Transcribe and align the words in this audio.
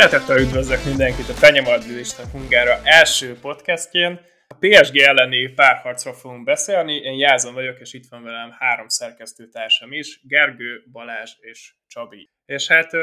Szeretettel 0.00 0.38
üdvözlök 0.38 0.84
mindenkit 0.84 1.28
a 1.28 1.34
Penyemadlista 1.40 2.22
Hungára 2.32 2.80
első 2.84 3.38
podcastjén. 3.40 4.20
A 4.48 4.54
PSG 4.54 4.96
elleni 4.96 5.48
párharcról 5.48 6.14
fogunk 6.14 6.44
beszélni. 6.44 6.94
Én 6.94 7.18
Jázon 7.18 7.54
vagyok, 7.54 7.80
és 7.80 7.92
itt 7.92 8.08
van 8.08 8.22
velem 8.22 8.50
három 8.58 8.88
szerkesztőtársam 8.88 9.92
is, 9.92 10.20
Gergő, 10.22 10.82
Balázs 10.92 11.30
és 11.40 11.74
Csabi. 11.86 12.30
És 12.44 12.68
hát 12.68 12.94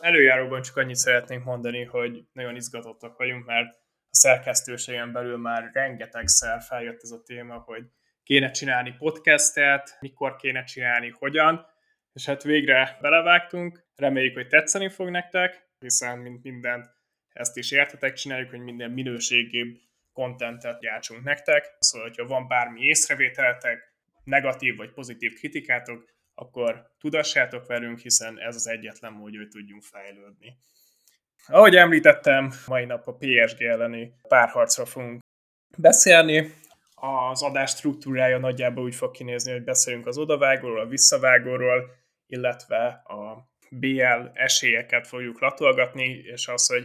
előjáróban 0.00 0.62
csak 0.62 0.76
annyit 0.76 0.96
szeretnénk 0.96 1.44
mondani, 1.44 1.84
hogy 1.84 2.22
nagyon 2.32 2.56
izgatottak 2.56 3.16
vagyunk, 3.16 3.44
mert 3.44 3.74
a 4.10 4.16
szerkesztőségen 4.16 5.12
belül 5.12 5.36
már 5.36 5.70
rengetegszer 5.72 6.62
feljött 6.62 7.02
ez 7.02 7.10
a 7.10 7.22
téma, 7.22 7.54
hogy 7.54 7.82
kéne 8.22 8.50
csinálni 8.50 8.94
podcastet, 8.98 9.96
mikor 10.00 10.36
kéne 10.36 10.64
csinálni, 10.64 11.14
hogyan, 11.18 11.66
és 12.12 12.26
hát 12.26 12.42
végre 12.42 12.98
belevágtunk, 13.00 13.84
reméljük, 13.96 14.34
hogy 14.34 14.48
tetszeni 14.48 14.88
fog 14.88 15.08
nektek, 15.08 15.65
hiszen 15.86 16.18
mint 16.18 16.42
mindent 16.42 16.90
ezt 17.32 17.56
is 17.56 17.70
értetek, 17.70 18.12
csináljuk, 18.12 18.50
hogy 18.50 18.60
minden 18.60 18.90
minőségébb 18.90 19.76
kontentet 20.12 20.80
gyártsunk 20.80 21.22
nektek. 21.22 21.76
Szóval, 21.78 22.08
hogyha 22.08 22.26
van 22.26 22.48
bármi 22.48 22.80
észrevételetek, 22.80 23.94
negatív 24.24 24.76
vagy 24.76 24.92
pozitív 24.92 25.34
kritikátok, 25.34 26.14
akkor 26.34 26.90
tudassátok 26.98 27.66
velünk, 27.66 27.98
hiszen 27.98 28.40
ez 28.40 28.54
az 28.54 28.68
egyetlen 28.68 29.12
mód, 29.12 29.36
hogy 29.36 29.48
tudjunk 29.48 29.82
fejlődni. 29.82 30.56
Ahogy 31.46 31.76
említettem, 31.76 32.52
mai 32.66 32.84
nap 32.84 33.06
a 33.06 33.16
PSG 33.16 33.62
elleni 33.62 34.12
párharcra 34.28 34.84
fogunk 34.84 35.20
beszélni. 35.78 36.54
Az 36.94 37.42
adás 37.42 37.70
struktúrája 37.70 38.38
nagyjából 38.38 38.84
úgy 38.84 38.94
fog 38.94 39.10
kinézni, 39.10 39.52
hogy 39.52 39.64
beszélünk 39.64 40.06
az 40.06 40.18
odavágóról, 40.18 40.80
a 40.80 40.86
visszavágóról, 40.86 41.90
illetve 42.26 42.86
a 42.86 43.48
BL 43.70 44.28
esélyeket 44.32 45.06
fogjuk 45.06 45.40
latolgatni, 45.40 46.04
és 46.04 46.48
az, 46.48 46.66
hogy 46.66 46.84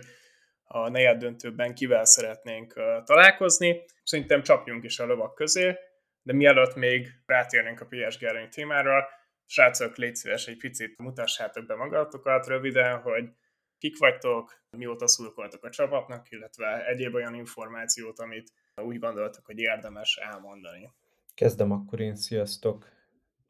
a 0.64 0.90
negyed 0.90 1.18
döntőben 1.18 1.74
kivel 1.74 2.06
szeretnénk 2.06 2.74
találkozni. 3.04 3.84
Szerintem 4.04 4.44
csapjunk 4.44 4.84
is 4.84 5.00
a 5.00 5.06
lovak 5.06 5.36
közé, 5.36 5.78
de 6.22 6.34
mielőtt 6.34 6.76
még 6.76 7.08
rátérnénk 7.26 7.82
a 7.82 7.86
PSG 7.86 8.24
elleni 8.24 8.48
témára, 8.48 9.08
srácok, 9.46 9.96
légy 9.96 10.16
szíves, 10.16 10.48
egy 10.48 10.58
picit 10.58 10.98
mutassátok 10.98 11.66
be 11.66 11.76
magatokat 11.76 12.48
röviden, 12.48 13.00
hogy 13.00 13.30
kik 13.78 13.98
vagytok, 13.98 14.64
mióta 14.78 15.08
szurkoltok 15.08 15.64
a 15.64 15.70
csapatnak, 15.70 16.32
illetve 16.32 16.86
egyéb 16.88 17.14
olyan 17.14 17.34
információt, 17.34 18.20
amit 18.20 18.52
úgy 18.76 19.00
gondoltok, 19.00 19.46
hogy 19.46 19.60
érdemes 19.60 20.16
elmondani. 20.16 20.92
Kezdem 21.34 21.72
akkor 21.72 22.00
én, 22.00 22.16
sziasztok! 22.16 23.01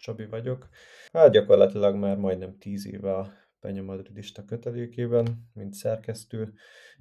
Csabi 0.01 0.25
vagyok. 0.25 0.69
Hát 1.11 1.31
gyakorlatilag 1.31 1.95
már 1.95 2.17
majdnem 2.17 2.57
tíz 2.57 2.87
éve 2.87 3.13
a 3.13 3.33
Penya 3.59 3.81
Madridista 3.81 4.45
kötelékében, 4.45 5.49
mint 5.53 5.73
szerkesztő 5.73 6.53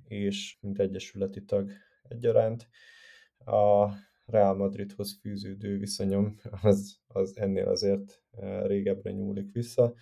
és 0.04 0.56
mint 0.60 0.78
egyesületi 0.78 1.44
tag 1.44 1.70
egyaránt. 2.08 2.68
A 3.44 3.88
Real 4.26 4.54
Madridhoz 4.54 5.18
fűződő 5.20 5.78
viszonyom 5.78 6.36
az, 6.62 6.96
az 7.06 7.36
ennél 7.36 7.68
azért 7.68 8.22
e, 8.30 8.66
régebbre 8.66 9.10
nyúlik 9.10 9.52
vissza. 9.52 9.94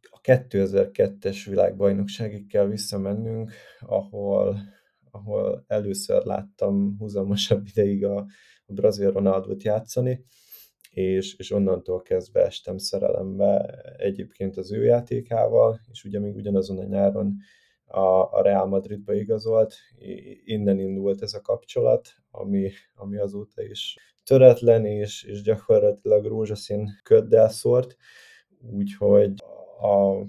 A 0.00 0.20
2002-es 0.20 1.42
világbajnokságig 1.48 2.46
kell 2.46 2.66
visszamennünk, 2.66 3.52
ahol, 3.80 4.60
ahol 5.10 5.64
először 5.66 6.24
láttam 6.24 6.96
húzamosabb 6.98 7.66
ideig 7.66 8.04
a, 8.04 8.16
a 8.66 8.72
brazil 8.72 9.12
Ronaldot 9.12 9.62
játszani, 9.62 10.24
és, 10.96 11.34
és 11.38 11.50
onnantól 11.50 12.02
kezdve 12.02 12.44
estem 12.44 12.78
szerelembe 12.78 13.80
egyébként 13.96 14.56
az 14.56 14.72
ő 14.72 14.84
játékával, 14.84 15.80
és 15.90 16.04
ugye 16.04 16.18
még 16.18 16.34
ugyanazon 16.34 16.78
a 16.78 16.84
nyáron 16.84 17.36
a, 17.84 18.32
a 18.32 18.42
Real 18.42 18.66
Madridba 18.66 19.14
igazolt, 19.14 19.74
innen 20.44 20.78
indult 20.78 21.22
ez 21.22 21.34
a 21.34 21.40
kapcsolat, 21.40 22.08
ami, 22.30 22.70
ami 22.94 23.16
azóta 23.16 23.62
is 23.62 23.96
töretlen, 24.24 24.84
és, 24.86 25.22
és 25.22 25.42
gyakorlatilag 25.42 26.24
rózsaszín 26.24 26.88
köddel 27.02 27.48
szórt, 27.48 27.96
úgyhogy 28.72 29.32
a 29.80 30.24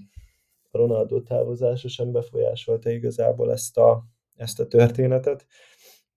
Ronaldo 0.72 1.22
távozása 1.22 1.88
sem 1.88 2.12
befolyásolta 2.12 2.90
igazából 2.90 3.52
ezt 3.52 3.78
a, 3.78 4.04
ezt 4.36 4.60
a 4.60 4.68
történetet, 4.68 5.46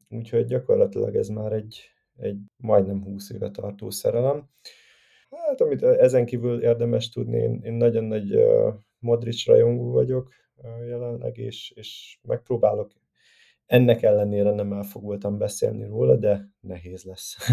úgyhogy 0.09 0.45
gyakorlatilag 0.45 1.17
ez 1.17 1.29
már 1.29 1.53
egy, 1.53 1.91
egy 2.21 2.39
majdnem 2.57 3.03
20 3.03 3.31
éve 3.31 3.51
tartó 3.51 3.91
szerelem. 3.91 4.49
Hát, 5.31 5.61
amit 5.61 5.83
ezen 5.83 6.27
kívül 6.27 6.63
érdemes 6.63 7.09
tudni, 7.09 7.39
én, 7.39 7.61
én 7.63 7.73
nagyon 7.73 8.05
nagy 8.05 8.37
uh, 8.37 8.75
Modric 8.99 9.47
rajongó 9.47 9.93
vagyok 9.93 10.33
uh, 10.55 10.89
jelenleg, 10.89 11.37
és, 11.37 11.73
és 11.75 12.19
megpróbálok 12.23 12.93
ennek 13.67 14.03
ellenére 14.03 14.55
nem 14.55 14.73
elfogultam 14.73 15.39
beszélni 15.39 15.87
róla, 15.87 16.17
de 16.17 16.49
nehéz 16.61 17.05
lesz. 17.05 17.37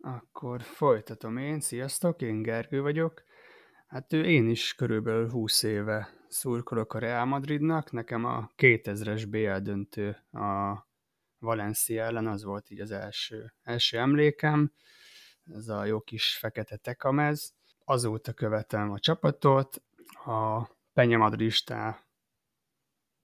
Akkor 0.00 0.62
folytatom 0.62 1.36
én. 1.36 1.60
Sziasztok, 1.60 2.22
én 2.22 2.42
Gergő 2.42 2.82
vagyok. 2.82 3.22
Hát 3.86 4.12
én 4.12 4.48
is 4.48 4.74
körülbelül 4.74 5.30
20 5.30 5.62
éve 5.62 6.08
szurkolok 6.28 6.94
a 6.94 6.98
Real 6.98 7.24
Madridnak. 7.24 7.92
Nekem 7.92 8.24
a 8.24 8.50
2000-es 8.56 9.24
BL 9.28 9.56
döntő 9.62 10.16
a 10.32 10.87
Valencia 11.38 12.04
ellen, 12.04 12.26
az 12.26 12.44
volt 12.44 12.70
így 12.70 12.80
az 12.80 12.90
első, 12.90 13.54
első 13.62 13.98
emlékem, 13.98 14.72
ez 15.44 15.68
a 15.68 15.84
jó 15.84 16.00
kis 16.00 16.36
fekete 16.36 16.76
tekamez. 16.76 17.54
Azóta 17.84 18.32
követem 18.32 18.90
a 18.90 18.98
csapatot, 18.98 19.82
a 20.24 20.68
Penyamadristá 20.92 22.00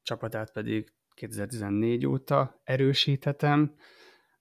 csapatát 0.03 0.53
pedig 0.53 0.93
2014 1.15 2.07
óta 2.07 2.61
erősíthetem, 2.65 3.75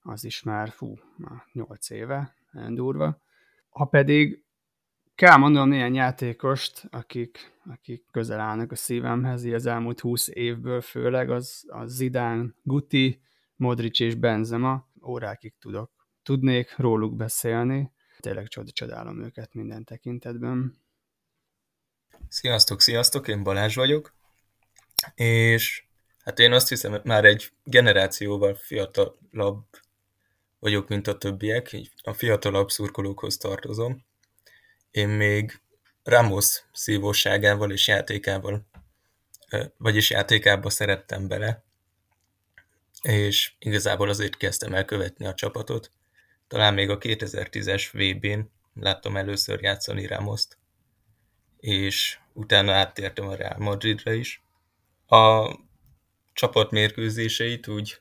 az 0.00 0.24
is 0.24 0.42
már, 0.42 0.70
fú, 0.70 0.98
már 1.16 1.44
8 1.52 1.90
éve, 1.90 2.34
nagyon 2.50 2.74
durva. 2.74 3.22
Ha 3.68 3.84
pedig 3.84 4.44
kell 5.14 5.36
mondanom 5.36 5.68
néhány 5.68 5.94
játékost, 5.94 6.86
akik, 6.90 7.60
akik 7.70 8.04
közel 8.10 8.40
állnak 8.40 8.72
a 8.72 8.76
szívemhez, 8.76 9.44
így 9.44 9.52
az 9.52 9.66
elmúlt 9.66 10.00
20 10.00 10.28
évből 10.28 10.80
főleg, 10.80 11.30
az, 11.30 11.64
az 11.68 11.94
Zidane, 11.94 12.46
Guti, 12.62 13.22
Modric 13.56 14.00
és 14.00 14.14
Benzema, 14.14 14.88
órákig 15.06 15.54
tudok. 15.58 15.92
Tudnék 16.22 16.76
róluk 16.76 17.16
beszélni, 17.16 17.92
tényleg 18.20 18.48
csodálom 18.48 19.22
őket 19.22 19.54
minden 19.54 19.84
tekintetben. 19.84 20.82
Sziasztok, 22.28 22.80
sziasztok, 22.80 23.28
én 23.28 23.42
Balázs 23.42 23.74
vagyok, 23.74 24.14
és 25.14 25.84
hát 26.24 26.38
én 26.38 26.52
azt 26.52 26.68
hiszem, 26.68 27.00
már 27.04 27.24
egy 27.24 27.52
generációval 27.64 28.54
fiatalabb 28.54 29.64
vagyok, 30.58 30.88
mint 30.88 31.06
a 31.06 31.18
többiek, 31.18 31.72
így 31.72 31.92
a 32.02 32.12
fiatalabb 32.12 32.70
szurkolókhoz 32.70 33.36
tartozom. 33.36 34.04
Én 34.90 35.08
még 35.08 35.60
Ramos 36.02 36.62
szívóságával 36.72 37.70
és 37.70 37.88
játékával, 37.88 38.66
vagyis 39.76 40.10
játékába 40.10 40.70
szerettem 40.70 41.28
bele, 41.28 41.64
és 43.04 43.52
igazából 43.58 44.08
azért 44.08 44.36
kezdtem 44.36 44.74
el 44.74 44.84
követni 44.84 45.26
a 45.26 45.34
csapatot. 45.34 45.90
Talán 46.48 46.74
még 46.74 46.90
a 46.90 46.98
2010-es 46.98 47.88
VB-n 47.92 48.40
láttam 48.74 49.16
először 49.16 49.62
játszani 49.62 50.06
Ramoszt, 50.06 50.58
és 51.56 52.18
utána 52.32 52.72
áttértem 52.72 53.26
a 53.26 53.34
Real 53.34 53.58
Madridra 53.58 54.12
is. 54.12 54.42
A 55.06 55.54
csapat 56.32 56.70
mérkőzéseit 56.70 57.68
úgy 57.68 58.00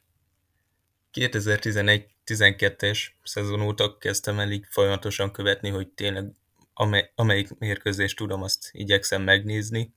2011-12-es 1.13 3.07
szezon 3.23 3.61
óta 3.61 3.97
kezdtem 3.97 4.39
el 4.39 4.51
így 4.51 4.65
folyamatosan 4.69 5.31
követni, 5.31 5.69
hogy 5.69 5.87
tényleg 5.87 6.35
amely, 6.73 7.11
amelyik 7.15 7.57
mérkőzést 7.57 8.17
tudom, 8.17 8.43
azt 8.43 8.69
igyekszem 8.71 9.21
megnézni, 9.21 9.93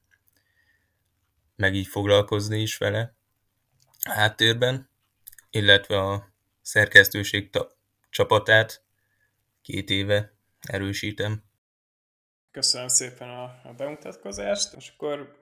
meg 1.57 1.75
így 1.75 1.87
foglalkozni 1.87 2.61
is 2.61 2.77
vele 2.77 3.15
háttérben 4.03 4.89
illetve 5.57 5.99
a 5.99 6.33
szerkesztőség 6.63 7.51
csapatát 8.11 8.83
két 9.63 9.91
éve 9.91 10.33
erősítem. 10.61 11.43
Köszönöm 12.51 12.89
szépen 12.89 13.29
a, 13.29 13.43
a 13.43 13.75
bemutatkozást, 13.77 14.75
és 14.77 14.93
akkor 14.97 15.37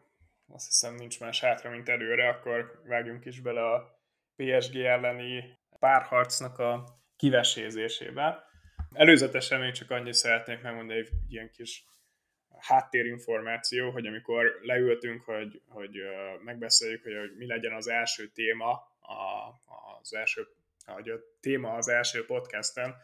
azt 0.49 0.66
hiszem 0.66 0.94
nincs 0.94 1.20
más 1.20 1.40
hátra, 1.40 1.70
mint 1.70 1.88
előre, 1.88 2.28
akkor 2.28 2.82
vágjunk 2.87 3.25
is 3.25 3.40
bele 3.40 3.72
a 3.72 4.00
PSG 4.37 4.76
elleni 4.76 5.58
párharcnak 5.78 6.58
a 6.58 7.02
kivesézésébe. 7.16 8.44
Előzetesen 8.93 9.61
még 9.61 9.72
csak 9.72 9.90
annyit 9.90 10.14
szeretnék 10.14 10.62
megmondani, 10.62 10.99
hogy 10.99 11.11
ilyen 11.28 11.50
kis 11.50 11.84
háttérinformáció, 12.58 13.90
hogy 13.90 14.06
amikor 14.06 14.58
leültünk, 14.62 15.22
hogy, 15.22 15.62
hogy 15.69 15.96
megbeszéljük, 16.44 17.02
hogy, 17.02 17.16
hogy 17.16 17.37
mi 17.37 17.46
legyen 17.46 17.72
az 17.72 17.88
első 17.88 18.28
téma 18.28 18.94
a, 19.09 19.49
az 20.01 20.15
első, 20.15 20.47
ahogy 20.87 21.09
a 21.09 21.19
téma 21.41 21.73
az 21.75 21.89
első 21.89 22.25
podcasten, 22.25 22.95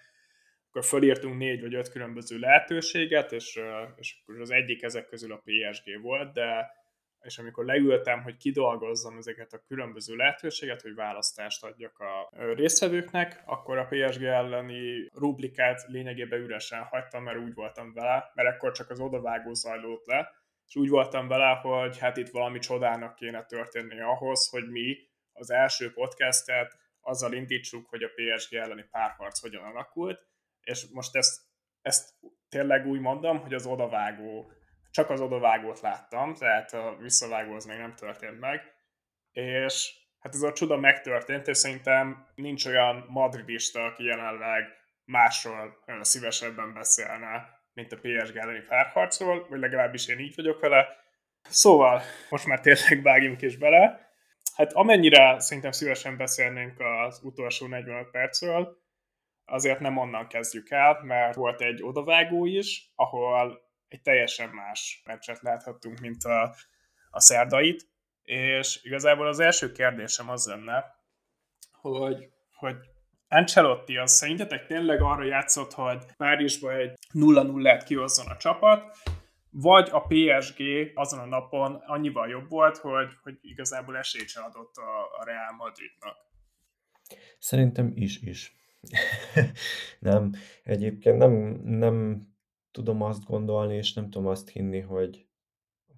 akkor 0.68 0.84
fölírtunk 0.84 1.38
négy 1.38 1.60
vagy 1.60 1.74
öt 1.74 1.90
különböző 1.90 2.38
lehetőséget, 2.38 3.32
és, 3.32 3.60
és 3.96 4.20
akkor 4.22 4.40
az 4.40 4.50
egyik 4.50 4.82
ezek 4.82 5.06
közül 5.06 5.32
a 5.32 5.42
PSG 5.44 6.00
volt, 6.00 6.32
de 6.32 6.78
és 7.20 7.38
amikor 7.38 7.64
leültem, 7.64 8.22
hogy 8.22 8.36
kidolgozzam 8.36 9.16
ezeket 9.16 9.52
a 9.52 9.62
különböző 9.66 10.16
lehetőséget, 10.16 10.82
hogy 10.82 10.94
választást 10.94 11.64
adjak 11.64 11.98
a 11.98 12.30
résztvevőknek, 12.54 13.42
akkor 13.46 13.78
a 13.78 13.86
PSG 13.86 14.22
elleni 14.22 15.08
rublikát 15.14 15.84
lényegében 15.88 16.40
üresen 16.40 16.82
hagytam, 16.82 17.22
mert 17.22 17.38
úgy 17.38 17.54
voltam 17.54 17.92
vele, 17.92 18.30
mert 18.34 18.48
akkor 18.48 18.72
csak 18.72 18.90
az 18.90 19.00
odavágó 19.00 19.52
zajlott 19.52 20.06
le, 20.06 20.30
és 20.66 20.76
úgy 20.76 20.88
voltam 20.88 21.28
vele, 21.28 21.60
hogy 21.62 21.98
hát 21.98 22.16
itt 22.16 22.28
valami 22.28 22.58
csodának 22.58 23.14
kéne 23.14 23.44
történni 23.44 24.00
ahhoz, 24.00 24.48
hogy 24.48 24.68
mi 24.68 24.96
az 25.40 25.50
első 25.50 25.92
podcastet 25.92 26.78
azzal 27.00 27.32
indítsuk, 27.32 27.88
hogy 27.88 28.02
a 28.02 28.10
PSG 28.14 28.54
elleni 28.54 28.84
párharc 28.90 29.40
hogyan 29.40 29.64
alakult, 29.64 30.26
és 30.60 30.86
most 30.92 31.16
ezt, 31.16 31.40
ezt 31.82 32.14
tényleg 32.48 32.86
úgy 32.86 33.00
mondom, 33.00 33.40
hogy 33.40 33.54
az 33.54 33.66
odavágó 33.66 34.52
csak 34.90 35.10
az 35.10 35.20
odavágót 35.20 35.80
láttam, 35.80 36.34
tehát 36.34 36.72
a 36.72 36.96
visszavágó 37.00 37.54
az 37.54 37.64
még 37.64 37.78
nem 37.78 37.94
történt 37.94 38.40
meg, 38.40 38.74
és 39.32 39.92
hát 40.18 40.34
ez 40.34 40.42
a 40.42 40.52
csuda 40.52 40.76
megtörtént, 40.76 41.48
és 41.48 41.56
szerintem 41.56 42.26
nincs 42.34 42.66
olyan 42.66 43.04
madridista, 43.08 43.84
aki 43.84 44.04
jelenleg 44.04 44.64
másról 45.04 45.84
szívesebben 46.00 46.74
beszélne, 46.74 47.48
mint 47.72 47.92
a 47.92 47.96
PSG 47.96 48.36
elleni 48.36 48.64
párharcról, 48.68 49.46
vagy 49.48 49.60
legalábbis 49.60 50.06
én 50.06 50.18
így 50.18 50.34
vagyok 50.34 50.60
vele. 50.60 50.88
Szóval, 51.42 52.02
most 52.28 52.46
már 52.46 52.60
tényleg 52.60 53.02
vágjunk 53.02 53.42
is 53.42 53.56
bele. 53.56 54.09
Hát 54.60 54.72
amennyire 54.72 55.38
szerintem 55.38 55.70
szívesen 55.70 56.16
beszélnénk 56.16 56.80
az 56.80 57.20
utolsó 57.22 57.66
45 57.66 58.10
percről, 58.10 58.76
azért 59.44 59.80
nem 59.80 59.96
onnan 59.96 60.26
kezdjük 60.26 60.70
el, 60.70 61.00
mert 61.02 61.34
volt 61.34 61.60
egy 61.60 61.82
odavágó 61.82 62.46
is, 62.46 62.92
ahol 62.94 63.60
egy 63.88 64.00
teljesen 64.02 64.48
más 64.48 65.02
meccset 65.06 65.40
láthattunk, 65.40 66.00
mint 66.00 66.24
a, 66.24 66.54
a 67.10 67.20
szerdait, 67.20 67.88
és 68.22 68.80
igazából 68.82 69.26
az 69.26 69.40
első 69.40 69.72
kérdésem 69.72 70.28
az 70.28 70.46
lenne, 70.46 70.84
hogy, 71.72 72.28
hogy 72.54 72.76
Ancelotti 73.28 73.96
az 73.96 74.12
szerintetek 74.12 74.66
tényleg 74.66 75.02
arra 75.02 75.24
játszott, 75.24 75.72
hogy 75.72 76.04
Párizsba 76.16 76.74
egy 76.74 76.98
0-0-et 77.12 77.82
kihozzon 77.86 78.26
a 78.26 78.36
csapat, 78.36 78.96
vagy 79.50 79.88
a 79.92 80.00
PSG 80.00 80.62
azon 80.94 81.18
a 81.18 81.24
napon 81.24 81.74
annyival 81.74 82.28
jobb 82.28 82.48
volt, 82.48 82.76
hogy, 82.76 83.12
hogy 83.22 83.38
igazából 83.40 83.96
esélyt 83.96 84.28
sem 84.28 84.44
adott 84.44 84.76
a, 84.76 85.18
a 85.18 85.24
Real 85.24 85.54
Madridnak? 85.56 86.16
Szerintem 87.38 87.92
is-is. 87.94 88.56
nem, 89.98 90.32
egyébként 90.64 91.18
nem, 91.18 91.32
nem 91.64 92.26
tudom 92.70 93.02
azt 93.02 93.24
gondolni, 93.24 93.76
és 93.76 93.92
nem 93.92 94.10
tudom 94.10 94.26
azt 94.26 94.48
hinni, 94.48 94.80
hogy, 94.80 95.26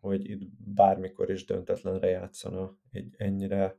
hogy 0.01 0.31
itt 0.31 0.43
bármikor 0.59 1.31
is 1.31 1.45
döntetlenre 1.45 2.09
játszana 2.09 2.79
egy 2.91 3.15
ennyire 3.19 3.77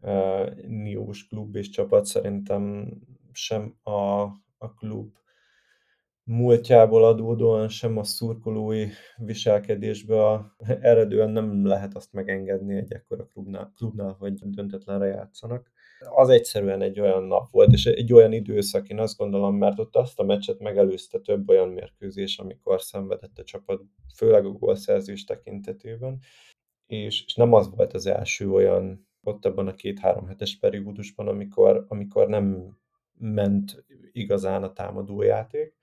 uh, 0.00 0.54
niós 0.66 1.26
klub 1.26 1.56
és 1.56 1.68
csapat. 1.68 2.04
Szerintem 2.04 2.92
sem 3.32 3.78
a, 3.82 4.20
a 4.58 4.74
klub 4.76 5.19
múltjából 6.24 7.04
adódóan, 7.04 7.68
sem 7.68 7.96
a 7.96 8.04
szurkolói 8.04 8.86
viselkedésből 9.16 10.52
eredően 10.80 11.30
nem 11.30 11.66
lehet 11.66 11.94
azt 11.94 12.12
megengedni 12.12 12.76
egy 12.76 12.92
ekkora 12.92 13.26
klubnál, 13.26 13.72
klubnál 13.76 14.16
hogy 14.18 14.34
döntetlenre 14.34 15.06
játszanak 15.06 15.70
az 16.00 16.28
egyszerűen 16.28 16.82
egy 16.82 17.00
olyan 17.00 17.22
nap 17.22 17.50
volt, 17.50 17.72
és 17.72 17.86
egy 17.86 18.12
olyan 18.12 18.32
időszak, 18.32 18.88
én 18.88 18.98
azt 18.98 19.16
gondolom, 19.16 19.56
mert 19.56 19.78
ott 19.78 19.96
azt 19.96 20.20
a 20.20 20.22
meccset 20.22 20.58
megelőzte 20.58 21.18
több 21.18 21.48
olyan 21.48 21.68
mérkőzés, 21.68 22.38
amikor 22.38 22.82
szenvedett 22.82 23.38
a 23.38 23.44
csapat, 23.44 23.82
főleg 24.16 24.44
a 24.44 24.50
gólszerzés 24.50 25.24
tekintetében, 25.24 26.18
és, 26.86 27.24
és 27.24 27.34
nem 27.34 27.52
az 27.52 27.70
volt 27.74 27.92
az 27.92 28.06
első 28.06 28.50
olyan 28.50 29.08
ott 29.22 29.44
abban 29.44 29.66
a 29.66 29.74
két-három 29.74 30.26
hetes 30.26 30.58
periódusban, 30.58 31.28
amikor, 31.28 31.84
amikor 31.88 32.28
nem 32.28 32.76
ment 33.18 33.84
igazán 34.12 34.62
a 34.62 34.72
támadójáték. 34.72 35.78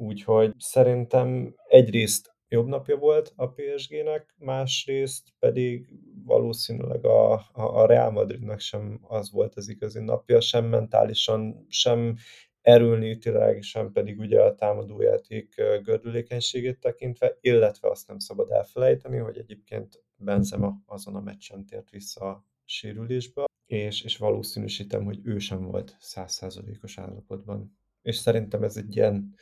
Úgyhogy 0.00 0.54
szerintem 0.58 1.54
egyrészt 1.68 2.36
jobb 2.48 2.66
napja 2.66 2.96
volt 2.96 3.32
a 3.36 3.48
PSG-nek, 3.48 4.34
másrészt 4.38 5.28
pedig 5.38 5.88
valószínűleg 6.24 7.04
a, 7.04 7.32
a, 7.32 7.42
a 7.52 7.86
Real 7.86 8.10
Madridnak 8.10 8.60
sem 8.60 8.98
az 9.02 9.30
volt 9.30 9.54
az 9.54 9.68
igazi 9.68 10.00
napja, 10.00 10.40
sem 10.40 10.64
mentálisan, 10.64 11.66
sem 11.68 12.16
erőnétileg, 12.60 13.62
sem 13.62 13.92
pedig 13.92 14.18
ugye 14.18 14.42
a 14.42 14.54
támadójáték 14.54 15.54
gördülékenységét 15.82 16.80
tekintve, 16.80 17.36
illetve 17.40 17.90
azt 17.90 18.08
nem 18.08 18.18
szabad 18.18 18.50
elfelejteni, 18.50 19.16
hogy 19.16 19.38
egyébként 19.38 20.02
Benzema 20.16 20.82
azon 20.86 21.14
a 21.14 21.20
meccsen 21.20 21.66
tért 21.66 21.90
vissza 21.90 22.28
a 22.28 22.44
sérülésbe, 22.64 23.44
és, 23.66 24.02
és 24.02 24.16
valószínűsítem, 24.16 25.04
hogy 25.04 25.20
ő 25.22 25.38
sem 25.38 25.62
volt 25.62 25.96
százszázalékos 26.00 26.98
állapotban. 26.98 27.78
És 28.02 28.16
szerintem 28.16 28.62
ez 28.62 28.76
egy 28.76 28.96
ilyen 28.96 29.34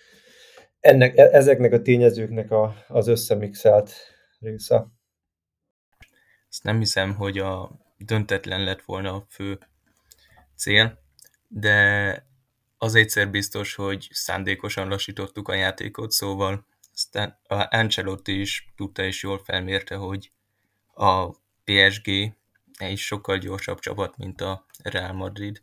ennek, 0.86 1.16
e, 1.16 1.28
ezeknek 1.32 1.72
a 1.72 1.82
tényezőknek 1.82 2.50
a, 2.50 2.84
az 2.88 3.06
összemixelt 3.06 3.92
része. 4.38 4.86
Ezt 6.48 6.62
nem 6.62 6.78
hiszem, 6.78 7.14
hogy 7.14 7.38
a 7.38 7.70
döntetlen 7.98 8.64
lett 8.64 8.82
volna 8.82 9.14
a 9.14 9.26
fő 9.28 9.58
cél, 10.56 10.98
de 11.48 12.26
az 12.78 12.94
egyszer 12.94 13.30
biztos, 13.30 13.74
hogy 13.74 14.08
szándékosan 14.10 14.88
lassítottuk 14.88 15.48
a 15.48 15.54
játékot, 15.54 16.10
szóval 16.10 16.66
aztán 16.92 17.38
a 17.48 17.76
Ancelotti 17.76 18.40
is 18.40 18.72
tudta 18.76 19.02
és 19.02 19.22
jól 19.22 19.38
felmérte, 19.44 19.94
hogy 19.94 20.30
a 20.94 21.30
PSG 21.64 22.10
egy 22.78 22.98
sokkal 22.98 23.38
gyorsabb 23.38 23.78
csapat, 23.78 24.16
mint 24.16 24.40
a 24.40 24.66
Real 24.82 25.12
Madrid, 25.12 25.62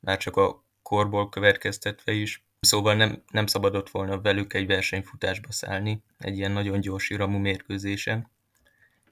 már 0.00 0.18
csak 0.18 0.36
a 0.36 0.64
korból 0.82 1.28
következtetve 1.28 2.12
is, 2.12 2.43
Szóval 2.64 2.94
nem, 2.94 3.22
nem 3.30 3.46
szabadott 3.46 3.90
volna 3.90 4.20
velük 4.20 4.54
egy 4.54 4.66
versenyfutásba 4.66 5.52
szállni, 5.52 6.02
egy 6.18 6.36
ilyen 6.36 6.52
nagyon 6.52 6.80
gyors 6.80 7.10
iramú 7.10 7.38
mérkőzésen. 7.38 8.30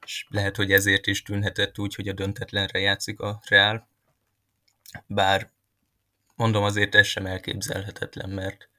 És 0.05 0.25
lehet, 0.29 0.55
hogy 0.55 0.71
ezért 0.71 1.07
is 1.07 1.21
tűnhetett 1.21 1.79
úgy, 1.79 1.95
hogy 1.95 2.07
a 2.07 2.13
döntetlenre 2.13 2.79
játszik 2.79 3.19
a 3.19 3.41
Real. 3.47 3.87
Bár 5.07 5.51
mondom 6.35 6.63
azért 6.63 6.95
ez 6.95 7.07
sem 7.07 7.25
elképzelhetetlen, 7.25 8.29
mert 8.29 8.69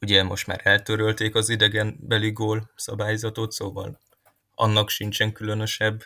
ugye 0.00 0.22
most 0.22 0.46
már 0.46 0.60
eltörölték 0.62 1.34
az 1.34 1.48
idegen 1.48 1.96
beli 2.00 2.30
gól 2.32 2.70
szabályzatot, 2.74 3.52
szóval 3.52 4.00
annak 4.54 4.88
sincsen 4.88 5.32
különösebb 5.32 6.04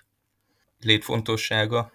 létfontossága. 0.81 1.93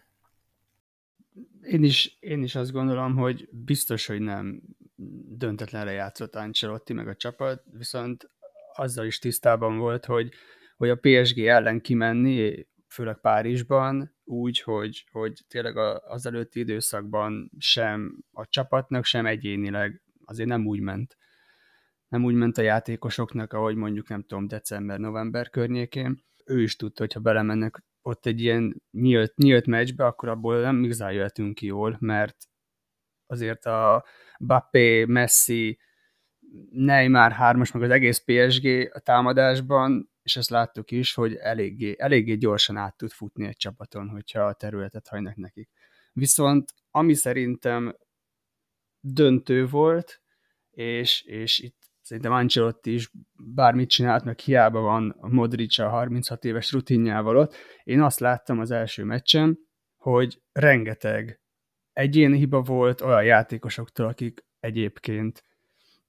Én 1.62 1.84
is, 1.84 2.18
én 2.20 2.44
is 2.44 2.56
azt 2.56 2.72
gondolom, 2.72 3.15
hogy 3.15 3.50
biztos, 3.51 4.06
hogy 4.06 4.20
nem 4.20 4.62
döntetlenre 5.38 5.91
játszott 5.91 6.36
Ancelotti 6.36 6.93
meg 6.93 7.08
a 7.08 7.15
csapat, 7.15 7.63
viszont 7.72 8.29
azzal 8.74 9.05
is 9.05 9.20
tisztában 9.20 9.77
volt, 9.77 10.05
hogy, 10.05 10.34
hogy 10.77 10.89
a 10.89 11.00
PSG 11.01 11.39
ellen 11.39 11.81
kimenni, 11.81 12.67
főleg 12.88 13.20
Párizsban, 13.20 14.15
úgy, 14.24 14.62
hogy, 14.62 15.05
hogy 15.12 15.41
tényleg 15.48 15.77
az 16.08 16.25
előtti 16.25 16.60
időszakban 16.60 17.51
sem 17.58 18.24
a 18.31 18.48
csapatnak, 18.48 19.05
sem 19.05 19.25
egyénileg 19.25 20.01
azért 20.25 20.50
nem 20.50 20.65
úgy 20.65 20.79
ment. 20.79 21.17
Nem 22.08 22.24
úgy 22.24 22.34
ment 22.34 22.58
a 22.58 22.62
játékosoknak, 22.62 23.53
ahogy 23.53 23.75
mondjuk 23.75 24.10
nem 24.10 24.22
tudom, 24.22 24.48
december-november 24.48 25.50
környékén. 25.50 26.24
Ő 26.46 26.62
is 26.62 26.75
tudta, 26.75 27.03
hogy 27.03 27.13
ha 27.13 27.20
belemennek 27.20 27.84
ott 28.01 28.25
egy 28.25 28.41
ilyen 28.41 28.81
nyílt, 28.91 29.36
nyílt 29.36 29.65
meccsbe, 29.65 30.05
akkor 30.05 30.29
abból 30.29 30.62
nem 30.62 30.84
igazán 30.84 31.12
jöhetünk 31.12 31.55
ki 31.55 31.65
jól, 31.65 31.98
mert 32.00 32.38
azért 33.25 33.65
a 33.65 34.05
Bappé, 34.45 35.05
Messi, 35.05 35.79
Neymar 36.71 37.36
3-as, 37.39 37.74
meg 37.74 37.83
az 37.83 37.89
egész 37.89 38.24
PSG 38.25 38.89
a 38.93 39.00
támadásban, 39.00 40.10
és 40.24 40.36
ezt 40.36 40.50
láttuk 40.50 40.91
is, 40.91 41.13
hogy 41.13 41.36
eléggé, 41.36 41.95
eléggé 41.98 42.36
gyorsan 42.36 42.77
át 42.77 42.98
tud 42.98 43.12
futni 43.12 43.48
egy 43.48 43.57
csapaton, 43.57 44.10
hogyha 44.10 44.41
a 44.41 44.53
területet 44.53 45.07
hagynak 45.07 45.36
nekik. 45.36 45.69
Viszont 46.13 46.74
ami 46.91 47.13
szerintem 47.13 47.95
döntő 49.00 49.67
volt, 49.67 50.21
és, 50.69 51.21
és 51.21 51.60
itt 51.60 51.81
szerintem 52.01 52.31
Ancelotti 52.31 52.93
is 52.93 53.12
bármit 53.33 53.89
csinált, 53.89 54.24
meg 54.24 54.39
hiába 54.39 54.79
van 54.79 55.15
Modric 55.19 55.79
a 55.79 55.89
36 55.89 56.45
éves 56.45 56.71
rutinjával 56.71 57.38
ott. 57.38 57.55
Én 57.83 58.01
azt 58.01 58.19
láttam 58.19 58.60
az 58.60 58.71
első 58.71 59.03
meccsen, 59.03 59.60
hogy 59.95 60.41
rengeteg 60.51 61.41
egyéni 61.93 62.38
hiba 62.38 62.62
volt 62.62 63.01
olyan 63.01 63.24
játékosoktól, 63.24 64.05
akik 64.05 64.45
egyébként 64.60 65.43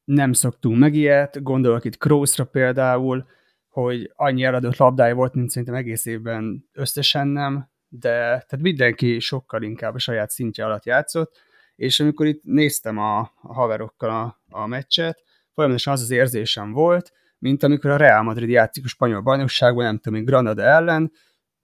nem 0.05 0.33
szoktunk 0.33 0.79
meg 0.79 0.95
ilyet, 0.95 1.43
gondolok 1.43 1.85
itt 1.85 1.99
Kroosra 1.99 2.45
például, 2.45 3.27
hogy 3.69 4.13
annyi 4.15 4.45
eladott 4.45 4.77
labdája 4.77 5.15
volt, 5.15 5.35
mint 5.35 5.51
szerintem 5.51 5.75
egész 5.75 6.07
évben 6.07 6.69
összesen 6.73 7.29
nem, 7.29 7.71
de 7.89 8.11
tehát 8.21 8.61
mindenki 8.61 9.19
sokkal 9.19 9.63
inkább 9.63 9.95
a 9.95 9.99
saját 9.99 10.31
szintje 10.31 10.65
alatt 10.65 10.85
játszott, 10.85 11.41
és 11.77 12.01
amikor 12.01 12.27
itt 12.27 12.43
néztem 12.45 12.99
a, 12.99 13.19
a 13.19 13.55
haverokkal 13.55 14.11
a, 14.11 14.41
a 14.59 14.67
meccset, 14.67 15.23
folyamatosan 15.55 15.93
az 15.93 16.01
az 16.01 16.11
érzésem 16.11 16.73
volt, 16.73 17.13
mint 17.39 17.63
amikor 17.63 17.91
a 17.91 17.97
Real 17.97 18.23
Madrid 18.23 18.49
játszik 18.49 18.85
a 18.85 18.89
spanyol 18.89 19.21
bajnokságban, 19.21 19.85
nem 19.85 19.99
tudom, 19.99 20.25
Granada 20.25 20.63
ellen, 20.63 21.13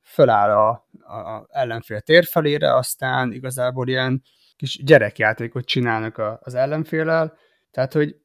föláll 0.03 0.51
a, 0.51 0.88
a 1.09 1.47
ellenfél 1.51 2.01
tér 2.01 2.25
felére, 2.25 2.75
aztán 2.75 3.33
igazából 3.33 3.89
ilyen 3.89 4.23
kis 4.57 4.85
gyerekjátékot 4.85 5.65
csinálnak 5.65 6.19
a, 6.19 6.39
az 6.43 6.55
ellenfélel, 6.55 7.37
tehát, 7.71 7.93
hogy 7.93 8.17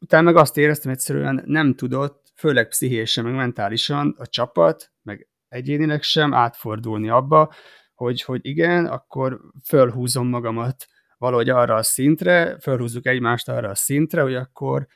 utána 0.00 0.22
meg 0.22 0.36
azt 0.36 0.56
éreztem, 0.56 0.92
egyszerűen 0.92 1.42
nem 1.46 1.74
tudott, 1.74 2.32
főleg 2.34 2.68
pszichésen, 2.68 3.24
meg 3.24 3.34
mentálisan 3.34 4.14
a 4.18 4.26
csapat, 4.26 4.92
meg 5.02 5.28
egyénileg 5.48 6.02
sem 6.02 6.34
átfordulni 6.34 7.08
abba, 7.08 7.52
hogy, 7.94 8.22
hogy 8.22 8.46
igen, 8.46 8.86
akkor 8.86 9.40
fölhúzom 9.64 10.28
magamat 10.28 10.86
valahogy 11.18 11.48
arra 11.48 11.74
a 11.74 11.82
szintre, 11.82 12.58
fölhúzzuk 12.60 13.06
egymást 13.06 13.48
arra 13.48 13.68
a 13.68 13.74
szintre, 13.74 14.22
hogy 14.22 14.34
akkor, 14.34 14.86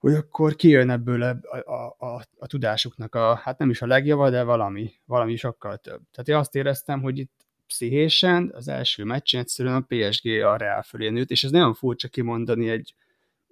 hogy 0.00 0.14
akkor 0.14 0.54
kijön 0.54 0.90
ebből 0.90 1.22
a, 1.22 1.38
a, 1.50 1.96
a, 1.98 2.22
a 2.38 2.46
tudásuknak 2.46 3.14
a, 3.14 3.34
hát 3.34 3.58
nem 3.58 3.70
is 3.70 3.82
a 3.82 3.86
legjava, 3.86 4.30
de 4.30 4.42
valami, 4.42 4.92
valami 5.04 5.36
sokkal 5.36 5.76
több. 5.76 6.00
Tehát 6.12 6.28
én 6.28 6.34
azt 6.34 6.54
éreztem, 6.54 7.02
hogy 7.02 7.18
itt 7.18 7.32
pszichésen 7.66 8.50
az 8.54 8.68
első 8.68 9.04
meccsen 9.04 9.40
egyszerűen 9.40 9.74
a 9.74 9.86
PSG 9.88 10.26
a 10.26 10.56
Real 10.56 10.82
fölé 10.82 11.08
nőtt, 11.08 11.30
és 11.30 11.44
ez 11.44 11.50
nagyon 11.50 11.74
furcsa 11.74 12.08
kimondani 12.08 12.68
egy 12.68 12.94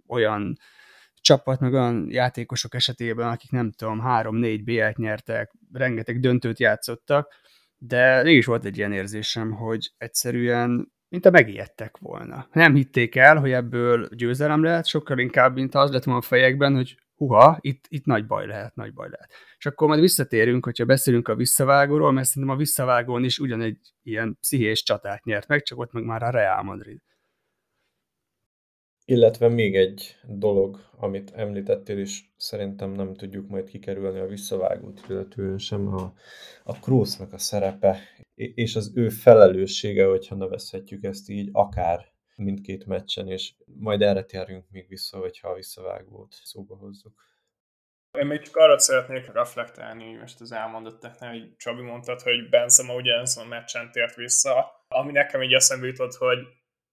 olyan 0.07 0.59
csapat, 1.21 1.61
meg 1.61 1.73
olyan 1.73 2.07
játékosok 2.11 2.75
esetében, 2.75 3.29
akik 3.29 3.51
nem 3.51 3.73
tudom, 3.73 4.01
három-négy 4.01 4.65
BL-t 4.65 4.97
nyertek, 4.97 5.53
rengeteg 5.73 6.21
döntőt 6.21 6.59
játszottak, 6.59 7.35
de 7.79 8.23
mégis 8.23 8.47
volt 8.47 8.65
egy 8.65 8.77
ilyen 8.77 8.93
érzésem, 8.93 9.51
hogy 9.51 9.93
egyszerűen 9.99 10.93
mint 11.09 11.27
a 11.27 11.31
megijedtek 11.31 11.97
volna. 11.97 12.49
Nem 12.53 12.75
hitték 12.75 13.17
el, 13.17 13.37
hogy 13.37 13.53
ebből 13.53 14.09
győzelem 14.13 14.63
lehet, 14.63 14.87
sokkal 14.87 15.19
inkább, 15.19 15.55
mint 15.55 15.75
az 15.75 15.91
lett 15.91 16.05
volna 16.05 16.21
a 16.21 16.25
fejekben, 16.25 16.75
hogy 16.75 16.97
huha, 17.15 17.59
itt, 17.61 17.85
itt 17.89 18.05
nagy 18.05 18.27
baj 18.27 18.47
lehet, 18.47 18.75
nagy 18.75 18.93
baj 18.93 19.09
lehet. 19.11 19.33
És 19.59 19.67
akkor 19.67 19.89
majd 19.89 20.01
visszatérünk, 20.01 20.65
hogyha 20.65 20.85
beszélünk 20.85 21.29
a 21.29 21.35
visszavágóról, 21.35 22.13
mert 22.13 22.27
szerintem 22.27 22.55
a 22.55 22.59
visszavágón 22.59 23.25
is 23.25 23.39
ugyanegy 23.39 23.79
ilyen 24.03 24.39
pszichés 24.41 24.83
csatát 24.83 25.25
nyert 25.25 25.49
meg, 25.49 25.63
csak 25.63 25.79
ott 25.79 25.93
meg 25.93 26.05
már 26.05 26.23
a 26.23 26.31
Real 26.31 26.63
Madrid. 26.63 27.01
Illetve 29.11 29.49
még 29.49 29.77
egy 29.77 30.17
dolog, 30.25 30.91
amit 30.97 31.31
említettél 31.35 31.99
is, 31.99 32.33
szerintem 32.37 32.91
nem 32.91 33.15
tudjuk 33.15 33.49
majd 33.49 33.69
kikerülni 33.69 34.19
a 34.19 34.27
visszavágót, 34.27 35.01
illetően 35.09 35.59
sem 35.59 35.87
a, 35.95 36.13
a 36.65 36.79
Krósznak 36.81 37.33
a 37.33 37.39
szerepe, 37.39 37.99
és 38.35 38.77
az 38.77 38.93
ő 38.95 39.09
felelőssége, 39.09 40.07
hogyha 40.07 40.35
nevezhetjük 40.35 41.05
ezt 41.05 41.29
így, 41.29 41.49
akár 41.53 42.13
mindkét 42.37 42.87
meccsen, 42.87 43.29
és 43.29 43.55
majd 43.67 44.03
erre 44.03 44.23
térjünk 44.23 44.65
még 44.71 44.89
vissza, 44.89 45.19
hogyha 45.19 45.49
a 45.49 45.55
visszavágót 45.55 46.35
szóba 46.43 46.77
hozzuk. 46.77 47.23
Én 48.19 48.27
még 48.27 48.41
csak 48.41 48.57
arra 48.57 48.79
szeretnék 48.79 49.33
reflektálni 49.33 50.15
most 50.15 50.41
az 50.41 50.53
elmondottaknál, 50.53 51.31
hogy 51.31 51.57
Csabi 51.57 51.83
mondtad, 51.83 52.21
hogy 52.21 52.49
Benzema 52.49 52.95
ugyanazon 52.95 53.45
a 53.45 53.49
meccsen 53.49 53.91
tért 53.91 54.15
vissza, 54.15 54.85
ami 54.89 55.13
nekem 55.13 55.43
így 55.43 55.53
eszembe 55.53 55.87
jutott, 55.87 56.15
hogy 56.15 56.39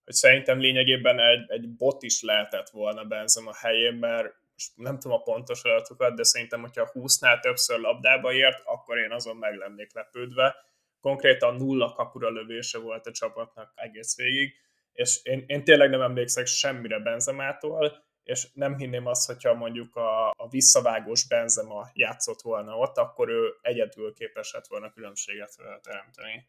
hogy 0.06 0.14
szerintem 0.14 0.60
lényegében 0.60 1.20
egy, 1.20 1.46
egy 1.48 1.70
bot 1.70 2.04
is 2.04 2.22
lehetett 2.22 2.70
volna 2.70 3.04
Benzema 3.04 3.54
helyén, 3.54 3.94
mert 3.94 4.34
most 4.54 4.72
nem 4.76 5.00
tudom 5.00 5.18
a 5.18 5.22
pontos 5.22 5.64
adatokat, 5.64 6.16
de 6.16 6.24
szerintem, 6.24 6.62
hogyha 6.62 6.92
20-nál 6.94 7.40
többször 7.40 7.80
labdába 7.80 8.34
ért, 8.34 8.62
akkor 8.66 8.98
én 8.98 9.12
azon 9.12 9.38
meg 9.38 9.56
lennék 9.56 9.94
lepődve. 9.94 10.56
Konkrétan 11.00 11.56
nulla 11.56 11.94
kapura 11.94 12.30
lövése 12.30 12.78
volt 12.78 13.08
a 13.08 13.12
csapatnak 13.12 13.72
egész 13.76 14.16
végig, 14.16 14.54
és 14.94 15.20
én, 15.24 15.44
én 15.48 15.64
tényleg 15.64 15.90
nem 15.90 16.02
emlékszek 16.02 16.46
semmire 16.46 17.00
Benzemától, 17.00 18.04
és 18.24 18.48
nem 18.54 18.78
hinném 18.78 19.06
azt, 19.06 19.28
hogyha 19.28 19.54
mondjuk 19.54 19.96
a, 19.96 20.30
a 20.30 20.48
visszavágós 20.50 21.28
Benzema 21.28 21.90
játszott 21.94 22.42
volna 22.42 22.78
ott, 22.78 22.98
akkor 22.98 23.30
ő 23.30 23.54
egyedül 23.62 24.14
képes 24.14 24.52
lett 24.54 24.68
volna 24.68 24.92
különbséget 24.92 25.56
teremteni. 25.82 26.48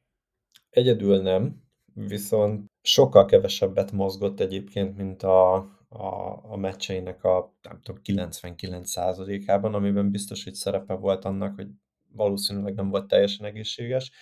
Egyedül 0.70 1.22
nem, 1.22 1.65
viszont 1.96 2.70
sokkal 2.82 3.24
kevesebbet 3.24 3.92
mozgott 3.92 4.40
egyébként, 4.40 4.96
mint 4.96 5.22
a, 5.22 5.54
a, 5.88 6.40
a 6.42 6.56
meccseinek 6.56 7.24
a 7.24 7.54
nem 7.62 7.80
tudom, 7.80 8.00
99%-ában, 8.04 9.74
amiben 9.74 10.10
biztos, 10.10 10.44
hogy 10.44 10.54
szerepe 10.54 10.94
volt 10.94 11.24
annak, 11.24 11.54
hogy 11.54 11.68
valószínűleg 12.12 12.74
nem 12.74 12.88
volt 12.88 13.08
teljesen 13.08 13.46
egészséges. 13.46 14.12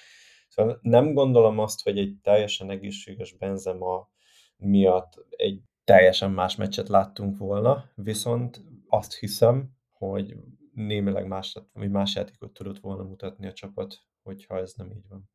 Szóval 0.48 0.78
nem 0.82 1.12
gondolom 1.12 1.58
azt, 1.58 1.82
hogy 1.82 1.98
egy 1.98 2.16
teljesen 2.22 2.70
egészséges 2.70 3.32
Benzema 3.36 4.08
miatt 4.56 5.24
egy 5.30 5.60
teljesen 5.84 6.30
más 6.30 6.56
meccset 6.56 6.88
láttunk 6.88 7.38
volna, 7.38 7.90
viszont 7.94 8.64
azt 8.88 9.14
hiszem, 9.18 9.70
hogy 9.90 10.36
némileg 10.72 11.26
más, 11.26 11.58
más 11.72 12.14
játékot 12.14 12.52
tudott 12.52 12.78
volna 12.78 13.02
mutatni 13.02 13.46
a 13.46 13.52
csapat, 13.52 13.96
hogyha 14.22 14.58
ez 14.58 14.72
nem 14.76 14.90
így 14.90 15.08
van. 15.08 15.33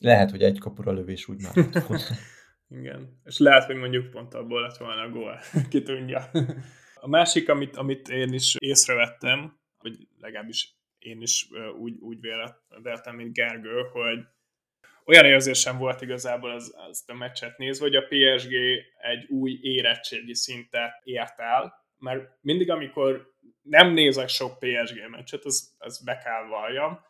Lehet, 0.00 0.30
hogy 0.30 0.42
egy 0.42 0.58
kapura 0.58 0.92
lövés 0.92 1.28
úgy 1.28 1.40
már 1.42 1.66
Igen, 2.78 3.20
és 3.24 3.38
lehet, 3.38 3.64
hogy 3.64 3.76
mondjuk 3.76 4.10
pont 4.10 4.34
abból 4.34 4.60
lett 4.60 4.76
volna 4.76 5.02
a 5.02 5.08
gól, 5.08 5.40
ki 5.70 5.82
tudja. 5.82 6.30
A 6.94 7.08
másik, 7.08 7.48
amit, 7.48 7.76
amit 7.76 8.08
én 8.08 8.32
is 8.32 8.56
észrevettem, 8.58 9.58
vagy 9.78 10.08
legalábbis 10.18 10.74
én 10.98 11.20
is 11.20 11.48
úgy, 11.78 11.98
úgy 12.00 12.18
véltem, 12.82 13.16
mint 13.16 13.32
Gergő, 13.32 13.80
hogy 13.92 14.18
olyan 15.04 15.24
érzésem 15.24 15.78
volt 15.78 16.00
igazából 16.00 16.50
az, 16.50 16.74
az 16.88 17.04
a 17.06 17.14
meccset 17.14 17.58
nézve, 17.58 17.84
hogy 17.84 17.96
a 17.96 18.06
PSG 18.08 18.52
egy 19.00 19.26
új 19.28 19.58
érettségi 19.62 20.34
szintet 20.34 21.00
ért 21.02 21.40
el, 21.40 21.74
mert 21.98 22.28
mindig, 22.40 22.70
amikor 22.70 23.34
nem 23.62 23.92
nézek 23.92 24.28
sok 24.28 24.58
PSG 24.58 25.08
meccset, 25.10 25.44
az, 25.44 25.74
az 25.78 26.04
be 26.04 26.16
kell 26.16 26.46
valljam, 26.48 27.00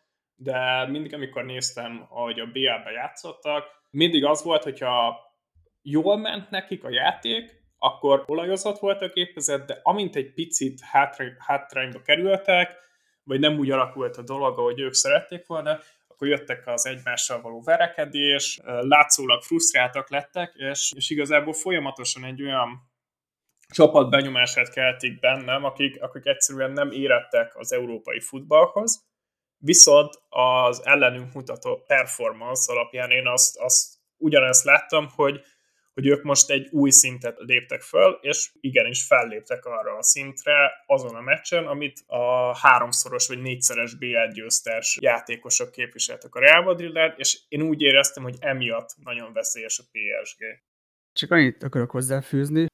de 0.42 0.86
mindig, 0.86 1.14
amikor 1.14 1.44
néztem, 1.44 2.06
hogy 2.08 2.40
a 2.40 2.46
BL-be 2.46 2.90
játszottak, 2.90 3.64
mindig 3.90 4.24
az 4.24 4.42
volt, 4.42 4.62
hogyha 4.62 5.18
jól 5.82 6.16
ment 6.16 6.50
nekik 6.50 6.84
a 6.84 6.90
játék, 6.90 7.58
akkor 7.78 8.24
olajozott 8.26 8.78
volt 8.78 9.02
a 9.02 9.08
gépezet, 9.08 9.66
de 9.66 9.80
amint 9.82 10.16
egy 10.16 10.32
picit 10.32 10.80
hátrányba 11.38 12.02
kerültek, 12.02 12.76
vagy 13.22 13.40
nem 13.40 13.58
úgy 13.58 13.70
alakult 13.70 14.16
a 14.16 14.22
dolog, 14.22 14.58
ahogy 14.58 14.80
ők 14.80 14.94
szerették 14.94 15.46
volna, 15.46 15.78
akkor 16.08 16.28
jöttek 16.28 16.66
az 16.66 16.86
egymással 16.86 17.40
való 17.40 17.62
verekedés, 17.62 18.60
látszólag 18.64 19.42
frusztráltak 19.42 20.10
lettek, 20.10 20.52
és, 20.54 20.92
és 20.96 21.10
igazából 21.10 21.52
folyamatosan 21.52 22.24
egy 22.24 22.42
olyan 22.42 22.90
csapat 23.72 24.10
benyomását 24.10 24.72
keltik 24.72 25.18
bennem, 25.18 25.64
akik, 25.64 26.02
akik 26.02 26.26
egyszerűen 26.26 26.70
nem 26.70 26.90
érettek 26.90 27.56
az 27.56 27.72
európai 27.72 28.20
futballhoz, 28.20 29.09
Viszont 29.62 30.14
az 30.28 30.86
ellenünk 30.86 31.32
mutató 31.32 31.84
performance 31.86 32.72
alapján 32.72 33.10
én 33.10 33.26
azt, 33.26 33.56
azt 33.58 33.94
ugyanezt 34.16 34.64
láttam, 34.64 35.08
hogy, 35.14 35.40
hogy 35.94 36.06
ők 36.06 36.22
most 36.22 36.50
egy 36.50 36.68
új 36.70 36.90
szintet 36.90 37.36
léptek 37.38 37.80
föl, 37.80 38.18
és 38.20 38.50
igenis 38.60 39.06
felléptek 39.06 39.64
arra 39.64 39.96
a 39.96 40.02
szintre 40.02 40.72
azon 40.86 41.14
a 41.14 41.20
meccsen, 41.20 41.66
amit 41.66 42.02
a 42.06 42.56
háromszoros 42.56 43.28
vagy 43.28 43.40
négyszeres 43.40 43.94
BL 43.94 44.32
győztes 44.32 44.98
játékosok 45.00 45.70
képviseltek 45.70 46.34
a 46.34 46.40
Real 46.40 46.62
madrid 46.62 46.98
és 47.16 47.40
én 47.48 47.62
úgy 47.62 47.80
éreztem, 47.80 48.22
hogy 48.22 48.36
emiatt 48.40 48.94
nagyon 49.04 49.32
veszélyes 49.32 49.78
a 49.78 49.82
PSG. 49.92 50.44
Csak 51.12 51.30
annyit 51.30 51.62
akarok 51.62 51.90
hozzáfűzni, 51.90 52.66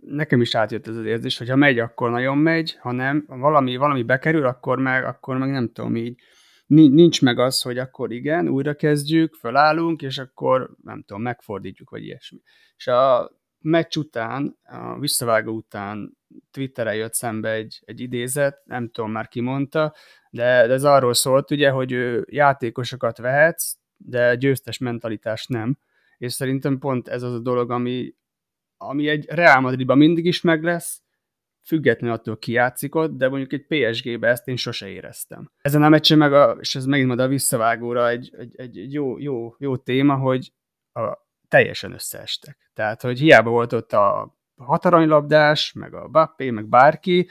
nekem 0.00 0.40
is 0.40 0.54
átjött 0.54 0.86
ez 0.86 0.96
az 0.96 1.04
érzés, 1.04 1.38
hogy 1.38 1.48
ha 1.48 1.56
megy, 1.56 1.78
akkor 1.78 2.10
nagyon 2.10 2.38
megy, 2.38 2.76
ha 2.80 2.92
nem, 2.92 3.24
valami, 3.26 3.76
valami 3.76 4.02
bekerül, 4.02 4.46
akkor 4.46 4.78
meg, 4.78 5.04
akkor 5.04 5.38
meg 5.38 5.50
nem 5.50 5.72
tudom 5.72 5.96
így. 5.96 6.20
Nincs 6.66 7.22
meg 7.22 7.38
az, 7.38 7.62
hogy 7.62 7.78
akkor 7.78 8.12
igen, 8.12 8.48
újra 8.48 8.74
kezdjük, 8.74 9.34
felállunk, 9.34 10.02
és 10.02 10.18
akkor 10.18 10.70
nem 10.82 11.02
tudom, 11.02 11.22
megfordítjuk, 11.22 11.90
vagy 11.90 12.04
ilyesmi. 12.04 12.38
És 12.76 12.86
a 12.86 13.30
meccs 13.60 13.96
után, 13.96 14.58
a 14.62 14.98
visszavágó 14.98 15.52
után 15.52 16.18
Twitteren 16.50 16.94
jött 16.94 17.14
szembe 17.14 17.50
egy, 17.50 17.82
egy 17.84 18.00
idézet, 18.00 18.62
nem 18.64 18.90
tudom 18.90 19.10
már 19.10 19.28
ki 19.28 19.40
mondta, 19.40 19.94
de, 20.30 20.66
de 20.66 20.72
ez 20.72 20.84
arról 20.84 21.14
szólt 21.14 21.50
ugye, 21.50 21.70
hogy 21.70 21.92
ő 21.92 22.26
játékosokat 22.30 23.18
vehetsz, 23.18 23.76
de 23.96 24.34
győztes 24.34 24.78
mentalitást 24.78 25.48
nem. 25.48 25.78
És 26.18 26.32
szerintem 26.32 26.78
pont 26.78 27.08
ez 27.08 27.22
az 27.22 27.32
a 27.32 27.38
dolog, 27.38 27.70
ami, 27.70 28.14
ami 28.82 29.08
egy 29.08 29.26
Real 29.28 29.60
Madridban 29.60 29.98
mindig 29.98 30.24
is 30.24 30.40
meg 30.40 30.62
lesz, 30.62 31.02
függetlenül 31.62 32.16
attól 32.16 32.38
ki 32.38 32.52
játszik 32.52 32.94
ott, 32.94 33.16
de 33.16 33.28
mondjuk 33.28 33.52
egy 33.52 33.66
PSG-be 33.66 34.28
ezt 34.28 34.48
én 34.48 34.56
sose 34.56 34.88
éreztem. 34.88 35.50
Ezen 35.60 35.82
a 35.82 35.88
meccsen 35.88 36.18
meg, 36.18 36.32
a, 36.32 36.56
és 36.60 36.74
ez 36.74 36.84
megint 36.84 37.08
majd 37.08 37.20
a 37.20 37.28
visszavágóra 37.28 38.08
egy, 38.08 38.34
egy, 38.38 38.54
egy 38.56 38.92
jó, 38.92 39.18
jó, 39.18 39.54
jó 39.58 39.76
téma, 39.76 40.16
hogy 40.16 40.52
a, 40.92 41.28
teljesen 41.48 41.92
összeestek. 41.92 42.70
Tehát, 42.74 43.02
hogy 43.02 43.18
hiába 43.18 43.50
volt 43.50 43.72
ott 43.72 43.92
a 43.92 44.36
hataranylabdás, 44.56 45.72
meg 45.72 45.94
a 45.94 46.08
Bappé, 46.08 46.50
meg 46.50 46.68
bárki, 46.68 47.28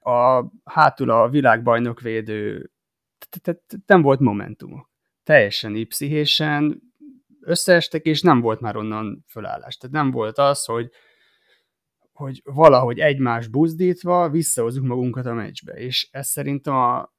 a 0.00 0.44
hátul 0.64 1.10
a 1.10 1.28
világbajnok 1.28 2.00
védő 2.00 2.70
nem 3.86 4.02
volt 4.02 4.20
momentumok. 4.20 4.90
Teljesen 5.22 5.76
így 5.76 5.86
összeestek, 7.44 8.04
és 8.04 8.20
nem 8.20 8.40
volt 8.40 8.60
már 8.60 8.76
onnan 8.76 9.24
fölállás. 9.28 9.76
Tehát 9.76 9.96
nem 9.96 10.10
volt 10.10 10.38
az, 10.38 10.64
hogy, 10.64 10.90
hogy 12.12 12.40
valahogy 12.44 12.98
egymás 12.98 13.48
buzdítva 13.48 14.30
visszahozunk 14.30 14.86
magunkat 14.86 15.26
a 15.26 15.34
meccsbe. 15.34 15.72
És 15.72 16.08
ez 16.10 16.28
szerintem 16.28 16.74
a 16.74 17.12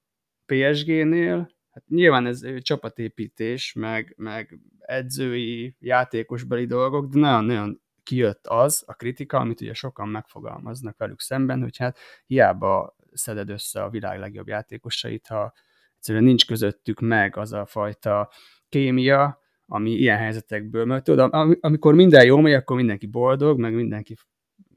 PSG-nél 0.46 1.52
Hát 1.74 1.88
nyilván 1.88 2.26
ez 2.26 2.42
csapatépítés, 2.62 3.74
meg, 3.74 4.14
meg 4.18 4.60
edzői, 4.80 5.76
játékosbeli 5.80 6.66
dolgok, 6.66 7.06
de 7.06 7.20
nagyon-nagyon 7.20 7.82
kijött 8.04 8.48
az 8.48 8.84
a 8.88 8.94
kritika, 8.94 9.38
amit 9.38 9.62
ugye 9.62 9.74
sokan 9.74 10.10
megfogalmaznak 10.10 10.98
velük 10.98 11.22
szemben, 11.22 11.62
hogy 11.62 11.78
hát 11.78 11.98
hiába 12.26 12.96
szeded 13.12 13.50
össze 13.50 13.84
a 13.84 13.90
világ 13.90 14.20
legjobb 14.20 14.48
játékosait, 14.48 15.28
ha 15.28 15.54
egyszerűen 15.96 16.24
nincs 16.24 16.46
közöttük 16.46 17.00
meg 17.00 17.38
az 17.38 17.54
a 17.54 17.66
fajta 17.66 18.32
kémia, 18.70 19.43
ami 19.74 19.92
ilyen 19.92 20.18
helyzetekből, 20.18 20.86
mert 20.86 21.04
tudod, 21.04 21.58
amikor 21.60 21.94
minden 21.94 22.26
jó 22.26 22.40
megy, 22.40 22.54
akkor 22.54 22.76
mindenki 22.76 23.06
boldog, 23.06 23.60
meg 23.60 23.74
mindenki 23.74 24.16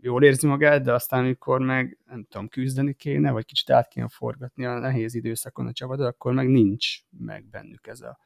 jól 0.01 0.25
érzi 0.25 0.47
magát, 0.47 0.83
de 0.83 0.93
aztán, 0.93 1.25
amikor 1.25 1.61
meg, 1.61 1.99
nem 2.05 2.25
tudom, 2.25 2.49
küzdeni 2.49 2.95
kéne, 2.95 3.31
vagy 3.31 3.45
kicsit 3.45 3.71
át 3.71 3.89
kéne 3.89 4.09
forgatni 4.09 4.65
a 4.65 4.79
nehéz 4.79 5.15
időszakon 5.15 5.67
a 5.67 5.73
csapatot, 5.73 6.07
akkor 6.07 6.33
meg 6.33 6.49
nincs 6.49 6.87
meg 7.19 7.45
bennük 7.45 7.87
ez 7.87 8.01
a, 8.01 8.19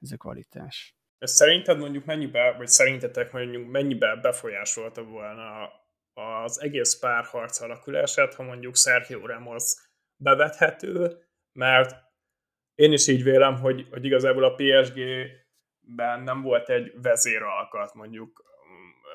ez 0.00 0.12
a 0.12 0.16
kvalitás. 0.16 0.96
Ez 1.18 1.30
szerinted 1.30 1.78
mondjuk 1.78 2.04
mennyibe, 2.04 2.54
vagy 2.56 2.68
szerintetek 2.68 3.32
mondjuk 3.32 3.70
mennyibe 3.70 4.16
befolyásolta 4.22 5.04
volna 5.04 5.70
az 6.14 6.60
egész 6.60 6.98
párharc 6.98 7.60
alakulását, 7.60 8.34
ha 8.34 8.42
mondjuk 8.42 8.76
Sergio 8.76 9.26
Ramos 9.26 9.74
bevethető, 10.16 11.18
mert 11.52 11.94
én 12.74 12.92
is 12.92 13.08
így 13.08 13.22
vélem, 13.22 13.56
hogy, 13.56 13.86
hogy 13.90 14.04
igazából 14.04 14.44
a 14.44 14.54
PSG-ben 15.92 16.20
nem 16.20 16.42
volt 16.42 16.68
egy 16.68 16.92
vezéralkat, 17.02 17.94
mondjuk 17.94 18.50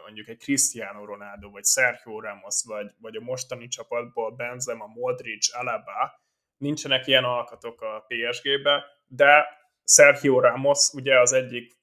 mondjuk 0.04 0.28
egy 0.28 0.38
Cristiano 0.38 1.06
Ronaldo, 1.06 1.50
vagy 1.50 1.66
Sergio 1.66 2.20
Ramos, 2.20 2.64
vagy, 2.66 2.92
vagy 3.00 3.16
a 3.16 3.22
mostani 3.22 3.68
csapatból 3.68 4.36
Benzema, 4.36 4.86
Modric, 4.86 5.56
Alaba, 5.56 6.22
nincsenek 6.58 7.08
ilyen 7.08 7.24
alkatok 7.24 7.82
a 7.82 8.06
PSG-be, 8.08 8.86
de 9.06 9.46
Sergio 9.84 10.40
Ramos 10.40 10.94
ugye 10.94 11.20
az 11.20 11.34
egyik 11.34 11.74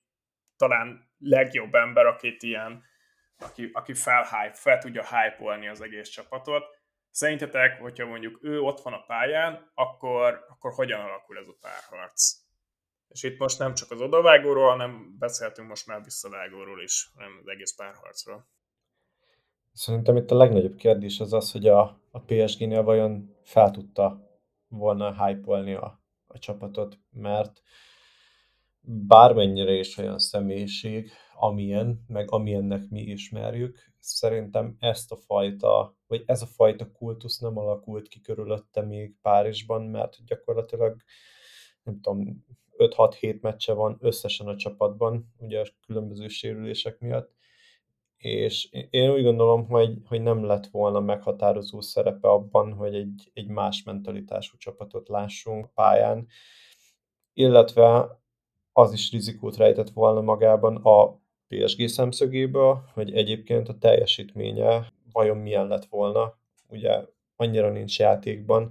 talán 0.56 1.10
legjobb 1.18 1.74
ember, 1.74 2.06
akit 2.06 2.42
ilyen, 2.42 2.84
aki, 3.38 3.70
aki 3.72 3.94
fel, 3.94 4.52
fel 4.52 4.78
tudja 4.78 5.02
hype 5.02 5.70
az 5.70 5.80
egész 5.80 6.08
csapatot. 6.08 6.64
Szerintetek, 7.10 7.80
hogyha 7.80 8.06
mondjuk 8.06 8.38
ő 8.42 8.60
ott 8.60 8.80
van 8.80 8.92
a 8.92 9.04
pályán, 9.06 9.70
akkor, 9.74 10.44
akkor 10.48 10.72
hogyan 10.72 11.00
alakul 11.00 11.38
ez 11.38 11.46
a 11.46 11.56
párharc? 11.60 12.43
És 13.08 13.22
itt 13.22 13.38
most 13.38 13.58
nem 13.58 13.74
csak 13.74 13.90
az 13.90 14.00
odavágóról, 14.00 14.70
hanem 14.70 15.16
beszéltünk 15.18 15.68
most 15.68 15.86
már 15.86 16.02
visszavágóról 16.02 16.82
is, 16.82 17.10
hanem 17.14 17.38
az 17.42 17.48
egész 17.48 17.74
párharcról. 17.74 18.48
Szerintem 19.72 20.16
itt 20.16 20.30
a 20.30 20.36
legnagyobb 20.36 20.74
kérdés 20.74 21.20
az 21.20 21.32
az, 21.32 21.52
hogy 21.52 21.66
a, 21.66 22.00
a 22.10 22.20
PSG-nél 22.20 22.82
vajon 22.82 23.36
fel 23.42 23.70
tudta 23.70 24.30
volna 24.68 25.26
hype 25.26 25.78
a, 25.78 26.02
a 26.26 26.38
csapatot, 26.38 26.98
mert 27.10 27.62
bármennyire 28.80 29.72
is 29.72 29.98
olyan 29.98 30.18
személyiség, 30.18 31.10
amilyen, 31.34 32.04
meg 32.06 32.30
amilyennek 32.30 32.88
mi 32.88 33.00
ismerjük, 33.00 33.92
szerintem 33.98 34.76
ezt 34.78 35.12
a 35.12 35.16
fajta, 35.16 35.96
vagy 36.06 36.22
ez 36.26 36.42
a 36.42 36.46
fajta 36.46 36.90
kultusz 36.90 37.38
nem 37.38 37.58
alakult 37.58 38.08
ki 38.08 38.20
körülötte 38.20 38.80
még 38.80 39.16
Párizsban, 39.22 39.82
mert 39.82 40.24
gyakorlatilag 40.24 41.02
nem 41.82 42.00
tudom, 42.00 42.44
5-6-7 42.78 43.40
meccse 43.40 43.72
van 43.72 43.98
összesen 44.00 44.46
a 44.46 44.56
csapatban, 44.56 45.34
ugye 45.38 45.60
a 45.60 45.66
különböző 45.86 46.28
sérülések 46.28 46.98
miatt, 46.98 47.32
és 48.16 48.68
én 48.90 49.10
úgy 49.10 49.22
gondolom, 49.22 49.66
hogy, 49.66 49.98
hogy 50.04 50.22
nem 50.22 50.44
lett 50.44 50.66
volna 50.66 51.00
meghatározó 51.00 51.80
szerepe 51.80 52.28
abban, 52.28 52.72
hogy 52.72 52.94
egy, 52.94 53.30
egy 53.32 53.48
más 53.48 53.82
mentalitású 53.82 54.56
csapatot 54.56 55.08
lássunk 55.08 55.74
pályán, 55.74 56.26
illetve 57.32 58.18
az 58.72 58.92
is 58.92 59.12
rizikót 59.12 59.56
rejtett 59.56 59.90
volna 59.90 60.20
magában 60.20 60.76
a 60.76 61.20
PSG 61.48 61.88
szemszögéből, 61.88 62.84
hogy 62.92 63.14
egyébként 63.14 63.68
a 63.68 63.78
teljesítménye 63.78 64.92
vajon 65.12 65.36
milyen 65.36 65.66
lett 65.66 65.84
volna, 65.84 66.38
ugye 66.68 67.04
annyira 67.36 67.70
nincs 67.70 67.98
játékban, 67.98 68.70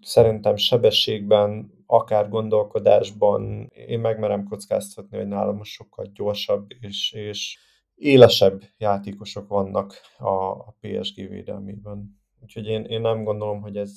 szerintem 0.00 0.56
sebességben, 0.56 1.78
akár 1.90 2.28
gondolkodásban 2.28 3.70
én 3.74 4.00
megmerem 4.00 4.44
kockáztatni, 4.44 5.16
hogy 5.16 5.26
nálam 5.26 5.62
sokkal 5.62 6.06
gyorsabb 6.14 6.66
és, 6.80 7.12
és 7.12 7.58
élesebb 7.94 8.62
játékosok 8.78 9.48
vannak 9.48 9.94
a, 10.18 10.34
a 10.50 10.76
PSG 10.80 11.28
védelmében. 11.28 12.20
Úgyhogy 12.42 12.66
én, 12.66 12.84
én 12.84 13.00
nem 13.00 13.24
gondolom, 13.24 13.60
hogy 13.60 13.76
ez, 13.76 13.92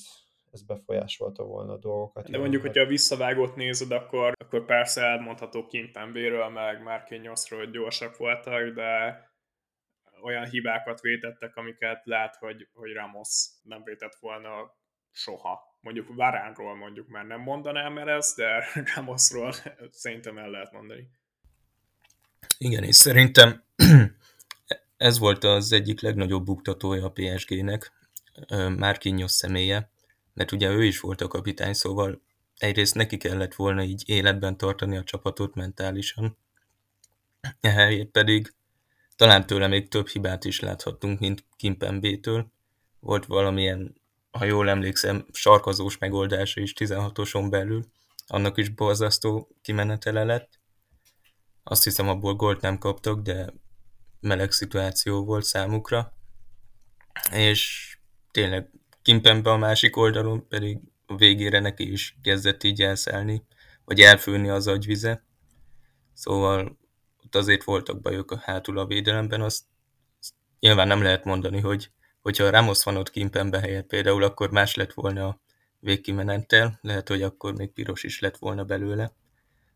ez 0.52 0.64
befolyásolta 0.64 1.44
volna 1.44 1.74
a 1.74 1.78
dolgokat. 1.78 2.30
De 2.30 2.38
mondjuk, 2.38 2.62
hogyha 2.62 2.82
a 2.82 2.88
visszavágót 2.88 3.56
nézed, 3.56 3.92
akkor, 3.92 4.34
akkor 4.38 4.66
persze 4.66 5.02
elmondható 5.02 5.66
Kimpembéről, 5.66 6.50
meg 6.50 6.84
Márkényoszról, 6.84 7.60
hogy 7.60 7.72
gyorsak 7.72 8.18
voltak, 8.18 8.74
de 8.74 9.22
olyan 10.24 10.46
hibákat 10.46 11.02
vétettek, 11.02 11.56
amiket 11.56 12.06
lát, 12.06 12.36
hogy, 12.36 12.68
hogy 12.74 12.92
Ramos 12.94 13.50
nem 13.64 13.84
vétett 13.84 14.16
volna 14.20 14.76
soha 15.12 15.73
mondjuk 15.84 16.16
Varánról 16.16 16.76
mondjuk 16.76 17.08
már 17.08 17.26
nem 17.26 17.42
mondanám 17.42 17.98
el 17.98 18.10
ezt, 18.10 18.36
de 18.36 18.66
Ramosról 18.96 19.54
szerintem 19.92 20.38
el 20.38 20.50
lehet 20.50 20.72
mondani. 20.72 21.10
Igen, 22.58 22.84
és 22.84 22.96
szerintem 22.96 23.64
ez 24.98 25.20
volt 25.20 25.44
az 25.44 25.72
egyik 25.72 26.02
legnagyobb 26.02 26.46
buktatója 26.46 27.06
a 27.06 27.12
PSG-nek, 27.12 27.92
Márkinyos 28.78 29.32
személye, 29.32 29.92
mert 30.34 30.52
ugye 30.52 30.70
ő 30.70 30.84
is 30.84 31.00
volt 31.00 31.22
a 31.22 31.28
kapitány, 31.28 31.74
szóval 31.74 32.22
egyrészt 32.58 32.96
neki 32.96 33.18
kellett 33.18 33.54
volna 33.54 33.84
így 33.84 34.04
életben 34.06 34.58
tartani 34.58 34.98
a 34.98 35.04
csapatot 35.04 35.56
mentálisan, 35.56 36.38
ehelyett 37.62 38.12
pedig 38.12 38.54
talán 39.16 39.46
tőle 39.46 39.68
még 39.68 39.88
több 39.88 40.08
hibát 40.08 40.46
is 40.46 40.60
láthattunk, 40.60 41.20
mint 41.20 41.46
Kimpembétől. 41.56 42.52
Volt 43.00 43.26
valamilyen 43.26 44.02
ha 44.34 44.46
jól 44.46 44.70
emlékszem, 44.70 45.26
sarkazós 45.32 45.98
megoldása 45.98 46.62
is 46.62 46.74
16-oson 46.76 47.48
belül. 47.50 47.86
Annak 48.28 48.58
is 48.58 48.70
borzasztó 48.70 49.56
kimenetele 49.62 50.24
lett. 50.24 50.60
Azt 51.64 51.84
hiszem, 51.84 52.10
abból 52.10 52.36
gólt 52.36 52.62
nem 52.62 52.78
kaptak, 52.78 53.22
de 53.22 53.54
meleg 54.20 54.52
szituáció 54.52 55.24
volt 55.26 55.44
számukra. 55.44 56.14
És 57.32 57.94
tényleg 58.32 58.70
Kimpembe 59.02 59.52
a 59.52 59.58
másik 59.58 59.98
oldalon 59.98 60.48
pedig 60.48 60.80
a 61.06 61.16
végére 61.16 61.60
neki 61.60 61.92
is 61.92 62.18
kezdett 62.22 62.64
így 62.64 62.82
elszállni, 62.82 63.46
vagy 63.86 64.00
elfőni 64.00 64.50
az 64.50 64.68
agyvize. 64.68 65.26
Szóval 66.14 66.78
ott 67.24 67.36
azért 67.36 67.64
voltak 67.64 68.02
bajok 68.02 68.32
a 68.32 68.42
hátul 68.44 68.78
a 68.78 68.86
védelemben, 68.86 69.42
azt, 69.42 69.64
azt 70.20 70.34
nyilván 70.60 70.88
nem 70.88 71.02
lehet 71.02 71.24
mondani, 71.24 71.60
hogy 71.60 71.92
hogyha 72.24 72.50
Ramos 72.50 72.84
van 72.84 72.98
ott 72.98 73.10
Kimpembe 73.10 73.60
helyett 73.60 73.88
például, 73.88 74.24
akkor 74.24 74.52
más 74.52 74.76
lett 74.76 74.94
volna 74.94 75.28
a 75.28 75.40
végkimenettel, 75.80 76.80
lehet, 76.82 77.08
hogy 77.08 77.22
akkor 77.22 77.54
még 77.54 77.72
piros 77.72 78.04
is 78.04 78.20
lett 78.20 78.38
volna 78.38 78.64
belőle, 78.64 79.12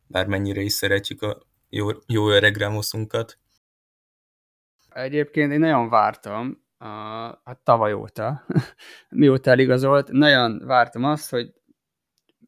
bármennyire 0.07 0.62
is 0.62 0.73
szeretjük 0.73 1.21
a 1.21 1.41
jó, 1.69 1.89
jó 2.05 2.29
öreg 2.29 2.57
Ramosunkat. 2.57 3.39
Egyébként 4.89 5.51
én 5.51 5.60
nagyon 5.60 5.89
vártam, 5.89 6.63
a, 6.77 6.88
hát 7.43 7.60
tavaly 7.63 7.93
óta, 7.93 8.45
mióta 9.10 9.51
eligazolt, 9.51 10.12
nagyon 10.12 10.65
vártam 10.65 11.03
azt, 11.03 11.29
hogy 11.29 11.53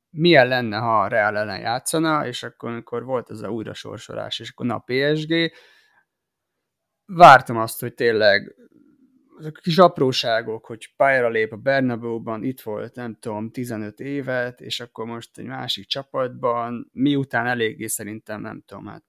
milyen 0.10 0.48
lenne, 0.48 0.78
ha 0.78 1.02
a 1.02 1.08
Real 1.08 1.38
ellen 1.38 1.60
játszana, 1.60 2.28
és 2.28 2.44
akkor, 2.44 2.70
amikor 2.70 3.04
volt 3.04 3.30
ez 3.30 3.42
a 3.42 3.50
újra 3.50 3.74
sorsolás, 3.74 4.40
és 4.40 4.50
akkor 4.50 4.66
na 4.66 4.84
PSG, 4.86 5.52
vártam 7.06 7.58
azt, 7.58 7.80
hogy 7.80 7.94
tényleg 7.94 8.56
azok 9.40 9.58
a 9.58 9.62
kis 9.62 9.78
apróságok, 9.78 10.66
hogy 10.66 10.94
pályára 10.96 11.30
lép 11.30 11.52
a 11.52 11.56
Bernabeu-ban, 11.56 12.44
itt 12.44 12.62
volt, 12.62 12.96
nem 12.96 13.18
tudom, 13.20 13.52
15 13.52 14.00
évet, 14.00 14.62
és 14.62 14.80
akkor 14.80 15.06
most 15.06 15.38
egy 15.38 15.46
másik 15.46 15.86
csapatban, 15.86 16.90
miután 16.94 17.48
eléggé 17.48 17.88
szerintem, 17.88 18.42
nem 18.42 18.64
tudom, 18.66 18.86
hát 18.86 19.04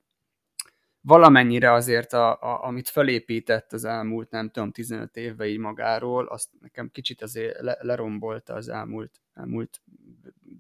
valamennyire 1.01 1.73
azért, 1.73 2.13
a, 2.13 2.31
a, 2.41 2.65
amit 2.65 2.89
felépített 2.89 3.73
az 3.73 3.85
elmúlt, 3.85 4.31
nem 4.31 4.51
tudom, 4.51 4.71
15 4.73 5.17
évben 5.17 5.49
így 5.49 5.59
magáról, 5.59 6.27
azt 6.27 6.49
nekem 6.61 6.91
kicsit 6.91 7.23
azért 7.23 7.61
le, 7.61 7.79
lerombolta 7.81 8.55
az 8.55 8.69
elmúlt, 8.69 9.21
elmúlt 9.35 9.81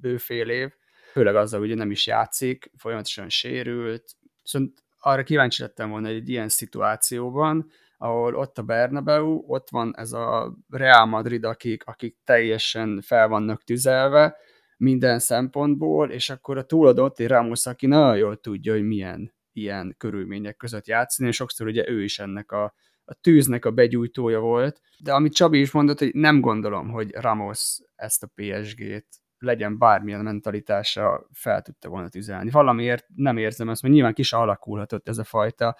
bőfél 0.00 0.48
év, 0.48 0.70
főleg 1.12 1.36
azzal, 1.36 1.60
hogy 1.60 1.74
nem 1.74 1.90
is 1.90 2.06
játszik, 2.06 2.70
folyamatosan 2.76 3.28
sérült, 3.28 4.16
viszont 4.42 4.84
arra 4.98 5.22
kíváncsi 5.22 5.62
lettem 5.62 5.90
volna, 5.90 6.06
hogy 6.06 6.16
egy 6.16 6.28
ilyen 6.28 6.48
szituációban, 6.48 7.70
ahol 8.02 8.34
ott 8.34 8.58
a 8.58 8.62
Bernabeu, 8.62 9.44
ott 9.46 9.70
van 9.70 9.94
ez 9.96 10.12
a 10.12 10.56
Real 10.68 11.06
Madrid, 11.06 11.44
akik, 11.44 11.84
akik 11.84 12.16
teljesen 12.24 13.00
fel 13.00 13.28
vannak 13.28 13.64
tüzelve 13.64 14.36
minden 14.76 15.18
szempontból, 15.18 16.10
és 16.10 16.30
akkor 16.30 16.58
a 16.58 16.64
túladott 16.64 17.20
egy 17.20 17.26
Ramos, 17.26 17.66
aki 17.66 17.86
nagyon 17.86 18.16
jól 18.16 18.36
tudja, 18.36 18.72
hogy 18.72 18.82
milyen 18.82 19.34
ilyen 19.52 19.94
körülmények 19.98 20.56
között 20.56 20.86
játszani, 20.86 21.28
és 21.28 21.36
sokszor 21.36 21.66
ugye 21.66 21.88
ő 21.88 22.02
is 22.02 22.18
ennek 22.18 22.52
a, 22.52 22.74
a 23.04 23.14
tűznek 23.14 23.64
a 23.64 23.70
begyújtója 23.70 24.40
volt, 24.40 24.80
de 24.98 25.12
amit 25.12 25.34
Csabi 25.34 25.60
is 25.60 25.70
mondott, 25.70 25.98
hogy 25.98 26.14
nem 26.14 26.40
gondolom, 26.40 26.90
hogy 26.90 27.10
Ramos 27.10 27.78
ezt 27.94 28.22
a 28.22 28.30
PSG-t 28.34 29.06
legyen 29.40 29.78
bármilyen 29.78 30.20
mentalitása, 30.20 31.28
fel 31.32 31.62
tudta 31.62 31.88
volna 31.88 32.08
tüzelni. 32.08 32.50
Valamiért 32.50 33.06
nem 33.14 33.36
érzem 33.36 33.68
ezt, 33.68 33.82
mert 33.82 33.94
nyilván 33.94 34.14
kis 34.14 34.32
alakulhatott 34.32 35.08
ez 35.08 35.18
a 35.18 35.24
fajta 35.24 35.76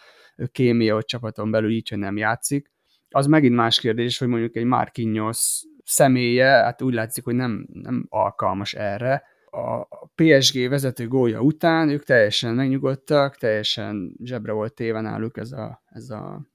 kémia, 0.52 0.94
hogy 0.94 1.04
csapaton 1.04 1.50
belül 1.50 1.70
így, 1.70 1.88
hogy 1.88 1.98
nem 1.98 2.16
játszik. 2.16 2.72
Az 3.08 3.26
megint 3.26 3.54
más 3.54 3.80
kérdés, 3.80 4.18
hogy 4.18 4.28
mondjuk 4.28 4.56
egy 4.56 4.64
Marquinhos 4.64 5.62
személye, 5.84 6.48
hát 6.48 6.82
úgy 6.82 6.94
látszik, 6.94 7.24
hogy 7.24 7.34
nem, 7.34 7.66
nem 7.72 8.06
alkalmas 8.08 8.74
erre. 8.74 9.22
A 9.50 10.06
PSG 10.14 10.68
vezető 10.68 11.08
gólja 11.08 11.40
után 11.40 11.88
ők 11.88 12.04
teljesen 12.04 12.54
megnyugodtak, 12.54 13.36
teljesen 13.36 14.16
zsebre 14.22 14.52
volt 14.52 14.74
téve 14.74 15.00
náluk 15.00 15.36
ez 15.36 15.52
a, 15.52 15.82
ez 15.86 16.10
a, 16.10 16.46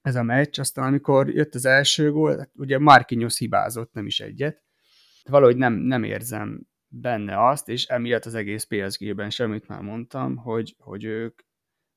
ez 0.00 0.16
a 0.16 0.22
meccs. 0.22 0.58
Aztán 0.60 0.84
amikor 0.84 1.28
jött 1.28 1.54
az 1.54 1.64
első 1.64 2.10
gól, 2.12 2.38
hát 2.38 2.50
ugye 2.54 2.78
Marquinhos 2.78 3.38
hibázott, 3.38 3.92
nem 3.92 4.06
is 4.06 4.20
egyet. 4.20 4.62
Valahogy 5.28 5.56
nem, 5.56 5.72
nem 5.72 6.02
érzem 6.02 6.66
benne 6.88 7.48
azt, 7.48 7.68
és 7.68 7.86
emiatt 7.86 8.24
az 8.24 8.34
egész 8.34 8.64
PSG-ben 8.64 9.30
semmit 9.30 9.68
már 9.68 9.80
mondtam, 9.80 10.36
hogy, 10.36 10.74
hogy 10.78 11.04
ők 11.04 11.40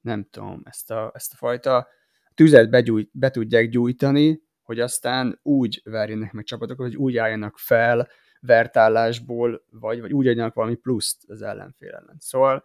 nem 0.02 0.28
tudom, 0.30 0.62
ezt 0.66 0.92
a, 0.92 1.12
ezt 1.14 1.34
a 1.34 1.36
fajta 1.36 1.88
tüzet 2.34 2.70
begyújt, 2.70 3.10
be 3.14 3.30
tudják 3.30 3.70
gyújtani, 3.70 4.42
hogy 4.62 4.80
aztán 4.80 5.40
úgy 5.44 5.82
verjenek 5.84 6.32
meg 6.32 6.44
csapatokat, 6.44 6.86
hogy 6.86 6.96
úgy 6.96 7.18
álljanak 7.18 7.58
fel 7.58 8.08
vertállásból, 8.40 9.66
vagy, 9.70 10.02
vagy 10.02 10.14
úgy 10.14 10.28
adjanak 10.28 10.54
valami 10.54 10.76
pluszt 10.76 11.30
az 11.30 11.42
ellenfél 11.42 11.92
ellen. 11.92 12.18
Szóval 12.20 12.64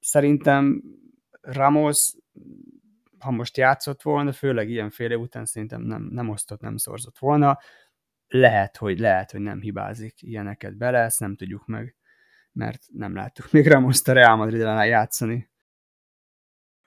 szerintem 0.00 0.82
Ramos, 1.40 2.14
ha 3.18 3.30
most 3.30 3.56
játszott 3.56 4.02
volna, 4.02 4.32
főleg 4.32 4.70
ilyen 4.70 4.90
fél 4.90 5.10
év 5.10 5.20
után 5.20 5.44
szerintem 5.44 5.82
nem, 5.82 6.08
nem 6.10 6.28
osztott, 6.28 6.60
nem 6.60 6.76
szorzott 6.76 7.18
volna. 7.18 7.58
Lehet, 8.28 8.76
hogy 8.76 8.98
lehet, 8.98 9.30
hogy 9.30 9.40
nem 9.40 9.60
hibázik 9.60 10.22
ilyeneket 10.22 10.76
bele, 10.76 10.98
ezt 10.98 11.20
nem 11.20 11.36
tudjuk 11.36 11.66
meg, 11.66 11.96
mert 12.52 12.82
nem 12.92 13.14
láttuk 13.14 13.52
még 13.52 13.66
Ramos 13.66 14.00
a 14.04 14.12
Real 14.12 14.36
Madrid 14.36 14.60
játszani. 14.60 15.50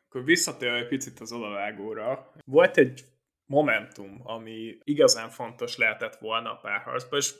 Akkor 0.08 0.23
visszatér 0.23 0.71
egy 0.71 0.88
picit 0.88 1.19
az 1.19 1.32
odavágóra. 1.32 2.32
Volt 2.45 2.78
egy 2.78 3.06
momentum, 3.45 4.19
ami 4.23 4.78
igazán 4.84 5.30
fontos 5.30 5.78
lehetett 5.78 6.15
volna 6.15 6.52
a 6.52 6.60
párharcban, 6.62 7.19
és 7.19 7.34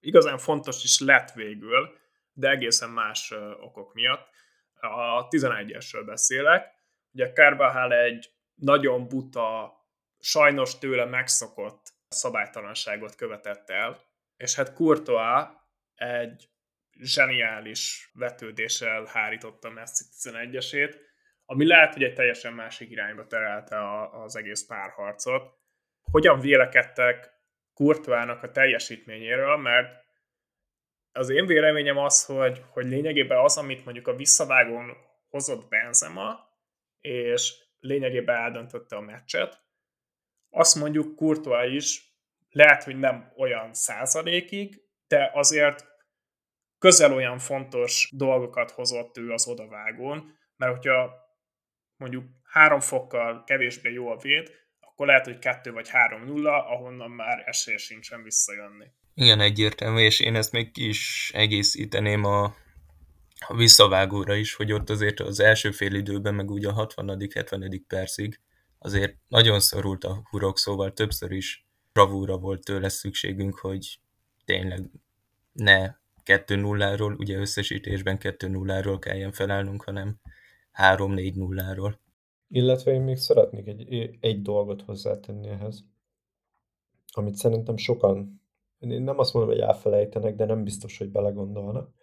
igazán 0.00 0.38
fontos 0.38 0.84
is 0.84 1.00
lett 1.00 1.32
végül, 1.32 1.98
de 2.32 2.50
egészen 2.50 2.90
más 2.90 3.34
okok 3.60 3.94
miatt. 3.94 4.28
A 4.74 5.28
11-esről 5.28 6.02
beszélek. 6.06 6.66
Ugye 7.12 7.32
Carvajal 7.32 7.92
egy 7.92 8.30
nagyon 8.54 9.08
buta, 9.08 9.72
sajnos 10.18 10.78
tőle 10.78 11.04
megszokott 11.04 11.91
szabálytalanságot 12.12 13.14
követett 13.14 13.70
el, 13.70 14.00
és 14.36 14.54
hát 14.54 14.72
Courtois 14.72 15.48
egy 15.94 16.50
zseniális 16.92 18.10
vetődéssel 18.12 19.04
hárította 19.04 19.70
Messi 19.70 20.04
11-esét, 20.22 20.96
ami 21.44 21.66
lehet, 21.66 21.92
hogy 21.92 22.02
egy 22.02 22.14
teljesen 22.14 22.52
másik 22.52 22.90
irányba 22.90 23.26
terelte 23.26 23.76
a, 23.78 24.22
az 24.22 24.36
egész 24.36 24.66
párharcot. 24.66 25.54
Hogyan 26.00 26.40
vélekedtek 26.40 27.30
Kurtvának 27.74 28.42
a 28.42 28.50
teljesítményéről, 28.50 29.56
mert 29.56 30.04
az 31.12 31.28
én 31.28 31.46
véleményem 31.46 31.98
az, 31.98 32.24
hogy, 32.24 32.62
hogy 32.70 32.86
lényegében 32.86 33.38
az, 33.38 33.56
amit 33.56 33.84
mondjuk 33.84 34.06
a 34.06 34.14
visszavágón 34.14 34.96
hozott 35.28 35.68
Benzema, 35.68 36.50
és 37.00 37.54
lényegében 37.78 38.36
eldöntötte 38.36 38.96
a 38.96 39.00
meccset, 39.00 39.61
azt 40.54 40.74
mondjuk 40.74 41.16
Courtois 41.16 41.74
is 41.74 42.10
lehet, 42.50 42.82
hogy 42.82 42.98
nem 42.98 43.32
olyan 43.36 43.74
százalékig, 43.74 44.82
de 45.06 45.30
azért 45.34 45.84
közel 46.78 47.12
olyan 47.12 47.38
fontos 47.38 48.08
dolgokat 48.12 48.70
hozott 48.70 49.18
ő 49.18 49.30
az 49.30 49.46
odavágón, 49.46 50.38
mert 50.56 50.72
hogyha 50.72 51.10
mondjuk 51.96 52.24
három 52.44 52.80
fokkal 52.80 53.44
kevésbé 53.44 53.92
jó 53.92 54.08
a 54.08 54.16
véd, 54.16 54.50
akkor 54.80 55.06
lehet, 55.06 55.24
hogy 55.24 55.38
kettő 55.38 55.72
vagy 55.72 55.88
három 55.88 56.24
nulla, 56.24 56.66
ahonnan 56.66 57.10
már 57.10 57.42
esély 57.46 57.76
sincsen 57.76 58.22
visszajönni. 58.22 58.86
Igen, 59.14 59.40
egyértelmű, 59.40 60.00
és 60.00 60.20
én 60.20 60.34
ezt 60.34 60.52
még 60.52 60.70
is 60.74 61.30
egészíteném 61.34 62.24
a, 62.24 62.44
a 63.46 63.56
visszavágóra 63.56 64.34
is, 64.34 64.54
hogy 64.54 64.72
ott 64.72 64.90
azért 64.90 65.20
az 65.20 65.40
első 65.40 65.70
fél 65.70 65.94
időben, 65.94 66.34
meg 66.34 66.50
ugye 66.50 66.68
a 66.68 66.72
60 66.72 67.28
70 67.34 67.84
percig 67.86 68.40
azért 68.82 69.16
nagyon 69.28 69.60
szorult 69.60 70.04
a 70.04 70.22
hurok, 70.30 70.58
szóval 70.58 70.92
többször 70.92 71.30
is 71.30 71.66
bravúra 71.92 72.38
volt 72.38 72.64
tőle 72.64 72.88
szükségünk, 72.88 73.58
hogy 73.58 74.00
tényleg 74.44 74.90
ne 75.52 75.94
2-0-ról, 76.24 77.18
ugye 77.18 77.38
összesítésben 77.38 78.18
2-0-ról 78.20 78.96
kelljen 79.00 79.32
felállnunk, 79.32 79.82
hanem 79.82 80.20
3-4-0-ról. 80.74 81.94
Illetve 82.48 82.92
én 82.92 83.00
még 83.00 83.16
szeretnék 83.16 83.66
egy, 83.66 84.10
egy 84.20 84.42
dolgot 84.42 84.82
hozzátenni 84.82 85.48
ehhez, 85.48 85.84
amit 87.12 87.34
szerintem 87.34 87.76
sokan, 87.76 88.40
én 88.78 89.02
nem 89.02 89.18
azt 89.18 89.34
mondom, 89.34 89.52
hogy 89.52 89.60
elfelejtenek, 89.60 90.34
de 90.34 90.44
nem 90.44 90.64
biztos, 90.64 90.98
hogy 90.98 91.10
belegondolnak, 91.10 91.94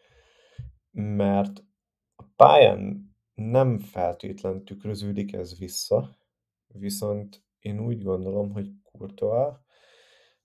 mert 0.92 1.64
a 2.16 2.24
pályán 2.36 3.14
nem 3.34 3.80
feltétlen 3.80 4.66
tükröződik 4.66 5.34
ez 5.34 5.58
vissza, 5.58 6.19
viszont 6.74 7.44
én 7.60 7.80
úgy 7.80 8.04
gondolom, 8.04 8.52
hogy 8.52 8.70
Courtois 8.84 9.56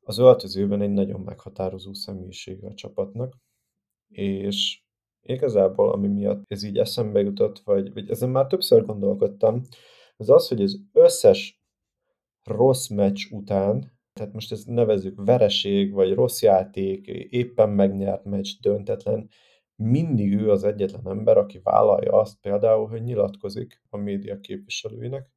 az 0.01 0.19
öltözőben 0.19 0.81
egy 0.81 0.93
nagyon 0.93 1.21
meghatározó 1.21 1.95
személyisége 1.95 2.67
a 2.67 2.75
csapatnak, 2.75 3.37
és 4.09 4.83
igazából, 5.21 5.93
ami 5.93 6.09
miatt 6.09 6.45
ez 6.47 6.63
így 6.63 6.79
eszembe 6.79 7.21
jutott, 7.21 7.59
vagy, 7.59 7.93
vagy 7.93 8.11
ezen 8.11 8.31
már 8.31 8.47
többször 8.47 8.85
gondolkodtam, 8.85 9.63
az 10.17 10.31
az, 10.31 10.49
hogy 10.49 10.63
az 10.63 10.81
összes 10.93 11.63
rossz 12.43 12.89
meccs 12.89 13.31
után, 13.31 13.93
tehát 14.13 14.33
most 14.33 14.53
ezt 14.53 14.67
nevezzük 14.67 15.25
vereség, 15.25 15.93
vagy 15.93 16.15
rossz 16.15 16.43
játék, 16.43 17.07
éppen 17.31 17.71
megnyert 17.71 18.25
meccs, 18.25 18.51
döntetlen, 18.61 19.29
mindig 19.77 20.35
ő 20.35 20.51
az 20.51 20.65
egyetlen 20.65 21.07
ember, 21.07 21.37
aki 21.37 21.61
vállalja 21.63 22.13
azt 22.13 22.41
például, 22.41 22.89
hogy 22.89 23.03
nyilatkozik 23.03 23.83
a 23.91 23.97
média 23.97 24.41
képviselőinek, 24.41 25.31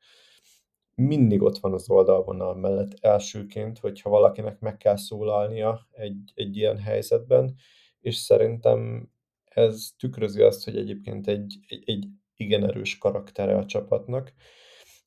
mindig 1.01 1.41
ott 1.41 1.57
van 1.57 1.73
az 1.73 1.89
oldalvonal 1.89 2.55
mellett 2.55 2.97
elsőként, 2.99 3.79
hogyha 3.79 4.09
valakinek 4.09 4.59
meg 4.59 4.77
kell 4.77 4.95
szólalnia 4.95 5.87
egy, 5.91 6.31
egy 6.35 6.57
ilyen 6.57 6.77
helyzetben, 6.77 7.55
és 7.99 8.15
szerintem 8.15 9.09
ez 9.43 9.89
tükrözi 9.97 10.41
azt, 10.41 10.63
hogy 10.63 10.77
egyébként 10.77 11.27
egy, 11.27 11.57
egy, 11.67 11.83
egy 11.89 12.07
igen 12.35 12.63
erős 12.63 12.97
karaktere 12.97 13.57
a 13.57 13.65
csapatnak, 13.65 14.33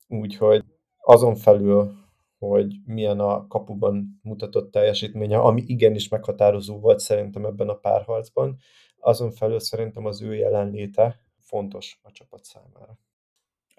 úgyhogy 0.07 0.63
azon 0.97 1.35
felül, 1.35 1.91
hogy 2.37 2.75
milyen 2.85 3.19
a 3.19 3.47
kapuban 3.47 4.19
mutatott 4.21 4.71
teljesítménye, 4.71 5.37
ami 5.37 5.63
igenis 5.65 6.07
meghatározó 6.07 6.79
volt 6.79 6.99
szerintem 6.99 7.45
ebben 7.45 7.69
a 7.69 7.75
párharcban, 7.75 8.57
azon 8.97 9.31
felül 9.31 9.59
szerintem 9.59 10.05
az 10.05 10.21
ő 10.21 10.35
jelenléte 10.35 11.25
fontos 11.39 11.99
a 12.03 12.11
csapat 12.11 12.43
számára. 12.43 12.99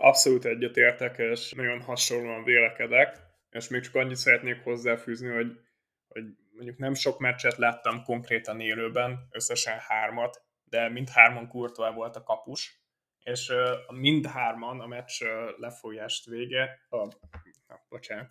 Abszolút 0.05 0.45
egyetértek, 0.45 1.19
és 1.19 1.53
nagyon 1.53 1.81
hasonlóan 1.81 2.45
vélekedek, 2.45 3.17
és 3.51 3.69
még 3.69 3.83
csak 3.83 3.95
annyit 3.95 4.17
szeretnék 4.17 4.63
hozzáfűzni, 4.63 5.29
hogy, 5.29 5.59
hogy 6.09 6.25
mondjuk 6.53 6.79
nem 6.79 6.95
sok 6.95 7.19
meccset 7.19 7.57
láttam 7.57 8.03
konkrétan 8.03 8.61
élőben, 8.61 9.29
összesen 9.31 9.79
hármat, 9.79 10.43
de 10.65 10.89
mindhárman 10.89 11.49
Courtois 11.49 11.95
volt 11.95 12.17
a 12.17 12.23
kapus, 12.23 12.83
és 13.23 13.53
mindhárman 13.89 14.81
a 14.81 14.87
meccs 14.87 15.23
lefolyást 15.57 16.27
vége, 16.27 16.87
a, 16.89 16.97
na, 17.67 17.85
bocsánat, 17.89 18.31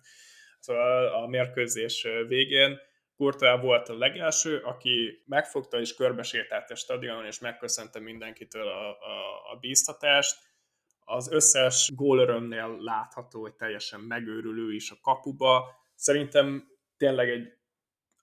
szóval 0.58 1.06
a 1.06 1.26
mérkőzés 1.26 2.06
végén 2.28 2.78
Courtois 3.16 3.60
volt 3.60 3.88
a 3.88 3.98
legelső, 3.98 4.58
aki 4.58 5.22
megfogta 5.26 5.80
és 5.80 5.94
körbesétált 5.94 6.70
a 6.70 6.74
stadionon, 6.74 7.26
és 7.26 7.38
megköszönte 7.38 8.00
mindenkitől 8.00 8.68
a, 8.68 8.88
a, 8.88 9.50
a 9.52 9.56
bíztatást. 9.60 10.50
Az 11.04 11.30
összes 11.30 11.90
gólörömnél 11.94 12.76
látható, 12.78 13.40
hogy 13.40 13.54
teljesen 13.54 14.00
megőrülő 14.00 14.74
is 14.74 14.90
a 14.90 14.98
kapuba. 15.02 15.70
Szerintem 15.94 16.68
tényleg 16.96 17.28
egy 17.28 17.60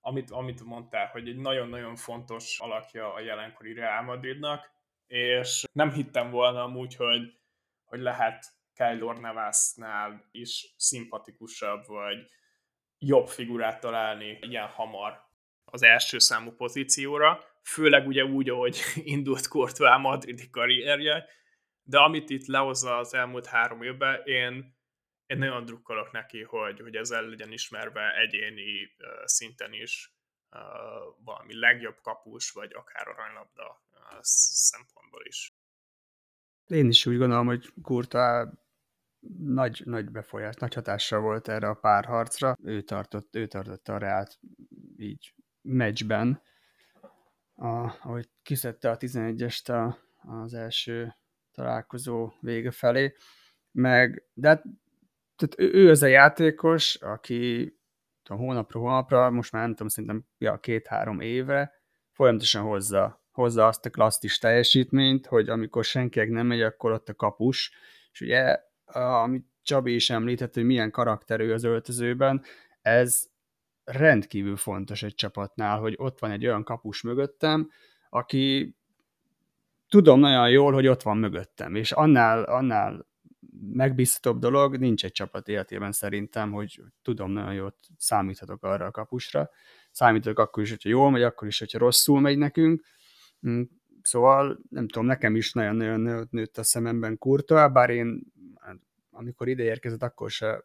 amit, 0.02 0.32
amit 0.32 0.64
mondtál, 0.64 1.08
hogy 1.08 1.28
egy 1.28 1.38
nagyon-nagyon 1.38 1.96
fontos 1.96 2.60
alakja 2.60 3.14
a 3.14 3.20
jelenkori 3.20 3.74
Real 3.74 4.02
Madridnak, 4.02 4.72
és 5.08 5.64
nem 5.72 5.92
hittem 5.92 6.30
volna 6.30 6.64
amúgy, 6.64 6.96
hogy, 6.96 7.22
hogy 7.84 8.00
lehet 8.00 8.46
Keylor 8.74 9.20
Navasnál 9.20 10.28
is 10.32 10.74
szimpatikusabb, 10.78 11.86
vagy 11.88 12.18
jobb 12.98 13.28
figurát 13.28 13.80
találni 13.80 14.38
ilyen 14.42 14.68
hamar 14.68 15.28
az 15.66 15.84
első 15.84 16.20
számú 16.20 16.52
pozícióra, 16.52 17.44
főleg 17.64 18.08
ugye 18.08 18.24
úgy, 18.24 18.50
ahogy 18.50 18.80
indult 19.16 19.48
Courtois 19.48 19.98
madridi 20.02 20.50
karrierje, 20.50 21.26
de 21.90 21.98
amit 21.98 22.30
itt 22.30 22.46
lehozza 22.46 22.98
az 22.98 23.14
elmúlt 23.14 23.46
három 23.46 23.82
évben, 23.82 24.22
én 24.24 24.78
én 25.26 25.38
nagyon 25.38 25.66
drukkolok 25.66 26.12
neki, 26.12 26.44
hogy, 26.44 26.80
hogy 26.80 26.96
ez 26.96 27.12
el 27.12 27.24
legyen 27.24 27.52
ismerve 27.52 28.18
egyéni 28.18 28.96
szinten 29.24 29.74
is 29.74 30.14
valami 31.24 31.60
legjobb 31.60 32.02
kapus, 32.02 32.52
vagy 32.52 32.74
akár 32.74 33.08
aranylabda 33.08 33.84
szempontból 34.22 35.26
is. 35.26 35.54
Én 36.68 36.88
is 36.88 37.06
úgy 37.06 37.18
gondolom, 37.18 37.46
hogy 37.46 37.74
Kurta 37.82 38.54
nagy, 39.38 39.82
nagy 39.86 40.12
befolyás, 40.12 40.56
nagy 40.56 40.74
hatással 40.74 41.20
volt 41.20 41.48
erre 41.48 41.68
a 41.68 41.74
párharcra. 41.74 42.56
Ő, 42.64 42.82
tartott, 42.82 43.36
ő 43.36 43.48
tartotta 43.48 43.94
a 43.94 43.98
Reált 43.98 44.40
így 44.98 45.34
meccsben, 45.62 46.42
a, 47.56 47.68
ahogy 48.02 48.30
kiszedte 48.42 48.90
a 48.90 48.98
11-est 48.98 49.96
az 50.18 50.54
első 50.54 51.19
találkozó 51.60 52.32
vége 52.40 52.72
felé, 52.72 53.14
meg, 53.72 54.24
de 54.34 54.48
hát, 54.48 54.64
tehát 55.36 55.60
ő, 55.74 55.74
ő 55.74 55.90
az 55.90 56.02
a 56.02 56.08
játékos, 56.08 56.96
aki 56.96 57.74
tudom, 58.24 58.42
hónapra 58.42 58.80
hónapra, 58.80 59.30
most 59.30 59.52
már 59.52 59.62
nem 59.62 59.72
tudom, 59.72 59.88
szerintem 59.88 60.26
ja, 60.38 60.60
két-három 60.60 61.20
éve 61.20 61.74
folyamatosan 62.12 62.64
hozza, 62.64 63.24
hozza 63.32 63.68
azt 63.68 63.86
a 63.86 63.90
klasszis 63.90 64.38
teljesítményt, 64.38 65.26
hogy 65.26 65.50
amikor 65.50 65.84
senkinek 65.84 66.30
nem 66.30 66.48
megy, 66.48 66.62
akkor 66.62 66.92
ott 66.92 67.10
a 67.10 67.16
kapus, 67.16 67.72
és 68.12 68.22
ugye, 68.22 68.58
amit 68.94 69.46
Csabi 69.64 69.96
is 69.96 70.10
említett, 70.10 70.54
hogy 70.54 70.64
milyen 70.66 70.92
karakterű 70.92 71.52
az 71.52 71.64
öltözőben, 71.64 72.44
ez 72.82 73.28
rendkívül 73.84 74.56
fontos 74.56 75.04
egy 75.04 75.16
csapatnál, 75.16 75.80
hogy 75.80 75.94
ott 75.98 76.20
van 76.20 76.32
egy 76.32 76.46
olyan 76.46 76.64
kapus 76.64 77.02
mögöttem, 77.02 77.70
aki 78.10 78.76
tudom 79.90 80.20
nagyon 80.20 80.50
jól, 80.50 80.74
hogy 80.74 80.88
ott 80.88 81.02
van 81.02 81.18
mögöttem, 81.18 81.76
és 81.76 81.92
annál, 81.92 82.44
annál 82.44 83.08
megbízhatóbb 83.74 84.40
dolog 84.40 84.78
nincs 84.78 85.06
egy 85.06 85.12
csapat 85.12 85.48
életében 85.48 85.92
szerintem, 85.92 86.52
hogy 86.52 86.82
tudom 87.02 87.32
nagyon 87.32 87.54
jól 87.54 87.78
számíthatok 87.98 88.64
arra 88.64 88.86
a 88.86 88.92
kapusra. 88.92 89.50
Számítok 89.92 90.40
akkor 90.40 90.64
is, 90.64 90.70
hogyha 90.70 90.90
jól 90.90 91.12
megy, 91.12 91.24
akkor 91.24 91.48
is, 91.48 91.60
hogyha 91.60 91.78
rosszul 91.78 92.20
megy 92.20 92.38
nekünk. 92.38 92.86
Mm, 93.48 93.62
szóval 94.02 94.60
nem 94.70 94.88
tudom, 94.88 95.08
nekem 95.08 95.36
is 95.36 95.54
nagyon-nagyon 95.54 96.28
nőtt 96.32 96.58
a 96.58 96.64
szememben 96.64 97.18
Kurtoa, 97.18 97.70
bár 97.70 97.90
én 97.90 98.24
amikor 99.12 99.48
ide 99.48 99.64
érkezett, 99.64 100.04
akkor 100.04 100.32
se 100.32 100.64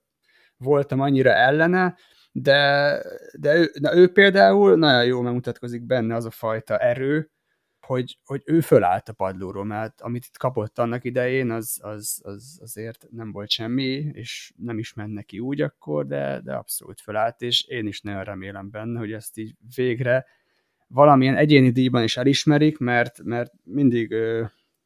voltam 0.56 1.00
annyira 1.00 1.30
ellene, 1.30 1.96
de, 2.32 3.02
de 3.38 3.56
ő, 3.56 3.70
na, 3.80 3.96
ő 3.96 4.12
például 4.12 4.76
nagyon 4.76 5.04
jól 5.04 5.22
megmutatkozik 5.22 5.82
benne 5.82 6.14
az 6.14 6.24
a 6.24 6.30
fajta 6.30 6.78
erő, 6.78 7.30
hogy, 7.86 8.18
hogy 8.24 8.42
ő 8.44 8.60
fölállt 8.60 9.08
a 9.08 9.12
padlóról, 9.12 9.64
mert 9.64 10.00
amit 10.00 10.24
itt 10.24 10.36
kapott 10.36 10.78
annak 10.78 11.04
idején, 11.04 11.50
az, 11.50 11.78
az, 11.82 12.20
az 12.24 12.58
azért 12.62 13.06
nem 13.10 13.32
volt 13.32 13.50
semmi, 13.50 14.10
és 14.12 14.52
nem 14.56 14.78
is 14.78 14.94
ment 14.94 15.12
neki 15.12 15.38
úgy 15.38 15.60
akkor, 15.60 16.06
de, 16.06 16.40
de 16.44 16.54
abszolút 16.54 17.00
fölállt, 17.00 17.42
és 17.42 17.64
én 17.64 17.86
is 17.86 18.00
nagyon 18.00 18.24
remélem 18.24 18.70
benne, 18.70 18.98
hogy 18.98 19.12
ezt 19.12 19.38
így 19.38 19.54
végre 19.74 20.26
valamilyen 20.86 21.36
egyéni 21.36 21.70
díjban 21.70 22.02
is 22.02 22.16
elismerik, 22.16 22.78
mert, 22.78 23.22
mert 23.22 23.52
mindig, 23.64 24.14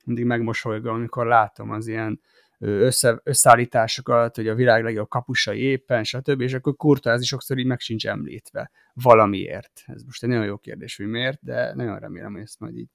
mindig 0.05 0.25
megmosolygom, 0.25 0.95
amikor 0.95 1.27
látom 1.27 1.71
az 1.71 1.87
ilyen 1.87 2.21
össze, 2.59 3.21
összeállításokat, 3.23 4.37
hogy 4.37 4.49
a 4.49 4.55
világ 4.55 4.83
legjobb 4.83 5.09
kapusai 5.09 5.61
éppen, 5.61 6.05
stb. 6.05 6.41
És 6.41 6.55
akkor 6.55 6.99
is 7.19 7.27
sokszor 7.27 7.59
így 7.59 7.67
meg 7.67 7.81
sincs 7.81 8.07
említve 8.07 8.71
valamiért. 8.93 9.83
Ez 9.87 10.03
most 10.03 10.23
egy 10.23 10.29
nagyon 10.29 10.45
jó 10.45 10.57
kérdés, 10.57 10.97
hogy 10.97 11.07
miért, 11.07 11.39
de 11.43 11.75
nagyon 11.75 11.99
remélem, 11.99 12.33
hogy 12.33 12.43
ezt 12.43 12.61
majd 12.61 12.77
így 12.77 12.91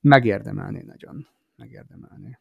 megérdemelné 0.00 0.82
nagyon. 0.82 1.26
Megérdemelné. 1.56 2.38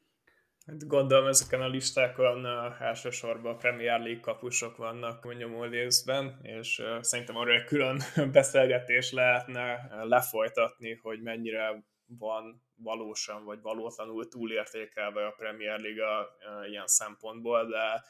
Hát 0.65 0.87
gondolom 0.87 1.27
ezeken 1.27 1.61
a 1.61 1.67
listákon 1.67 2.45
elsősorban 2.79 3.53
a 3.53 3.55
Premier 3.55 3.99
League 3.99 4.19
kapusok 4.19 4.77
vannak 4.77 5.37
nyomó 5.37 5.63
részben, 5.63 6.39
és 6.41 6.81
szerintem 7.01 7.35
arra 7.35 7.53
egy 7.53 7.63
külön 7.63 8.01
beszélgetés 8.31 9.11
lehetne 9.11 9.89
lefolytatni, 10.03 10.99
hogy 11.01 11.21
mennyire 11.21 11.83
van 12.05 12.66
valósan 12.77 13.43
vagy 13.43 13.61
valótlanul 13.61 14.27
túlértékelve 14.27 15.25
a 15.25 15.31
Premier 15.37 15.79
Liga 15.79 16.37
ilyen 16.69 16.87
szempontból, 16.87 17.65
de 17.65 18.03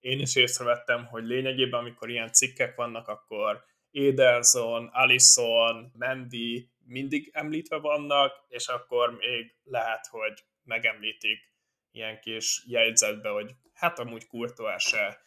én 0.00 0.20
is 0.20 0.36
észrevettem, 0.36 1.06
hogy 1.06 1.24
lényegében, 1.24 1.80
amikor 1.80 2.10
ilyen 2.10 2.32
cikkek 2.32 2.74
vannak, 2.74 3.08
akkor 3.08 3.64
Ederson, 3.92 4.86
Alisson, 4.86 5.92
Mendy 5.98 6.70
mindig 6.84 7.30
említve 7.32 7.76
vannak, 7.76 8.44
és 8.48 8.68
akkor 8.68 9.16
még 9.16 9.56
lehet, 9.64 10.06
hogy 10.06 10.44
megemlítik 10.62 11.38
ilyen 11.90 12.20
kis 12.20 12.64
jegyzetbe, 12.66 13.28
hogy 13.28 13.54
hát 13.72 13.98
amúgy 13.98 14.26
Courtois 14.26 14.82
se 14.82 15.20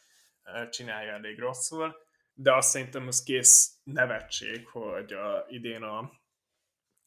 csinálja 0.69 1.12
elég 1.12 1.39
rosszul, 1.39 1.95
de 2.34 2.53
azt 2.53 2.69
szerintem 2.69 3.08
az 3.08 3.23
kész 3.23 3.79
nevetség, 3.84 4.67
hogy 4.67 5.13
a, 5.13 5.45
idén 5.47 5.84
a 5.84 6.12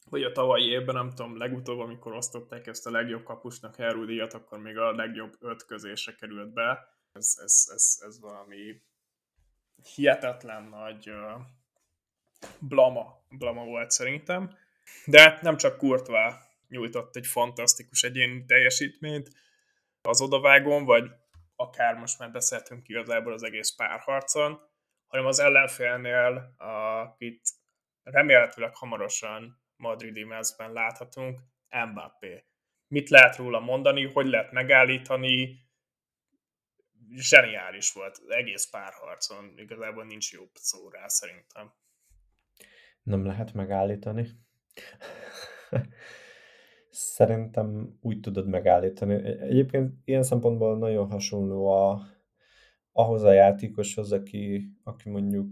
vagy 0.09 0.23
a 0.23 0.31
tavalyi 0.31 0.69
évben, 0.69 0.95
nem 0.95 1.09
tudom, 1.09 1.37
legutóbb, 1.37 1.79
amikor 1.79 2.13
osztották 2.13 2.67
ezt 2.67 2.87
a 2.87 2.91
legjobb 2.91 3.23
kapusnak 3.23 3.75
Herú 3.75 4.05
díjat, 4.05 4.33
akkor 4.33 4.59
még 4.59 4.77
a 4.77 4.91
legjobb 4.91 5.35
öt 5.39 5.65
közése 5.65 6.15
került 6.15 6.53
be. 6.53 6.95
Ez, 7.13 7.37
ez, 7.43 7.69
ez, 7.73 7.99
ez 8.07 8.19
valami 8.19 8.81
hihetetlen 9.95 10.63
nagy 10.63 11.09
uh, 11.09 11.41
blama, 12.59 13.23
blama 13.29 13.63
volt 13.63 13.91
szerintem. 13.91 14.57
De 15.05 15.21
hát 15.21 15.41
nem 15.41 15.57
csak 15.57 15.77
Courtois 15.77 16.33
nyújtott 16.67 17.15
egy 17.15 17.27
fantasztikus 17.27 18.03
egyéni 18.03 18.45
teljesítményt 18.45 19.29
az 20.01 20.21
odavágón, 20.21 20.85
vagy 20.85 21.11
akár 21.55 21.95
most 21.95 22.19
már 22.19 22.31
beszéltünk 22.31 22.87
igazából 22.87 23.33
az 23.33 23.43
egész 23.43 23.75
párharcon, 23.75 24.59
hanem 25.07 25.25
az 25.25 25.39
ellenfélnél, 25.39 26.53
akit 26.57 27.49
remélhetőleg 28.03 28.75
hamarosan 28.75 29.65
madridi 29.77 30.23
mezben 30.23 30.71
láthatunk, 30.71 31.39
Mbappé. 31.91 32.43
Mit 32.87 33.09
lehet 33.09 33.35
róla 33.35 33.59
mondani, 33.59 34.05
hogy 34.05 34.25
lehet 34.25 34.51
megállítani, 34.51 35.67
zseniális 37.09 37.91
volt 37.91 38.21
egész 38.27 38.69
párharcon, 38.69 39.53
igazából 39.55 40.05
nincs 40.05 40.31
jobb 40.31 40.49
szó 40.53 40.89
rá 40.89 41.07
szerintem. 41.07 41.73
Nem 43.03 43.25
lehet 43.25 43.53
megállítani. 43.53 44.27
Szerintem 46.89 47.97
úgy 48.01 48.19
tudod 48.19 48.47
megállítani. 48.47 49.13
Egyébként 49.41 49.93
ilyen 50.05 50.23
szempontból 50.23 50.77
nagyon 50.77 51.09
hasonló 51.09 51.67
a, 51.67 52.01
ahhoz 52.91 53.23
a 53.23 53.31
játékoshoz, 53.31 54.11
aki, 54.11 54.69
aki 54.83 55.09
mondjuk 55.09 55.47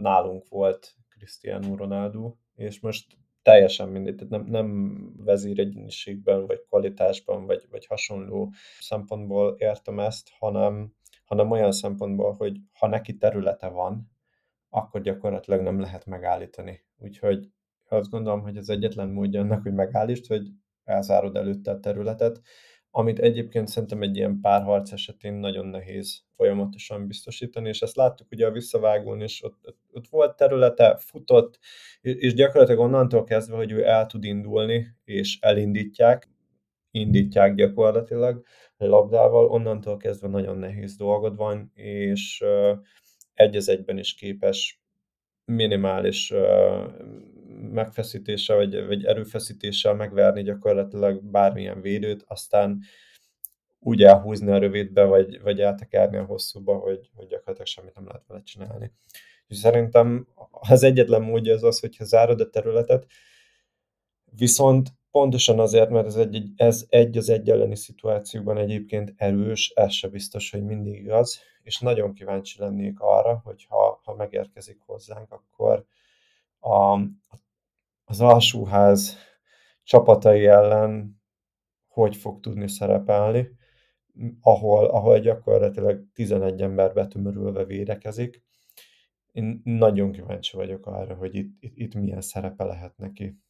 nálunk 0.00 0.48
volt 0.48 0.96
Cristiano 1.08 1.76
Ronaldo, 1.76 2.36
és 2.54 2.80
most 2.80 3.16
teljesen 3.44 3.88
mindegy, 3.88 4.14
tehát 4.14 4.30
nem, 4.30 4.44
nem 4.44 4.98
vezéregyeniségben, 5.16 6.46
vagy 6.46 6.60
kvalitásban, 6.68 7.46
vagy, 7.46 7.66
vagy 7.70 7.86
hasonló 7.86 8.52
szempontból 8.80 9.54
értem 9.58 9.98
ezt, 9.98 10.28
hanem, 10.38 10.92
hanem 11.24 11.50
olyan 11.50 11.72
szempontból, 11.72 12.32
hogy 12.32 12.56
ha 12.72 12.86
neki 12.86 13.16
területe 13.16 13.68
van, 13.68 14.10
akkor 14.68 15.00
gyakorlatilag 15.00 15.60
nem 15.60 15.80
lehet 15.80 16.06
megállítani. 16.06 16.84
Úgyhogy 16.98 17.48
azt 17.88 18.10
gondolom, 18.10 18.40
hogy 18.40 18.56
az 18.56 18.68
egyetlen 18.68 19.08
módja 19.08 19.40
annak, 19.40 19.62
hogy 19.62 19.74
megállítsd, 19.74 20.26
hogy 20.26 20.48
elzárod 20.84 21.36
előtte 21.36 21.70
a 21.70 21.80
területet, 21.80 22.40
amit 22.96 23.18
egyébként 23.18 23.68
szerintem 23.68 24.02
egy 24.02 24.16
ilyen 24.16 24.40
párharc 24.40 24.92
esetén 24.92 25.32
nagyon 25.32 25.66
nehéz 25.66 26.22
folyamatosan 26.36 27.06
biztosítani, 27.06 27.68
és 27.68 27.80
ezt 27.80 27.96
láttuk 27.96 28.30
ugye 28.30 28.46
a 28.46 28.50
visszavágón 28.50 29.20
is, 29.20 29.44
ott, 29.44 29.76
ott, 29.92 30.06
volt 30.08 30.36
területe, 30.36 30.96
futott, 30.96 31.58
és 32.00 32.34
gyakorlatilag 32.34 32.80
onnantól 32.80 33.24
kezdve, 33.24 33.56
hogy 33.56 33.72
ő 33.72 33.84
el 33.84 34.06
tud 34.06 34.24
indulni, 34.24 34.86
és 35.04 35.38
elindítják, 35.40 36.28
indítják 36.90 37.54
gyakorlatilag 37.54 38.44
labdával, 38.76 39.46
onnantól 39.46 39.96
kezdve 39.96 40.28
nagyon 40.28 40.58
nehéz 40.58 40.96
dolgod 40.96 41.36
van, 41.36 41.70
és 41.74 42.44
egy 43.34 43.56
egyben 43.68 43.98
is 43.98 44.14
képes 44.14 44.83
minimális 45.44 46.32
megfeszítéssel, 47.72 48.56
vagy, 48.56 48.86
vagy 48.86 49.04
erőfeszítéssel 49.04 49.94
megverni 49.94 50.42
gyakorlatilag 50.42 51.24
bármilyen 51.24 51.80
védőt, 51.80 52.24
aztán 52.26 52.80
úgy 53.78 54.02
elhúzni 54.02 54.50
a 54.50 54.58
rövidbe, 54.58 55.04
vagy, 55.04 55.40
vagy 55.40 55.60
eltekerni 55.60 56.16
a 56.16 56.24
hosszúba, 56.24 56.76
hogy, 56.76 57.10
hogy 57.14 57.26
gyakorlatilag 57.26 57.66
semmit 57.66 57.94
nem 57.94 58.06
lehet 58.06 58.26
vele 58.26 58.42
csinálni. 58.42 58.92
És 59.46 59.56
szerintem 59.56 60.28
az 60.50 60.82
egyetlen 60.82 61.22
módja 61.22 61.54
az 61.54 61.62
az, 61.62 61.80
hogyha 61.80 62.04
zárod 62.04 62.40
a 62.40 62.50
területet, 62.50 63.06
viszont 64.36 64.88
pontosan 65.14 65.58
azért, 65.58 65.90
mert 65.90 66.06
ez 66.06 66.16
egy, 66.16 66.52
ez 66.56 66.84
egy 66.88 67.16
az 67.16 67.28
egy 67.28 67.50
elleni 67.50 67.76
szituációban 67.76 68.58
egyébként 68.58 69.14
erős, 69.16 69.72
ez 69.74 69.92
se 69.92 70.08
biztos, 70.08 70.50
hogy 70.50 70.64
mindig 70.64 70.94
igaz, 70.94 71.40
és 71.62 71.78
nagyon 71.78 72.12
kíváncsi 72.14 72.60
lennék 72.60 73.00
arra, 73.00 73.40
hogy 73.44 73.66
ha, 73.68 74.00
ha 74.04 74.14
megérkezik 74.14 74.80
hozzánk, 74.86 75.32
akkor 75.32 75.86
a, 76.60 77.00
az 78.04 78.20
alsóház 78.20 79.16
csapatai 79.82 80.46
ellen 80.46 81.22
hogy 81.88 82.16
fog 82.16 82.40
tudni 82.40 82.68
szerepelni, 82.68 83.48
ahol, 84.40 84.86
ahol 84.86 85.18
gyakorlatilag 85.18 86.04
11 86.12 86.62
ember 86.62 86.92
betömörülve 86.92 87.64
védekezik, 87.64 88.42
én 89.32 89.60
nagyon 89.64 90.12
kíváncsi 90.12 90.56
vagyok 90.56 90.86
arra, 90.86 91.14
hogy 91.14 91.34
itt, 91.34 91.56
itt, 91.60 91.76
itt 91.76 91.94
milyen 91.94 92.20
szerepe 92.20 92.64
lehet 92.64 92.96
neki. 92.96 93.42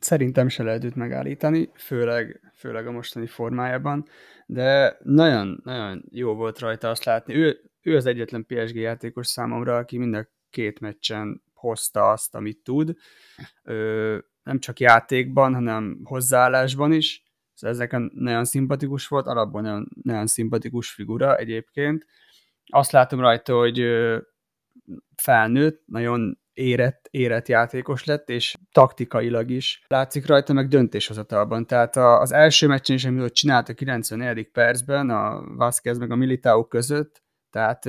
Szerintem 0.00 0.48
se 0.48 0.62
lehet 0.62 0.84
őt 0.84 0.94
megállítani, 0.94 1.70
főleg, 1.74 2.52
főleg 2.54 2.86
a 2.86 2.92
mostani 2.92 3.26
formájában, 3.26 4.08
de 4.46 4.98
nagyon, 5.02 5.60
nagyon 5.64 6.04
jó 6.10 6.34
volt 6.34 6.58
rajta 6.58 6.90
azt 6.90 7.04
látni. 7.04 7.34
Ő, 7.34 7.60
ő 7.82 7.96
az 7.96 8.06
egyetlen 8.06 8.46
PSG 8.46 8.74
játékos 8.74 9.26
számomra, 9.26 9.76
aki 9.76 9.98
mind 9.98 10.14
a 10.14 10.28
két 10.50 10.80
meccsen 10.80 11.42
hozta 11.54 12.10
azt, 12.10 12.34
amit 12.34 12.58
tud. 12.62 12.96
Ö, 13.62 14.18
nem 14.42 14.58
csak 14.58 14.80
játékban, 14.80 15.54
hanem 15.54 16.00
hozzáállásban 16.04 16.92
is. 16.92 17.24
Szóval 17.54 17.76
ezeken 17.76 18.10
nagyon 18.14 18.44
szimpatikus 18.44 19.08
volt, 19.08 19.26
alapban 19.26 19.62
nagyon, 19.62 19.88
nagyon 20.02 20.26
szimpatikus 20.26 20.90
figura 20.90 21.36
egyébként. 21.36 22.06
Azt 22.66 22.90
látom 22.90 23.20
rajta, 23.20 23.56
hogy 23.56 23.86
felnőtt, 25.16 25.82
nagyon 25.86 26.38
érett, 26.56 27.08
érett 27.10 27.48
játékos 27.48 28.04
lett, 28.04 28.28
és 28.28 28.56
taktikailag 28.72 29.50
is 29.50 29.84
látszik 29.86 30.26
rajta, 30.26 30.52
meg 30.52 30.68
döntéshozatalban. 30.68 31.66
Tehát 31.66 31.96
az 31.96 32.32
első 32.32 32.66
meccsen 32.66 32.96
is, 32.96 33.04
amit 33.04 33.32
csinált 33.32 33.68
a 33.68 33.74
94. 33.74 34.50
percben 34.50 35.10
a 35.10 35.54
Vázquez 35.56 35.98
meg 35.98 36.10
a 36.10 36.16
Militao 36.16 36.66
között, 36.66 37.22
tehát 37.50 37.82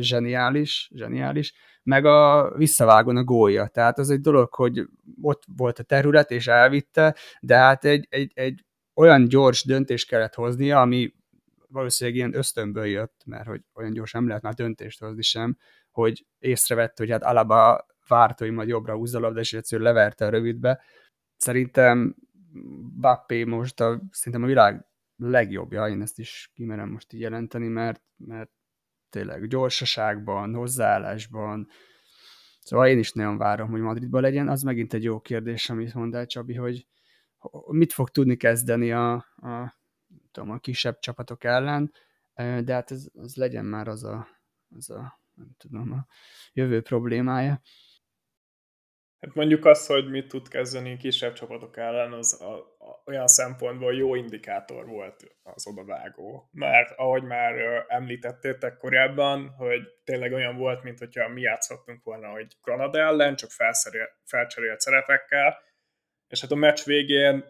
zseniális, 0.00 0.90
zseniális, 0.94 1.54
meg 1.82 2.04
a 2.04 2.52
visszavágon 2.56 3.16
a 3.16 3.24
gólja. 3.24 3.66
Tehát 3.66 3.98
az 3.98 4.10
egy 4.10 4.20
dolog, 4.20 4.54
hogy 4.54 4.82
ott 5.20 5.42
volt 5.56 5.78
a 5.78 5.82
terület, 5.82 6.30
és 6.30 6.46
elvitte, 6.46 7.16
de 7.40 7.56
hát 7.56 7.84
egy, 7.84 8.06
egy, 8.10 8.30
egy 8.34 8.64
olyan 8.94 9.28
gyors 9.28 9.64
döntést 9.64 10.08
kellett 10.08 10.34
hoznia, 10.34 10.80
ami 10.80 11.12
valószínűleg 11.68 12.18
ilyen 12.18 12.36
ösztönből 12.36 12.86
jött, 12.86 13.22
mert 13.26 13.46
hogy 13.46 13.60
olyan 13.74 13.92
gyors 13.92 14.12
nem 14.12 14.26
lehet 14.26 14.42
már 14.42 14.54
döntést 14.54 15.00
hozni 15.00 15.22
sem, 15.22 15.56
hogy 15.90 16.26
észrevette, 16.38 17.02
hogy 17.02 17.10
hát 17.10 17.22
Alaba 17.22 17.86
várta, 18.08 18.44
hogy 18.44 18.54
majd 18.54 18.68
jobbra 18.68 18.94
húzza 18.94 19.18
a 19.18 19.20
labda, 19.20 19.40
és 19.40 19.52
egyszerűen 19.52 19.92
leverte 19.92 20.26
a 20.26 20.30
rövidbe. 20.30 20.80
Szerintem 21.36 22.16
Bappé 23.00 23.44
most 23.44 23.80
a, 23.80 24.02
szerintem 24.10 24.42
a 24.42 24.46
világ 24.46 24.86
legjobbja, 25.16 25.88
én 25.88 26.02
ezt 26.02 26.18
is 26.18 26.50
kimerem 26.54 26.88
most 26.88 27.12
így 27.12 27.20
jelenteni, 27.20 27.68
mert, 27.68 28.02
mert 28.16 28.50
tényleg 29.10 29.46
gyorsaságban, 29.46 30.54
hozzáállásban, 30.54 31.68
szóval 32.60 32.86
én 32.86 32.98
is 32.98 33.12
nagyon 33.12 33.36
várom, 33.36 33.70
hogy 33.70 33.80
Madridban 33.80 34.22
legyen. 34.22 34.48
Az 34.48 34.62
megint 34.62 34.94
egy 34.94 35.02
jó 35.02 35.20
kérdés, 35.20 35.70
amit 35.70 35.94
mondál 35.94 36.26
Csabi, 36.26 36.54
hogy 36.54 36.86
mit 37.68 37.92
fog 37.92 38.10
tudni 38.10 38.36
kezdeni 38.36 38.92
a, 38.92 39.12
a, 39.36 39.74
tudom, 40.30 40.50
a 40.50 40.58
kisebb 40.58 40.98
csapatok 40.98 41.44
ellen, 41.44 41.92
de 42.34 42.72
hát 42.72 42.90
ez, 42.90 43.06
az 43.14 43.36
legyen 43.36 43.64
már 43.64 43.88
az 43.88 44.04
a, 44.04 44.28
az 44.76 44.90
a 44.90 45.20
nem 45.34 45.50
tudom, 45.56 45.92
a 45.92 46.06
jövő 46.52 46.82
problémája. 46.82 47.60
Hát 49.26 49.34
mondjuk 49.34 49.64
az, 49.64 49.86
hogy 49.86 50.10
mit 50.10 50.28
tud 50.28 50.48
kezdeni 50.48 50.96
kisebb 50.96 51.32
csapatok 51.32 51.76
ellen, 51.76 52.12
az 52.12 52.40
a, 52.40 52.54
a, 52.56 53.02
olyan 53.04 53.26
szempontból 53.26 53.94
jó 53.94 54.14
indikátor 54.14 54.86
volt 54.86 55.36
az 55.42 55.66
odavágó. 55.66 56.48
Mert 56.52 56.98
ahogy 56.98 57.22
már 57.22 57.84
említettétek 57.88 58.76
korábban, 58.76 59.48
hogy 59.48 59.80
tényleg 60.04 60.32
olyan 60.32 60.56
volt, 60.56 60.82
mint 60.82 60.98
hogyha 60.98 61.28
mi 61.28 61.40
játszhattunk 61.40 62.04
volna, 62.04 62.28
hogy 62.28 62.46
Granada 62.62 62.98
ellen, 62.98 63.36
csak 63.36 63.50
felcserélt 64.24 64.80
szerepekkel, 64.80 65.62
és 66.28 66.40
hát 66.40 66.50
a 66.50 66.54
meccs 66.54 66.84
végén 66.84 67.44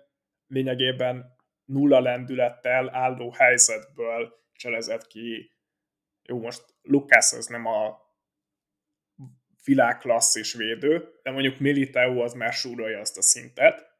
lényegében 0.47 1.37
nulla 1.65 2.01
lendülettel 2.01 2.95
álló 2.95 3.31
helyzetből 3.31 4.33
cselezett 4.53 5.07
ki. 5.07 5.53
Jó, 6.23 6.39
most 6.39 6.63
Lukász 6.83 7.33
az 7.33 7.47
nem 7.47 7.67
a 7.67 8.02
világklasszis 9.65 10.55
védő, 10.55 11.09
de 11.23 11.31
mondjuk 11.31 11.59
Militao 11.59 12.23
az 12.23 12.33
már 12.33 12.53
súrolja 12.53 13.01
azt 13.01 13.19
a 13.19 13.23
szintet, 13.23 13.91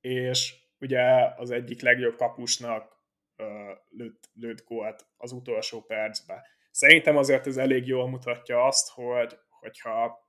és 0.00 0.54
ugye 0.80 1.02
az 1.36 1.50
egyik 1.50 1.80
legjobb 1.80 2.16
kapusnak 2.16 2.96
uh, 3.36 3.46
lőtt, 3.88 4.30
lőtt 4.32 4.64
gólt 4.64 5.06
az 5.16 5.32
utolsó 5.32 5.82
percben. 5.82 6.42
Szerintem 6.70 7.16
azért 7.16 7.46
ez 7.46 7.56
elég 7.56 7.86
jól 7.86 8.08
mutatja 8.08 8.64
azt, 8.64 8.90
hogy 8.90 9.38
hogyha 9.48 10.24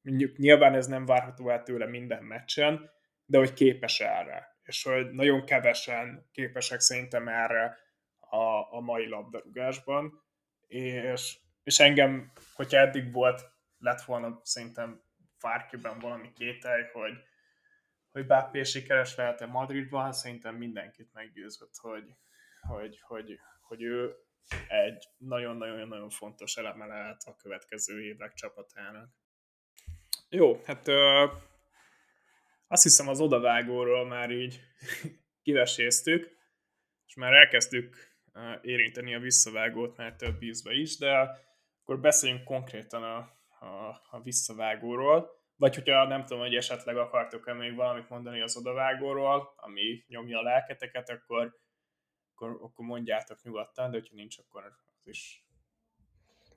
mondjuk 0.00 0.36
nyilván 0.36 0.74
ez 0.74 0.86
nem 0.86 1.06
várható 1.06 1.50
el 1.50 1.62
tőle 1.62 1.86
minden 1.86 2.24
meccsen, 2.24 2.90
de 3.24 3.38
hogy 3.38 3.52
képes 3.52 4.00
erre, 4.00 4.58
és 4.62 4.82
hogy 4.82 5.10
nagyon 5.10 5.44
kevesen 5.44 6.28
képesek 6.32 6.80
szerintem 6.80 7.28
erre 7.28 7.78
a, 8.18 8.76
a 8.76 8.80
mai 8.80 9.08
labdarúgásban, 9.08 10.22
és, 10.66 11.38
és 11.62 11.78
engem, 11.78 12.32
hogyha 12.54 12.78
eddig 12.78 13.12
volt 13.12 13.53
lett 13.84 14.02
volna 14.02 14.40
szerintem 14.42 15.02
bárkiben 15.40 15.98
valami 15.98 16.32
kételj, 16.32 16.82
hogy, 16.92 17.12
hogy 18.10 18.26
Bappé 18.26 18.62
sikeres 18.62 19.16
lehet-e 19.16 19.46
Madridban, 19.46 20.12
szerintem 20.12 20.54
mindenkit 20.54 21.12
meggyőzött, 21.12 21.76
hogy, 21.76 22.04
hogy, 22.60 23.00
hogy, 23.00 23.38
hogy 23.60 23.82
ő 23.82 24.14
egy 24.68 25.08
nagyon-nagyon-nagyon 25.16 26.10
fontos 26.10 26.56
eleme 26.56 26.86
lehet 26.86 27.22
a 27.24 27.36
következő 27.36 28.02
évek 28.02 28.32
csapatának. 28.32 29.08
Jó, 30.28 30.60
hát 30.64 30.88
ö, 30.88 31.26
azt 32.66 32.82
hiszem 32.82 33.08
az 33.08 33.20
odavágóról 33.20 34.06
már 34.06 34.30
így 34.30 34.60
kiveséztük, 35.42 36.36
és 37.06 37.14
már 37.14 37.32
elkezdtük 37.32 38.12
érinteni 38.62 39.14
a 39.14 39.18
visszavágót 39.18 39.96
már 39.96 40.16
több 40.16 40.42
ízbe 40.42 40.72
is, 40.72 40.98
de 40.98 41.42
akkor 41.82 42.00
beszéljünk 42.00 42.44
konkrétan 42.44 43.02
a, 43.02 43.32
a, 43.64 44.00
a 44.10 44.20
visszavágóról, 44.22 45.30
vagy 45.56 45.74
hogyha 45.74 46.06
nem 46.06 46.24
tudom, 46.24 46.42
hogy 46.42 46.54
esetleg 46.54 46.96
akartok-e 46.96 47.52
még 47.52 47.74
valamit 47.74 48.08
mondani 48.08 48.40
az 48.40 48.56
odavágóról, 48.56 49.52
ami 49.56 50.04
nyomja 50.08 50.38
a 50.38 50.42
lelketeket, 50.42 51.08
akkor, 51.08 51.58
akkor, 52.34 52.58
akkor 52.62 52.86
mondjátok 52.86 53.42
nyugodtan, 53.42 53.90
de 53.90 53.98
hogyha 53.98 54.14
nincs, 54.14 54.38
akkor 54.38 54.64
az 54.64 55.06
is. 55.06 55.46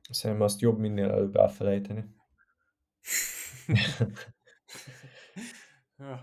Szerintem 0.10 0.46
azt 0.46 0.62
jobb 0.62 0.78
minél 0.78 1.12
előbb 1.12 1.36
elfelejteni. 1.36 2.06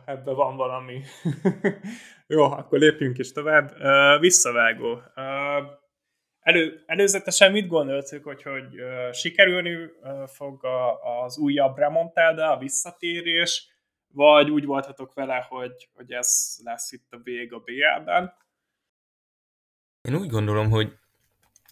Ebben 0.05 0.35
van 0.35 0.57
valami. 0.57 1.03
Jó, 2.27 2.43
akkor 2.43 2.79
lépjünk 2.79 3.19
is 3.19 3.33
tovább. 3.33 3.73
visszavágó. 4.21 5.03
Elő, 6.45 6.83
előzetesen 6.87 7.53
mit 7.53 7.67
gondoltuk, 7.67 8.25
hogy, 8.25 8.43
hogy 8.43 8.81
uh, 8.81 9.13
sikerülni 9.13 9.75
uh, 9.75 10.27
fog 10.27 10.65
a, 10.65 11.03
az 11.23 11.39
újabb 11.39 11.77
remontáda, 11.77 12.53
a 12.53 12.59
visszatérés, 12.59 13.69
vagy 14.13 14.51
úgy 14.51 14.65
voltatok 14.65 15.15
vele, 15.15 15.47
hogy, 15.49 15.89
hogy 15.95 16.13
ez 16.13 16.59
lesz 16.63 16.93
itt 16.93 17.07
a 17.11 17.21
vég 17.23 17.53
a 17.53 17.59
BL-ben? 17.59 18.35
Én 20.03 20.15
úgy 20.15 20.29
gondolom, 20.29 20.71
hogy 20.71 20.93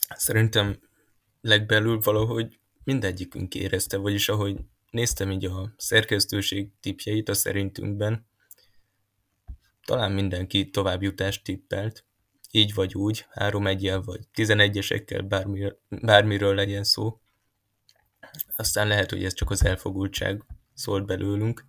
szerintem 0.09 0.81
legbelül 1.41 1.99
valahogy 2.01 2.59
mindegyikünk 2.85 3.55
érezte, 3.55 3.97
vagyis 3.97 4.29
ahogy 4.29 4.57
néztem 4.91 5.31
így 5.31 5.45
a 5.45 5.73
szerkesztőség 5.77 6.69
tipjeit 6.81 7.29
a 7.29 7.35
szerintünkben, 7.35 8.27
talán 9.85 10.13
mindenki 10.13 10.71
továbbjutást 10.71 11.45
tippelt, 11.45 12.05
így 12.55 12.75
vagy 12.75 12.95
úgy, 12.95 13.27
3 13.31 13.67
1 13.67 13.93
vagy 14.05 14.21
11-esekkel, 14.35 15.25
bármiről, 15.29 15.79
bármiről 15.89 16.55
legyen 16.55 16.85
szó. 16.85 17.21
Aztán 18.57 18.87
lehet, 18.87 19.11
hogy 19.11 19.25
ez 19.25 19.35
csak 19.35 19.51
az 19.51 19.65
elfogultság 19.65 20.43
szólt 20.75 21.07
belőlünk. 21.07 21.67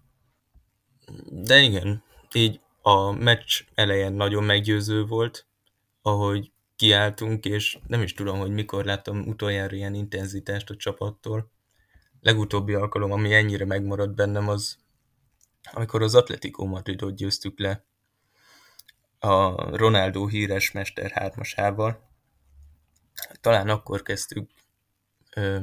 De 1.29 1.59
igen, 1.59 2.03
így 2.33 2.59
a 2.81 3.11
meccs 3.11 3.61
elején 3.73 4.13
nagyon 4.13 4.43
meggyőző 4.43 5.05
volt, 5.05 5.47
ahogy 6.01 6.51
kiálltunk, 6.75 7.45
és 7.45 7.79
nem 7.87 8.01
is 8.01 8.13
tudom, 8.13 8.39
hogy 8.39 8.51
mikor 8.51 8.85
láttam 8.85 9.27
utoljára 9.27 9.75
ilyen 9.75 9.93
intenzitást 9.93 10.69
a 10.69 10.75
csapattól. 10.75 11.51
Legutóbbi 12.19 12.73
alkalom, 12.73 13.11
ami 13.11 13.33
ennyire 13.33 13.65
megmaradt 13.65 14.15
bennem, 14.15 14.49
az 14.49 14.77
amikor 15.71 16.01
az 16.01 16.15
Atletico 16.15 16.65
Madridot 16.65 17.15
győztük 17.15 17.59
le 17.59 17.85
a 19.25 19.55
Ronaldo 19.77 20.27
híres 20.27 20.71
Mester 20.71 21.11
3 21.11 21.97
Talán 23.41 23.69
akkor 23.69 24.01
kezdtük 24.01 24.49
ö, 25.35 25.57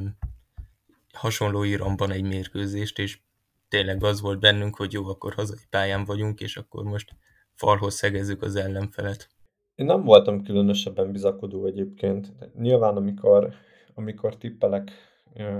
hasonló 1.13 1.63
iramban 1.63 2.11
egy 2.11 2.23
mérkőzést, 2.23 2.99
és 2.99 3.19
tényleg 3.67 4.03
az 4.03 4.21
volt 4.21 4.39
bennünk, 4.39 4.75
hogy 4.75 4.93
jó, 4.93 5.05
akkor 5.05 5.33
hazai 5.33 5.65
pályán 5.69 6.05
vagyunk, 6.05 6.39
és 6.39 6.57
akkor 6.57 6.83
most 6.83 7.15
falhoz 7.53 7.93
szegezzük 7.93 8.41
az 8.41 8.55
ellenfelet. 8.55 9.29
Én 9.75 9.85
nem 9.85 10.03
voltam 10.03 10.43
különösebben 10.43 11.11
bizakodó 11.11 11.65
egyébként. 11.65 12.33
Nyilván, 12.55 12.95
amikor, 12.95 13.53
amikor 13.93 14.37
tippelek 14.37 14.91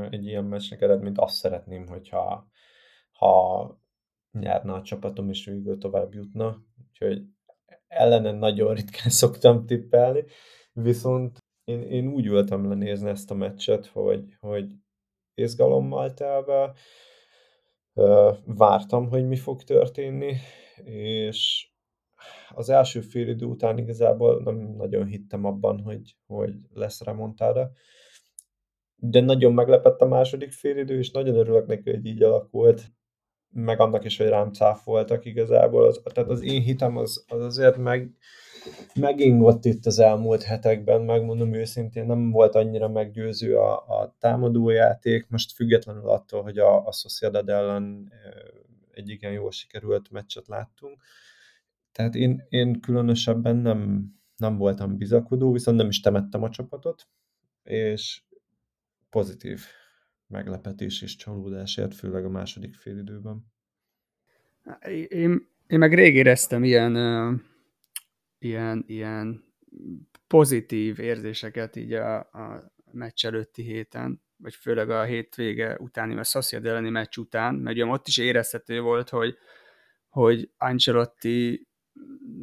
egy 0.09 0.25
ilyen 0.25 0.45
meccsnek 0.45 0.81
eredményt, 0.81 1.19
azt 1.19 1.35
szeretném, 1.35 1.87
hogyha 1.87 2.47
ha 3.11 3.79
nyerne 4.31 4.73
a 4.73 4.81
csapatom, 4.81 5.29
és 5.29 5.45
végül 5.45 5.77
tovább 5.77 6.13
jutna. 6.13 6.65
Úgyhogy 6.87 7.23
ellenen 7.91 8.35
nagyon 8.35 8.73
ritkán 8.73 9.09
szoktam 9.21 9.65
tippelni, 9.65 10.23
viszont 10.73 11.37
én, 11.63 11.81
én 11.81 12.07
úgy 12.07 12.29
voltam 12.29 12.67
lenézni 12.69 13.09
ezt 13.09 13.31
a 13.31 13.33
meccset, 13.33 13.85
hogy, 13.85 14.37
hogy 14.39 14.69
izgalommal 15.33 16.13
telve. 16.13 16.73
Vártam, 18.45 19.09
hogy 19.09 19.27
mi 19.27 19.35
fog 19.35 19.63
történni, 19.63 20.35
és 20.83 21.69
az 22.49 22.69
első 22.69 23.01
fél 23.01 23.27
idő 23.27 23.45
után 23.45 23.77
igazából 23.77 24.41
nem 24.43 24.55
nagyon 24.55 25.05
hittem 25.05 25.45
abban, 25.45 25.81
hogy, 25.81 26.15
hogy 26.27 26.53
lesz 26.73 27.01
remontáda. 27.03 27.71
De 28.95 29.19
nagyon 29.19 29.53
meglepett 29.53 30.01
a 30.01 30.07
második 30.07 30.51
fél 30.51 30.77
idő, 30.77 30.97
és 30.97 31.11
nagyon 31.11 31.35
örülök 31.35 31.67
neki, 31.67 31.89
hogy 31.89 32.05
így 32.05 32.23
alakult 32.23 32.91
meg 33.53 33.79
annak 33.79 34.03
is, 34.03 34.17
hogy 34.17 34.27
rám 34.27 34.51
cáfoltak 34.51 35.25
igazából. 35.25 35.85
Az, 35.85 36.01
tehát 36.13 36.29
az 36.29 36.41
én 36.41 36.61
hitem 36.61 36.97
az, 36.97 37.25
az 37.27 37.43
azért 37.43 37.77
meg, 37.77 38.09
megingott 38.95 39.65
itt 39.65 39.85
az 39.85 39.99
elmúlt 39.99 40.43
hetekben, 40.43 41.01
megmondom 41.01 41.53
őszintén, 41.53 42.05
nem 42.05 42.31
volt 42.31 42.55
annyira 42.55 42.87
meggyőző 42.87 43.57
a, 43.57 43.73
a 43.73 44.15
támadójáték, 44.19 45.27
most 45.29 45.51
függetlenül 45.51 46.09
attól, 46.09 46.41
hogy 46.41 46.57
a, 46.57 46.87
a 46.87 46.91
Sociedad 46.91 47.49
ellen 47.49 48.11
egy 48.91 49.09
igen 49.09 49.31
jól 49.31 49.51
sikerült 49.51 50.11
meccset 50.11 50.47
láttunk. 50.47 51.01
Tehát 51.91 52.15
én, 52.15 52.45
én 52.49 52.79
különösebben 52.79 53.55
nem, 53.55 54.11
nem 54.35 54.57
voltam 54.57 54.97
bizakodó, 54.97 55.51
viszont 55.51 55.77
nem 55.77 55.87
is 55.87 55.99
temettem 55.99 56.43
a 56.43 56.49
csapatot, 56.49 57.07
és 57.63 58.23
pozitív 59.09 59.61
meglepetés 60.31 61.01
és 61.01 61.15
csalódásért, 61.15 61.95
főleg 61.95 62.25
a 62.25 62.29
második 62.29 62.75
félidőben. 62.75 63.45
Én, 65.07 65.47
én 65.67 65.79
meg 65.79 65.93
rég 65.93 66.15
éreztem 66.15 66.63
ilyen, 66.63 66.95
ilyen, 68.39 68.83
ilyen 68.87 69.43
pozitív 70.27 70.99
érzéseket 70.99 71.75
így 71.75 71.93
a, 71.93 72.17
a 72.17 72.71
meccs 72.91 73.25
előtti 73.25 73.61
héten, 73.61 74.21
vagy 74.37 74.55
főleg 74.55 74.89
a 74.89 75.03
hétvége 75.03 75.77
utáni, 75.79 76.17
a 76.17 76.23
Sociedad 76.23 76.71
elleni 76.71 76.89
meccs 76.89 77.17
után, 77.17 77.55
mert 77.55 77.75
ugye 77.75 77.85
ott 77.85 78.07
is 78.07 78.17
érezhető 78.17 78.81
volt, 78.81 79.09
hogy, 79.09 79.37
hogy 80.09 80.49
Ancelotti 80.57 81.67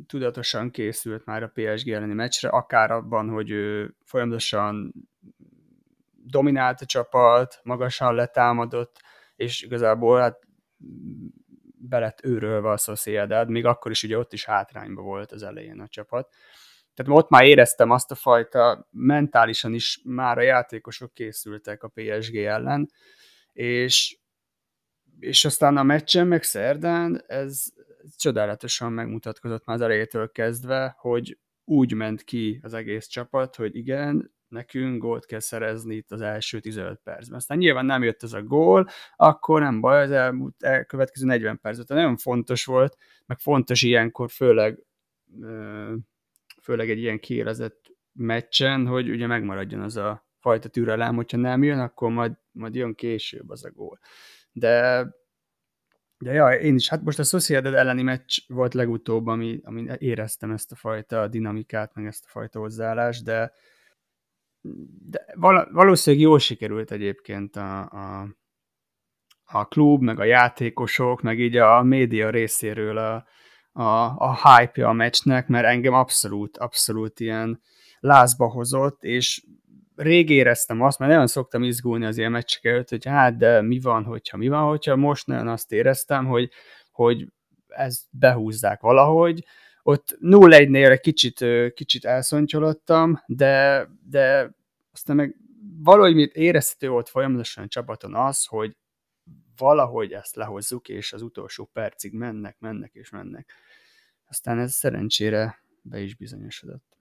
tudatosan 0.06 0.70
készült 0.70 1.24
már 1.24 1.42
a 1.42 1.52
PSG 1.54 1.88
elleni 1.88 2.14
meccsre, 2.14 2.48
akár 2.48 2.90
abban, 2.90 3.28
hogy 3.28 3.50
ő 3.50 3.94
folyamatosan 4.04 4.94
dominált 6.30 6.80
a 6.80 6.86
csapat, 6.86 7.60
magasan 7.62 8.14
letámadott, 8.14 9.00
és 9.36 9.62
igazából 9.62 10.20
hát 10.20 10.38
belett 11.78 12.24
őrölve 12.24 12.70
a 12.70 12.76
Sociedad, 12.76 13.48
még 13.50 13.64
akkor 13.64 13.90
is 13.90 14.02
ugye 14.02 14.18
ott 14.18 14.32
is 14.32 14.44
hátrányba 14.44 15.02
volt 15.02 15.32
az 15.32 15.42
elején 15.42 15.80
a 15.80 15.88
csapat. 15.88 16.34
Tehát 16.94 17.20
ott 17.22 17.28
már 17.28 17.44
éreztem 17.44 17.90
azt 17.90 18.10
a 18.10 18.14
fajta, 18.14 18.88
mentálisan 18.90 19.74
is 19.74 20.00
már 20.04 20.38
a 20.38 20.42
játékosok 20.42 21.14
készültek 21.14 21.82
a 21.82 21.92
PSG 21.94 22.36
ellen, 22.36 22.90
és, 23.52 24.18
és 25.18 25.44
aztán 25.44 25.76
a 25.76 25.82
meccsen, 25.82 26.26
meg 26.26 26.42
szerdán 26.42 27.22
ez, 27.26 27.64
csodálatosan 28.16 28.92
megmutatkozott 28.92 29.64
már 29.64 29.76
az 29.76 29.82
elejétől 29.82 30.30
kezdve, 30.30 30.94
hogy 30.98 31.38
úgy 31.64 31.92
ment 31.92 32.22
ki 32.22 32.60
az 32.62 32.74
egész 32.74 33.06
csapat, 33.06 33.56
hogy 33.56 33.76
igen, 33.76 34.34
nekünk 34.48 35.02
gólt 35.02 35.26
kell 35.26 35.40
szerezni 35.40 35.94
itt 35.94 36.10
az 36.10 36.20
első 36.20 36.60
15 36.60 37.00
percben. 37.04 37.36
Aztán 37.36 37.58
nyilván 37.58 37.86
nem 37.86 38.02
jött 38.02 38.22
ez 38.22 38.32
a 38.32 38.42
gól, 38.42 38.88
akkor 39.16 39.60
nem 39.60 39.80
baj, 39.80 40.02
az 40.02 40.10
elmúlt 40.10 40.62
elkövetkező 40.62 41.26
40 41.26 41.60
percben. 41.60 41.98
nagyon 41.98 42.16
fontos 42.16 42.64
volt, 42.64 42.96
meg 43.26 43.38
fontos 43.38 43.82
ilyenkor 43.82 44.30
főleg, 44.30 44.78
főleg 46.62 46.90
egy 46.90 46.98
ilyen 46.98 47.18
kiélezett 47.18 47.92
meccsen, 48.12 48.86
hogy 48.86 49.10
ugye 49.10 49.26
megmaradjon 49.26 49.80
az 49.80 49.96
a 49.96 50.26
fajta 50.40 50.68
türelem, 50.68 51.14
hogyha 51.14 51.36
nem 51.36 51.62
jön, 51.62 51.78
akkor 51.78 52.10
majd, 52.10 52.32
majd 52.50 52.74
jön 52.74 52.94
később 52.94 53.50
az 53.50 53.64
a 53.64 53.70
gól. 53.70 53.98
De 54.52 55.06
de 56.18 56.32
ja, 56.32 56.48
én 56.52 56.74
is, 56.74 56.88
hát 56.88 57.02
most 57.02 57.18
a 57.18 57.22
Sociedad 57.22 57.74
elleni 57.74 58.02
meccs 58.02 58.38
volt 58.46 58.74
legutóbb, 58.74 59.26
ami, 59.26 59.60
ami 59.62 59.86
éreztem 59.98 60.50
ezt 60.50 60.72
a 60.72 60.74
fajta 60.74 61.28
dinamikát, 61.28 61.94
meg 61.94 62.06
ezt 62.06 62.24
a 62.24 62.28
fajta 62.30 62.58
hozzáállást, 62.58 63.24
de, 63.24 63.52
de 65.08 65.24
valószínűleg 65.70 66.26
jól 66.26 66.38
sikerült 66.38 66.90
egyébként 66.90 67.56
a, 67.56 67.80
a, 67.80 68.28
a 69.44 69.64
klub, 69.64 70.02
meg 70.02 70.20
a 70.20 70.24
játékosok, 70.24 71.22
meg 71.22 71.40
így 71.40 71.56
a 71.56 71.82
média 71.82 72.30
részéről 72.30 72.98
a, 72.98 73.26
a, 73.72 74.14
a 74.16 74.38
hype-ja 74.42 74.88
a 74.88 74.92
meccsnek, 74.92 75.48
mert 75.48 75.66
engem 75.66 75.92
abszolút, 75.92 76.56
abszolút 76.56 77.20
ilyen 77.20 77.60
lázba 78.00 78.46
hozott, 78.46 79.02
és 79.02 79.42
rég 79.96 80.30
éreztem 80.30 80.82
azt, 80.82 80.98
mert 80.98 81.10
nagyon 81.10 81.26
szoktam 81.26 81.62
izgulni 81.62 82.04
az 82.04 82.18
ilyen 82.18 82.30
meccsek 82.30 82.64
előtt, 82.64 82.88
hogy 82.88 83.06
hát, 83.06 83.36
de 83.36 83.62
mi 83.62 83.80
van, 83.80 84.04
hogyha, 84.04 84.36
mi 84.36 84.48
van, 84.48 84.68
hogyha 84.68 84.96
most 84.96 85.26
nagyon 85.26 85.48
azt 85.48 85.72
éreztem, 85.72 86.26
hogy, 86.26 86.50
hogy 86.90 87.26
ezt 87.68 88.02
behúzzák 88.10 88.80
valahogy, 88.80 89.44
ott 89.88 90.18
0-1-nél 90.20 90.90
egy 90.90 91.00
kicsit, 91.00 91.44
kicsit 91.74 92.04
elszontyolattam, 92.04 93.22
de, 93.26 93.86
de 94.10 94.54
aztán 94.92 95.16
meg 95.16 95.36
valahogy 95.82 96.14
mit 96.14 96.34
érezhető 96.34 96.88
volt 96.88 97.08
folyamatosan 97.08 97.64
a 97.64 97.68
csapaton 97.68 98.14
az, 98.14 98.44
hogy 98.44 98.76
valahogy 99.56 100.12
ezt 100.12 100.36
lehozzuk, 100.36 100.88
és 100.88 101.12
az 101.12 101.22
utolsó 101.22 101.70
percig 101.72 102.12
mennek, 102.12 102.56
mennek 102.58 102.94
és 102.94 103.10
mennek. 103.10 103.52
Aztán 104.28 104.58
ez 104.58 104.72
szerencsére 104.72 105.62
be 105.82 106.00
is 106.00 106.14
bizonyosodott. 106.14 106.96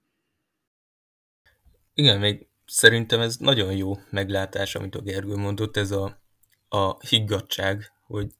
Igen, 1.93 2.19
még 2.19 2.47
szerintem 2.65 3.19
ez 3.19 3.37
nagyon 3.37 3.75
jó 3.75 3.93
meglátás, 4.09 4.75
amit 4.75 4.95
a 4.95 5.01
Gergő 5.01 5.35
mondott, 5.35 5.77
ez 5.77 5.91
a, 5.91 6.19
a 6.69 6.99
higgadság, 7.07 7.91
hogy 8.05 8.31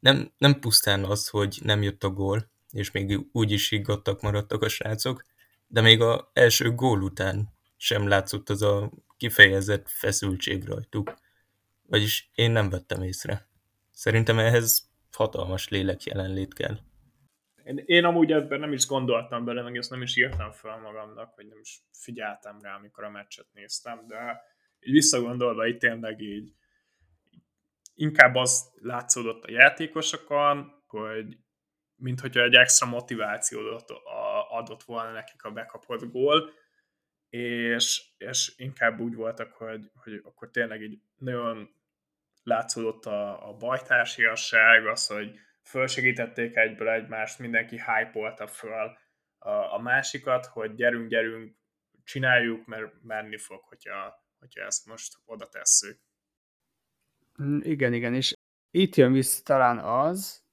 nem, 0.00 0.32
nem 0.38 0.60
pusztán 0.60 1.04
az, 1.04 1.28
hogy 1.28 1.58
nem 1.62 1.82
jött 1.82 2.04
a 2.04 2.10
gól, 2.10 2.49
és 2.72 2.90
még 2.90 3.20
úgy 3.32 3.50
is 3.50 3.68
higgadtak 3.68 4.20
maradtak 4.20 4.62
a 4.62 4.68
srácok, 4.68 5.24
de 5.66 5.80
még 5.80 6.00
a 6.00 6.30
első 6.32 6.74
gól 6.74 7.02
után 7.02 7.48
sem 7.76 8.08
látszott 8.08 8.48
az 8.48 8.62
a 8.62 8.90
kifejezett 9.16 9.88
feszültség 9.88 10.64
rajtuk. 10.64 11.14
Vagyis 11.82 12.30
én 12.34 12.50
nem 12.50 12.70
vettem 12.70 13.02
észre. 13.02 13.48
Szerintem 13.90 14.38
ehhez 14.38 14.90
hatalmas 15.12 15.68
lélek 15.68 16.04
jelenlét 16.04 16.54
kell. 16.54 16.78
Én, 17.64 17.82
én 17.86 18.04
amúgy 18.04 18.32
ebben 18.32 18.60
nem 18.60 18.72
is 18.72 18.86
gondoltam 18.86 19.44
bele, 19.44 19.62
meg 19.62 19.76
ezt 19.76 19.90
nem 19.90 20.02
is 20.02 20.16
írtam 20.16 20.52
fel 20.52 20.78
magamnak, 20.78 21.36
vagy 21.36 21.46
nem 21.46 21.58
is 21.60 21.82
figyeltem 21.92 22.58
rá, 22.62 22.74
amikor 22.74 23.04
a 23.04 23.10
meccset 23.10 23.46
néztem, 23.52 24.06
de 24.06 24.42
így 24.80 24.92
visszagondolva 24.92 25.66
itt 25.66 25.78
tényleg 25.78 26.20
így 26.20 26.54
inkább 27.94 28.34
az 28.34 28.70
látszódott 28.82 29.44
a 29.44 29.50
játékosokon, 29.50 30.82
hogy 30.86 31.38
mint 32.00 32.20
hogyha 32.20 32.42
egy 32.42 32.54
extra 32.54 32.86
motivációt 32.86 33.92
adott 34.50 34.82
volna 34.82 35.12
nekik 35.12 35.44
a 35.44 35.50
bekapott 35.50 36.10
gól, 36.12 36.52
és, 37.28 38.02
és 38.16 38.52
inkább 38.56 39.00
úgy 39.00 39.14
voltak, 39.14 39.52
hogy, 39.52 39.90
hogy 39.94 40.20
akkor 40.24 40.50
tényleg 40.50 40.82
így 40.82 41.00
nagyon 41.16 41.70
látszódott 42.42 43.06
a, 43.06 43.48
a 43.48 43.56
bajtársiasság, 43.56 44.86
az, 44.86 45.06
hogy 45.06 45.38
fölsegítették 45.62 46.56
egyből 46.56 46.88
egymást, 46.88 47.38
mindenki 47.38 47.76
hype 47.76 48.46
föl 48.46 48.98
a, 49.38 49.50
a 49.74 49.78
másikat, 49.78 50.46
hogy 50.46 50.74
gyerünk, 50.74 51.08
gyerünk, 51.08 51.56
csináljuk, 52.04 52.66
mert 52.66 53.02
menni 53.02 53.38
fog, 53.38 53.62
hogyha, 53.62 54.26
hogyha 54.38 54.64
ezt 54.64 54.86
most 54.86 55.18
oda 55.24 55.48
tesszük. 55.48 56.00
Mm, 57.42 57.58
igen, 57.62 57.92
igen, 57.92 58.14
és 58.14 58.32
itt 58.70 58.94
jön 58.94 59.12
vissza 59.12 59.42
talán 59.42 59.78
az, 59.78 60.44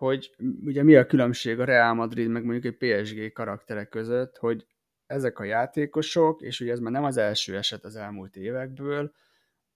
hogy 0.00 0.34
ugye 0.64 0.82
mi 0.82 0.96
a 0.96 1.06
különbség 1.06 1.60
a 1.60 1.64
Real 1.64 1.94
Madrid 1.94 2.28
meg 2.28 2.44
mondjuk 2.44 2.74
egy 2.80 3.02
PSG 3.02 3.32
karakterek 3.32 3.88
között, 3.88 4.36
hogy 4.36 4.66
ezek 5.06 5.38
a 5.38 5.44
játékosok, 5.44 6.40
és 6.40 6.60
ugye 6.60 6.72
ez 6.72 6.78
már 6.78 6.92
nem 6.92 7.04
az 7.04 7.16
első 7.16 7.56
eset 7.56 7.84
az 7.84 7.96
elmúlt 7.96 8.36
évekből, 8.36 9.12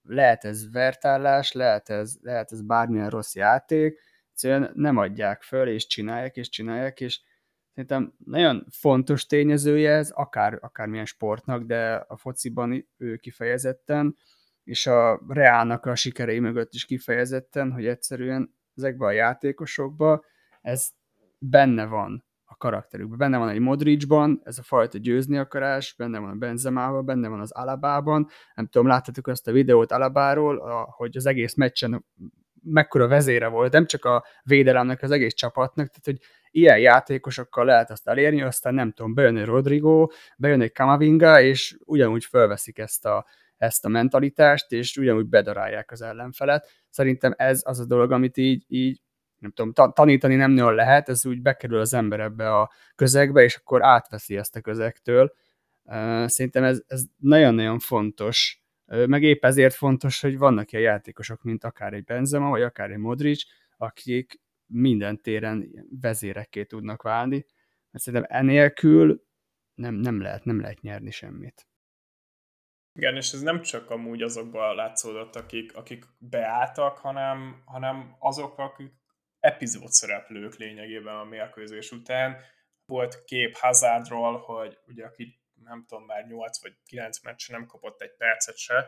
lehet 0.02 0.44
ez 0.44 0.72
vertállás, 0.72 1.52
lehet 1.52 1.88
ez, 1.88 2.16
lehet 2.22 2.52
ez 2.52 2.62
bármilyen 2.62 3.10
rossz 3.10 3.34
játék, 3.34 4.00
egyszerűen 4.30 4.70
nem 4.74 4.96
adják 4.96 5.42
föl, 5.42 5.68
és 5.68 5.86
csinálják, 5.86 6.36
és 6.36 6.48
csinálják, 6.48 7.00
és 7.00 7.20
szerintem 7.74 8.14
nagyon 8.24 8.66
fontos 8.70 9.26
tényezője 9.26 9.92
ez, 9.92 10.10
akár, 10.10 10.58
akármilyen 10.60 11.06
sportnak, 11.06 11.62
de 11.62 11.94
a 11.94 12.16
fociban 12.16 12.88
ő 12.96 13.16
kifejezetten, 13.16 14.16
és 14.62 14.86
a 14.86 15.20
Reálnak 15.28 15.86
a 15.86 15.94
sikerei 15.94 16.38
mögött 16.38 16.74
is 16.74 16.84
kifejezetten, 16.84 17.72
hogy 17.72 17.86
egyszerűen 17.86 18.54
ezekben 18.76 19.08
a 19.08 19.12
játékosokban 19.12 20.22
ez 20.60 20.88
benne 21.38 21.86
van 21.86 22.24
a 22.44 22.56
karakterükben. 22.56 23.18
Benne 23.18 23.38
van 23.38 23.48
egy 23.48 23.58
Modricban, 23.58 24.40
ez 24.44 24.58
a 24.58 24.62
fajta 24.62 24.98
győzni 24.98 25.36
akarás, 25.38 25.94
benne 25.98 26.18
van 26.18 26.30
a 26.30 26.34
Benzemában, 26.34 27.04
benne 27.04 27.28
van 27.28 27.40
az 27.40 27.52
Alabában. 27.52 28.28
Nem 28.54 28.66
tudom, 28.66 28.86
láttatok 28.86 29.26
azt 29.26 29.48
a 29.48 29.52
videót 29.52 29.92
Alabáról, 29.92 30.86
hogy 30.96 31.16
az 31.16 31.26
egész 31.26 31.54
meccsen 31.54 32.04
mekkora 32.64 33.08
vezére 33.08 33.48
volt, 33.48 33.72
nem 33.72 33.86
csak 33.86 34.04
a 34.04 34.24
védelemnek, 34.42 35.02
az 35.02 35.10
egész 35.10 35.34
csapatnak, 35.34 35.88
tehát 35.88 36.04
hogy 36.04 36.18
ilyen 36.50 36.78
játékosokkal 36.78 37.64
lehet 37.64 37.90
azt 37.90 38.08
elérni, 38.08 38.42
aztán 38.42 38.74
nem 38.74 38.92
tudom, 38.92 39.14
bejön 39.14 39.36
egy 39.36 39.44
Rodrigo, 39.44 40.08
bejön 40.36 40.60
egy 40.60 40.72
Kamavinga, 40.72 41.40
és 41.40 41.76
ugyanúgy 41.84 42.24
felveszik 42.24 42.78
ezt 42.78 43.06
a, 43.06 43.26
ezt 43.64 43.84
a 43.84 43.88
mentalitást, 43.88 44.72
és 44.72 44.96
ugyanúgy 44.96 45.26
bedarálják 45.26 45.90
az 45.90 46.02
ellenfelet. 46.02 46.70
Szerintem 46.90 47.34
ez 47.36 47.62
az 47.64 47.80
a 47.80 47.84
dolog, 47.84 48.12
amit 48.12 48.36
így, 48.36 48.64
így 48.68 49.02
nem 49.38 49.52
tudom, 49.52 49.92
tanítani 49.92 50.34
nem 50.34 50.50
nagyon 50.50 50.74
lehet, 50.74 51.08
ez 51.08 51.26
úgy 51.26 51.42
bekerül 51.42 51.78
az 51.78 51.94
ember 51.94 52.20
ebbe 52.20 52.54
a 52.56 52.70
közegbe, 52.94 53.42
és 53.42 53.56
akkor 53.56 53.84
átveszi 53.84 54.36
ezt 54.36 54.56
a 54.56 54.60
közegtől. 54.60 55.32
Szerintem 56.26 56.64
ez, 56.64 56.82
ez 56.86 57.02
nagyon-nagyon 57.16 57.78
fontos, 57.78 58.62
meg 58.86 59.22
épp 59.22 59.44
ezért 59.44 59.74
fontos, 59.74 60.20
hogy 60.20 60.38
vannak 60.38 60.72
ilyen 60.72 60.84
játékosok, 60.84 61.42
mint 61.42 61.64
akár 61.64 61.92
egy 61.92 62.04
Benzema, 62.04 62.48
vagy 62.48 62.62
akár 62.62 62.90
egy 62.90 62.98
Modric, 62.98 63.42
akik 63.76 64.40
minden 64.66 65.22
téren 65.22 65.86
vezérekké 66.00 66.64
tudnak 66.64 67.02
válni, 67.02 67.46
mert 67.90 68.04
szerintem 68.04 68.38
enélkül 68.38 69.24
nem, 69.74 69.94
nem, 69.94 70.20
lehet, 70.20 70.44
nem 70.44 70.60
lehet 70.60 70.80
nyerni 70.80 71.10
semmit. 71.10 71.66
Igen, 72.98 73.16
és 73.16 73.32
ez 73.32 73.40
nem 73.40 73.62
csak 73.62 73.90
amúgy 73.90 74.22
azokban 74.22 74.74
látszódott, 74.74 75.36
akik, 75.36 75.76
akik 75.76 76.04
beálltak, 76.18 76.98
hanem, 76.98 77.62
hanem 77.64 78.16
azok, 78.18 78.58
akik 78.58 78.92
epizód 79.40 79.90
szereplők 79.90 80.56
lényegében 80.56 81.16
a 81.16 81.24
mérkőzés 81.24 81.90
után. 81.90 82.36
Volt 82.86 83.24
kép 83.24 83.56
Hazardról, 83.56 84.38
hogy 84.38 84.78
ugye 84.86 85.04
aki 85.04 85.40
nem 85.64 85.84
tudom, 85.88 86.04
már 86.04 86.26
8 86.26 86.62
vagy 86.62 86.76
9 86.84 87.22
meccs 87.22 87.50
nem 87.50 87.66
kapott 87.66 88.00
egy 88.00 88.16
percet 88.16 88.56
se, 88.56 88.86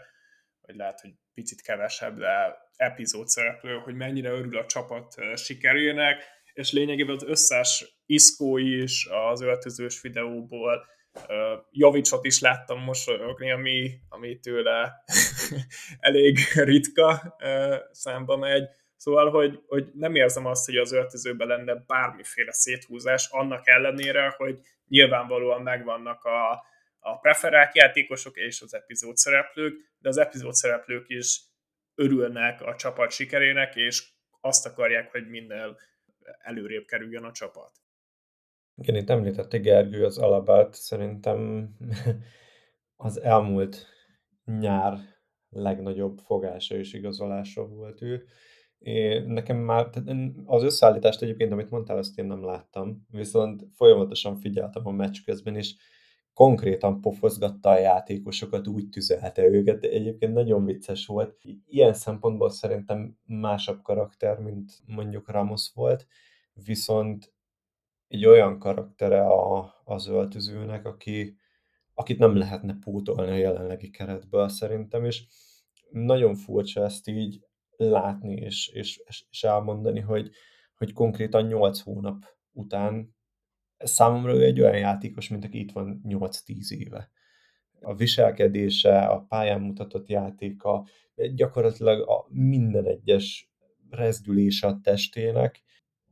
vagy 0.60 0.76
lehet, 0.76 1.00
hogy 1.00 1.10
picit 1.34 1.62
kevesebb, 1.62 2.18
de 2.18 2.56
epizód 2.76 3.28
szereplő, 3.28 3.78
hogy 3.78 3.94
mennyire 3.94 4.30
örül 4.30 4.58
a 4.58 4.66
csapat 4.66 5.14
sikerének, 5.36 6.24
és 6.52 6.72
lényegében 6.72 7.14
az 7.14 7.24
összes 7.24 8.00
iszkó 8.06 8.56
is 8.56 9.06
az 9.06 9.40
öltözős 9.40 10.00
videóból, 10.00 10.86
Javicsot 11.70 12.24
is 12.24 12.40
láttam 12.40 12.82
mosolyogni, 12.82 13.50
ami, 13.50 14.00
ami 14.08 14.38
tőle 14.38 15.04
elég 15.98 16.38
ritka 16.54 17.36
számba 17.90 18.36
megy. 18.36 18.68
Szóval, 18.96 19.30
hogy, 19.30 19.62
hogy 19.66 19.90
nem 19.94 20.14
érzem 20.14 20.46
azt, 20.46 20.64
hogy 20.64 20.76
az 20.76 20.92
öltözőben 20.92 21.46
lenne 21.46 21.74
bármiféle 21.86 22.52
széthúzás, 22.52 23.28
annak 23.30 23.68
ellenére, 23.68 24.34
hogy 24.36 24.60
nyilvánvalóan 24.88 25.62
megvannak 25.62 26.24
a, 26.24 26.64
a 26.98 27.18
preferált 27.18 27.76
játékosok 27.76 28.36
és 28.36 28.60
az 28.60 28.74
epizód 28.74 29.16
szereplők, 29.16 29.80
de 29.98 30.08
az 30.08 30.16
epizód 30.16 30.54
szereplők 30.54 31.04
is 31.08 31.40
örülnek 31.94 32.62
a 32.62 32.76
csapat 32.76 33.10
sikerének, 33.10 33.76
és 33.76 34.04
azt 34.40 34.66
akarják, 34.66 35.10
hogy 35.10 35.28
minél 35.28 35.78
előrébb 36.38 36.84
kerüljön 36.84 37.24
a 37.24 37.32
csapat. 37.32 37.70
Igen, 38.76 38.96
itt 38.96 39.10
említette 39.10 39.58
Gergő 39.58 40.04
az 40.04 40.18
alapát, 40.18 40.74
szerintem 40.74 41.70
az 42.96 43.20
elmúlt 43.20 43.86
nyár 44.44 44.98
legnagyobb 45.50 46.18
fogása 46.18 46.76
és 46.76 46.92
igazolása 46.92 47.66
volt 47.66 48.02
ő. 48.02 48.24
Én, 48.78 49.26
nekem 49.26 49.56
már, 49.56 49.88
az 50.44 50.62
összeállítást 50.62 51.22
egyébként, 51.22 51.52
amit 51.52 51.70
mondtál, 51.70 51.98
azt 51.98 52.18
én 52.18 52.24
nem 52.24 52.44
láttam, 52.44 53.06
viszont 53.10 53.66
folyamatosan 53.72 54.36
figyeltem 54.36 54.86
a 54.86 54.90
meccs 54.90 55.24
közben, 55.24 55.56
és 55.56 55.74
konkrétan 56.32 57.00
pofozgatta 57.00 57.70
a 57.70 57.78
játékosokat, 57.78 58.66
úgy 58.66 58.88
tüzelte 58.88 59.46
őket, 59.46 59.84
egyébként 59.84 60.32
nagyon 60.32 60.64
vicces 60.64 61.06
volt. 61.06 61.38
Ilyen 61.66 61.92
szempontból 61.92 62.50
szerintem 62.50 63.18
másabb 63.24 63.82
karakter, 63.82 64.38
mint 64.38 64.72
mondjuk 64.86 65.30
Ramos 65.30 65.70
volt, 65.74 66.06
viszont 66.64 67.34
egy 68.08 68.26
olyan 68.26 68.58
karaktere 68.58 69.26
a, 69.26 69.74
az 69.84 70.06
öltözőnek, 70.06 70.86
aki, 70.86 71.36
akit 71.94 72.18
nem 72.18 72.36
lehetne 72.36 72.76
pótolni 72.80 73.30
a 73.30 73.34
jelenlegi 73.34 73.90
keretből 73.90 74.48
szerintem, 74.48 75.04
és 75.04 75.24
nagyon 75.90 76.34
furcsa 76.34 76.84
ezt 76.84 77.08
így 77.08 77.40
látni 77.76 78.34
és, 78.34 78.68
és, 78.68 79.02
és 79.30 79.42
elmondani, 79.42 80.00
hogy, 80.00 80.30
hogy 80.76 80.92
konkrétan 80.92 81.46
8 81.46 81.80
hónap 81.80 82.24
után 82.52 83.14
számomra 83.78 84.34
ő 84.34 84.44
egy 84.44 84.60
olyan 84.60 84.78
játékos, 84.78 85.28
mint 85.28 85.44
aki 85.44 85.58
itt 85.58 85.72
van 85.72 86.00
8-10 86.08 86.70
éve. 86.70 87.10
A 87.80 87.94
viselkedése, 87.94 88.98
a 88.98 89.20
pályán 89.20 89.60
mutatott 89.60 90.08
játéka, 90.08 90.86
gyakorlatilag 91.34 92.08
a 92.08 92.26
minden 92.28 92.86
egyes 92.86 93.50
rezdülése 93.90 94.66
a 94.66 94.80
testének 94.82 95.62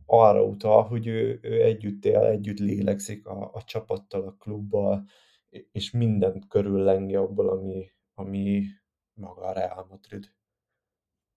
arra 0.07 0.42
utal, 0.42 0.82
hogy 0.82 1.07
ő, 1.07 1.38
ő 1.42 1.62
együtt 1.62 2.05
él, 2.05 2.20
együtt 2.20 2.59
lélegzik 2.59 3.26
a, 3.26 3.50
a 3.52 3.62
csapattal, 3.64 4.26
a 4.26 4.36
klubbal, 4.38 5.05
és 5.72 5.90
mindent 5.90 6.48
körüllengi 6.48 7.14
abból, 7.14 7.48
ami, 7.48 7.90
ami 8.14 8.64
maga 9.14 9.42
a 9.42 9.52
Real 9.52 9.86
Madrid. 9.90 10.32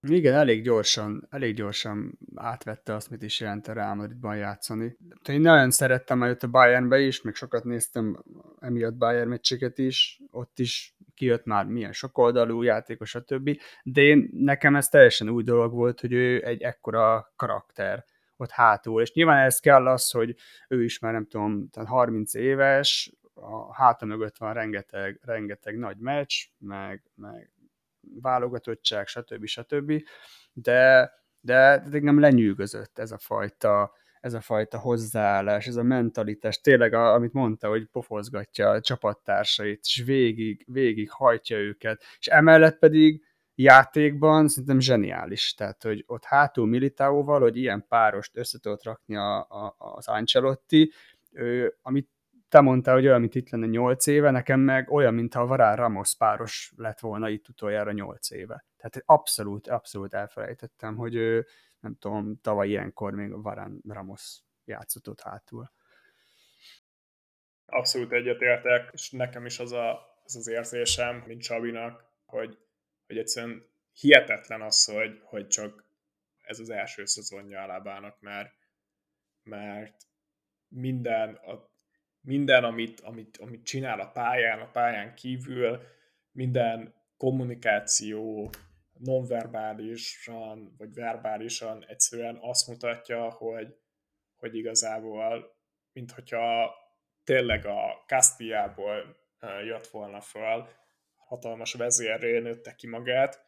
Igen, 0.07 0.33
elég 0.33 0.63
gyorsan, 0.63 1.27
elég 1.29 1.55
gyorsan 1.55 2.17
átvette 2.35 2.93
azt, 2.93 3.09
mit 3.09 3.21
is 3.21 3.39
jelent 3.39 3.67
a 3.67 3.73
Real 3.73 3.95
Madridban 3.95 4.37
játszani. 4.37 4.97
Én 5.29 5.41
nagyon 5.41 5.71
szerettem 5.71 6.23
előtt 6.23 6.43
a 6.43 6.47
Bayernbe 6.47 6.99
is, 6.99 7.21
még 7.21 7.35
sokat 7.35 7.63
néztem 7.63 8.23
emiatt 8.59 8.95
Bayern 8.95 9.29
meccseket 9.29 9.77
is, 9.77 10.21
ott 10.31 10.59
is 10.59 10.95
kijött 11.13 11.45
már 11.45 11.65
milyen 11.65 11.91
sokoldalú 11.91 12.61
játékos, 12.61 13.15
a 13.15 13.23
többi, 13.23 13.59
de 13.83 14.01
én, 14.01 14.29
nekem 14.31 14.75
ez 14.75 14.87
teljesen 14.87 15.29
új 15.29 15.43
dolog 15.43 15.73
volt, 15.73 15.99
hogy 15.99 16.13
ő 16.13 16.45
egy 16.45 16.61
ekkora 16.61 17.33
karakter 17.35 18.05
ott 18.37 18.51
hátul, 18.51 19.01
és 19.01 19.13
nyilván 19.13 19.45
ez 19.45 19.59
kell 19.59 19.87
az, 19.87 20.11
hogy 20.11 20.35
ő 20.67 20.83
is 20.83 20.99
már 20.99 21.13
nem 21.13 21.25
tudom, 21.25 21.69
30 21.85 22.33
éves, 22.33 23.11
a 23.33 23.73
háta 23.73 24.05
mögött 24.05 24.37
van 24.37 24.53
rengeteg, 24.53 25.19
rengeteg 25.23 25.77
nagy 25.77 25.97
meccs, 25.97 26.33
meg, 26.57 27.03
meg 27.15 27.51
válogatottság, 28.21 29.07
stb. 29.07 29.45
stb. 29.45 30.03
De, 30.53 31.11
de, 31.39 31.83
de 31.89 31.99
nem 31.99 32.19
lenyűgözött 32.19 32.99
ez 32.99 33.11
a 33.11 33.17
fajta 33.17 33.91
ez 34.21 34.33
a 34.33 34.41
fajta 34.41 34.79
hozzáállás, 34.79 35.67
ez 35.67 35.75
a 35.75 35.83
mentalitás, 35.83 36.61
tényleg, 36.61 36.93
a, 36.93 37.13
amit 37.13 37.33
mondta, 37.33 37.67
hogy 37.67 37.85
pofozgatja 37.85 38.69
a 38.69 38.81
csapattársait, 38.81 39.79
és 39.83 40.03
végig, 40.05 40.65
végig 40.67 41.11
hajtja 41.11 41.57
őket, 41.57 42.03
és 42.19 42.27
emellett 42.27 42.79
pedig 42.79 43.23
játékban 43.59 44.47
szerintem 44.47 44.79
zseniális, 44.79 45.53
tehát, 45.53 45.83
hogy 45.83 46.03
ott 46.07 46.23
hátul 46.23 46.65
Militáóval, 46.67 47.39
hogy 47.39 47.57
ilyen 47.57 47.85
párost 47.87 48.37
össze 48.37 48.59
tudott 48.59 48.83
rakni 48.83 49.15
a, 49.15 49.37
a, 49.39 49.75
az 49.77 50.07
Ancelotti, 50.07 50.91
ő, 51.31 51.77
amit 51.81 52.09
te 52.49 52.61
mondtál, 52.61 52.93
hogy 52.93 53.05
olyan, 53.05 53.19
mint 53.19 53.35
itt 53.35 53.49
lenne 53.49 53.65
8 53.65 54.07
éve, 54.07 54.31
nekem 54.31 54.59
meg 54.59 54.91
olyan, 54.91 55.13
mintha 55.13 55.41
a 55.41 55.45
Varán 55.45 55.75
Ramos 55.75 56.15
páros 56.15 56.73
lett 56.75 56.99
volna 56.99 57.29
itt 57.29 57.49
utoljára 57.49 57.91
8 57.91 58.31
éve. 58.31 58.65
Tehát 58.77 59.01
abszolút, 59.05 59.67
abszolút 59.67 60.13
elfelejtettem, 60.13 60.95
hogy 60.95 61.15
ő, 61.15 61.45
nem 61.79 61.95
tudom, 61.99 62.39
tavaly 62.41 62.67
ilyenkor 62.67 63.13
még 63.13 63.31
a 63.31 63.41
Varán 63.41 63.81
Ramos 63.87 64.39
játszott 64.65 65.09
ott 65.09 65.21
hátul. 65.21 65.71
Abszolút 67.65 68.11
egyetértek, 68.11 68.89
és 68.93 69.11
nekem 69.11 69.45
is 69.45 69.59
az, 69.59 69.71
a, 69.71 69.99
az 70.23 70.35
az 70.35 70.47
érzésem, 70.47 71.23
mint 71.27 71.41
Csabinak, 71.41 72.05
hogy, 72.25 72.57
hogy 73.07 73.17
egyszerűen 73.17 73.65
hihetetlen 73.93 74.61
az, 74.61 74.85
hogy, 74.85 75.19
hogy 75.23 75.47
csak 75.47 75.85
ez 76.41 76.59
az 76.59 76.69
első 76.69 77.05
szezonja 77.05 77.61
Alábának, 77.61 78.21
mert, 78.21 78.53
mert 79.43 79.95
minden, 80.67 81.33
a 81.33 81.69
minden, 82.21 82.63
amit, 82.63 82.99
amit, 82.99 83.37
amit 83.37 83.65
csinál 83.65 83.99
a 83.99 84.11
pályán, 84.11 84.59
a 84.59 84.71
pályán 84.71 85.15
kívül, 85.15 85.81
minden 86.31 86.95
kommunikáció 87.17 88.49
nonverbálisan, 88.93 90.75
vagy 90.77 90.93
verbálisan 90.93 91.85
egyszerűen 91.85 92.37
azt 92.41 92.67
mutatja, 92.67 93.29
hogy, 93.29 93.75
hogy 94.35 94.55
igazából, 94.55 95.55
mint 95.91 96.11
hogyha 96.11 96.75
tényleg 97.23 97.65
a 97.65 98.03
Castillából 98.07 99.17
jött 99.65 99.87
volna 99.87 100.21
föl, 100.21 100.67
hatalmas 101.27 101.73
vezérré 101.73 102.39
nőtte 102.39 102.75
ki 102.75 102.87
magát. 102.87 103.45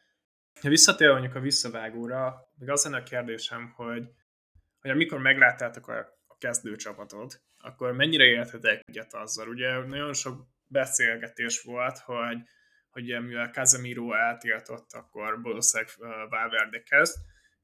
Ha 0.60 0.68
visszatérve 0.68 1.12
mondjuk 1.12 1.34
a 1.34 1.40
visszavágóra, 1.40 2.50
még 2.54 2.70
az 2.70 2.84
lenne 2.84 2.96
a 2.96 3.02
kérdésem, 3.02 3.72
hogy, 3.76 4.08
hogy 4.80 4.90
amikor 4.90 5.18
megláttátok 5.18 5.88
a 5.88 6.36
kezdőcsapatot, 6.38 7.42
akkor 7.58 7.92
mennyire 7.92 8.24
érthetek 8.24 8.82
egyet 8.86 9.14
azzal? 9.14 9.48
Ugye 9.48 9.78
nagyon 9.78 10.12
sok 10.12 10.46
beszélgetés 10.66 11.62
volt, 11.62 11.98
hogy, 11.98 12.38
hogy 12.90 13.04
mivel 13.04 13.50
Casemiro 13.50 14.12
eltiltott, 14.12 14.92
akkor 14.92 15.42
valószínűleg 15.42 15.92
Valverde 16.28 16.82
kezd. 16.82 17.16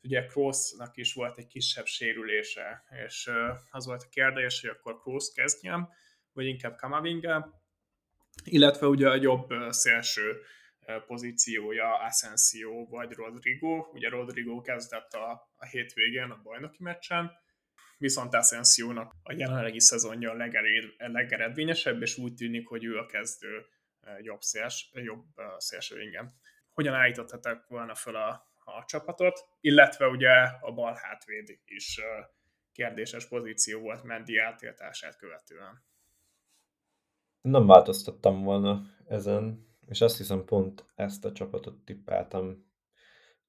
Ugye 0.02 0.26
Kroosnak 0.26 0.96
is 0.96 1.14
volt 1.14 1.38
egy 1.38 1.46
kisebb 1.46 1.86
sérülése, 1.86 2.84
és 3.06 3.30
az 3.70 3.86
volt 3.86 4.02
a 4.02 4.08
kérdés, 4.10 4.60
hogy 4.60 4.70
akkor 4.70 5.00
Kroos 5.00 5.32
kezdjem, 5.34 5.88
vagy 6.32 6.46
inkább 6.46 6.76
Kamavinga, 6.76 7.64
illetve 8.44 8.86
ugye 8.86 9.08
a 9.08 9.14
jobb 9.14 9.48
szélső 9.68 10.40
pozíciója 11.06 11.96
Asensio 11.96 12.86
vagy 12.86 13.12
Rodrigo. 13.12 13.88
Ugye 13.92 14.08
Rodrigo 14.08 14.60
kezdett 14.60 15.12
a, 15.12 15.50
a 15.56 15.66
hétvégén 15.66 16.30
a 16.30 16.40
bajnoki 16.42 16.82
meccsen, 16.82 17.30
viszont 17.98 18.34
Asensio-nak 18.34 19.12
a 19.22 19.32
jelenlegi 19.32 19.80
szezonja 19.80 20.30
a 20.30 20.34
legered, 20.34 20.84
legeredményesebb, 20.96 22.02
és 22.02 22.18
úgy 22.18 22.34
tűnik, 22.34 22.68
hogy 22.68 22.84
ő 22.84 22.96
a 22.96 23.06
kezdő 23.06 23.66
jobb, 24.20 24.40
széls, 24.40 24.90
jobb 24.92 25.24
szélső, 25.58 26.02
igen. 26.02 26.34
Hogyan 26.72 26.94
állítottak 26.94 27.68
volna 27.68 27.94
fel 27.94 28.14
a, 28.14 28.28
a 28.64 28.84
csapatot, 28.86 29.38
illetve 29.60 30.06
ugye 30.06 30.32
a 30.60 30.72
bal 30.72 30.98
hátvéd 31.02 31.58
is 31.64 32.00
kérdéses 32.72 33.28
pozíció 33.28 33.80
volt 33.80 34.02
Mendi 34.02 34.38
átiltását 34.38 35.16
követően. 35.16 35.84
Nem 37.46 37.66
változtattam 37.66 38.42
volna 38.42 38.82
ezen, 39.08 39.66
és 39.88 40.00
azt 40.00 40.16
hiszem 40.16 40.44
pont 40.44 40.84
ezt 40.94 41.24
a 41.24 41.32
csapatot 41.32 41.84
tippeltem 41.84 42.64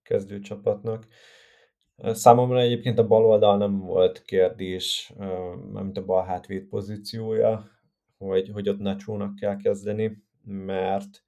kezdőcsapatnak. 0.04 1.08
Számomra 1.98 2.60
egyébként 2.60 3.00
a 3.00 3.08
bal 3.08 3.26
oldal 3.26 3.58
nem 3.58 3.80
volt 3.80 4.22
kérdés, 4.22 5.14
mint 5.72 5.98
a 5.98 6.06
bal 6.06 6.26
hátvéd 6.26 6.64
pozíciója, 6.64 7.72
hogy, 8.18 8.50
hogy 8.50 8.70
ott 8.70 8.80
Nacho-nak 8.80 9.36
kell 9.36 9.56
kezdeni, 9.56 10.24
mert 10.44 11.24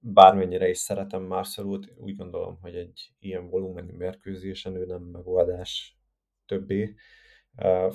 bármennyire 0.00 0.68
is 0.68 0.78
szeretem 0.78 1.22
Marcelót, 1.22 1.92
úgy 1.96 2.16
gondolom, 2.16 2.58
hogy 2.60 2.74
egy 2.74 3.12
ilyen 3.18 3.50
volumenű 3.50 3.92
mérkőzésen 3.92 4.74
ő 4.74 4.86
nem 4.86 5.02
megoldás 5.02 5.98
többé, 6.46 6.94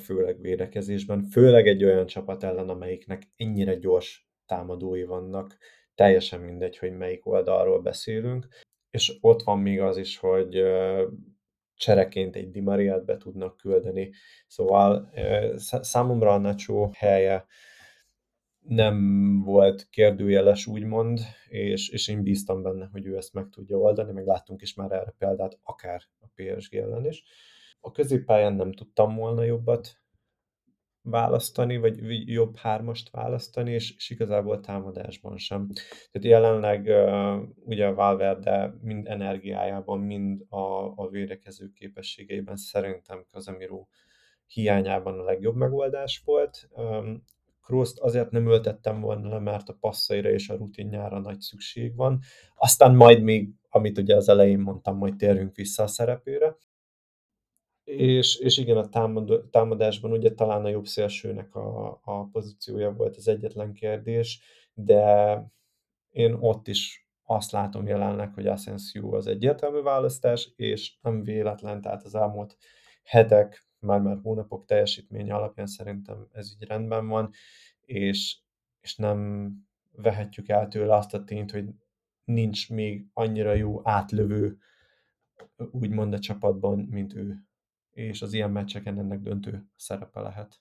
főleg 0.03 0.41
védekezésben, 0.41 1.23
főleg 1.23 1.67
egy 1.67 1.83
olyan 1.83 2.05
csapat 2.05 2.43
ellen, 2.43 2.69
amelyiknek 2.69 3.31
ennyire 3.35 3.75
gyors 3.75 4.27
támadói 4.45 5.03
vannak, 5.03 5.57
teljesen 5.95 6.39
mindegy, 6.39 6.77
hogy 6.77 6.97
melyik 6.97 7.25
oldalról 7.25 7.81
beszélünk, 7.81 8.47
és 8.89 9.17
ott 9.21 9.41
van 9.41 9.59
még 9.59 9.81
az 9.81 9.97
is, 9.97 10.17
hogy 10.17 10.63
csereként 11.75 12.35
egy 12.35 12.51
Dimariát 12.51 13.05
be 13.05 13.17
tudnak 13.17 13.57
küldeni. 13.57 14.11
Szóval 14.47 15.11
számomra 15.81 16.33
a 16.33 16.37
Nacho 16.37 16.89
helye 16.93 17.45
nem 18.59 19.39
volt 19.43 19.87
kérdőjeles, 19.89 20.67
úgymond, 20.67 21.19
és, 21.47 21.89
és 21.89 22.07
én 22.07 22.23
bíztam 22.23 22.61
benne, 22.61 22.89
hogy 22.91 23.05
ő 23.05 23.17
ezt 23.17 23.33
meg 23.33 23.49
tudja 23.49 23.77
oldani, 23.77 24.11
meg 24.11 24.25
láttunk 24.25 24.61
is 24.61 24.73
már 24.73 24.91
erre 24.91 25.13
példát, 25.17 25.59
akár 25.63 26.01
a 26.19 26.27
PSG 26.35 26.75
ellen 26.75 27.05
is. 27.05 27.23
A 27.85 27.91
középpályán 27.91 28.53
nem 28.53 28.71
tudtam 28.71 29.15
volna 29.15 29.43
jobbat 29.43 30.01
választani, 31.01 31.77
vagy 31.77 32.27
jobb 32.29 32.55
hármast 32.55 33.09
választani, 33.09 33.71
és, 33.71 33.95
és 33.95 34.09
igazából 34.09 34.59
támadásban 34.59 35.37
sem. 35.37 35.69
Tehát 36.11 36.27
jelenleg 36.27 36.85
uh, 36.85 37.41
ugye 37.65 37.89
Valverde 37.89 38.73
mind 38.81 39.07
energiájában, 39.07 39.99
mind 39.99 40.45
a, 40.49 40.93
a 40.95 41.07
védekező 41.09 41.71
képességeiben 41.75 42.55
szerintem 42.55 43.25
Kazemiro 43.31 43.87
hiányában 44.45 45.19
a 45.19 45.23
legjobb 45.23 45.55
megoldás 45.55 46.21
volt. 46.25 46.69
Um, 46.71 47.23
Kroszt 47.61 47.99
azért 47.99 48.31
nem 48.31 48.47
ültettem 48.47 48.99
volna 48.99 49.29
le, 49.29 49.39
mert 49.39 49.69
a 49.69 49.77
passzaira 49.79 50.29
és 50.29 50.49
a 50.49 50.55
rutinjára 50.55 51.19
nagy 51.19 51.39
szükség 51.39 51.95
van. 51.95 52.19
Aztán 52.55 52.95
majd 52.95 53.21
még, 53.21 53.49
amit 53.69 53.97
ugye 53.97 54.15
az 54.15 54.29
elején 54.29 54.59
mondtam, 54.59 54.97
majd 54.97 55.15
térjünk 55.15 55.55
vissza 55.55 55.83
a 55.83 55.87
szerepére. 55.87 56.55
És, 57.83 58.35
és 58.35 58.57
igen, 58.57 58.77
a 58.77 58.89
támad, 58.89 59.47
támadásban 59.51 60.11
ugye 60.11 60.33
talán 60.33 60.65
a 60.65 60.69
jobb 60.69 60.85
szélsőnek 60.85 61.55
a, 61.55 61.99
a 62.03 62.23
pozíciója 62.31 62.93
volt 62.93 63.15
az 63.15 63.27
egyetlen 63.27 63.73
kérdés, 63.73 64.41
de 64.73 65.37
én 66.09 66.33
ott 66.33 66.67
is 66.67 67.07
azt 67.23 67.51
látom 67.51 67.87
jelenleg, 67.87 68.33
hogy 68.33 68.47
Asensio 68.47 69.15
az 69.15 69.27
egyértelmű 69.27 69.81
választás, 69.81 70.53
és 70.55 70.97
nem 71.01 71.23
véletlen, 71.23 71.81
tehát 71.81 72.03
az 72.03 72.15
elmúlt 72.15 72.57
hetek, 73.03 73.67
már-már 73.79 74.19
hónapok 74.21 74.65
teljesítménye 74.65 75.35
alapján 75.35 75.67
szerintem 75.67 76.27
ez 76.31 76.51
így 76.51 76.67
rendben 76.67 77.07
van, 77.07 77.31
és, 77.81 78.37
és 78.81 78.95
nem 78.95 79.51
vehetjük 79.91 80.49
el 80.49 80.67
tőle 80.67 80.95
azt 80.95 81.13
a 81.13 81.23
tényt, 81.23 81.51
hogy 81.51 81.65
nincs 82.23 82.69
még 82.69 83.05
annyira 83.13 83.53
jó 83.53 83.81
átlövő 83.83 84.57
úgymond 85.71 86.13
a 86.13 86.19
csapatban, 86.19 86.79
mint 86.79 87.13
ő. 87.13 87.37
És 87.93 88.21
az 88.21 88.33
ilyen 88.33 88.51
meccseken 88.51 88.99
ennek 88.99 89.19
döntő 89.19 89.65
szerepe 89.75 90.19
lehet. 90.19 90.59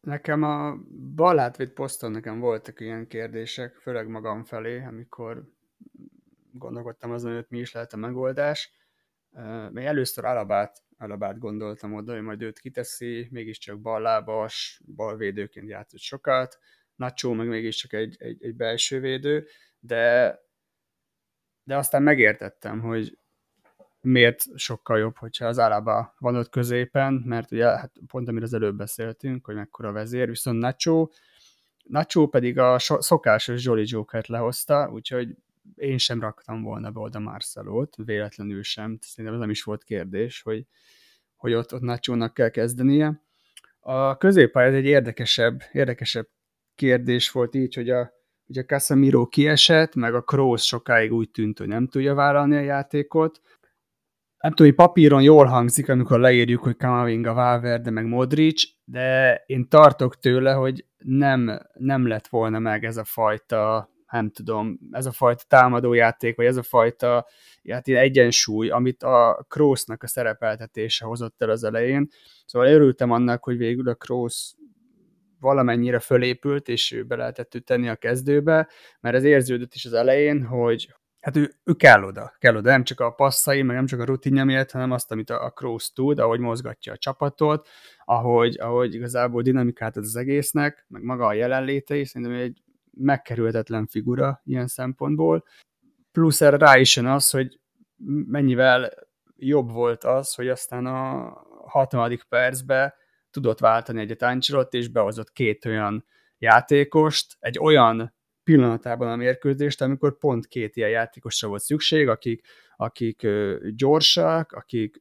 Nekem 0.00 0.42
a 0.42 0.76
balátvéd 1.14 1.70
poszton 1.70 2.10
nekem 2.10 2.38
voltak 2.38 2.80
ilyen 2.80 3.06
kérdések, 3.06 3.74
főleg 3.74 4.08
magam 4.08 4.44
felé, 4.44 4.84
amikor 4.84 5.48
gondolkodtam 6.52 7.10
azon, 7.10 7.34
hogy 7.34 7.46
mi 7.48 7.58
is 7.58 7.72
lehet 7.72 7.92
a 7.92 7.96
megoldás. 7.96 8.72
Még 9.70 9.84
először 9.84 10.24
Alabát 10.24 10.82
Alabát 11.02 11.38
gondoltam 11.38 11.94
oda, 11.94 12.12
hogy 12.12 12.22
majd 12.22 12.42
őt 12.42 12.58
kiteszi, 12.58 13.28
mégiscsak 13.30 13.80
ballábas, 13.80 14.80
balvédőként 14.94 15.68
játszott 15.68 16.00
sokat, 16.00 16.58
Nacho 16.94 17.34
meg 17.34 17.48
mégiscsak 17.48 17.92
egy, 17.92 18.16
egy, 18.18 18.44
egy 18.44 18.54
belső 18.54 19.00
védő, 19.00 19.46
de, 19.78 20.38
de 21.62 21.76
aztán 21.76 22.02
megértettem, 22.02 22.80
hogy 22.80 23.18
miért 24.02 24.44
sokkal 24.54 24.98
jobb, 24.98 25.16
hogyha 25.16 25.46
az 25.46 25.58
Alaba 25.58 26.14
van 26.18 26.36
ott 26.36 26.48
középen, 26.50 27.22
mert 27.26 27.52
ugye 27.52 27.64
hát 27.64 27.92
pont 28.06 28.28
amire 28.28 28.44
az 28.44 28.54
előbb 28.54 28.76
beszéltünk, 28.76 29.44
hogy 29.44 29.54
mekkora 29.54 29.92
vezér, 29.92 30.28
viszont 30.28 30.58
Nacho, 30.58 31.08
Nacho 31.84 32.26
pedig 32.26 32.58
a 32.58 32.78
szokásos 32.78 33.64
Jolly 33.64 33.84
Joker-t 33.86 34.26
lehozta, 34.26 34.90
úgyhogy 34.92 35.36
én 35.74 35.98
sem 35.98 36.20
raktam 36.20 36.62
volna 36.62 36.90
be 36.90 37.00
oda 37.00 37.18
Marcelót, 37.18 37.96
véletlenül 37.96 38.62
sem, 38.62 38.98
szerintem 39.00 39.34
ez 39.34 39.40
nem 39.40 39.50
is 39.50 39.62
volt 39.62 39.84
kérdés, 39.84 40.42
hogy, 40.42 40.66
hogy 41.36 41.54
ott, 41.54 41.74
ott 41.74 41.80
nacho 41.80 42.32
kell 42.32 42.48
kezdenie. 42.48 43.22
A 43.80 44.16
középpálya 44.16 44.68
ez 44.68 44.74
egy 44.74 44.84
érdekesebb, 44.84 45.62
érdekesebb 45.72 46.28
kérdés 46.74 47.30
volt 47.30 47.54
így, 47.54 47.74
hogy 47.74 47.90
a, 47.90 48.12
hogy 48.46 48.58
a 48.58 48.64
Casemiro 48.64 49.26
kiesett, 49.26 49.94
meg 49.94 50.14
a 50.14 50.22
Kroos 50.22 50.62
sokáig 50.62 51.12
úgy 51.12 51.30
tűnt, 51.30 51.58
hogy 51.58 51.68
nem 51.68 51.88
tudja 51.88 52.14
vállalni 52.14 52.56
a 52.56 52.60
játékot. 52.60 53.40
Nem 54.42 54.52
tudom, 54.52 54.66
hogy 54.66 54.86
papíron 54.86 55.22
jól 55.22 55.44
hangzik, 55.44 55.88
amikor 55.88 56.20
leírjuk, 56.20 56.62
hogy 56.62 56.76
Kamavinga, 56.76 57.32
Valverde, 57.32 57.90
meg 57.90 58.06
Modric, 58.06 58.62
de 58.84 59.34
én 59.46 59.68
tartok 59.68 60.18
tőle, 60.18 60.52
hogy 60.52 60.86
nem, 60.98 61.60
nem 61.72 62.06
lett 62.06 62.26
volna 62.26 62.58
meg 62.58 62.84
ez 62.84 62.96
a 62.96 63.04
fajta 63.04 63.90
nem 64.10 64.30
tudom, 64.30 64.78
ez 64.90 65.06
a 65.06 65.12
fajta 65.12 65.44
támadójáték, 65.48 66.36
vagy 66.36 66.46
ez 66.46 66.56
a 66.56 66.62
fajta 66.62 67.26
hát 67.68 67.88
egyensúly, 67.88 68.68
amit 68.68 69.02
a 69.02 69.46
Kroosnak 69.48 70.02
a 70.02 70.06
szerepeltetése 70.06 71.04
hozott 71.04 71.42
el 71.42 71.50
az 71.50 71.64
elején. 71.64 72.08
Szóval 72.46 72.68
örültem 72.68 73.10
annak, 73.10 73.44
hogy 73.44 73.56
végül 73.56 73.88
a 73.88 73.94
Kroos 73.94 74.52
valamennyire 75.40 75.98
fölépült, 75.98 76.68
és 76.68 76.92
ő 76.92 77.02
be 77.02 77.16
lehetett 77.16 77.62
tenni 77.64 77.88
a 77.88 77.96
kezdőbe, 77.96 78.68
mert 79.00 79.16
ez 79.16 79.24
érződött 79.24 79.74
is 79.74 79.84
az 79.84 79.92
elején, 79.92 80.44
hogy 80.44 80.94
hát 81.22 81.36
ő, 81.36 81.54
ő 81.64 81.72
kell 81.72 82.02
oda, 82.02 82.32
kell 82.38 82.56
oda, 82.56 82.70
nem 82.70 82.84
csak 82.84 83.00
a 83.00 83.10
passzai, 83.10 83.62
meg 83.62 83.76
nem 83.76 83.86
csak 83.86 84.00
a 84.00 84.04
rutinja 84.04 84.44
miatt, 84.44 84.70
hanem 84.70 84.90
azt, 84.90 85.10
amit 85.10 85.30
a, 85.30 85.44
a 85.44 85.50
Kroos 85.50 85.92
tud, 85.92 86.18
ahogy 86.18 86.40
mozgatja 86.40 86.92
a 86.92 86.96
csapatot, 86.96 87.68
ahogy, 88.04 88.58
ahogy 88.60 88.94
igazából 88.94 89.42
dinamikát 89.42 89.96
ad 89.96 90.04
az 90.04 90.16
egésznek, 90.16 90.84
meg 90.88 91.02
maga 91.02 91.26
a 91.26 91.32
jelenléte 91.32 91.96
is, 91.96 92.08
szerintem 92.08 92.36
egy 92.36 92.62
megkerülhetetlen 92.90 93.86
figura 93.86 94.40
ilyen 94.44 94.66
szempontból. 94.66 95.44
Plusz 96.12 96.40
erre 96.40 96.56
rá 96.56 96.78
is 96.78 96.96
jön 96.96 97.06
az, 97.06 97.30
hogy 97.30 97.60
mennyivel 98.26 98.90
jobb 99.36 99.70
volt 99.70 100.04
az, 100.04 100.34
hogy 100.34 100.48
aztán 100.48 100.86
a 100.86 101.32
60. 101.66 102.20
percben 102.28 102.92
tudott 103.30 103.58
váltani 103.58 104.00
egyet 104.00 104.22
Ancelot, 104.22 104.74
és 104.74 104.88
behozott 104.88 105.32
két 105.32 105.64
olyan 105.64 106.04
játékost, 106.38 107.36
egy 107.40 107.58
olyan 107.58 108.14
pillanatában 108.44 109.08
a 109.08 109.16
mérkőzést, 109.16 109.80
amikor 109.80 110.18
pont 110.18 110.46
két 110.46 110.76
ilyen 110.76 110.90
játékosra 110.90 111.48
volt 111.48 111.62
szükség, 111.62 112.08
akik, 112.08 112.46
akik 112.76 113.26
gyorsak, 113.74 114.52
akik 114.52 114.98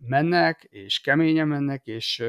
mennek, 0.00 0.66
és 0.70 1.00
keményen 1.00 1.48
mennek, 1.48 1.86
és 1.86 2.22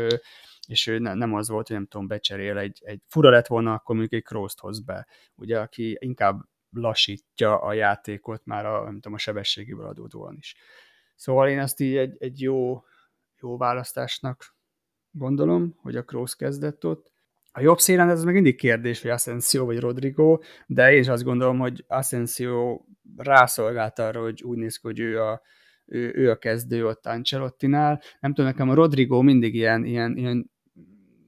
és 0.68 0.98
nem 1.00 1.34
az 1.34 1.50
volt, 1.50 1.68
hogy 1.68 1.76
nem 1.76 1.86
tudom, 1.86 2.08
becserél 2.08 2.58
egy, 2.58 2.82
egy 2.84 3.02
fura 3.08 3.30
lett 3.30 3.48
volna, 3.48 3.74
akkor 3.74 3.96
mondjuk 3.96 4.22
egy 4.22 4.28
cross 4.28 4.54
hoz 4.58 4.84
be, 4.84 5.08
ugye, 5.36 5.60
aki 5.60 5.98
inkább 6.00 6.42
lassítja 6.70 7.62
a 7.62 7.74
játékot 7.74 8.46
már 8.46 8.66
a, 8.66 8.84
nem 8.84 8.94
tudom, 8.94 9.14
a 9.14 9.18
sebességéből 9.18 9.86
adódóan 9.86 10.36
is. 10.38 10.56
Szóval 11.16 11.50
én 11.50 11.60
ezt 11.60 11.80
így 11.80 11.96
egy, 11.96 12.16
egy 12.20 12.42
jó, 12.42 12.84
jó 13.42 13.58
választásnak 13.58 14.56
gondolom, 15.12 15.76
hogy 15.82 15.96
a 15.96 16.04
Kroos 16.04 16.36
kezdett 16.36 16.86
ott. 16.86 17.14
A 17.58 17.62
jobb 17.62 17.80
szélen 17.80 18.10
ez 18.10 18.24
meg 18.24 18.34
mindig 18.34 18.56
kérdés, 18.56 19.02
hogy 19.02 19.12
Asensio 19.12 19.66
vagy 19.66 19.80
Rodrigo, 19.80 20.40
de 20.68 20.94
én 20.94 21.00
is 21.00 21.08
azt 21.08 21.24
gondolom, 21.24 21.60
hogy 21.60 21.84
Asensio 21.88 22.82
rászolgált 23.18 24.00
arra, 24.00 24.22
hogy 24.22 24.44
úgy 24.44 24.58
néz 24.58 24.76
ki, 24.78 24.88
hogy 24.88 25.00
ő 25.00 25.22
a, 25.22 25.42
ő, 25.86 26.12
ő 26.16 26.30
a 26.30 26.38
kezdő 26.38 26.88
ott 26.88 27.06
Ancelottinál. 27.06 28.02
Nem 28.20 28.34
tudom, 28.34 28.52
nekem 28.52 28.70
a 28.70 28.74
Rodrigo 28.74 29.22
mindig 29.22 29.56
ilyen, 29.56 29.86
ilyen, 29.86 30.18
ilyen 30.18 30.52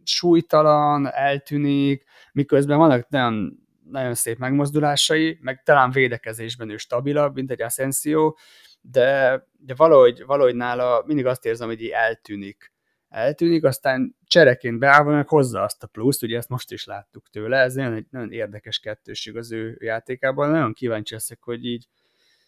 súlytalan, 0.04 1.12
eltűnik, 1.12 2.04
miközben 2.34 2.78
vannak 2.78 3.10
nagyon, 3.10 3.60
nagyon 3.84 4.14
szép 4.14 4.38
megmozdulásai, 4.38 5.38
meg 5.42 5.64
talán 5.64 5.92
védekezésben 5.92 6.70
ő 6.70 6.78
stabilabb, 6.78 7.36
mint 7.36 7.52
egy 7.52 7.62
Asensio, 7.62 8.36
de, 8.82 9.42
de 9.58 9.74
valahogy, 9.76 10.24
valahogy 10.26 10.56
nála 10.56 11.04
mindig 11.06 11.26
azt 11.26 11.46
érzem, 11.46 11.68
hogy 11.68 11.82
így 11.82 11.90
eltűnik. 11.90 12.72
Eltűnik, 13.10 13.64
aztán 13.64 14.16
csereként 14.26 14.80
beállva 14.80 15.12
meg 15.12 15.28
hozza 15.28 15.62
azt 15.62 15.84
a 15.84 15.88
pluszt, 15.88 16.24
ugye 16.24 16.38
ezt 16.38 16.50
most 16.50 16.72
is 16.72 16.86
láttuk 16.86 17.30
tőle, 17.30 17.58
ez 17.58 17.74
nagyon, 17.74 17.94
egy 17.94 18.08
nagyon 18.10 18.32
érdekes 18.32 18.80
kettőség 18.80 19.38
az 19.38 19.52
ő 19.52 19.78
játékában, 19.80 20.50
nagyon 20.50 20.74
kíváncsi 20.74 21.14
leszek, 21.14 21.44
hogy 21.44 21.66
így, 21.66 21.88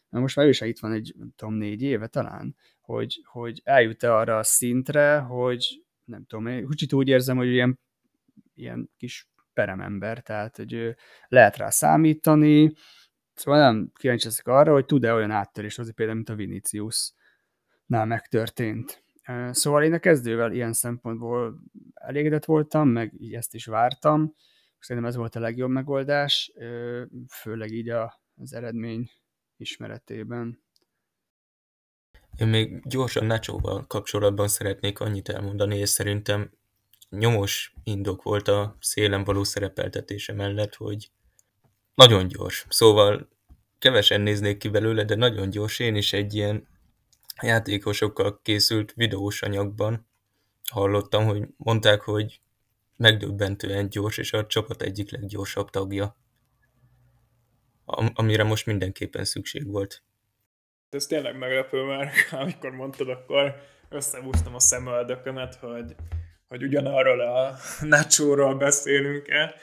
mert 0.10 0.24
most 0.24 0.36
már 0.36 0.45
ő 0.45 0.49
is 0.49 0.62
itt 0.62 0.80
van 0.80 0.91
egy, 0.91 1.14
nem 1.18 1.34
tudom, 1.36 1.53
négy 1.53 1.82
éve 1.82 2.07
talán, 2.07 2.55
hogy, 2.82 3.22
hogy 3.26 3.62
eljut-e 3.64 4.16
arra 4.16 4.38
a 4.38 4.43
szintre, 4.43 5.18
hogy 5.18 5.84
nem 6.05 6.26
tudom, 6.26 6.47
én 6.47 6.68
kicsit 6.70 6.93
úgy 6.93 7.07
érzem, 7.07 7.38
hogy 7.38 7.47
ilyen, 7.47 7.80
ilyen 8.55 8.89
kis 8.97 9.30
peremember, 9.53 10.22
tehát 10.22 10.55
hogy 10.55 10.95
lehet 11.28 11.57
rá 11.57 11.70
számítani, 11.70 12.74
szóval 13.34 13.60
nem 13.60 13.91
kíváncsi 13.95 14.26
leszek 14.26 14.47
arra, 14.47 14.72
hogy 14.72 14.86
tud-e 14.86 15.14
olyan 15.14 15.32
áttörés 15.32 15.76
hozni, 15.76 15.93
például, 15.93 16.18
mint 16.18 16.30
a 16.30 16.36
Vinicius-nál 16.36 18.05
megtörtént. 18.05 19.03
Szóval 19.52 19.84
én 19.84 19.94
a 19.94 20.00
kezdővel 20.00 20.52
ilyen 20.52 20.74
szempontból 20.74 21.60
elégedett 21.94 22.46
voltam, 22.46 22.90
meg 22.90 23.14
így 23.20 23.34
ezt 23.34 23.54
is 23.54 23.66
vártam. 23.66 24.36
Szerintem 24.80 25.12
ez 25.12 25.18
volt 25.18 25.36
a 25.36 25.40
legjobb 25.40 25.70
megoldás, 25.70 26.52
főleg 27.28 27.72
így 27.72 27.90
az 27.90 28.54
eredmény 28.54 29.12
ismeretében. 29.58 30.64
Én 32.38 32.48
még 32.48 32.82
gyorsan 32.88 33.26
Nacho-val 33.26 33.88
kapcsolatban 33.88 34.48
szeretnék 34.48 35.00
annyit 35.00 35.30
elmondani, 35.30 35.78
és 35.78 35.90
szerintem 35.90 36.52
nyomos 37.10 37.74
indok 37.84 38.24
volt 38.24 38.48
a 38.48 38.78
szélen 38.80 39.24
való 39.24 39.44
szerepeltetése 39.44 40.34
mellett, 40.34 40.76
hogy 40.76 41.12
nagyon 41.96 42.28
gyors. 42.28 42.66
Szóval 42.70 43.30
kevesen 43.80 44.22
néznék 44.22 44.58
ki 44.58 44.70
belőle, 44.70 45.04
de 45.04 45.16
nagyon 45.16 45.50
gyors. 45.50 45.80
Én 45.80 45.96
is 45.96 46.14
egy 46.14 46.34
ilyen 46.34 46.68
játékosokkal 47.42 48.40
készült 48.42 48.94
videós 48.94 49.42
anyagban 49.42 50.08
hallottam, 50.70 51.26
hogy 51.26 51.48
mondták, 51.58 52.02
hogy 52.02 52.40
megdöbbentően 52.96 53.90
gyors, 53.90 54.18
és 54.18 54.34
a 54.34 54.46
csapat 54.46 54.82
egyik 54.82 55.12
leggyorsabb 55.12 55.70
tagja, 55.70 56.18
amire 58.14 58.44
most 58.44 58.66
mindenképpen 58.66 59.26
szükség 59.26 59.68
volt. 59.68 60.04
Ez 60.90 61.06
tényleg 61.06 61.38
meglepő, 61.38 61.84
mert 61.84 62.14
amikor 62.44 62.72
mondtad, 62.72 63.10
akkor 63.10 63.56
összehúztam 63.90 64.56
a 64.56 64.60
szemöldökömet, 64.60 65.56
hogy, 65.56 65.96
hogy 66.48 66.64
ugyanarról 66.64 67.20
a 67.20 67.56
nacho 67.82 68.58
beszélünk-e. 68.58 69.56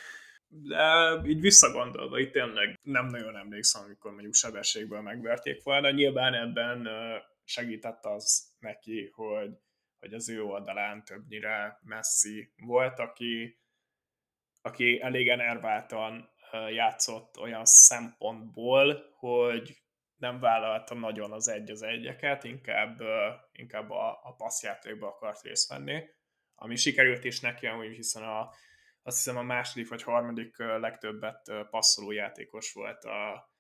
De 0.49 1.21
így 1.25 1.41
visszagondolva, 1.41 2.19
itt 2.19 2.33
tényleg 2.33 2.79
nem 2.83 3.07
nagyon 3.07 3.37
emlékszem, 3.37 3.83
amikor 3.85 4.13
mondjuk 4.13 4.35
sebességből 4.35 5.01
megverték 5.01 5.63
volna. 5.63 5.91
Nyilván 5.91 6.35
ebben 6.35 6.89
segített 7.47 8.05
az 8.05 8.55
neki, 8.59 9.11
hogy, 9.15 9.51
hogy 9.99 10.15
az 10.15 10.29
ő 10.29 10.43
oldalán 10.43 11.05
többnyire 11.05 11.79
Messi 11.83 12.53
volt, 12.57 12.99
aki, 12.99 13.61
aki 14.61 15.01
elég 15.01 15.29
enerváltan 15.29 16.35
játszott 16.71 17.39
olyan 17.39 17.65
szempontból, 17.65 19.15
hogy 19.19 19.85
nem 20.17 20.41
vállalta 20.41 20.95
nagyon 20.95 21.33
az 21.33 21.49
egy 21.49 21.71
az 21.71 21.83
egyeket, 21.83 22.45
inkább, 22.45 23.01
inkább 23.53 23.91
a, 23.91 24.21
a 24.23 24.35
passzjátékba 24.37 25.07
akart 25.07 25.43
részt 25.43 25.69
venni, 25.69 26.05
ami 26.55 26.77
sikerült 26.77 27.25
is 27.25 27.41
neki, 27.41 27.67
amúgy 27.67 27.95
hiszen 27.95 28.23
a, 28.23 28.51
azt 29.03 29.17
hiszem 29.17 29.37
a 29.37 29.43
második 29.43 29.89
vagy 29.89 30.03
harmadik 30.03 30.57
legtöbbet 30.59 31.53
passzoló 31.71 32.11
játékos 32.11 32.73
volt 32.73 33.05
a, 33.05 33.51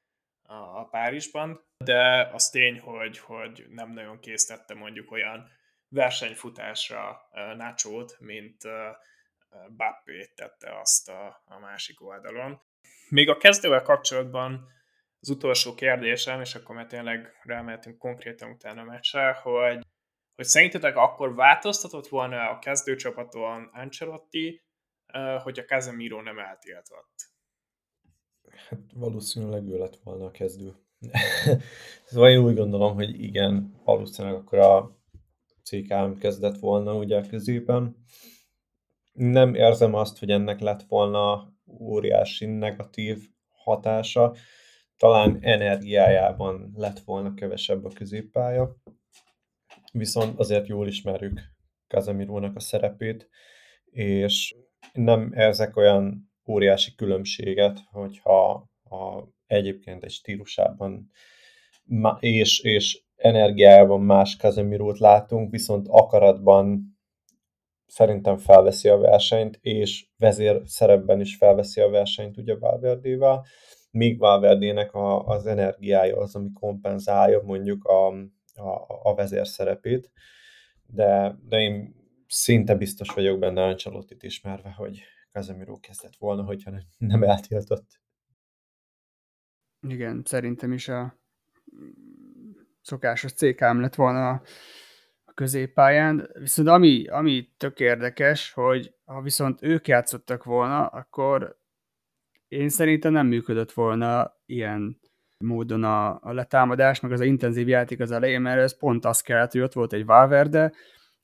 a, 0.46 0.84
Párizsban, 0.84 1.66
de 1.84 2.30
az 2.32 2.50
tény, 2.50 2.80
hogy, 2.80 3.18
hogy 3.18 3.64
nem 3.68 3.92
nagyon 3.92 4.20
készítette 4.20 4.74
mondjuk 4.74 5.10
olyan 5.10 5.48
versenyfutásra 5.88 7.28
Nacho-t, 7.56 8.20
mint 8.20 8.62
Bappé 9.76 10.32
tette 10.34 10.78
azt 10.78 11.08
a, 11.08 11.42
a 11.44 11.58
másik 11.58 12.02
oldalon. 12.02 12.62
Még 13.08 13.28
a 13.28 13.36
kezdővel 13.36 13.82
kapcsolatban 13.82 14.68
az 15.20 15.30
utolsó 15.30 15.74
kérdésem, 15.74 16.40
és 16.40 16.54
akkor 16.54 16.74
már 16.74 16.86
tényleg 16.86 17.40
rámehetünk 17.42 17.98
konkrétan 17.98 18.50
utána 18.50 18.80
a 18.80 18.84
meccsre, 18.84 19.32
hogy, 19.32 19.86
hogy 20.34 20.44
szerintetek 20.44 20.96
akkor 20.96 21.34
változtatott 21.34 22.06
volna 22.06 22.50
a 22.50 22.58
kezdőcsapaton 22.58 23.70
Ancelotti, 23.72 24.64
hogy 25.42 25.58
a 25.58 25.64
Casemiro 25.64 26.22
nem 26.22 26.38
eltiltott? 26.38 27.14
Hát 28.68 28.80
valószínűleg 28.94 29.68
ő 29.68 29.78
lett 29.78 29.96
volna 30.04 30.24
a 30.24 30.30
kezdő. 30.30 30.74
szóval 32.04 32.30
én 32.30 32.38
úgy 32.38 32.54
gondolom, 32.54 32.94
hogy 32.94 33.22
igen, 33.22 33.80
valószínűleg 33.84 34.36
akkor 34.36 34.58
a 34.58 34.96
CKM 35.62 36.18
kezdett 36.18 36.58
volna 36.58 36.94
ugye 36.94 37.16
a 37.16 37.26
középen. 37.28 37.96
Nem 39.12 39.54
érzem 39.54 39.94
azt, 39.94 40.18
hogy 40.18 40.30
ennek 40.30 40.60
lett 40.60 40.82
volna 40.82 41.54
óriási 41.80 42.46
negatív 42.46 43.28
hatása. 43.50 44.34
Talán 44.96 45.38
energiájában 45.40 46.72
lett 46.74 46.98
volna 46.98 47.34
kevesebb 47.34 47.84
a 47.84 47.90
középpálya. 47.90 48.76
Viszont 49.92 50.38
azért 50.38 50.66
jól 50.66 50.86
ismerjük 50.86 51.40
Kazemirónak 51.88 52.56
a 52.56 52.60
szerepét, 52.60 53.28
és 53.84 54.56
nem 54.92 55.32
érzek 55.32 55.76
olyan 55.76 56.30
óriási 56.46 56.94
különbséget, 56.94 57.78
hogyha 57.90 58.50
a, 58.90 59.22
egyébként 59.46 60.04
egy 60.04 60.10
stílusában 60.10 61.10
és, 62.20 62.60
és 62.60 63.04
energiájában 63.16 64.00
más 64.00 64.36
Kazemirót 64.36 64.98
látunk, 64.98 65.50
viszont 65.50 65.86
akaratban 65.88 66.96
szerintem 67.86 68.36
felveszi 68.36 68.88
a 68.88 68.98
versenyt, 68.98 69.58
és 69.60 70.06
vezér 70.16 70.60
szerepben 70.64 71.20
is 71.20 71.36
felveszi 71.36 71.80
a 71.80 71.90
versenyt 71.90 72.36
ugye 72.36 72.56
Valverdével, 72.56 73.44
míg 73.90 74.18
Valverdének 74.18 74.94
a, 74.94 75.26
az 75.26 75.46
energiája 75.46 76.16
az, 76.16 76.34
ami 76.34 76.52
kompenzálja 76.52 77.42
mondjuk 77.42 77.84
a, 77.84 78.08
a, 78.54 78.86
a 79.02 79.14
vezér 79.14 79.46
szerepét, 79.46 80.10
de, 80.86 81.38
de 81.48 81.58
én 81.58 81.94
szinte 82.26 82.74
biztos 82.74 83.10
vagyok 83.10 83.38
benne 83.38 83.62
Ancelottit 83.62 84.22
ismerve, 84.22 84.70
hogy 84.70 85.02
Casemiro 85.36 85.80
kezdett 85.80 86.16
volna, 86.16 86.42
hogyha 86.42 86.72
nem 86.98 87.22
eltiltott. 87.22 88.00
Igen, 89.88 90.22
szerintem 90.24 90.72
is 90.72 90.88
a 90.88 91.18
szokásos 92.82 93.32
CKM 93.32 93.80
lett 93.80 93.94
volna 93.94 94.30
a 95.24 95.32
középpályán, 95.34 96.30
viszont 96.32 96.68
ami, 96.68 97.06
ami 97.06 97.52
tök 97.56 97.80
érdekes, 97.80 98.52
hogy 98.52 98.94
ha 99.04 99.22
viszont 99.22 99.62
ők 99.62 99.88
játszottak 99.88 100.44
volna, 100.44 100.86
akkor 100.86 101.58
én 102.48 102.68
szerintem 102.68 103.12
nem 103.12 103.26
működött 103.26 103.72
volna 103.72 104.36
ilyen 104.46 105.00
módon 105.44 105.84
a, 105.84 106.20
a 106.22 106.32
letámadás, 106.32 107.00
meg 107.00 107.12
az 107.12 107.20
a 107.20 107.24
intenzív 107.24 107.68
játék 107.68 108.00
az 108.00 108.10
elején, 108.10 108.40
mert 108.40 108.60
ez 108.60 108.78
pont 108.78 109.04
az 109.04 109.20
kellett, 109.20 109.52
hogy 109.52 109.60
ott 109.60 109.72
volt 109.72 109.92
egy 109.92 110.04
Valverde, 110.04 110.72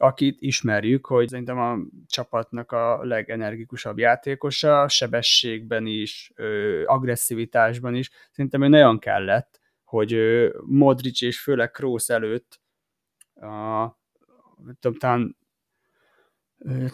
akit 0.02 0.36
ismerjük, 0.40 1.06
hogy 1.06 1.28
szerintem 1.28 1.58
a 1.58 1.78
csapatnak 2.06 2.72
a 2.72 3.04
legenergikusabb 3.04 3.98
játékosa, 3.98 4.88
sebességben 4.88 5.86
is, 5.86 6.32
agresszivitásban 6.84 7.94
is. 7.94 8.10
Szerintem 8.30 8.62
ő 8.62 8.68
nagyon 8.68 8.98
kellett, 8.98 9.60
hogy 9.84 10.16
Modric 10.64 11.22
és 11.22 11.40
főleg 11.40 11.70
Kroos 11.70 12.08
előtt 12.08 12.60
a, 13.34 13.86
tudom, 14.80 14.98
talán 14.98 15.36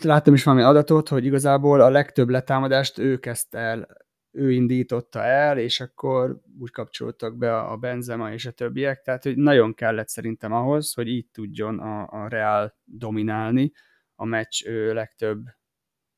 láttam 0.01 0.35
is 0.35 0.45
valami 0.45 0.63
adatot, 0.63 1.09
hogy 1.09 1.25
igazából 1.25 1.81
a 1.81 1.91
legtöbb 1.91 2.29
letámadást 2.29 2.99
ő 2.99 3.19
kezdte 3.19 3.59
el 3.59 4.07
ő 4.39 4.53
indította 4.53 5.23
el, 5.23 5.59
és 5.59 5.81
akkor 5.81 6.41
úgy 6.59 6.71
kapcsoltak 6.71 7.37
be 7.37 7.59
a 7.59 7.77
Benzema 7.77 8.33
és 8.33 8.47
a 8.47 8.51
többiek, 8.51 9.03
tehát 9.03 9.23
hogy 9.23 9.37
nagyon 9.37 9.75
kellett 9.75 10.09
szerintem 10.09 10.53
ahhoz, 10.53 10.95
hogy 10.95 11.09
így 11.09 11.27
tudjon 11.33 11.79
a, 11.79 12.23
a 12.23 12.29
Real 12.29 12.77
dominálni 12.85 13.73
a 14.15 14.25
meccs 14.25 14.65
legtöbb, 14.93 15.45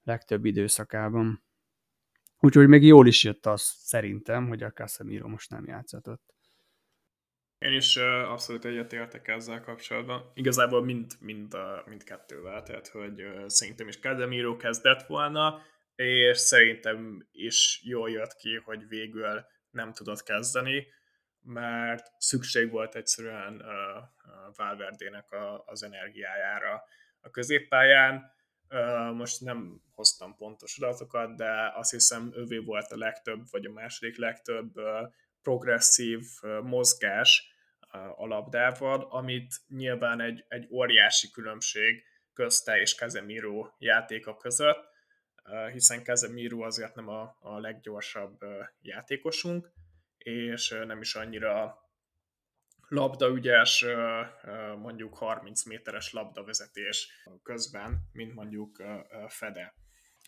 legtöbb 0.02 0.44
időszakában. 0.44 1.44
Úgyhogy 2.38 2.68
még 2.68 2.84
jól 2.84 3.06
is 3.06 3.24
jött 3.24 3.46
az 3.46 3.62
szerintem, 3.62 4.48
hogy 4.48 4.62
a 4.62 4.70
Casemiro 4.70 5.28
most 5.28 5.50
nem 5.50 5.64
játszatott. 5.66 6.34
Én 7.58 7.72
is 7.72 7.96
abszolút 8.28 8.64
egyetértek 8.64 9.28
ezzel 9.28 9.60
kapcsolatban. 9.60 10.30
Igazából 10.34 10.84
mind, 10.84 11.12
mind, 11.20 11.54
uh, 11.54 11.88
mind 11.88 12.02
kettővel, 12.04 12.62
tehát 12.62 12.88
hogy 12.88 13.22
uh, 13.22 13.46
szerintem 13.46 13.88
is 13.88 13.98
Casemiro 13.98 14.56
kezdett 14.56 15.06
volna, 15.06 15.60
és 16.00 16.38
szerintem 16.38 17.28
is 17.32 17.80
jól 17.84 18.10
jött 18.10 18.34
ki, 18.34 18.56
hogy 18.56 18.88
végül 18.88 19.46
nem 19.70 19.92
tudott 19.92 20.22
kezdeni, 20.22 20.86
mert 21.40 22.06
szükség 22.18 22.70
volt 22.70 22.94
egyszerűen 22.94 23.62
Valverdének 24.56 25.26
az 25.64 25.82
energiájára 25.82 26.82
a 27.20 27.30
középpályán. 27.30 28.32
Most 29.14 29.40
nem 29.40 29.82
hoztam 29.94 30.36
pontos 30.36 30.78
adatokat, 30.78 31.36
de 31.36 31.72
azt 31.74 31.90
hiszem 31.90 32.32
ővé 32.34 32.58
volt 32.58 32.90
a 32.90 32.96
legtöbb, 32.96 33.40
vagy 33.50 33.64
a 33.64 33.72
második 33.72 34.16
legtöbb 34.16 34.72
progresszív 35.42 36.20
mozgás 36.62 37.52
a 38.16 38.26
labdával, 38.26 39.06
amit 39.10 39.54
nyilván 39.68 40.20
egy, 40.20 40.44
egy 40.48 40.66
óriási 40.70 41.30
különbség 41.30 42.04
közte 42.32 42.80
és 42.80 42.94
Casemiro 42.94 43.66
játéka 43.78 44.36
között, 44.36 44.89
hiszen 45.72 46.04
Casemiro 46.04 46.62
azért 46.62 46.94
nem 46.94 47.08
a, 47.08 47.36
a 47.40 47.58
leggyorsabb 47.58 48.38
játékosunk, 48.80 49.72
és 50.18 50.68
nem 50.86 51.00
is 51.00 51.14
annyira 51.14 51.78
labdaügyes, 52.88 53.84
mondjuk 54.78 55.16
30 55.16 55.64
méteres 55.64 56.12
labdavezetés 56.12 57.12
közben, 57.42 58.08
mint 58.12 58.34
mondjuk 58.34 58.82
Fede. 59.28 59.74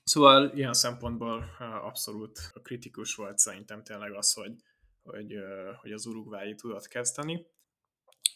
Szóval 0.04 0.52
ilyen 0.54 0.72
szempontból 0.72 1.56
abszolút 1.82 2.52
kritikus 2.62 3.14
volt 3.14 3.38
szerintem 3.38 3.82
tényleg 3.82 4.12
az, 4.12 4.32
hogy, 4.32 4.52
hogy, 5.02 5.34
hogy 5.80 5.92
az 5.92 6.06
urugvái 6.06 6.54
tudott 6.54 6.88
kezdeni. 6.88 7.46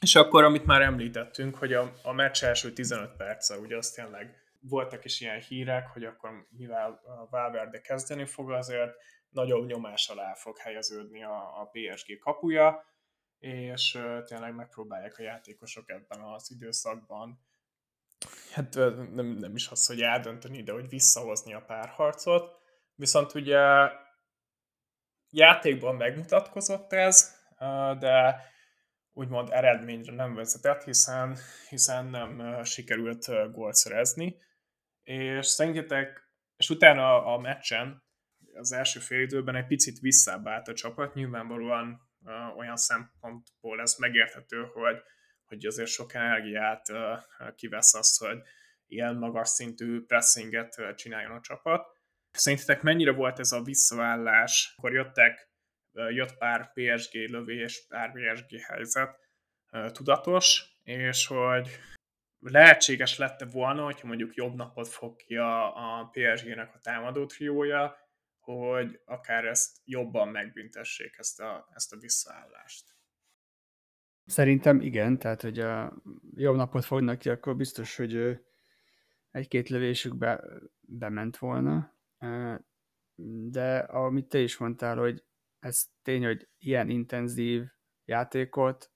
És 0.00 0.14
akkor, 0.14 0.44
amit 0.44 0.66
már 0.66 0.82
említettünk, 0.82 1.54
hogy 1.54 1.72
a, 1.72 1.92
a 2.02 2.12
meccs 2.12 2.44
első 2.44 2.72
15 2.72 3.16
perce, 3.16 3.58
ugye 3.58 3.76
az 3.76 3.90
tényleg 3.90 4.45
voltak 4.60 5.04
is 5.04 5.20
ilyen 5.20 5.40
hírek, 5.40 5.86
hogy 5.86 6.04
akkor 6.04 6.46
mivel 6.50 7.00
Valverde 7.30 7.80
kezdeni 7.80 8.24
fog, 8.24 8.50
azért 8.50 8.94
nagyobb 9.28 9.66
nyomás 9.66 10.08
alá 10.08 10.34
fog 10.34 10.58
helyeződni 10.58 11.24
a, 11.24 11.60
a 11.60 11.70
PSG 11.72 12.18
kapuja, 12.18 12.84
és 13.38 13.98
tényleg 14.24 14.54
megpróbálják 14.54 15.18
a 15.18 15.22
játékosok 15.22 15.90
ebben 15.90 16.20
az 16.20 16.50
időszakban 16.50 17.44
hát 18.52 18.74
nem, 19.14 19.26
nem 19.26 19.54
is 19.54 19.68
az, 19.68 19.86
hogy 19.86 20.00
eldönteni, 20.00 20.62
de 20.62 20.72
hogy 20.72 20.88
visszahozni 20.88 21.54
a 21.54 21.64
párharcot. 21.66 22.58
Viszont 22.94 23.34
ugye 23.34 23.58
játékban 25.30 25.94
megmutatkozott 25.94 26.92
ez, 26.92 27.34
de 27.98 28.44
úgymond 29.16 29.48
eredményre 29.52 30.12
nem 30.12 30.34
vezetett, 30.34 30.82
hiszen, 30.82 31.36
hiszen 31.68 32.06
nem 32.06 32.62
sikerült 32.64 33.52
gólt 33.52 33.74
szerezni. 33.74 34.36
És 35.02 35.46
szerintetek, 35.46 36.30
és 36.56 36.70
utána 36.70 37.24
a 37.24 37.38
meccsen, 37.38 38.04
az 38.54 38.72
első 38.72 39.00
fél 39.00 39.20
időben 39.20 39.56
egy 39.56 39.66
picit 39.66 39.98
visszább 39.98 40.46
állt 40.46 40.68
a 40.68 40.74
csapat, 40.74 41.14
nyilvánvalóan 41.14 42.00
olyan 42.56 42.76
szempontból 42.76 43.80
ez 43.80 43.96
megérthető, 43.98 44.62
hogy, 44.72 44.96
hogy 45.44 45.66
azért 45.66 45.88
sok 45.88 46.14
energiát 46.14 46.86
kivesz 47.54 47.94
az, 47.94 48.16
hogy 48.16 48.38
ilyen 48.86 49.16
magas 49.16 49.48
szintű 49.48 50.04
pressinget 50.04 50.94
csináljon 50.94 51.32
a 51.32 51.40
csapat. 51.40 51.86
Szerintetek 52.30 52.82
mennyire 52.82 53.12
volt 53.12 53.38
ez 53.38 53.52
a 53.52 53.62
visszaállás, 53.62 54.74
akkor 54.76 54.92
jöttek, 54.92 55.50
jött 56.10 56.36
pár 56.36 56.72
PSG 56.72 57.14
lövés, 57.14 57.86
pár 57.88 58.12
PSG 58.12 58.60
helyzet, 58.60 59.18
tudatos, 59.92 60.64
és 60.82 61.26
hogy 61.26 61.68
lehetséges 62.38 63.18
lett 63.18 63.44
volna, 63.52 63.84
hogyha 63.84 64.06
mondjuk 64.06 64.34
jobb 64.34 64.54
napot 64.54 64.88
fog 64.88 65.16
ki 65.16 65.36
a, 65.36 65.76
a 66.00 66.10
PSG-nek 66.12 66.74
a 66.74 66.78
támadó 66.78 67.26
triója, 67.26 67.96
hogy 68.40 69.00
akár 69.04 69.44
ezt 69.44 69.76
jobban 69.84 70.28
megbüntessék 70.28 71.14
ezt 71.18 71.40
a, 71.40 71.68
ezt 71.74 71.92
a 71.92 71.96
visszaállást. 71.96 72.94
Szerintem 74.24 74.80
igen, 74.80 75.18
tehát 75.18 75.42
hogy 75.42 75.58
a 75.58 76.02
jobb 76.34 76.56
napot 76.56 76.84
fognak 76.84 77.18
ki, 77.18 77.28
akkor 77.28 77.56
biztos, 77.56 77.96
hogy 77.96 78.40
egy-két 79.30 79.68
lövésük 79.68 80.16
be, 80.16 80.44
bement 80.80 81.36
volna. 81.36 81.94
De 83.50 83.78
amit 83.78 84.28
te 84.28 84.38
is 84.38 84.56
mondtál, 84.56 84.96
hogy 84.96 85.24
ez 85.66 85.84
tény, 86.02 86.24
hogy 86.24 86.48
ilyen 86.58 86.88
intenzív 86.88 87.62
játékot 88.04 88.90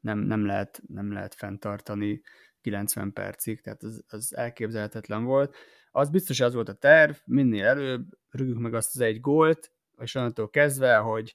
nem, 0.00 0.18
nem, 0.18 0.46
lehet, 0.46 0.82
nem 0.86 1.12
lehet 1.12 1.34
fenntartani 1.34 2.22
90 2.60 3.12
percig, 3.12 3.60
tehát 3.60 3.82
az, 3.82 4.04
az 4.08 4.36
elképzelhetetlen 4.36 5.24
volt. 5.24 5.56
Az 5.90 6.10
biztos 6.10 6.40
az 6.40 6.54
volt 6.54 6.68
a 6.68 6.74
terv, 6.74 7.14
minél 7.24 7.64
előbb 7.64 8.06
rúgjuk 8.30 8.58
meg 8.58 8.74
azt 8.74 8.94
az 8.94 9.00
egy 9.00 9.20
gólt, 9.20 9.72
és 9.98 10.14
onnantól 10.14 10.50
kezdve, 10.50 10.96
hogy 10.96 11.34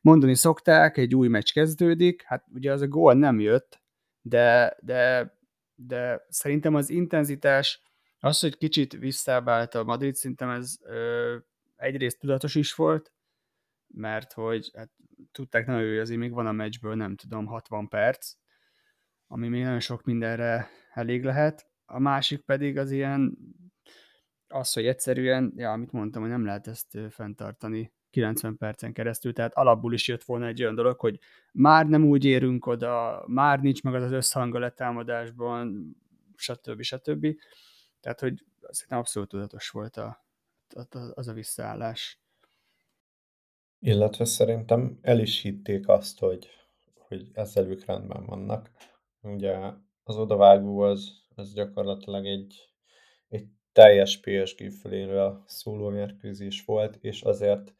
mondani 0.00 0.34
szokták, 0.34 0.96
egy 0.96 1.14
új 1.14 1.28
meccs 1.28 1.52
kezdődik, 1.52 2.22
hát 2.22 2.44
ugye 2.54 2.72
az 2.72 2.80
a 2.80 2.88
gól 2.88 3.14
nem 3.14 3.40
jött, 3.40 3.80
de, 4.22 4.76
de, 4.80 5.32
de 5.74 6.26
szerintem 6.28 6.74
az 6.74 6.90
intenzitás, 6.90 7.82
az, 8.18 8.40
hogy 8.40 8.56
kicsit 8.56 8.92
visszábált 8.92 9.74
a 9.74 9.84
Madrid, 9.84 10.14
szerintem 10.14 10.50
ez 10.50 10.76
ö, 10.82 11.36
egyrészt 11.76 12.18
tudatos 12.18 12.54
is 12.54 12.74
volt, 12.74 13.12
mert 13.94 14.32
hogy 14.32 14.70
hát, 14.74 14.90
tudták 15.32 15.66
nagyon, 15.66 15.88
hogy 15.88 15.98
azért 15.98 16.20
még 16.20 16.32
van 16.32 16.46
a 16.46 16.52
meccsből, 16.52 16.94
nem 16.94 17.16
tudom, 17.16 17.46
60 17.46 17.88
perc, 17.88 18.34
ami 19.26 19.48
még 19.48 19.62
nagyon 19.62 19.80
sok 19.80 20.04
mindenre 20.04 20.68
elég 20.92 21.24
lehet. 21.24 21.70
A 21.84 21.98
másik 21.98 22.44
pedig 22.44 22.78
az 22.78 22.90
ilyen, 22.90 23.38
az, 24.48 24.72
hogy 24.72 24.86
egyszerűen, 24.86 25.52
ja, 25.56 25.72
amit 25.72 25.92
mondtam, 25.92 26.22
hogy 26.22 26.30
nem 26.30 26.44
lehet 26.44 26.66
ezt 26.66 26.98
fenntartani 27.10 27.92
90 28.10 28.56
percen 28.56 28.92
keresztül, 28.92 29.32
tehát 29.32 29.54
alapból 29.54 29.92
is 29.92 30.08
jött 30.08 30.24
volna 30.24 30.46
egy 30.46 30.62
olyan 30.62 30.74
dolog, 30.74 31.00
hogy 31.00 31.18
már 31.52 31.86
nem 31.86 32.04
úgy 32.04 32.24
érünk 32.24 32.66
oda, 32.66 33.24
már 33.26 33.60
nincs 33.60 33.82
meg 33.82 33.94
az 33.94 34.02
az 34.02 34.12
összhang 34.12 34.54
a 34.54 34.58
letámadásban, 34.58 35.96
stb. 36.36 36.82
stb. 36.82 37.26
Tehát, 38.00 38.20
hogy 38.20 38.44
szerintem 38.60 38.98
abszolút 38.98 39.28
tudatos 39.28 39.68
volt 39.68 39.96
a, 39.96 40.24
az 41.14 41.28
a 41.28 41.32
visszaállás. 41.32 42.20
Illetve 43.82 44.24
szerintem 44.24 44.98
el 45.02 45.18
is 45.18 45.42
hitték 45.42 45.88
azt, 45.88 46.18
hogy, 46.18 46.48
hogy 47.08 47.28
ezzel 47.32 47.66
ők 47.66 47.84
rendben 47.84 48.26
vannak. 48.26 48.70
Ugye 49.22 49.56
az 50.02 50.16
odavágó 50.16 50.80
az, 50.80 51.10
az 51.34 51.52
gyakorlatilag 51.52 52.26
egy, 52.26 52.68
egy 53.28 53.46
teljes 53.72 54.20
PSG 54.20 54.70
föléről 54.70 55.42
szóló 55.46 55.88
mérkőzés 55.88 56.64
volt, 56.64 56.96
és 57.00 57.22
azért 57.22 57.74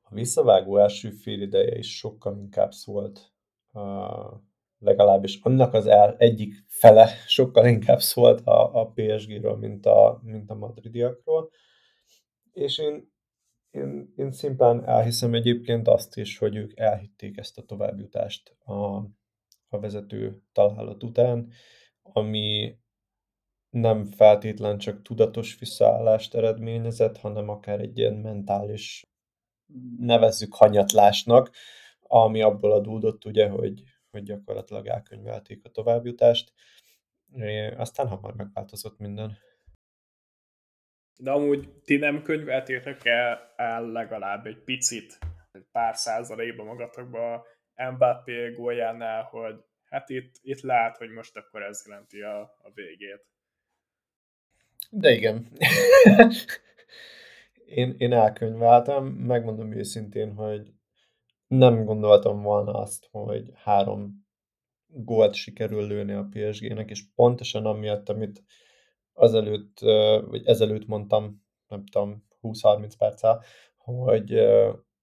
a 0.00 0.14
visszavágó 0.14 0.76
első 0.76 1.10
fél 1.10 1.40
ideje 1.40 1.78
is 1.78 1.96
sokkal 1.96 2.36
inkább 2.38 2.72
szólt, 2.72 3.32
uh, 3.72 4.40
legalábbis 4.78 5.38
annak 5.42 5.74
az 5.74 5.86
el, 5.86 6.16
egyik 6.16 6.54
fele 6.66 7.06
sokkal 7.26 7.66
inkább 7.66 8.00
szólt 8.00 8.40
a, 8.46 8.80
a 8.80 8.86
PSG-ről, 8.86 9.56
mint 9.56 9.86
a, 9.86 10.20
mint 10.22 10.50
a 10.50 10.54
madridiakról. 10.54 11.50
És 12.52 12.78
én, 12.78 13.12
én, 13.70 14.12
én 14.16 14.32
szimplán 14.32 14.88
elhiszem 14.88 15.34
egyébként 15.34 15.88
azt 15.88 16.16
is, 16.16 16.38
hogy 16.38 16.56
ők 16.56 16.78
elhitték 16.78 17.36
ezt 17.36 17.58
a 17.58 17.62
továbbjutást 17.62 18.56
a, 18.64 18.96
a 19.68 19.78
vezető 19.80 20.42
találat 20.52 21.02
után, 21.02 21.52
ami 22.02 22.78
nem 23.70 24.04
feltétlen 24.04 24.78
csak 24.78 25.02
tudatos 25.02 25.58
visszaállást 25.58 26.34
eredményezett, 26.34 27.16
hanem 27.16 27.48
akár 27.48 27.80
egy 27.80 27.98
ilyen 27.98 28.14
mentális 28.14 29.10
nevezzük 29.98 30.54
hanyatlásnak, 30.54 31.50
ami 32.00 32.42
abból 32.42 32.72
adódott, 32.72 33.24
ugye, 33.24 33.48
hogy, 33.48 33.82
hogy 34.10 34.22
gyakorlatilag 34.22 34.86
elkönyvelték 34.86 35.64
a 35.64 35.68
továbbjutást. 35.68 36.52
Aztán 37.76 38.08
hamar 38.08 38.34
megváltozott 38.34 38.98
minden. 38.98 39.36
De 41.22 41.30
amúgy 41.30 41.68
ti 41.84 41.96
nem 41.96 42.22
könyveltétek 42.22 43.04
el, 43.04 43.52
el 43.56 43.86
legalább 43.86 44.46
egy 44.46 44.58
picit, 44.64 45.18
egy 45.52 45.66
pár 45.72 45.96
százalékban 45.96 46.66
magatokba 46.66 47.46
Mbappé 47.74 48.50
góljánál, 48.50 49.22
hogy 49.22 49.54
hát 49.84 50.08
itt, 50.08 50.34
itt 50.42 50.60
lát, 50.60 50.96
hogy 50.96 51.08
most 51.08 51.36
akkor 51.36 51.62
ez 51.62 51.82
jelenti 51.86 52.20
a, 52.20 52.40
a 52.40 52.70
végét. 52.74 53.26
De 54.90 55.10
igen. 55.10 55.46
én, 57.80 57.94
én 57.98 58.12
elkönyveltem, 58.12 59.04
megmondom 59.04 59.72
őszintén, 59.72 60.34
hogy 60.34 60.72
nem 61.46 61.84
gondoltam 61.84 62.42
volna 62.42 62.72
azt, 62.72 63.08
hogy 63.10 63.50
három 63.54 64.28
gólt 64.86 65.34
sikerül 65.34 65.86
lőni 65.86 66.12
a 66.12 66.28
PSG-nek, 66.30 66.90
és 66.90 67.02
pontosan 67.14 67.66
amiatt, 67.66 68.08
amit 68.08 68.42
azelőtt, 69.12 69.78
vagy 70.28 70.46
ezelőtt 70.46 70.86
mondtam, 70.86 71.42
nem 71.68 71.84
tudom, 71.86 72.24
20-30 72.42 72.92
perccel, 72.98 73.42
hogy 73.76 74.38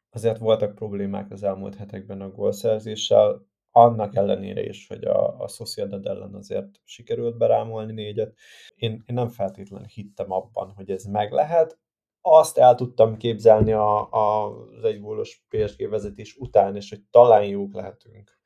azért 0.09 0.37
voltak 0.37 0.75
problémák 0.75 1.31
az 1.31 1.43
elmúlt 1.43 1.75
hetekben 1.75 2.21
a 2.21 2.29
gólszerzéssel, 2.29 3.45
annak 3.71 4.15
ellenére 4.15 4.63
is, 4.63 4.87
hogy 4.87 5.03
a, 5.03 5.39
a 5.39 5.47
Sociedad 5.47 6.05
ellen 6.05 6.33
azért 6.33 6.81
sikerült 6.83 7.37
berámolni 7.37 7.93
négyet. 7.93 8.35
Én, 8.75 8.91
én 8.91 9.15
nem 9.15 9.27
feltétlenül 9.27 9.87
hittem 9.87 10.31
abban, 10.31 10.71
hogy 10.75 10.89
ez 10.91 11.03
meg 11.03 11.31
lehet, 11.31 11.79
azt 12.21 12.57
el 12.57 12.75
tudtam 12.75 13.17
képzelni 13.17 13.71
a, 13.71 14.11
a, 14.11 14.55
az 14.77 14.83
egygólos 14.83 15.45
PSG 15.49 15.89
vezetés 15.89 16.35
után, 16.35 16.75
és 16.75 16.89
hogy 16.89 17.01
talán 17.11 17.45
jók 17.45 17.73
lehetünk 17.73 18.39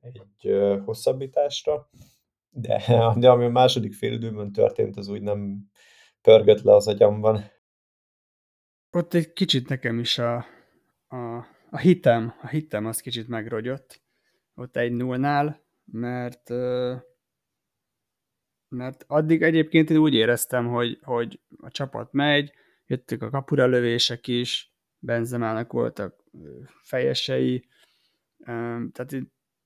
egy 0.00 0.22
ö, 0.42 0.78
hosszabbításra, 0.84 1.88
de, 2.54 2.82
de 3.20 3.30
ami 3.30 3.44
a 3.44 3.48
második 3.48 3.94
időben 4.00 4.52
történt, 4.52 4.96
az 4.96 5.08
úgy 5.08 5.22
nem 5.22 5.70
pörgött 6.20 6.60
le 6.60 6.74
az 6.74 6.88
agyamban. 6.88 7.44
Ott 8.90 9.14
egy 9.14 9.32
kicsit 9.32 9.68
nekem 9.68 9.98
is 9.98 10.18
a, 10.18 10.36
a, 11.08 11.36
a 11.70 11.78
hitem, 11.78 12.34
a 12.42 12.48
hitem 12.48 12.86
az 12.86 13.00
kicsit 13.00 13.28
megrogyott 13.28 14.02
ott 14.54 14.76
egy 14.76 14.92
nullnál, 14.92 15.62
mert 15.84 16.48
mert 18.68 19.04
addig 19.06 19.42
egyébként 19.42 19.90
én 19.90 19.96
úgy 19.96 20.14
éreztem, 20.14 20.66
hogy, 20.66 20.98
hogy 21.02 21.40
a 21.56 21.70
csapat 21.70 22.12
megy, 22.12 22.52
jöttek 22.86 23.22
a 23.22 23.30
kapura 23.30 23.66
lövések 23.66 24.26
is, 24.26 24.72
Benzemának 24.98 25.72
voltak 25.72 26.24
fejesei, 26.82 27.68
tehát 28.92 29.16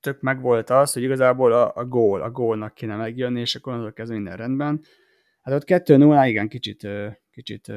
tök 0.00 0.20
meg 0.20 0.40
volt 0.40 0.70
az, 0.70 0.92
hogy 0.92 1.02
igazából 1.02 1.52
a, 1.52 1.72
a 1.74 1.84
gól, 1.84 2.22
a 2.22 2.30
gólnak 2.30 2.74
kéne 2.74 2.96
megjönni, 2.96 3.40
és 3.40 3.54
akkor 3.54 3.72
azok 3.72 3.98
ez 3.98 4.08
minden 4.08 4.36
rendben. 4.36 4.80
Hát 5.42 5.54
ott 5.54 5.64
2 5.64 5.96
0 5.96 6.26
igen, 6.26 6.48
kicsit, 6.48 6.88
kicsit, 7.30 7.72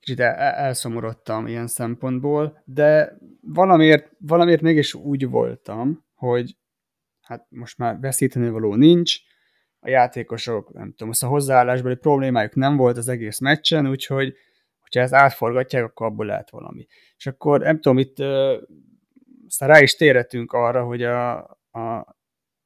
kicsit 0.00 0.20
elszomorodtam 0.20 1.46
ilyen 1.46 1.66
szempontból, 1.66 2.62
de 2.64 3.18
valamiért, 3.40 4.12
valamiért 4.18 4.60
mégis 4.62 4.94
úgy 4.94 5.28
voltam, 5.28 6.04
hogy 6.14 6.56
hát 7.20 7.46
most 7.48 7.78
már 7.78 8.00
veszíteni 8.00 8.48
való 8.50 8.74
nincs, 8.74 9.18
a 9.80 9.88
játékosok, 9.88 10.72
nem 10.72 10.94
tudom, 10.96 11.12
a 11.20 11.26
hozzáállásbeli 11.26 11.94
problémájuk 11.94 12.54
nem 12.54 12.76
volt 12.76 12.96
az 12.96 13.08
egész 13.08 13.38
meccsen, 13.38 13.88
úgyhogy 13.88 14.34
hogyha 14.80 15.00
ezt 15.00 15.14
átforgatják, 15.14 15.84
akkor 15.84 16.06
abból 16.06 16.26
lehet 16.26 16.50
valami. 16.50 16.86
És 17.16 17.26
akkor 17.26 17.60
nem 17.60 17.80
tudom, 17.80 17.98
itt 17.98 18.16
aztán 19.48 19.68
rá 19.68 19.80
is 19.80 19.96
térhetünk 19.96 20.52
arra, 20.52 20.84
hogy 20.84 21.02
a, 21.02 21.36
a 21.72 22.16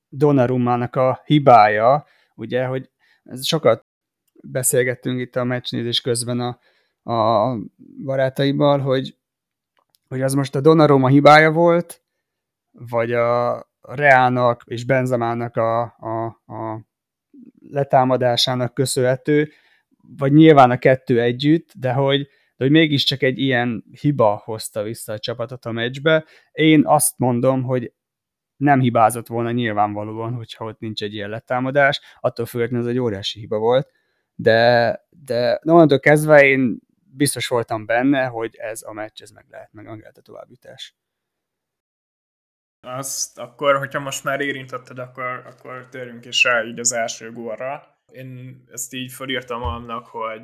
Donnarummának 0.08 0.96
a 0.96 1.22
hibája, 1.24 2.06
ugye, 2.34 2.64
hogy 2.66 2.90
sokat 3.42 3.86
beszélgettünk 4.42 5.20
itt 5.20 5.36
a 5.36 5.44
meccsnézés 5.44 6.00
közben 6.00 6.40
a, 6.40 6.58
a 7.12 7.56
barátaival, 8.04 8.78
hogy, 8.78 9.16
hogy 10.08 10.22
az 10.22 10.34
most 10.34 10.54
a 10.54 10.60
Donnarumma 10.60 11.08
hibája 11.08 11.50
volt, 11.50 12.02
vagy 12.70 13.12
a 13.12 13.66
Reának 13.80 14.62
és 14.64 14.84
Benzemának 14.84 15.56
a, 15.56 15.82
a, 15.82 16.24
a 16.46 16.80
letámadásának 17.68 18.74
köszönhető, 18.74 19.52
vagy 20.18 20.32
nyilván 20.32 20.70
a 20.70 20.78
kettő 20.78 21.20
együtt, 21.20 21.72
de 21.74 21.92
hogy, 21.92 22.28
de 22.62 22.68
hogy 22.68 22.76
mégiscsak 22.76 23.22
egy 23.22 23.38
ilyen 23.38 23.84
hiba 24.00 24.42
hozta 24.44 24.82
vissza 24.82 25.12
a 25.12 25.18
csapatot 25.18 25.64
a 25.64 25.72
meccsbe. 25.72 26.24
Én 26.52 26.86
azt 26.86 27.18
mondom, 27.18 27.62
hogy 27.62 27.92
nem 28.56 28.80
hibázott 28.80 29.26
volna 29.26 29.50
nyilvánvalóan, 29.50 30.34
hogyha 30.34 30.64
ott 30.64 30.78
nincs 30.78 31.02
egy 31.02 31.14
ilyen 31.14 31.30
letámadás, 31.30 32.00
attól 32.20 32.46
függetlenül 32.46 32.86
ez 32.86 32.92
egy 32.92 32.98
óriási 32.98 33.38
hiba 33.38 33.58
volt, 33.58 33.90
de, 34.34 35.00
de 35.10 35.60
onnantól 35.64 36.00
kezdve 36.00 36.44
én 36.44 36.78
biztos 37.16 37.48
voltam 37.48 37.86
benne, 37.86 38.24
hogy 38.26 38.54
ez 38.56 38.82
a 38.82 38.92
meccs, 38.92 39.22
ez 39.22 39.30
meg 39.30 39.46
lehet, 39.48 39.72
meg 39.72 39.86
lehet 39.86 40.18
a 40.18 40.22
továbbjutás. 40.22 40.96
Azt 42.80 43.38
akkor, 43.38 43.78
hogyha 43.78 44.00
most 44.00 44.24
már 44.24 44.40
érintetted, 44.40 44.98
akkor, 44.98 45.42
akkor 45.46 45.88
térjünk 45.90 46.24
is 46.24 46.44
rá 46.44 46.64
így 46.64 46.78
az 46.78 46.92
első 46.92 47.32
gólra. 47.32 47.98
Én 48.12 48.62
ezt 48.72 48.94
így 48.94 49.12
felírtam 49.12 49.62
annak, 49.62 50.06
hogy 50.06 50.42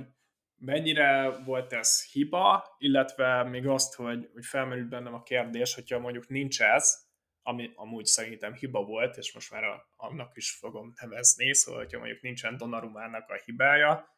mennyire 0.58 1.28
volt 1.44 1.72
ez 1.72 2.10
hiba, 2.10 2.74
illetve 2.78 3.42
még 3.42 3.66
azt, 3.66 3.94
hogy, 3.94 4.30
hogy 4.32 4.46
felmerült 4.46 4.88
bennem 4.88 5.14
a 5.14 5.22
kérdés, 5.22 5.74
hogyha 5.74 5.98
mondjuk 5.98 6.28
nincs 6.28 6.62
ez, 6.62 7.06
ami 7.42 7.72
amúgy 7.74 8.04
szerintem 8.04 8.54
hiba 8.54 8.84
volt, 8.84 9.16
és 9.16 9.34
most 9.34 9.50
már 9.50 9.64
a, 9.64 9.92
annak 9.96 10.36
is 10.36 10.50
fogom 10.50 10.92
nevezni, 11.00 11.54
szóval 11.54 11.80
hogyha 11.80 11.98
mondjuk 11.98 12.22
nincsen 12.22 12.56
Donnarumának 12.56 13.28
a 13.28 13.40
hibája, 13.44 14.16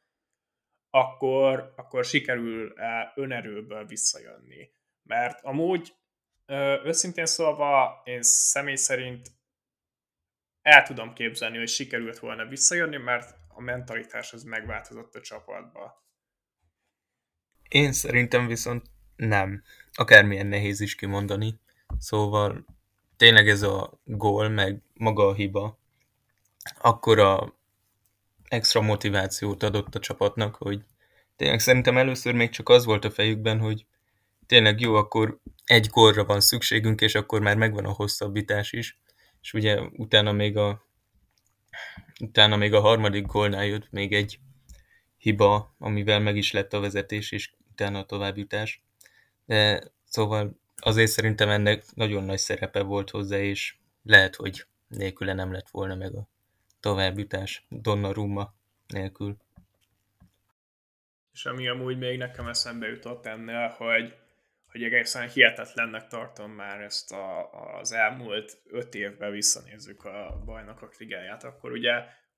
akkor, 0.91 1.72
akkor 1.76 2.05
sikerül 2.05 2.72
-e 2.76 3.12
önerőből 3.14 3.86
visszajönni. 3.86 4.70
Mert 5.03 5.45
amúgy 5.45 5.93
őszintén 6.84 7.26
szólva 7.26 8.01
én 8.05 8.22
személy 8.22 8.74
szerint 8.74 9.28
el 10.62 10.82
tudom 10.82 11.12
képzelni, 11.12 11.59
hogy 11.59 11.68
sikerült 11.68 12.18
volna 12.18 12.47
visszajönni, 12.47 12.97
mert 12.97 13.34
a 13.49 13.61
mentalitás 13.61 14.32
az 14.32 14.43
megváltozott 14.43 15.14
a 15.14 15.20
csapatba. 15.20 16.09
Én 17.71 17.93
szerintem 17.93 18.47
viszont 18.47 18.83
nem. 19.16 19.62
Akármilyen 19.93 20.47
nehéz 20.47 20.81
is 20.81 20.95
kimondani. 20.95 21.59
Szóval 21.99 22.64
tényleg 23.16 23.49
ez 23.49 23.62
a 23.62 24.01
gól, 24.05 24.49
meg 24.49 24.83
maga 24.95 25.27
a 25.27 25.35
hiba, 25.35 25.79
akkor 26.81 27.18
a 27.18 27.55
extra 28.49 28.81
motivációt 28.81 29.62
adott 29.62 29.95
a 29.95 29.99
csapatnak, 29.99 30.55
hogy 30.55 30.85
tényleg 31.37 31.61
szerintem 31.61 31.97
először 31.97 32.35
még 32.35 32.51
csak 32.51 32.68
az 32.68 32.85
volt 32.85 33.05
a 33.05 33.11
fejükben, 33.11 33.59
hogy 33.59 33.87
tényleg 34.47 34.81
jó, 34.81 34.95
akkor 34.95 35.39
egy 35.64 35.87
gólra 35.87 36.25
van 36.25 36.41
szükségünk, 36.41 37.01
és 37.01 37.14
akkor 37.14 37.41
már 37.41 37.57
megvan 37.57 37.85
a 37.85 37.93
hosszabbítás 37.93 38.73
is. 38.73 38.99
És 39.43 39.53
ugye 39.53 39.81
utána 39.81 40.33
még 40.33 40.57
a 40.57 40.87
utána 42.21 42.57
még 42.57 42.75
a 42.75 42.81
harmadik 42.81 43.27
gólnál 43.27 43.66
jött 43.66 43.91
még 43.91 44.12
egy 44.12 44.39
hiba, 45.16 45.75
amivel 45.79 46.21
meg 46.21 46.37
is 46.37 46.53
lett 46.53 46.73
a 46.73 46.81
vezetés, 46.81 47.33
és 47.33 47.51
utána 47.81 47.99
a 47.99 48.05
továbbjutás. 48.05 48.83
De 49.47 49.83
szóval 50.05 50.59
azért 50.76 51.11
szerintem 51.11 51.49
ennek 51.49 51.85
nagyon 51.95 52.24
nagy 52.24 52.39
szerepe 52.39 52.83
volt 52.83 53.11
hozzá, 53.11 53.37
és 53.37 53.74
lehet, 54.03 54.37
hogy 54.37 54.66
nélküle 54.89 55.33
nem 55.33 55.53
lett 55.53 55.68
volna 55.68 55.95
meg 55.95 56.14
a 56.14 56.28
továbbjutás 56.81 57.66
Donnarumma 57.68 58.55
nélkül. 58.87 59.37
És 61.33 61.45
ami 61.47 61.68
amúgy 61.68 61.99
még 61.99 62.18
nekem 62.18 62.49
eszembe 62.49 62.87
jutott 62.87 63.26
ennél, 63.26 63.68
hogy 63.68 64.14
hogy 64.66 64.83
egészen 64.83 65.28
hihetetlennek 65.28 66.07
tartom 66.07 66.51
már 66.51 66.81
ezt 66.81 67.12
a, 67.12 67.51
az 67.78 67.93
elmúlt 67.93 68.59
öt 68.66 68.95
évben 68.95 69.31
visszanézzük 69.31 70.05
a 70.05 70.43
bajnokok 70.45 70.97
ligáját, 70.97 71.45
akkor 71.45 71.72
ugye 71.72 71.93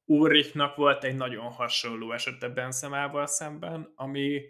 Ulrichnak 0.04 0.76
volt 0.76 1.04
egy 1.04 1.16
nagyon 1.16 1.50
hasonló 1.50 2.12
esete 2.12 2.48
Benzemával 2.48 3.26
szemben, 3.26 3.92
ami, 3.96 4.42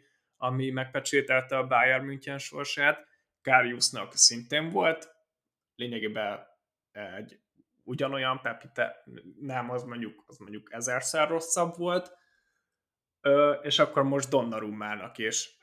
ami 0.43 0.71
megpecsételte 0.71 1.57
a 1.57 1.67
Bayern 1.67 2.05
München 2.05 2.39
sorsát, 2.39 3.07
Kariusnak 3.43 4.15
szintén 4.15 4.71
volt, 4.71 5.15
lényegében 5.75 6.47
egy 6.93 7.41
ugyanolyan 7.83 8.41
Pepite, 8.41 9.05
nem, 9.41 9.71
az 9.71 9.83
mondjuk, 9.83 10.25
az 10.27 10.39
mondjuk 10.39 10.73
ezerszer 10.73 11.29
rosszabb 11.29 11.77
volt, 11.77 12.17
és 13.63 13.79
akkor 13.79 14.03
most 14.03 14.29
Donnarummának 14.29 15.19
is 15.19 15.59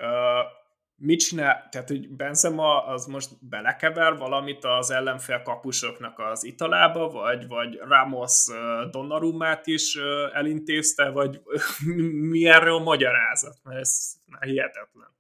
mit 1.00 1.20
csinál, 1.20 1.68
tehát 1.72 1.88
hogy 1.88 2.10
Benzema 2.10 2.86
az 2.86 3.06
most 3.06 3.30
belekever 3.50 4.18
valamit 4.18 4.64
az 4.64 4.91
ellenfél 4.91 5.41
kapusoknak 5.41 6.20
az 6.20 6.43
italába, 6.43 7.10
vagy, 7.10 7.47
vagy 7.47 7.80
Ramos 7.88 8.45
Donnarumát 8.91 9.68
is 9.68 9.95
elintézte, 10.34 11.10
vagy 11.10 11.41
mi 12.32 12.47
erről 12.47 12.76
a 12.76 12.84
magyarázat, 12.84 13.58
mert 13.64 13.80
ez 13.80 14.14
már 14.26 14.41
hihetetlen. 14.41 15.18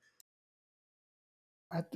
Hát 1.69 1.95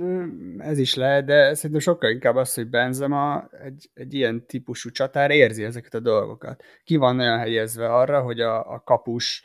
ez 0.58 0.78
is 0.78 0.96
lehet, 0.96 1.26
de 1.26 1.54
szerintem 1.54 1.80
sokkal 1.80 2.10
inkább 2.10 2.36
az, 2.36 2.54
hogy 2.54 2.70
Benzema 2.70 3.50
egy, 3.64 3.90
egy 3.94 4.14
ilyen 4.14 4.46
típusú 4.46 4.90
csatár 4.90 5.32
érzi 5.32 5.64
ezeket 5.64 5.94
a 5.94 6.00
dolgokat. 6.00 6.64
Ki 6.84 6.96
van 6.96 7.20
olyan 7.20 7.38
helyezve 7.38 7.94
arra, 7.94 8.22
hogy 8.22 8.40
a, 8.40 8.74
a 8.74 8.84
kapus 8.84 9.44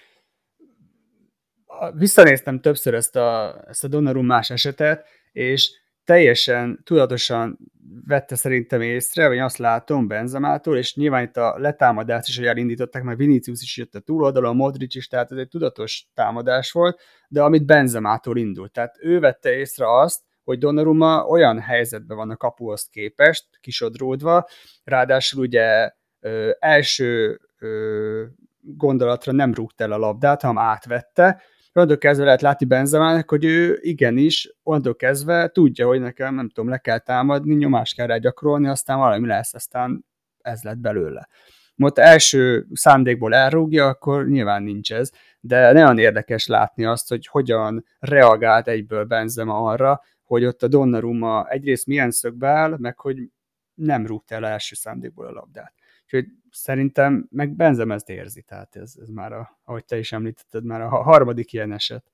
visszanéztem 1.95 2.61
többször 2.61 2.95
ezt 2.95 3.17
a, 3.17 3.61
ezt 3.69 3.85
a 3.85 3.89
Donnarumás 3.89 4.51
esetet, 4.51 5.07
és 5.33 5.71
teljesen 6.05 6.81
tudatosan 6.85 7.59
vette 8.07 8.37
szerintem 8.37 8.81
észre, 8.81 9.29
vagy 9.29 9.39
azt 9.39 9.59
látom 9.59 10.07
Benzemától, 10.07 10.77
és 10.77 10.95
nyilván 10.95 11.23
itt 11.23 11.37
a 11.37 11.59
letámadást 11.59 12.29
is, 12.29 12.37
hogy 12.37 12.47
elindították, 12.47 13.03
mert 13.03 13.19
Vinicius 13.19 13.63
is 13.63 13.77
jött 13.77 13.95
a 13.95 14.01
túloldalon, 14.01 14.57
Modric 14.57 14.95
is, 14.95 15.07
tehát 15.07 15.33
ez 15.33 15.39
egy 15.39 15.49
tudatos 15.49 16.07
támadás 16.15 16.73
volt, 16.73 17.01
de 17.29 17.43
amit 17.43 17.67
Benzemától 17.67 18.37
indult. 18.37 18.73
Tehát 18.73 18.97
ő 19.01 19.19
vette 19.19 19.53
észre 19.53 19.99
azt, 19.99 20.21
hogy 20.45 20.59
Donnarumma 20.59 21.27
olyan 21.27 21.61
helyzetben 21.61 22.17
van 22.17 22.31
a 22.31 22.37
kapuhoz 22.37 22.89
képest, 22.89 23.45
kisodródva, 23.61 24.49
ráadásul 24.85 25.43
ugye 25.43 25.91
ö, 26.21 26.51
első 26.59 27.41
ö, 27.59 28.25
gondolatra 28.61 29.33
nem 29.33 29.55
rúgta 29.55 29.85
el 29.85 29.93
a 29.93 29.99
labdát, 29.99 30.43
hanem 30.43 30.59
átvette, 30.59 31.43
onnantól 31.79 31.99
kezdve 31.99 32.25
lehet 32.25 32.41
látni 32.41 32.67
Benzemának, 32.67 33.31
hogy 33.31 33.45
ő 33.45 33.79
igenis, 33.81 34.55
onnantól 34.63 34.97
kezdve 34.97 35.49
tudja, 35.49 35.87
hogy 35.87 36.01
nekem, 36.01 36.35
nem 36.35 36.49
tudom, 36.49 36.71
le 36.71 36.79
kell 36.79 36.99
támadni, 36.99 37.55
nyomást 37.55 37.95
kell 37.95 38.07
rá 38.07 38.17
gyakorolni, 38.17 38.69
aztán 38.69 38.99
valami 38.99 39.27
lesz, 39.27 39.55
aztán 39.55 40.05
ez 40.41 40.63
lett 40.63 40.79
belőle. 40.79 41.29
Most 41.75 41.99
első 41.99 42.67
szándékból 42.73 43.35
elrúgja, 43.35 43.87
akkor 43.87 44.29
nyilván 44.29 44.63
nincs 44.63 44.93
ez, 44.93 45.11
de 45.41 45.73
nagyon 45.73 45.99
érdekes 45.99 46.47
látni 46.47 46.85
azt, 46.85 47.09
hogy 47.09 47.27
hogyan 47.27 47.85
reagált 47.99 48.69
egyből 48.69 49.05
Benzema 49.05 49.63
arra, 49.63 50.03
hogy 50.23 50.45
ott 50.45 50.63
a 50.63 50.69
Donnarumma 50.69 51.49
egyrészt 51.49 51.87
milyen 51.87 52.11
szögbe 52.11 52.49
áll, 52.49 52.77
meg 52.79 52.99
hogy 52.99 53.31
nem 53.75 54.07
rúgta 54.07 54.35
el 54.35 54.47
első 54.47 54.75
szándékból 54.75 55.27
a 55.27 55.33
labdát. 55.33 55.73
Úgyhogy 56.05 56.27
szerintem 56.59 57.27
meg 57.31 57.57
Benzem 57.57 57.91
ezt 57.91 58.09
érzi, 58.09 58.43
tehát 58.43 58.77
ez, 58.77 58.95
ez 59.01 59.09
már, 59.09 59.33
a, 59.33 59.61
ahogy 59.65 59.85
te 59.85 59.99
is 59.99 60.13
említetted, 60.13 60.65
már 60.65 60.81
a 60.81 60.89
harmadik 60.89 61.53
ilyen 61.53 61.73
eset. 61.73 62.13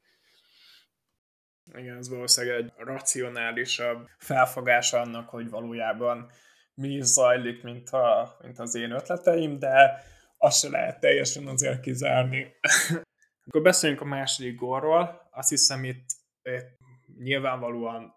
Igen, 1.75 1.97
ez 1.97 2.09
valószínűleg 2.09 2.59
egy 2.59 2.73
racionálisabb 2.77 4.09
felfogás 4.19 4.93
annak, 4.93 5.29
hogy 5.29 5.51
valójában 5.51 6.31
mi 6.75 6.89
is 6.89 7.05
zajlik, 7.05 7.63
mint, 7.63 7.91
a, 7.91 8.37
mint 8.43 8.59
az 8.59 8.75
én 8.75 8.91
ötleteim, 8.91 9.59
de 9.59 10.05
azt 10.37 10.59
se 10.59 10.69
lehet 10.69 11.01
teljesen 11.01 11.47
azért 11.47 11.81
kizárni. 11.81 12.55
Akkor 13.47 13.63
beszéljünk 13.63 14.01
a 14.01 14.05
második 14.05 14.55
gólról. 14.55 15.29
Azt 15.31 15.49
hiszem 15.49 15.85
itt, 15.85 16.07
itt 16.43 16.79
nyilvánvalóan 17.19 18.15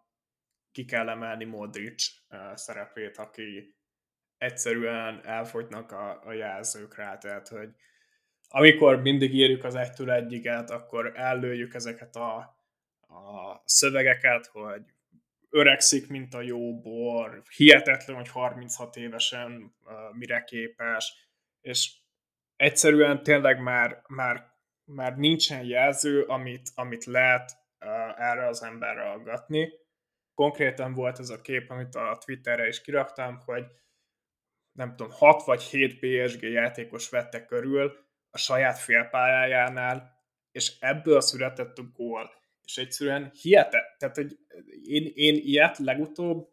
ki 0.71 0.85
kell 0.85 1.09
emelni 1.09 1.45
Modric 1.45 2.05
szerepét, 2.53 3.17
aki 3.17 3.76
egyszerűen 4.37 5.25
elfogynak 5.25 5.91
a, 5.91 6.21
a 6.25 6.33
jelzők 6.33 6.95
rá, 6.95 7.17
tehát 7.17 7.47
hogy 7.47 7.69
amikor 8.49 9.01
mindig 9.01 9.33
írjuk 9.33 9.63
az 9.63 9.75
egytől 9.75 10.11
egyiget, 10.11 10.69
akkor 10.69 11.11
ellőjük 11.15 11.73
ezeket 11.73 12.15
a, 12.15 12.35
a 13.07 13.61
szövegeket, 13.65 14.45
hogy 14.45 14.81
öregszik, 15.49 16.07
mint 16.09 16.33
a 16.33 16.41
jó 16.41 16.79
bor, 16.79 17.41
hihetetlen, 17.55 18.15
hogy 18.15 18.29
36 18.29 18.95
évesen 18.95 19.75
uh, 19.83 19.93
mire 20.11 20.43
képes, 20.43 21.29
és 21.61 21.95
egyszerűen 22.55 23.23
tényleg 23.23 23.61
már, 23.61 24.01
már, 24.07 24.51
már 24.83 25.17
nincsen 25.17 25.63
jelző, 25.63 26.21
amit, 26.21 26.69
amit 26.75 27.05
lehet 27.05 27.51
uh, 27.79 28.29
erre 28.29 28.47
az 28.47 28.63
emberre 28.63 29.09
aggatni. 29.09 29.69
Konkrétan 30.33 30.93
volt 30.93 31.19
ez 31.19 31.29
a 31.29 31.41
kép, 31.41 31.69
amit 31.69 31.95
a 31.95 32.17
Twitterre 32.25 32.67
is 32.67 32.81
kiraktam, 32.81 33.39
hogy 33.45 33.65
nem 34.77 34.95
tudom, 34.95 35.11
6 35.11 35.43
vagy 35.43 35.61
7 35.61 35.99
PSG 35.99 36.41
játékos 36.41 37.09
vette 37.09 37.45
körül 37.45 37.97
a 38.29 38.37
saját 38.37 38.79
félpályájánál, 38.79 40.11
és 40.51 40.79
ebből 40.79 41.21
született 41.21 41.77
a 41.77 41.83
gól. 41.93 42.31
És 42.63 42.77
egyszerűen 42.77 43.31
hihetett. 43.41 43.95
Tehát, 43.97 44.15
hogy 44.15 44.37
én, 44.83 45.11
én 45.15 45.35
ilyet 45.35 45.77
legutóbb 45.77 46.47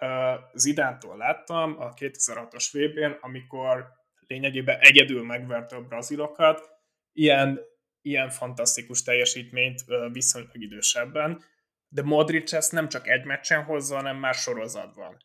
uh, 0.00 0.08
Zidántól 0.54 1.16
láttam 1.16 1.80
a 1.80 1.94
2006-os 1.94 2.68
vb 2.72 2.98
n 2.98 3.18
amikor 3.20 3.86
lényegében 4.26 4.78
egyedül 4.80 5.24
megverte 5.24 5.76
a 5.76 5.82
brazilokat, 5.82 6.70
ilyen, 7.12 7.60
ilyen 8.02 8.30
fantasztikus 8.30 9.02
teljesítményt 9.02 9.80
uh, 9.86 10.12
viszonylag 10.12 10.62
idősebben, 10.62 11.44
de 11.88 12.02
Modric 12.02 12.52
ezt 12.52 12.72
nem 12.72 12.88
csak 12.88 13.08
egy 13.08 13.24
meccsen 13.24 13.64
hozza, 13.64 13.94
hanem 13.94 14.16
már 14.16 14.34
sorozatban. 14.34 15.16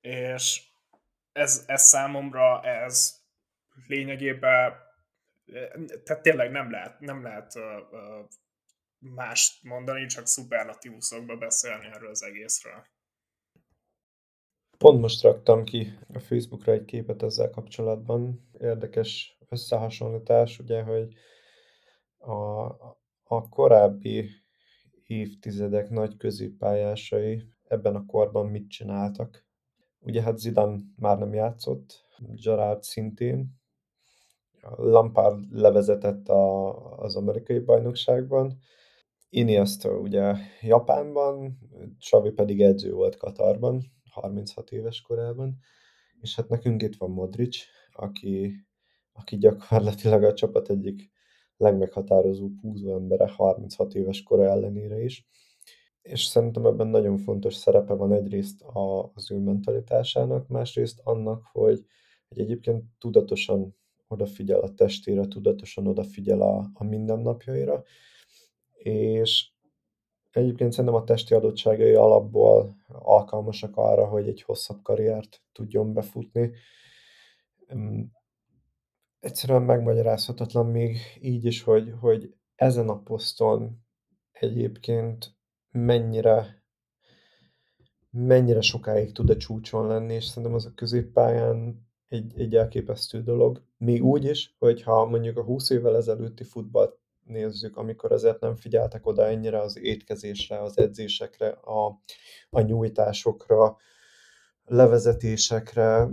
És 0.00 0.67
ez, 1.38 1.64
ez 1.66 1.82
számomra, 1.82 2.62
ez 2.62 3.16
lényegében, 3.86 4.72
tehát 6.04 6.22
tényleg 6.22 6.50
nem 6.50 6.70
lehet, 6.70 7.00
nem 7.00 7.22
lehet 7.22 7.54
uh, 7.54 7.62
uh, 7.62 8.28
mást 8.98 9.62
mondani, 9.62 10.06
csak 10.06 10.26
szuperlatívuszokba 10.26 11.36
beszélni 11.36 11.86
erről 11.86 12.10
az 12.10 12.22
egészről. 12.22 12.86
Pont 14.78 15.00
most 15.00 15.22
raktam 15.22 15.64
ki 15.64 15.98
a 16.14 16.18
Facebookra 16.18 16.72
egy 16.72 16.84
képet 16.84 17.22
ezzel 17.22 17.50
kapcsolatban. 17.50 18.48
Érdekes 18.60 19.38
összehasonlítás, 19.48 20.58
ugye, 20.58 20.82
hogy 20.82 21.14
a, 22.18 22.64
a 23.22 23.48
korábbi 23.48 24.30
évtizedek 25.06 25.90
nagy 25.90 26.16
középpályásai 26.16 27.42
ebben 27.64 27.94
a 27.94 28.06
korban 28.06 28.46
mit 28.46 28.70
csináltak. 28.70 29.47
Ugye 30.00 30.22
hát 30.22 30.38
Zidane 30.38 30.78
már 30.96 31.18
nem 31.18 31.34
játszott, 31.34 32.06
Gerard 32.18 32.82
szintén, 32.82 33.56
Lampard 34.76 35.52
levezetett 35.52 36.28
a, 36.28 36.74
az 36.96 37.16
amerikai 37.16 37.58
bajnokságban, 37.58 38.58
Iniesta 39.30 39.98
ugye 39.98 40.34
Japánban, 40.60 41.58
Xavi 41.98 42.30
pedig 42.30 42.60
edző 42.60 42.92
volt 42.92 43.16
Katarban, 43.16 43.82
36 44.10 44.70
éves 44.70 45.00
korában, 45.00 45.58
és 46.20 46.34
hát 46.36 46.48
nekünk 46.48 46.82
itt 46.82 46.96
van 46.96 47.10
Modric, 47.10 47.56
aki, 47.92 48.54
aki 49.12 49.36
gyakorlatilag 49.38 50.22
a 50.22 50.34
csapat 50.34 50.70
egyik 50.70 51.10
legmeghatározó 51.56 52.48
púzó 52.60 52.94
embere 52.94 53.28
36 53.28 53.94
éves 53.94 54.22
kora 54.22 54.44
ellenére 54.44 55.02
is. 55.02 55.26
És 56.02 56.24
szerintem 56.24 56.66
ebben 56.66 56.86
nagyon 56.86 57.16
fontos 57.16 57.54
szerepe 57.54 57.94
van 57.94 58.12
egyrészt 58.12 58.64
az 59.14 59.30
ő 59.30 59.38
mentalitásának, 59.38 60.48
másrészt 60.48 61.00
annak, 61.04 61.44
hogy, 61.52 61.84
hogy 62.28 62.40
egyébként 62.40 62.84
tudatosan 62.98 63.76
odafigyel 64.08 64.60
a 64.60 64.74
testére, 64.74 65.28
tudatosan 65.28 65.86
odafigyel 65.86 66.40
a, 66.40 66.70
a 66.72 66.84
mindennapjaira, 66.84 67.82
és 68.72 69.50
egyébként 70.30 70.72
szerintem 70.72 71.00
a 71.00 71.04
testi 71.04 71.34
adottságai 71.34 71.94
alapból 71.94 72.76
alkalmasak 72.88 73.76
arra, 73.76 74.06
hogy 74.06 74.28
egy 74.28 74.42
hosszabb 74.42 74.82
karriert 74.82 75.42
tudjon 75.52 75.92
befutni. 75.92 76.50
Egyszerűen 79.20 79.62
megmagyarázhatatlan 79.62 80.66
még 80.66 80.96
így 81.20 81.44
is, 81.44 81.62
hogy, 81.62 81.94
hogy 82.00 82.34
ezen 82.54 82.88
a 82.88 82.98
poszton 82.98 83.86
egyébként 84.32 85.37
mennyire 85.70 86.58
mennyire 88.10 88.60
sokáig 88.60 89.12
tud 89.12 89.30
a 89.30 89.36
csúcson 89.36 89.86
lenni, 89.86 90.14
és 90.14 90.24
szerintem 90.24 90.54
az 90.54 90.66
a 90.66 90.74
középpályán 90.74 91.86
egy, 92.08 92.32
egy 92.36 92.54
elképesztő 92.54 93.22
dolog. 93.22 93.62
Még 93.76 94.04
úgy 94.04 94.24
is, 94.24 94.54
hogyha 94.58 95.06
mondjuk 95.06 95.36
a 95.36 95.42
20 95.42 95.70
évvel 95.70 95.96
ezelőtti 95.96 96.44
futballt 96.44 96.98
nézzük, 97.24 97.76
amikor 97.76 98.12
azért 98.12 98.40
nem 98.40 98.56
figyeltek 98.56 99.06
oda 99.06 99.26
ennyire 99.26 99.60
az 99.60 99.78
étkezésre, 99.78 100.62
az 100.62 100.78
edzésekre, 100.78 101.48
a, 101.48 102.00
a 102.50 102.60
nyújtásokra, 102.60 103.76
levezetésekre, 104.68 106.08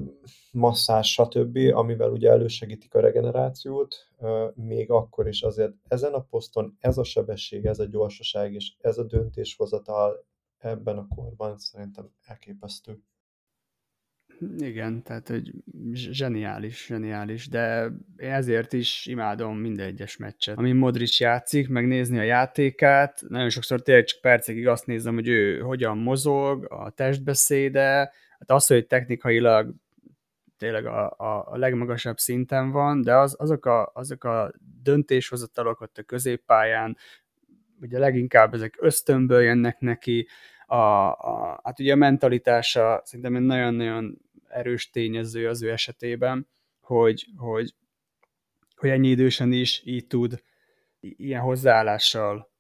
masszás, 0.52 1.12
stb., 1.12 1.58
amivel 1.74 2.10
ugye 2.10 2.30
elősegítik 2.30 2.94
a 2.94 3.00
regenerációt, 3.00 3.96
még 4.56 4.92
akkor 4.92 5.28
is 5.28 5.42
azért 5.42 5.74
ezen 5.88 6.14
a 6.14 6.22
poszton 6.22 6.78
ez 6.80 6.98
a 6.98 7.04
sebesség, 7.04 7.66
ez 7.66 7.80
a 7.80 7.86
gyorsaság 7.86 8.54
és 8.54 8.74
ez 8.82 8.98
a 8.98 9.04
döntéshozatal 9.04 10.26
ebben 10.58 10.98
a 10.98 11.08
korban 11.16 11.58
szerintem 11.58 12.10
elképesztő. 12.22 13.00
Igen, 14.58 15.04
tehát 15.04 15.28
hogy 15.28 15.52
zseniális, 15.92 16.86
zseniális, 16.86 17.48
de 17.48 17.92
ezért 18.16 18.74
is 18.74 19.06
imádom 19.06 19.58
minden 19.58 19.86
egyes 19.86 20.18
meccset. 20.18 20.58
Ami 20.58 20.72
Modric 20.72 21.20
játszik, 21.20 21.70
megnézni 21.70 22.18
a 22.18 22.24
játékát, 22.24 23.24
nagyon 23.28 23.50
sokszor 23.50 23.82
tényleg 23.82 24.04
csak 24.04 24.22
percekig 24.22 24.68
azt 24.68 24.86
nézem, 24.86 25.14
hogy 25.14 25.28
ő 25.28 25.60
hogyan 25.60 25.98
mozog, 25.98 26.72
a 26.72 26.90
testbeszéde, 26.90 28.12
hát 28.40 28.52
az, 28.52 28.68
hogy 28.68 28.88
technikailag 28.88 29.74
tényleg 30.58 30.86
a, 30.86 31.10
a, 31.18 31.52
a 31.52 31.58
legmagasabb 31.58 32.18
szinten 32.18 32.72
van, 32.72 33.02
de 33.02 33.16
az, 33.16 33.36
azok, 33.40 33.66
a, 33.66 33.92
azok 33.94 34.24
a 34.24 34.52
döntéshozatalok 34.84 35.82
ott 35.82 35.98
a 35.98 36.04
középpályán, 36.04 36.98
ugye 37.82 38.00
leginkább 38.00 38.54
ezek 38.54 38.76
ösztönből 38.80 39.42
jönnek 39.42 39.80
neki, 39.80 40.28
a, 40.66 40.76
a, 40.76 41.62
hát 41.64 41.80
ugye 41.80 41.94
a 41.94 41.96
mentalitása 41.96 43.02
szerintem 43.04 43.36
egy 43.36 43.42
nagyon-nagyon 43.42 44.22
erős 44.48 44.90
tényező 44.90 45.48
az 45.48 45.64
ő 45.64 45.72
esetében, 45.72 46.48
hogy, 46.80 47.28
hogy, 47.38 47.76
hogy 48.76 48.90
ennyi 48.90 49.08
idősen 49.08 49.52
is 49.52 49.82
így 49.86 50.08
tud, 50.08 50.44
ilyen 51.00 51.42
hozzáállással 51.42 52.52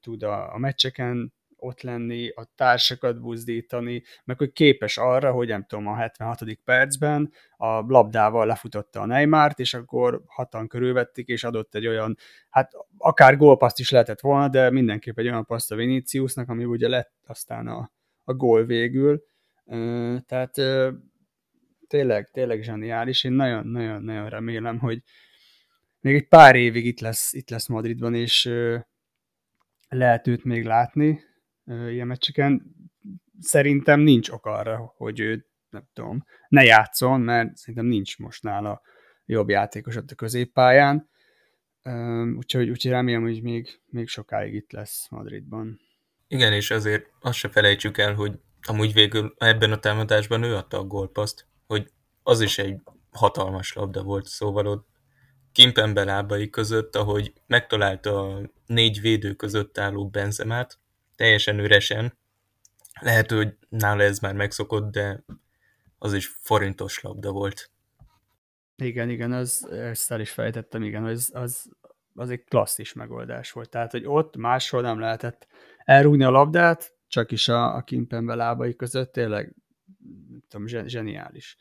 tud 0.00 0.22
a, 0.22 0.54
a 0.54 0.58
meccseken 0.58 1.34
ott 1.56 1.82
lenni, 1.82 2.28
a 2.28 2.48
társakat 2.54 3.20
buzdítani, 3.20 4.02
meg 4.24 4.38
hogy 4.38 4.52
képes 4.52 4.98
arra, 4.98 5.32
hogy 5.32 5.48
nem 5.48 5.64
tudom, 5.64 5.86
a 5.86 5.94
76. 5.94 6.42
percben 6.64 7.32
a 7.56 7.66
labdával 7.66 8.46
lefutotta 8.46 9.00
a 9.00 9.06
Neymart, 9.06 9.58
és 9.58 9.74
akkor 9.74 10.22
hatan 10.26 10.68
körülvették, 10.68 11.28
és 11.28 11.44
adott 11.44 11.74
egy 11.74 11.86
olyan, 11.86 12.16
hát 12.50 12.72
akár 12.98 13.36
gólpaszt 13.36 13.78
is 13.78 13.90
lehetett 13.90 14.20
volna, 14.20 14.48
de 14.48 14.70
mindenképp 14.70 15.18
egy 15.18 15.28
olyan 15.28 15.44
paszt 15.44 15.72
a 15.72 15.76
Viniciusnak, 15.76 16.48
ami 16.48 16.64
ugye 16.64 16.88
lett 16.88 17.14
aztán 17.26 17.66
a, 17.66 17.92
a 18.24 18.34
gól 18.34 18.64
végül. 18.64 19.24
Tehát 20.26 20.54
tényleg, 21.86 22.30
tényleg 22.30 22.62
zseniális. 22.62 23.24
Én 23.24 23.32
nagyon-nagyon-nagyon 23.32 24.28
remélem, 24.28 24.78
hogy 24.78 25.02
még 26.00 26.14
egy 26.14 26.28
pár 26.28 26.56
évig 26.56 26.86
itt 26.86 27.00
lesz, 27.00 27.32
itt 27.32 27.50
lesz 27.50 27.66
Madridban, 27.66 28.14
és 28.14 28.50
lehet 29.88 30.26
őt 30.26 30.44
még 30.44 30.64
látni 30.64 31.20
ilyen 31.66 32.06
meccseken. 32.06 32.74
Szerintem 33.40 34.00
nincs 34.00 34.28
ok 34.28 34.46
arra, 34.46 34.92
hogy 34.96 35.20
ő, 35.20 35.46
nem 35.70 35.88
tudom, 35.92 36.24
ne 36.48 36.62
játszon, 36.62 37.20
mert 37.20 37.56
szerintem 37.56 37.86
nincs 37.86 38.18
most 38.18 38.42
nála 38.42 38.80
jobb 39.24 39.48
játékos 39.48 39.96
ott 39.96 40.10
a 40.10 40.14
középpályán. 40.14 41.08
Úgyhogy, 42.36 42.70
úgyhogy 42.70 42.90
remélem, 42.90 43.22
hogy 43.22 43.42
még, 43.42 43.80
még 43.86 44.08
sokáig 44.08 44.54
itt 44.54 44.72
lesz 44.72 45.08
Madridban. 45.10 45.80
Igen, 46.28 46.52
és 46.52 46.70
azért 46.70 47.06
azt 47.20 47.38
se 47.38 47.48
felejtsük 47.48 47.98
el, 47.98 48.14
hogy 48.14 48.38
amúgy 48.62 48.92
végül 48.92 49.34
ebben 49.38 49.72
a 49.72 49.78
támadásban 49.78 50.42
ő 50.42 50.54
adta 50.54 50.78
a 50.78 50.84
gólpaszt, 50.84 51.46
hogy 51.66 51.90
az 52.22 52.40
is 52.40 52.58
egy 52.58 52.80
hatalmas 53.10 53.72
labda 53.72 54.02
volt, 54.02 54.24
szóval 54.24 54.66
ott 54.66 54.86
Kimpembe 55.52 56.04
lábai 56.04 56.50
között, 56.50 56.96
ahogy 56.96 57.32
megtalálta 57.46 58.20
a 58.20 58.50
négy 58.66 59.00
védő 59.00 59.34
között 59.34 59.78
álló 59.78 60.08
Benzemát, 60.08 60.78
teljesen 61.16 61.58
üresen, 61.58 62.18
lehet, 63.00 63.30
hogy 63.30 63.56
nála 63.68 64.02
ez 64.02 64.18
már 64.18 64.34
megszokott, 64.34 64.92
de 64.92 65.24
az 65.98 66.14
is 66.14 66.26
forintos 66.26 67.00
labda 67.00 67.30
volt. 67.30 67.70
Igen, 68.76 69.08
igen, 69.08 69.32
az, 69.32 69.68
ezt 69.70 70.10
el 70.10 70.20
is 70.20 70.30
fejtettem, 70.30 70.82
igen, 70.82 71.04
az, 71.04 71.30
az, 71.32 71.68
az 72.14 72.30
egy 72.30 72.44
klasszis 72.44 72.92
megoldás 72.92 73.52
volt. 73.52 73.70
Tehát, 73.70 73.90
hogy 73.90 74.04
ott 74.06 74.36
máshol 74.36 74.80
nem 74.82 75.00
lehetett 75.00 75.46
elrúgni 75.84 76.24
a 76.24 76.30
labdát, 76.30 76.94
csak 77.08 77.32
is 77.32 77.48
a, 77.48 77.74
a 77.74 77.82
Kimpembe 77.82 78.34
lábai 78.34 78.76
között, 78.76 79.12
tényleg 79.12 79.54
tudom, 80.48 80.66
zseniális. 80.66 81.56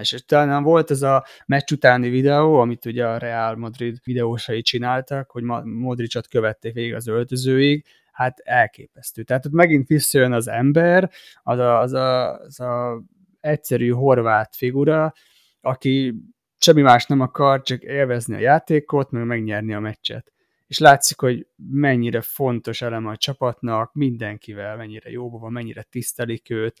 És 0.00 0.24
talán 0.26 0.62
volt 0.62 0.90
ez 0.90 1.02
a 1.02 1.24
meccs 1.46 1.72
utáni 1.72 2.08
videó, 2.08 2.60
amit 2.60 2.84
ugye 2.84 3.06
a 3.06 3.18
Real 3.18 3.56
Madrid 3.56 3.98
videósai 4.04 4.62
csináltak, 4.62 5.30
hogy 5.30 5.42
Modricot 5.64 6.28
követték 6.28 6.74
végig 6.74 6.94
az 6.94 7.06
öltözőig, 7.06 7.84
hát 8.16 8.38
elképesztő. 8.38 9.22
Tehát 9.22 9.46
ott 9.46 9.52
megint 9.52 9.86
visszajön 9.86 10.32
az 10.32 10.48
ember, 10.48 11.10
az 11.42 11.58
a, 11.58 11.80
az 11.80 11.92
a, 11.92 12.38
az 12.38 12.60
a 12.60 13.02
egyszerű 13.40 13.90
horvát 13.90 14.56
figura, 14.56 15.12
aki 15.60 16.14
semmi 16.58 16.82
más 16.82 17.06
nem 17.06 17.20
akar, 17.20 17.62
csak 17.62 17.82
élvezni 17.82 18.34
a 18.34 18.38
játékot, 18.38 19.10
meg 19.10 19.24
megnyerni 19.24 19.74
a 19.74 19.80
meccset. 19.80 20.32
És 20.66 20.78
látszik, 20.78 21.20
hogy 21.20 21.46
mennyire 21.56 22.20
fontos 22.20 22.82
eleme 22.82 23.10
a 23.10 23.16
csapatnak, 23.16 23.94
mindenkivel, 23.94 24.76
mennyire 24.76 25.10
jóban 25.10 25.40
van, 25.40 25.52
mennyire 25.52 25.82
tisztelik 25.82 26.50
őt. 26.50 26.80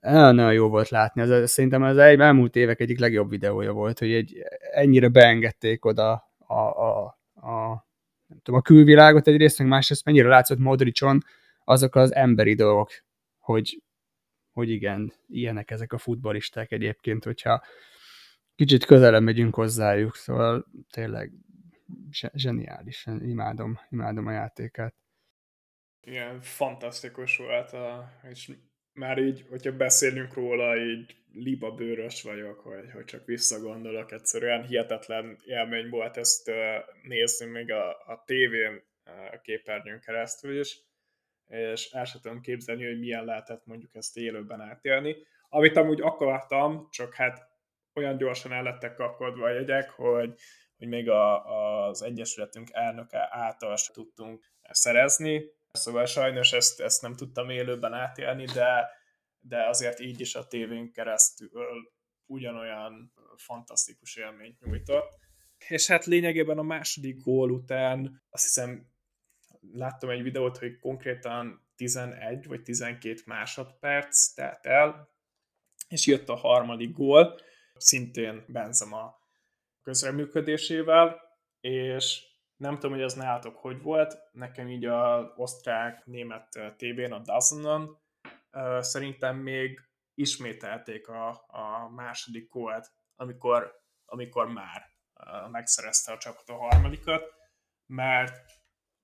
Nagyon 0.00 0.52
jó 0.52 0.68
volt 0.68 0.88
látni. 0.88 1.20
Ez, 1.20 1.50
szerintem 1.50 1.82
az 1.82 1.96
elmúlt 1.96 2.56
évek 2.56 2.80
egyik 2.80 2.98
legjobb 2.98 3.30
videója 3.30 3.72
volt, 3.72 3.98
hogy 3.98 4.12
egy, 4.12 4.42
ennyire 4.72 5.08
beengedték 5.08 5.84
oda 5.84 6.32
a, 6.38 6.54
a, 6.54 7.18
a, 7.34 7.86
nem 8.32 8.40
tudom, 8.42 8.60
a 8.60 8.62
külvilágot 8.62 9.26
egyrészt, 9.26 9.58
meg 9.58 9.68
másrészt 9.68 10.04
mennyire 10.04 10.28
látszott 10.28 10.58
Modricson 10.58 11.20
azok 11.64 11.94
az 11.94 12.14
emberi 12.14 12.54
dolgok, 12.54 12.90
hogy, 13.38 13.82
hogy 14.52 14.70
igen, 14.70 15.12
ilyenek 15.28 15.70
ezek 15.70 15.92
a 15.92 15.98
futballisták 15.98 16.72
egyébként, 16.72 17.24
hogyha 17.24 17.62
kicsit 18.54 18.84
közelebb 18.84 19.22
megyünk 19.22 19.54
hozzájuk, 19.54 20.16
szóval 20.16 20.66
tényleg 20.90 21.32
zseniális, 22.32 23.06
imádom, 23.20 23.78
imádom 23.90 24.26
a 24.26 24.32
játékát. 24.32 24.94
Igen, 26.00 26.40
fantasztikus 26.40 27.36
volt, 27.36 27.72
a, 27.72 28.12
és 28.30 28.50
már 28.92 29.18
így, 29.18 29.44
hogyha 29.48 29.76
beszélünk 29.76 30.34
róla, 30.34 30.76
így 30.76 31.16
liba 31.32 31.70
bőrös 31.70 32.22
vagyok, 32.22 32.60
hogy, 32.60 32.90
hogy 32.92 33.04
csak 33.04 33.24
visszagondolok, 33.24 34.12
egyszerűen 34.12 34.66
hihetetlen 34.66 35.38
élmény 35.44 35.88
volt 35.88 36.16
ezt 36.16 36.50
nézni 37.02 37.46
még 37.46 37.72
a, 37.72 37.88
a 37.90 38.22
tévén 38.26 38.82
a 39.32 39.40
képernyőn 39.40 40.00
keresztül 40.00 40.58
is, 40.58 40.80
és 41.46 41.90
el 41.90 42.04
sem 42.04 42.20
tudom 42.20 42.40
képzelni, 42.40 42.86
hogy 42.86 42.98
milyen 42.98 43.24
lehetett 43.24 43.66
mondjuk 43.66 43.94
ezt 43.94 44.16
élőben 44.16 44.60
átélni. 44.60 45.16
Amit 45.48 45.76
amúgy 45.76 46.00
akartam, 46.00 46.88
csak 46.90 47.14
hát 47.14 47.50
olyan 47.94 48.16
gyorsan 48.16 48.52
el 48.52 48.62
lettek 48.62 48.94
kapkodva 48.94 49.44
a 49.44 49.52
jegyek, 49.52 49.90
hogy, 49.90 50.34
hogy 50.78 50.88
még 50.88 51.08
a, 51.08 51.44
az 51.86 52.02
Egyesületünk 52.02 52.68
elnöke 52.72 53.28
által 53.30 53.76
tudtunk 53.92 54.52
szerezni, 54.62 55.50
szóval 55.72 56.06
sajnos 56.06 56.52
ezt, 56.52 56.80
ezt 56.80 57.02
nem 57.02 57.16
tudtam 57.16 57.50
élőben 57.50 57.92
átélni, 57.92 58.44
de, 58.44 58.90
de 59.40 59.68
azért 59.68 60.00
így 60.00 60.20
is 60.20 60.34
a 60.34 60.46
tévén 60.46 60.92
keresztül 60.92 61.50
ugyanolyan 62.26 63.12
fantasztikus 63.36 64.16
élményt 64.16 64.60
nyújtott. 64.60 65.18
És 65.68 65.86
hát 65.86 66.04
lényegében 66.04 66.58
a 66.58 66.62
második 66.62 67.22
gól 67.22 67.50
után 67.50 68.22
azt 68.30 68.44
hiszem 68.44 68.90
láttam 69.72 70.10
egy 70.10 70.22
videót, 70.22 70.58
hogy 70.58 70.78
konkrétan 70.78 71.68
11 71.76 72.46
vagy 72.46 72.62
12 72.62 73.20
másodperc 73.26 74.32
telt 74.32 74.66
el, 74.66 75.10
és 75.88 76.06
jött 76.06 76.28
a 76.28 76.34
harmadik 76.34 76.92
gól, 76.92 77.40
szintén 77.74 78.44
Benzema 78.48 79.20
közreműködésével, 79.82 81.20
és 81.60 82.31
nem 82.62 82.74
tudom, 82.74 82.90
hogy 82.90 83.02
az 83.02 83.14
nálatok 83.14 83.56
hogy 83.56 83.82
volt, 83.82 84.18
nekem 84.32 84.68
így 84.68 84.84
az 84.84 85.24
osztrák-német 85.36 86.58
tévén, 86.76 87.12
a 87.12 87.18
Dazonon, 87.18 88.00
szerintem 88.80 89.36
még 89.36 89.80
ismételték 90.14 91.08
a, 91.08 91.28
a 91.46 91.90
második 91.94 92.48
gólt, 92.48 92.92
amikor, 93.16 93.72
amikor 94.04 94.46
már 94.46 94.90
megszerezte 95.50 96.12
a 96.12 96.18
csapat 96.18 96.48
a 96.48 96.56
harmadikat, 96.56 97.24
mert 97.86 98.44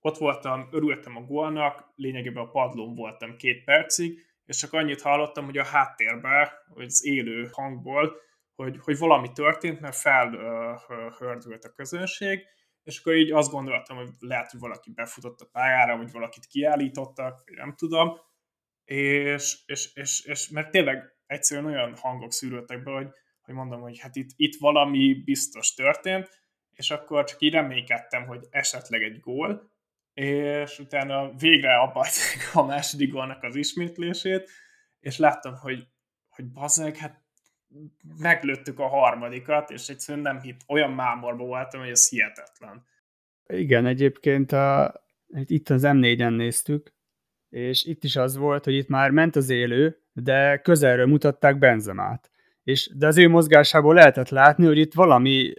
ott 0.00 0.16
voltam, 0.16 0.68
örültem 0.70 1.16
a 1.16 1.20
gólnak, 1.24 1.92
lényegében 1.94 2.42
a 2.42 2.50
padlón 2.50 2.94
voltam 2.94 3.36
két 3.36 3.64
percig, 3.64 4.26
és 4.44 4.56
csak 4.56 4.72
annyit 4.72 5.02
hallottam, 5.02 5.44
hogy 5.44 5.58
a 5.58 5.64
háttérben, 5.64 6.48
hogy 6.74 6.84
az 6.84 7.04
élő 7.04 7.48
hangból 7.52 8.26
hogy, 8.62 8.78
hogy 8.80 8.98
valami 8.98 9.32
történt, 9.32 9.80
mert 9.80 9.96
felhördült 9.96 11.64
a 11.64 11.72
közönség, 11.72 12.46
és 12.88 12.98
akkor 12.98 13.14
így 13.14 13.32
azt 13.32 13.50
gondoltam, 13.50 13.96
hogy 13.96 14.08
lehet, 14.18 14.50
hogy 14.50 14.60
valaki 14.60 14.90
befutott 14.90 15.40
a 15.40 15.48
pályára, 15.52 15.96
vagy 15.96 16.10
valakit 16.10 16.46
kiállítottak, 16.46 17.42
vagy 17.44 17.56
nem 17.56 17.74
tudom, 17.74 18.18
és, 18.84 19.58
és, 19.66 19.94
és, 19.94 20.24
és 20.24 20.48
mert 20.48 20.70
tényleg 20.70 21.16
egyszerűen 21.26 21.66
olyan 21.66 21.96
hangok 21.96 22.32
szűrődtek 22.32 22.82
be, 22.82 22.90
hogy, 22.90 23.08
hogy 23.42 23.54
mondom, 23.54 23.80
hogy 23.80 23.98
hát 23.98 24.16
itt, 24.16 24.30
itt 24.36 24.56
valami 24.58 25.22
biztos 25.24 25.74
történt, 25.74 26.28
és 26.70 26.90
akkor 26.90 27.24
csak 27.24 27.40
így 27.40 27.52
reménykedtem, 27.52 28.26
hogy 28.26 28.46
esetleg 28.50 29.02
egy 29.02 29.20
gól, 29.20 29.72
és 30.12 30.78
utána 30.78 31.34
végre 31.34 31.78
abba 31.78 32.06
a 32.52 32.62
második 32.62 33.12
gólnak 33.12 33.42
az 33.42 33.56
ismétlését, 33.56 34.50
és 35.00 35.18
láttam, 35.18 35.54
hogy, 35.54 35.86
hogy 36.28 36.52
bazzeg, 36.52 36.96
hát 36.96 37.22
meglőttük 38.18 38.78
a 38.78 38.86
harmadikat, 38.86 39.70
és 39.70 39.88
egyszerűen 39.88 40.22
nem 40.24 40.40
hit, 40.40 40.64
olyan 40.66 40.92
mámorba 40.92 41.44
voltam, 41.44 41.80
hogy 41.80 41.90
ez 41.90 42.08
hihetetlen. 42.08 42.84
Igen, 43.46 43.86
egyébként 43.86 44.52
a, 44.52 44.94
itt 45.44 45.68
az 45.68 45.82
M4-en 45.84 46.36
néztük, 46.36 46.92
és 47.48 47.84
itt 47.84 48.04
is 48.04 48.16
az 48.16 48.36
volt, 48.36 48.64
hogy 48.64 48.74
itt 48.74 48.88
már 48.88 49.10
ment 49.10 49.36
az 49.36 49.50
élő, 49.50 50.02
de 50.12 50.58
közelről 50.58 51.06
mutatták 51.06 51.58
Benzemát. 51.58 52.30
És, 52.62 52.90
de 52.96 53.06
az 53.06 53.18
ő 53.18 53.28
mozgásából 53.28 53.94
lehetett 53.94 54.28
látni, 54.28 54.66
hogy 54.66 54.78
itt 54.78 54.94
valami 54.94 55.52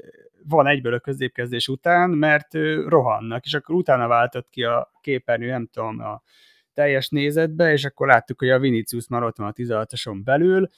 van 0.44 0.68
egyből 0.68 0.94
a 0.94 1.00
középkezdés 1.00 1.68
után, 1.68 2.10
mert 2.10 2.54
rohannak, 2.88 3.46
és 3.46 3.54
akkor 3.54 3.76
utána 3.76 4.08
váltott 4.08 4.50
ki 4.50 4.64
a 4.64 4.92
képernyő, 5.02 5.50
nem 5.50 5.68
tudom, 5.72 6.00
a 6.00 6.22
teljes 6.74 7.10
nézetbe, 7.10 7.72
és 7.72 7.86
akkor 7.86 8.08
láttuk, 8.08 8.40
hogy 8.40 8.50
a 8.50 8.60
Vinicius 8.60 9.08
már 9.08 9.24
ott 9.24 9.38
van 9.38 9.48
a 9.48 9.52
16 9.52 10.24
belül, 10.24 10.70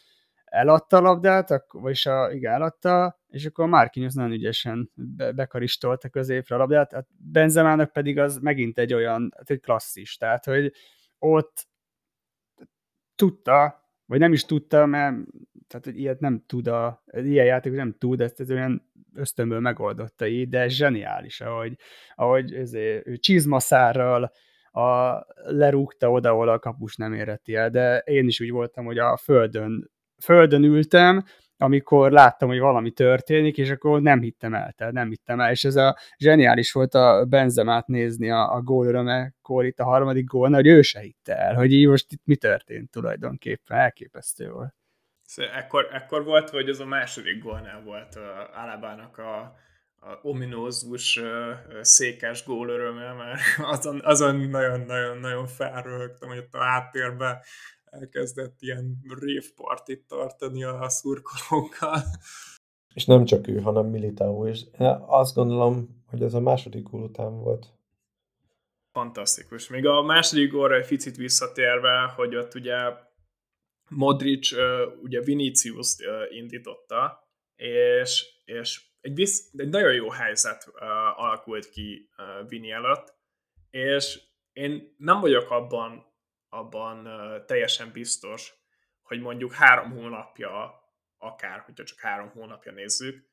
eladta 0.51 0.97
a 0.97 1.01
labdát, 1.01 1.63
vagyis 1.71 2.05
a, 2.05 2.31
igen, 2.31 2.53
eladta, 2.53 3.19
és 3.27 3.45
akkor 3.45 3.67
Marquinhos 3.67 4.13
nagyon 4.13 4.31
ügyesen 4.31 4.91
be, 4.93 5.31
bekaristolta 5.31 6.09
középre 6.09 6.55
a 6.55 6.57
labdát, 6.57 6.93
hát 6.93 7.07
Benzemának 7.17 7.91
pedig 7.91 8.19
az 8.19 8.37
megint 8.37 8.77
egy 8.77 8.93
olyan, 8.93 9.33
hát 9.37 9.49
egy 9.49 9.59
klasszis, 9.59 10.17
tehát, 10.17 10.45
hogy 10.45 10.73
ott 11.19 11.67
tudta, 13.15 13.79
vagy 14.05 14.19
nem 14.19 14.33
is 14.33 14.45
tudta, 14.45 14.85
mert 14.85 15.15
tehát, 15.67 15.85
hogy 15.85 15.99
ilyet 15.99 16.19
nem 16.19 16.43
tud, 16.47 16.67
a, 16.67 17.03
ilyen 17.11 17.45
játék 17.45 17.73
nem 17.73 17.95
tud, 17.97 18.21
ezt, 18.21 18.39
ez 18.39 18.51
olyan 18.51 18.91
ösztönből 19.15 19.59
megoldotta 19.59 20.27
így, 20.27 20.49
de 20.49 20.67
zseniális, 20.67 21.41
ahogy, 21.41 21.77
ahogy 22.15 22.53
ezért, 22.53 23.07
ő 23.07 23.17
csizmaszárral 23.17 24.31
a, 24.71 25.19
lerúgta 25.43 26.11
oda, 26.11 26.29
ahol 26.29 26.49
a 26.49 26.59
kapus 26.59 26.95
nem 26.95 27.13
éreti 27.13 27.55
el, 27.55 27.69
de 27.69 27.97
én 27.97 28.27
is 28.27 28.39
úgy 28.39 28.51
voltam, 28.51 28.85
hogy 28.85 28.97
a 28.97 29.17
földön 29.17 29.91
földön 30.23 30.63
ültem, 30.63 31.23
amikor 31.57 32.11
láttam, 32.11 32.49
hogy 32.49 32.59
valami 32.59 32.91
történik, 32.91 33.57
és 33.57 33.69
akkor 33.69 34.01
nem 34.01 34.21
hittem 34.21 34.53
el, 34.53 34.73
tehát 34.77 34.93
nem 34.93 35.09
hittem 35.09 35.39
el, 35.39 35.51
és 35.51 35.63
ez 35.63 35.75
a 35.75 35.97
zseniális 36.17 36.71
volt 36.71 36.93
a 36.93 37.25
Benzemát 37.25 37.87
nézni 37.87 38.31
a, 38.31 38.53
a 38.53 38.61
gól 38.61 38.87
örömekor, 38.87 39.65
itt 39.65 39.79
a 39.79 39.83
harmadik 39.83 40.25
gól, 40.25 40.49
hogy 40.49 40.67
ő 40.67 40.81
se 40.81 40.99
hitte 40.99 41.37
el, 41.37 41.55
hogy 41.55 41.71
így 41.71 41.87
most 41.87 42.11
itt 42.11 42.21
mi 42.25 42.35
történt 42.35 42.91
tulajdonképpen, 42.91 43.77
elképesztő 43.77 44.49
volt. 44.49 44.73
Szóval 45.23 45.51
ekkor, 45.51 45.87
ekkor 45.91 46.23
volt, 46.23 46.49
vagy 46.49 46.69
az 46.69 46.79
a 46.79 46.85
második 46.85 47.43
gólnál 47.43 47.81
volt 47.83 48.15
a 48.15 48.49
Alabának 48.53 49.17
a, 49.17 49.39
a 49.95 50.19
ominózus 50.21 51.19
székes 51.81 52.45
gól 52.45 52.69
öröme, 52.69 53.13
mert 53.13 53.41
azon, 53.57 54.01
azon 54.03 54.35
nagyon-nagyon-nagyon 54.35 55.47
felröhögtem, 55.47 56.29
hogy 56.29 56.37
ott 56.37 56.53
a 56.53 56.63
háttérben 56.63 57.39
elkezdett 57.91 58.61
ilyen 58.61 58.97
révpartit 59.19 60.07
tartani 60.07 60.63
a 60.63 60.89
szurkolókkal. 60.89 62.01
És 62.93 63.05
nem 63.05 63.25
csak 63.25 63.47
ő, 63.47 63.59
hanem 63.59 63.85
Militao 63.85 64.45
is. 64.45 64.65
Azt 65.05 65.35
gondolom, 65.35 66.03
hogy 66.07 66.23
ez 66.23 66.33
a 66.33 66.39
második 66.39 66.83
gól 66.83 67.01
után 67.01 67.39
volt. 67.39 67.67
Fantasztikus. 68.91 69.69
Még 69.69 69.85
a 69.85 70.01
második 70.01 70.51
gólra 70.51 70.75
egy 70.75 70.87
picit 70.87 71.15
visszatérve, 71.15 72.13
hogy 72.15 72.35
ott 72.35 72.55
ugye 72.55 72.77
Modric 73.89 74.49
ugye 75.01 75.21
Vinicius 75.21 75.95
indította, 76.29 77.29
és, 77.55 78.25
és 78.45 78.81
egy, 79.01 79.15
visz, 79.15 79.49
egy 79.57 79.69
nagyon 79.69 79.93
jó 79.93 80.09
helyzet 80.09 80.71
alakult 81.15 81.69
ki 81.69 82.09
Vini 82.47 82.71
előtt, 82.71 83.13
és 83.69 84.21
én 84.53 84.95
nem 84.97 85.19
vagyok 85.19 85.49
abban 85.49 86.10
abban 86.53 87.07
teljesen 87.45 87.91
biztos, 87.91 88.53
hogy 89.01 89.19
mondjuk 89.19 89.53
három 89.53 89.91
hónapja, 89.91 90.79
akár, 91.17 91.59
hogyha 91.59 91.83
csak 91.83 91.99
három 91.99 92.29
hónapja 92.29 92.71
nézzük, 92.71 93.29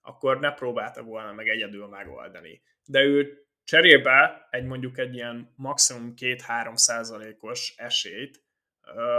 akkor 0.00 0.38
ne 0.38 0.52
próbálta 0.52 1.02
volna 1.02 1.32
meg 1.32 1.48
egyedül 1.48 1.86
megoldani. 1.86 2.62
De 2.84 3.02
ő 3.02 3.46
cserébe 3.64 4.46
egy 4.50 4.64
mondjuk 4.64 4.98
egy 4.98 5.14
ilyen 5.14 5.52
maximum 5.56 6.12
2-3 6.16 6.76
százalékos 6.76 7.74
esélyt 7.76 8.42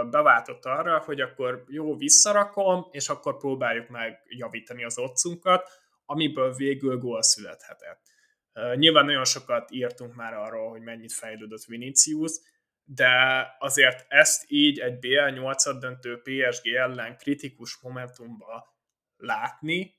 beváltott 0.10 0.66
arra, 0.66 1.00
hogy 1.00 1.22
akkor 1.22 1.64
jó, 1.68 1.96
visszarakom, 1.96 2.88
és 2.92 3.10
akkor 3.10 3.38
próbáljuk 3.38 3.90
meg 3.90 4.22
javítani 4.28 4.84
az 4.84 4.98
otcunkat, 4.98 5.70
amiből 6.06 6.54
végül 6.54 6.98
gól 6.98 7.22
születhetett. 7.22 8.02
Nyilván 8.76 9.06
nagyon 9.06 9.26
sokat 9.26 9.72
írtunk 9.72 10.16
már 10.16 10.34
arról, 10.34 10.70
hogy 10.70 10.82
mennyit 10.82 11.14
fejlődött 11.14 11.64
Vinicius, 11.64 12.32
de 12.84 13.10
azért 13.60 14.06
ezt 14.08 14.44
így 14.48 14.80
egy 14.80 15.00
BL 15.00 15.30
8 15.34 15.78
döntő 15.80 16.22
PSG 16.22 16.68
ellen 16.68 17.18
kritikus 17.18 17.78
momentumba 17.82 18.76
látni, 19.18 19.96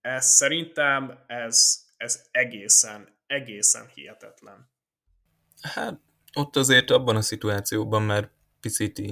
ez 0.00 0.26
szerintem 0.26 1.24
ez, 1.26 1.84
ez 1.96 2.26
egészen, 2.30 3.18
egészen 3.26 3.86
hihetetlen. 3.94 4.70
Hát 5.60 6.00
ott 6.34 6.56
azért 6.56 6.90
abban 6.90 7.16
a 7.16 7.22
szituációban 7.22 8.02
már 8.02 8.30
picit 8.60 9.02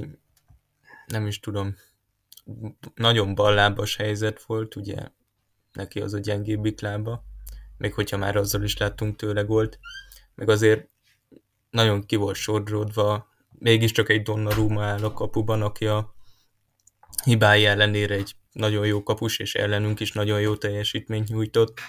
nem 1.07 1.27
is 1.27 1.41
tudom, 1.41 1.77
nagyon 2.95 3.35
ballábas 3.35 3.97
helyzet 3.97 4.43
volt, 4.43 4.77
ugye 4.77 5.09
neki 5.73 6.01
az 6.01 6.15
a 6.15 6.19
gyengébbik 6.19 6.81
lába, 6.81 7.25
még 7.77 7.95
hogyha 7.95 8.17
már 8.17 8.37
azzal 8.37 8.63
is 8.63 8.77
láttunk 8.77 9.17
tőle 9.17 9.43
gólt, 9.43 9.79
meg 10.35 10.49
azért 10.49 10.91
nagyon 11.71 12.07
ki 12.07 12.17
volt 12.17 12.37
sodródva, 12.37 13.29
mégiscsak 13.59 14.09
egy 14.09 14.23
Donnarumma 14.23 14.85
áll 14.85 15.05
a 15.05 15.13
kapuban, 15.13 15.63
aki 15.63 15.87
a 15.87 16.15
hibái 17.25 17.65
ellenére 17.65 18.15
egy 18.15 18.37
nagyon 18.53 18.87
jó 18.87 19.03
kapus, 19.03 19.39
és 19.39 19.55
ellenünk 19.55 20.01
is 20.01 20.13
nagyon 20.13 20.41
jó 20.41 20.57
teljesítményt 20.57 21.29
nyújtott. 21.29 21.81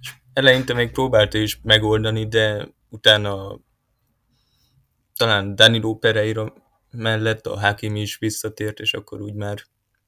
És 0.00 0.12
eleinte 0.32 0.74
még 0.74 0.90
próbálta 0.90 1.38
is 1.38 1.60
megoldani, 1.62 2.28
de 2.28 2.68
utána 2.88 3.60
talán 5.16 5.54
Danilo 5.54 5.94
Pereira 5.94 6.54
mellett 6.90 7.46
a 7.46 7.58
Hakimi 7.58 8.00
is 8.00 8.18
visszatért, 8.18 8.80
és 8.80 8.94
akkor 8.94 9.20
úgy 9.20 9.34
már 9.34 9.62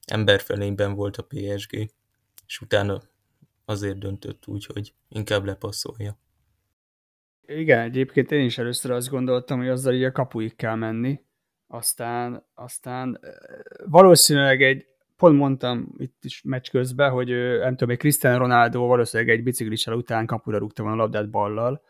emberfelényben 0.05 0.93
volt 0.93 1.17
a 1.17 1.27
PSG, 1.27 1.91
és 2.45 2.61
utána 2.61 3.01
azért 3.65 3.97
döntött 3.99 4.47
úgy, 4.47 4.65
hogy 4.65 4.93
inkább 5.09 5.45
lepasszolja. 5.45 6.17
Igen, 7.55 7.79
egyébként 7.79 8.31
én 8.31 8.45
is 8.45 8.57
először 8.57 8.91
azt 8.91 9.09
gondoltam, 9.09 9.57
hogy 9.57 9.67
azzal 9.67 9.93
így 9.93 10.03
a 10.03 10.11
kapuig 10.11 10.55
kell 10.55 10.75
menni, 10.75 11.21
aztán, 11.67 12.45
aztán 12.53 13.19
valószínűleg 13.85 14.61
egy, 14.61 14.85
pont 15.17 15.37
mondtam 15.37 15.93
itt 15.97 16.23
is 16.23 16.41
meccs 16.43 16.69
közben, 16.69 17.11
hogy 17.11 17.27
nem 17.59 17.75
tudom, 17.75 17.89
egy 17.89 17.97
Cristiano 17.97 18.37
Ronaldo 18.37 18.85
valószínűleg 18.85 19.35
egy 19.35 19.43
biciklissel 19.43 19.93
után 19.93 20.25
kapura 20.25 20.57
rúgta 20.57 20.83
volna 20.83 20.97
a 20.97 21.01
labdát 21.01 21.29
ballal. 21.29 21.81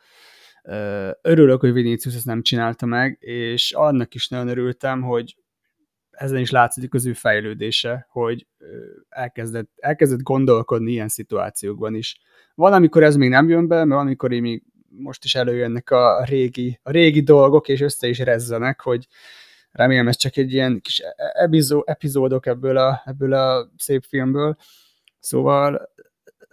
Örülök, 1.21 1.59
hogy 1.59 1.73
Vinicius 1.73 2.15
ezt 2.15 2.25
nem 2.25 2.41
csinálta 2.41 2.85
meg, 2.85 3.17
és 3.19 3.71
annak 3.71 4.13
is 4.13 4.27
nagyon 4.27 4.47
örültem, 4.47 5.01
hogy 5.01 5.37
ezen 6.09 6.39
is 6.39 6.51
látszik 6.51 6.93
az 6.93 7.05
ő 7.05 7.13
fejlődése, 7.13 8.07
hogy 8.09 8.47
elkezdett, 9.09 9.69
elkezdett 9.75 10.21
gondolkodni 10.21 10.91
ilyen 10.91 11.07
szituációkban 11.07 11.95
is. 11.95 12.19
Van, 12.55 12.73
amikor 12.73 13.03
ez 13.03 13.15
még 13.15 13.29
nem 13.29 13.49
jön 13.49 13.67
be, 13.67 13.75
mert 13.75 13.89
van, 13.89 13.99
amikor 13.99 14.29
még 14.29 14.63
most 14.89 15.23
is 15.23 15.35
előjönnek 15.35 15.89
a 15.89 16.23
régi, 16.23 16.79
a 16.83 16.91
régi 16.91 17.21
dolgok, 17.21 17.67
és 17.67 17.81
össze 17.81 18.07
is 18.07 18.19
rezzenek, 18.19 18.81
hogy 18.81 19.07
remélem 19.71 20.07
ez 20.07 20.15
csak 20.15 20.37
egy 20.37 20.53
ilyen 20.53 20.81
kis 20.81 20.99
e- 20.99 21.13
e- 21.15 21.43
epizó, 21.43 21.83
epizódok 21.85 22.45
ebből 22.45 22.77
a, 22.77 23.01
ebből 23.05 23.33
a 23.33 23.71
szép 23.77 24.03
filmből. 24.07 24.55
Szóval 25.19 25.91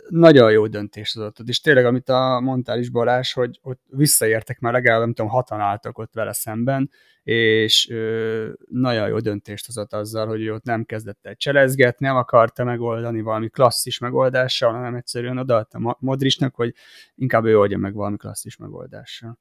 nagyon 0.08 0.52
jó 0.52 0.66
döntést 0.66 1.14
hozott. 1.14 1.38
És 1.46 1.60
tényleg, 1.60 1.84
amit 1.84 2.08
a 2.08 2.40
mondtál 2.40 2.78
is 2.78 2.90
Balázs, 2.90 3.32
hogy, 3.32 3.58
hogy 3.62 3.76
visszaértek 3.86 4.58
már 4.58 4.72
legalább, 4.72 5.00
nem 5.00 5.14
tudom, 5.14 5.30
hatan 5.30 5.60
álltak 5.60 5.98
ott 5.98 6.12
vele 6.12 6.32
szemben, 6.32 6.90
és 7.22 7.88
ö, 7.90 8.52
nagyon 8.70 9.08
jó 9.08 9.18
döntést 9.18 9.66
hozott 9.66 9.92
azzal, 9.92 10.26
hogy 10.26 10.42
ő 10.42 10.52
ott 10.52 10.64
nem 10.64 10.84
kezdett 10.84 11.26
egy 11.26 11.36
cselezgetni, 11.36 12.06
nem 12.06 12.16
akarta 12.16 12.64
megoldani 12.64 13.20
valami 13.20 13.48
klasszis 13.48 13.98
megoldással, 13.98 14.72
hanem 14.72 14.94
egyszerűen 14.94 15.38
odaadta 15.38 15.96
Modrisnak, 16.00 16.54
hogy 16.54 16.74
inkább 17.14 17.44
ő 17.44 17.58
oldja 17.58 17.78
meg 17.78 17.94
valami 17.94 18.16
klasszis 18.16 18.56
megoldással. 18.56 19.38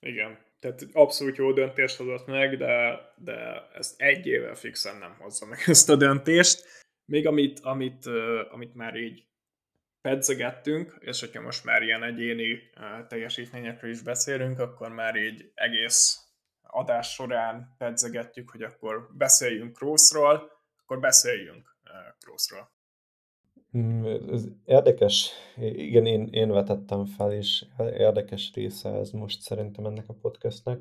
Igen, 0.00 0.38
tehát 0.60 0.86
abszolút 0.92 1.36
jó 1.36 1.52
döntést 1.52 1.96
hozott 1.96 2.26
meg, 2.26 2.56
de, 2.56 3.00
de 3.16 3.68
ezt 3.74 4.00
egy 4.00 4.26
évvel 4.26 4.54
fixen 4.54 4.96
nem 4.96 5.16
hozza 5.18 5.46
meg 5.46 5.58
ezt 5.66 5.90
a 5.90 5.96
döntést. 5.96 6.64
Még 7.04 7.26
amit, 7.26 7.60
amit, 7.60 8.06
amit 8.50 8.74
már 8.74 8.94
így 8.94 9.27
pedzegettünk, 10.00 10.96
és 11.00 11.20
hogyha 11.20 11.40
most 11.40 11.64
már 11.64 11.82
ilyen 11.82 12.02
egyéni 12.02 12.58
teljesítményekről 13.08 13.90
is 13.90 14.02
beszélünk, 14.02 14.58
akkor 14.58 14.88
már 14.88 15.16
így 15.16 15.50
egész 15.54 16.28
adás 16.62 17.12
során 17.12 17.74
pedzegetjük, 17.78 18.50
hogy 18.50 18.62
akkor 18.62 19.08
beszéljünk 19.16 19.76
Kroosról, 19.76 20.50
akkor 20.82 21.00
beszéljünk 21.00 21.76
Kroosról. 22.20 22.70
Mm, 23.76 24.04
ez 24.32 24.44
érdekes, 24.64 25.30
igen, 25.56 26.06
én, 26.06 26.28
én 26.30 26.50
vetettem 26.50 27.04
fel, 27.04 27.32
és 27.32 27.64
érdekes 27.78 28.50
része 28.54 28.90
ez 28.90 29.10
most 29.10 29.40
szerintem 29.40 29.84
ennek 29.84 30.08
a 30.08 30.14
podcastnek, 30.20 30.80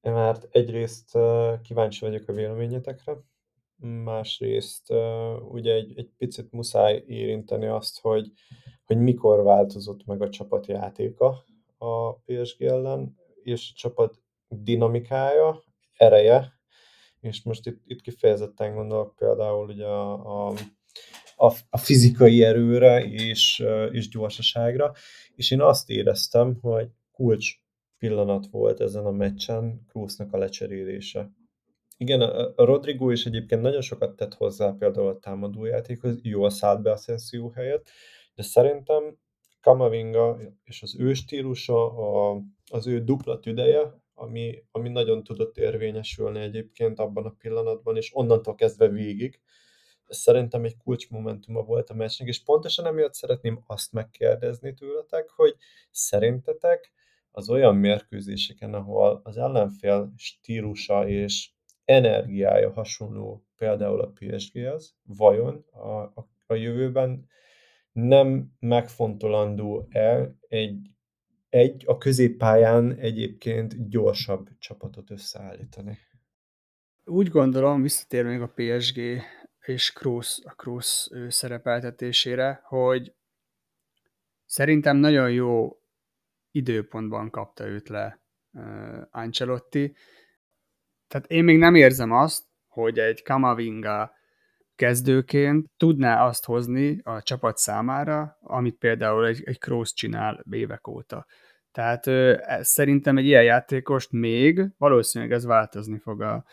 mert 0.00 0.46
egyrészt 0.50 1.18
kíváncsi 1.62 2.04
vagyok 2.04 2.28
a 2.28 2.32
véleményetekre, 2.32 3.16
másrészt 4.04 4.90
ugye 5.50 5.72
egy, 5.72 5.98
egy 5.98 6.10
picit 6.16 6.52
muszáj 6.52 7.04
érinteni 7.06 7.66
azt, 7.66 8.00
hogy, 8.00 8.32
hogy 8.84 8.96
mikor 8.96 9.42
változott 9.42 10.04
meg 10.04 10.22
a 10.22 10.28
csapat 10.28 10.66
játéka 10.66 11.44
a 11.78 12.12
PSG 12.14 12.62
ellen, 12.62 13.16
és 13.42 13.70
a 13.70 13.76
csapat 13.76 14.20
dinamikája, 14.48 15.62
ereje, 15.96 16.52
és 17.20 17.42
most 17.42 17.66
itt, 17.66 17.80
itt 17.86 18.00
kifejezetten 18.00 18.74
gondolok 18.74 19.14
például 19.16 19.68
ugye 19.68 19.86
a, 19.86 20.48
a, 20.48 20.54
a, 21.36 21.52
a 21.70 21.78
fizikai 21.78 22.42
erőre 22.42 23.04
és, 23.04 23.64
és 23.92 24.08
gyorsaságra, 24.08 24.92
és 25.34 25.50
én 25.50 25.60
azt 25.60 25.90
éreztem, 25.90 26.58
hogy 26.60 26.88
kulcs 27.12 27.54
pillanat 27.98 28.46
volt 28.50 28.80
ezen 28.80 29.06
a 29.06 29.10
meccsen 29.10 29.84
Krusznak 29.88 30.32
a 30.32 30.38
lecserélése 30.38 31.30
igen, 31.96 32.20
a, 32.20 32.64
Rodrigo 32.64 33.10
is 33.10 33.26
egyébként 33.26 33.62
nagyon 33.62 33.80
sokat 33.80 34.16
tett 34.16 34.34
hozzá 34.34 34.74
például 34.78 35.08
a 35.08 35.18
támadójátékhoz, 35.18 36.18
jól 36.22 36.50
szállt 36.50 36.82
be 36.82 36.90
a 36.90 36.96
Sensio 36.96 37.48
helyett, 37.48 37.88
de 38.34 38.42
szerintem 38.42 39.18
Kamavinga 39.60 40.38
és 40.64 40.82
az 40.82 40.96
ő 40.98 41.14
stílusa, 41.14 41.96
a, 41.96 42.42
az 42.70 42.86
ő 42.86 43.04
dupla 43.04 43.38
tüdeje, 43.38 44.00
ami, 44.14 44.64
ami 44.70 44.88
nagyon 44.88 45.24
tudott 45.24 45.56
érvényesülni 45.56 46.40
egyébként 46.40 46.98
abban 46.98 47.24
a 47.24 47.34
pillanatban, 47.38 47.96
és 47.96 48.10
onnantól 48.14 48.54
kezdve 48.54 48.88
végig. 48.88 49.40
Szerintem 50.08 50.64
egy 50.64 50.76
kulcsmomentuma 50.76 51.62
volt 51.62 51.90
a 51.90 51.94
meccsnek, 51.94 52.28
és 52.28 52.42
pontosan 52.42 52.86
emiatt 52.86 53.14
szeretném 53.14 53.62
azt 53.66 53.92
megkérdezni 53.92 54.74
tőletek, 54.74 55.28
hogy 55.28 55.54
szerintetek 55.90 56.92
az 57.30 57.48
olyan 57.48 57.76
mérkőzéseken, 57.76 58.74
ahol 58.74 59.20
az 59.24 59.36
ellenfél 59.36 60.12
stílusa 60.16 61.08
és 61.08 61.50
energiája 61.86 62.72
hasonló 62.72 63.46
például 63.56 64.00
a 64.00 64.12
PSG-hez, 64.14 64.94
vajon 65.02 65.64
a, 65.70 65.88
a, 65.88 66.28
a 66.46 66.54
jövőben 66.54 67.28
nem 67.92 68.52
megfontolandó 68.58 69.86
el 69.90 70.36
egy, 70.48 70.90
egy 71.48 71.82
a 71.86 71.98
középpályán 71.98 72.96
egyébként 72.98 73.88
gyorsabb 73.88 74.48
csapatot 74.58 75.10
összeállítani? 75.10 75.98
Úgy 77.04 77.28
gondolom, 77.28 77.82
visszatér 77.82 78.24
még 78.24 78.40
a 78.40 78.52
PSG 78.54 79.00
és 79.66 79.92
Kroos, 79.92 80.38
a 80.44 80.54
Kroos 80.54 81.08
szerepeltetésére, 81.28 82.60
hogy 82.64 83.14
szerintem 84.44 84.96
nagyon 84.96 85.32
jó 85.32 85.80
időpontban 86.50 87.30
kapta 87.30 87.66
őt 87.66 87.88
le 87.88 88.20
Ancelotti, 89.10 89.94
tehát 91.08 91.26
én 91.26 91.44
még 91.44 91.58
nem 91.58 91.74
érzem 91.74 92.12
azt, 92.12 92.44
hogy 92.68 92.98
egy 92.98 93.22
Kamavinga 93.22 94.14
kezdőként 94.76 95.70
tudná 95.76 96.26
azt 96.26 96.44
hozni 96.44 97.00
a 97.02 97.22
csapat 97.22 97.56
számára, 97.56 98.38
amit 98.40 98.76
például 98.78 99.26
egy, 99.26 99.42
egy 99.44 99.58
Kroos 99.58 99.92
csinál 99.92 100.44
évek 100.50 100.88
óta. 100.88 101.26
Tehát 101.72 102.06
ez, 102.06 102.68
szerintem 102.68 103.16
egy 103.16 103.24
ilyen 103.24 103.42
játékost 103.42 104.12
még, 104.12 104.66
valószínűleg 104.78 105.32
ez 105.32 105.44
változni 105.44 105.98
fog 105.98 106.22
a 106.22 106.44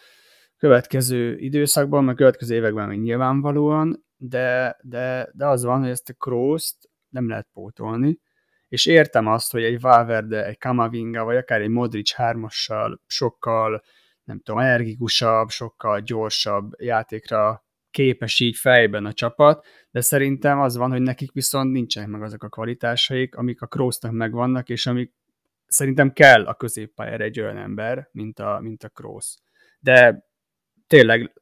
következő 0.57 1.37
időszakban, 1.37 2.03
meg 2.03 2.15
következő 2.15 2.55
években 2.55 2.87
még 2.87 2.99
nyilvánvalóan, 2.99 4.05
de, 4.17 4.77
de, 4.81 5.29
de 5.33 5.47
az 5.47 5.63
van, 5.63 5.79
hogy 5.79 5.89
ezt 5.89 6.09
a 6.09 6.13
kroos 6.13 6.73
nem 7.09 7.29
lehet 7.29 7.47
pótolni, 7.53 8.19
és 8.67 8.85
értem 8.85 9.27
azt, 9.27 9.51
hogy 9.51 9.63
egy 9.63 9.79
Valverde, 9.79 10.45
egy 10.45 10.57
Kamavinga, 10.57 11.23
vagy 11.23 11.35
akár 11.35 11.61
egy 11.61 11.69
Modric 11.69 12.13
hármassal 12.13 13.01
sokkal 13.07 13.83
nem 14.23 14.39
tudom, 14.39 14.61
energikusabb, 14.61 15.49
sokkal 15.49 15.99
gyorsabb 15.99 16.71
játékra 16.77 17.65
képes 17.91 18.39
így 18.39 18.57
fejben 18.57 19.05
a 19.05 19.13
csapat, 19.13 19.65
de 19.91 20.01
szerintem 20.01 20.59
az 20.59 20.77
van, 20.77 20.91
hogy 20.91 21.01
nekik 21.01 21.31
viszont 21.31 21.71
nincsenek 21.71 22.09
meg 22.09 22.21
azok 22.21 22.43
a 22.43 22.49
kvalitásaik, 22.49 23.35
amik 23.35 23.61
a 23.61 23.67
Kroosnak 23.67 24.11
megvannak, 24.11 24.69
és 24.69 24.85
amik 24.85 25.13
szerintem 25.67 26.13
kell 26.13 26.45
a 26.45 26.53
középpályára 26.53 27.23
egy 27.23 27.39
olyan 27.39 27.57
ember, 27.57 28.09
mint 28.11 28.39
a, 28.39 28.59
mint 28.61 28.83
a 28.83 28.89
Kroos. 28.89 29.35
De 29.79 30.25
tényleg 30.87 31.33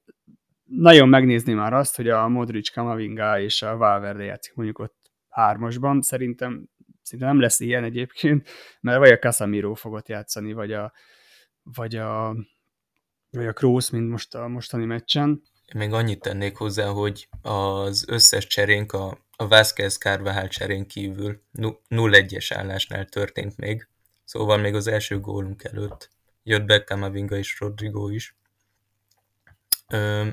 nagyon 0.63 1.09
megnézni 1.09 1.53
már 1.53 1.73
azt, 1.73 1.95
hogy 1.95 2.09
a 2.09 2.27
Modric, 2.27 2.69
Kamavinga 2.69 3.39
és 3.39 3.61
a 3.61 3.77
Valverde 3.77 4.23
játszik 4.23 4.53
mondjuk 4.53 4.79
ott 4.79 5.11
hármasban, 5.29 6.01
szerintem, 6.01 6.69
szerintem 7.01 7.33
nem 7.33 7.41
lesz 7.41 7.59
ilyen 7.59 7.83
egyébként, 7.83 8.49
mert 8.81 8.97
vagy 8.97 9.11
a 9.11 9.17
Casemiro 9.17 9.73
fogott 9.73 10.07
játszani, 10.07 10.53
vagy 10.53 10.73
a, 10.73 10.93
vagy 11.63 11.95
a, 11.95 12.35
vagy 13.31 13.45
a 13.45 13.53
Kroos, 13.53 13.89
mint 13.89 14.09
most 14.09 14.35
a 14.35 14.47
mostani 14.47 14.85
meccsen. 14.85 15.41
Még 15.73 15.93
annyit 15.93 16.19
tennék 16.19 16.57
hozzá, 16.57 16.87
hogy 16.87 17.27
az 17.41 18.05
összes 18.07 18.47
cserénk 18.47 18.93
a, 18.93 19.17
a 19.35 19.47
Vázquez 19.47 19.97
Carvajal 19.97 20.47
cserén 20.47 20.87
kívül 20.87 21.41
0-1-es 21.89 22.51
állásnál 22.55 23.05
történt 23.05 23.57
még, 23.57 23.87
szóval 24.25 24.57
még 24.57 24.75
az 24.75 24.87
első 24.87 25.19
gólunk 25.19 25.63
előtt 25.63 26.09
jött 26.43 26.65
be 26.65 26.83
Kamavinga 26.83 27.37
és 27.37 27.59
Rodrigo 27.59 28.09
is. 28.09 28.35
Ö, 29.87 30.27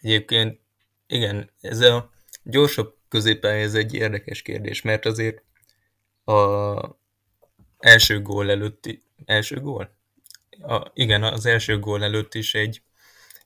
egyébként 0.00 0.60
igen, 1.06 1.50
ez 1.60 1.80
a 1.80 2.10
gyorsabb 2.42 2.94
középpálya 3.08 3.62
ez 3.62 3.74
egy 3.74 3.94
érdekes 3.94 4.42
kérdés, 4.42 4.82
mert 4.82 5.06
azért 5.06 5.42
a 6.24 6.96
első 7.78 8.22
gól 8.22 8.50
előtti, 8.50 9.02
első 9.24 9.60
gól? 9.60 9.94
A, 10.62 10.90
igen, 10.94 11.22
az 11.22 11.46
első 11.46 11.78
gól 11.78 12.02
előtt 12.02 12.34
is 12.34 12.54
egy 12.54 12.82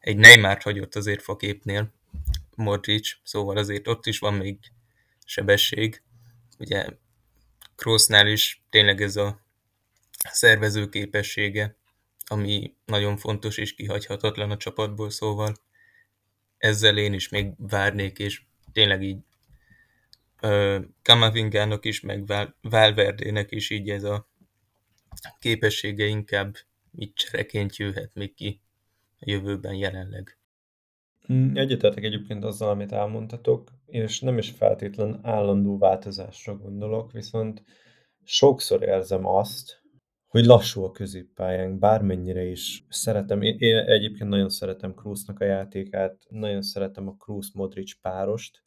egy 0.01 0.16
Neymar 0.16 0.59
hagyott 0.62 0.95
azért 0.95 1.23
faképnél, 1.23 1.93
Modric, 2.55 3.09
szóval 3.23 3.57
azért 3.57 3.89
ott 3.89 4.07
is 4.07 4.19
van 4.19 4.35
még 4.35 4.59
sebesség. 5.24 6.03
Ugye 6.59 6.87
Kroosnál 7.77 8.27
is 8.27 8.62
tényleg 8.70 9.01
ez 9.03 9.16
a 9.16 9.41
szervező 10.31 10.89
képessége, 10.89 11.77
ami 12.27 12.74
nagyon 12.85 13.16
fontos 13.16 13.57
és 13.57 13.74
kihagyhatatlan 13.74 14.51
a 14.51 14.57
csapatból, 14.57 15.11
szóval 15.11 15.57
ezzel 16.59 16.99
én 16.99 17.12
is 17.12 17.28
még 17.28 17.53
várnék, 17.57 18.19
és 18.19 18.43
tényleg 18.73 19.03
így 19.03 19.19
Kamavingának 21.03 21.85
is, 21.85 22.01
meg 22.01 22.27
Val- 22.27 22.55
Valverdének 22.61 23.51
is 23.51 23.70
így 23.70 23.91
ez 23.91 24.05
a 24.05 24.28
képessége 25.39 26.05
inkább 26.05 26.57
mit 26.91 27.15
csereként 27.15 27.77
jöhet 27.77 28.15
még 28.15 28.35
ki 28.35 28.61
a 29.19 29.31
jövőben 29.31 29.75
jelenleg. 29.75 30.39
Mm, 31.33 31.57
egyetértek 31.57 32.05
egyébként 32.05 32.45
azzal, 32.45 32.69
amit 32.71 32.93
elmondtatok, 32.93 33.71
és 33.87 34.21
nem 34.21 34.39
is 34.39 34.51
feltétlen 34.51 35.21
állandó 35.23 35.79
változásra 35.79 36.57
gondolok, 36.57 37.12
viszont 37.12 37.62
sokszor 38.25 38.83
érzem 38.83 39.27
azt, 39.27 39.83
hogy 40.27 40.45
lassú 40.45 40.83
a 40.83 40.91
középpályánk, 40.91 41.79
bármennyire 41.79 42.45
is 42.45 42.85
szeretem. 42.89 43.43
Én, 43.43 43.57
én 43.59 43.77
egyébként 43.77 44.31
nagyon 44.31 44.49
szeretem 44.49 44.95
Krúznak 44.95 45.41
a 45.41 45.45
játékát, 45.45 46.27
nagyon 46.29 46.62
szeretem 46.62 47.09
a 47.09 47.17
Krúz-Modric 47.17 48.01
párost, 48.01 48.62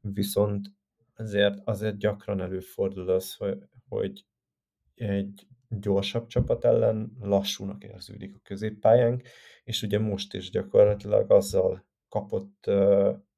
viszont 0.00 0.72
azért, 1.16 1.58
azért 1.64 1.98
gyakran 1.98 2.40
előfordul 2.40 3.10
az, 3.10 3.34
hogy, 3.34 3.58
hogy 3.88 4.24
egy 4.94 5.46
gyorsabb 5.68 6.26
csapat 6.26 6.64
ellen 6.64 7.16
lassúnak 7.20 7.84
érződik 7.84 8.34
a 8.34 8.40
középpályánk, 8.42 9.22
és 9.64 9.82
ugye 9.82 9.98
most 9.98 10.34
is 10.34 10.50
gyakorlatilag 10.50 11.30
azzal 11.30 11.86
kapott 12.08 12.70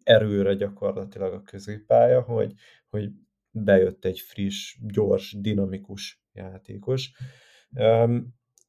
erőre 0.03 0.55
gyakorlatilag 0.55 1.33
a 1.33 1.43
középpálya, 1.43 2.21
hogy, 2.21 2.55
hogy 2.89 3.11
bejött 3.51 4.05
egy 4.05 4.21
friss, 4.21 4.79
gyors, 4.81 5.37
dinamikus 5.41 6.23
játékos. 6.33 7.13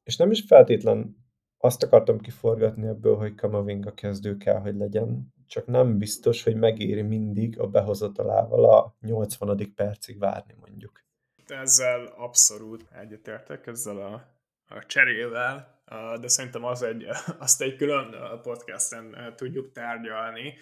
És 0.02 0.16
nem 0.16 0.30
is 0.30 0.44
feltétlen 0.46 1.16
azt 1.58 1.82
akartam 1.82 2.20
kiforgatni 2.20 2.86
ebből, 2.86 3.16
hogy 3.16 3.34
Kamavinga 3.34 3.94
kezdő 3.94 4.36
kell, 4.36 4.60
hogy 4.60 4.76
legyen, 4.76 5.34
csak 5.46 5.66
nem 5.66 5.98
biztos, 5.98 6.42
hogy 6.42 6.56
megéri 6.56 7.02
mindig 7.02 7.58
a 7.58 7.66
behozatalával 7.66 8.64
a 8.64 8.96
80. 9.00 9.72
percig 9.74 10.18
várni 10.18 10.54
mondjuk 10.60 11.04
ezzel 11.52 12.06
abszolút 12.06 12.84
egyetértek, 12.92 13.66
ezzel 13.66 13.98
a, 13.98 14.38
a 14.74 14.86
cserével, 14.86 15.82
de 16.20 16.28
szerintem 16.28 16.64
az 16.64 16.82
egy, 16.82 17.06
azt 17.38 17.62
egy 17.62 17.76
külön 17.76 18.40
podcasten 18.42 19.34
tudjuk 19.36 19.72
tárgyalni, 19.72 20.58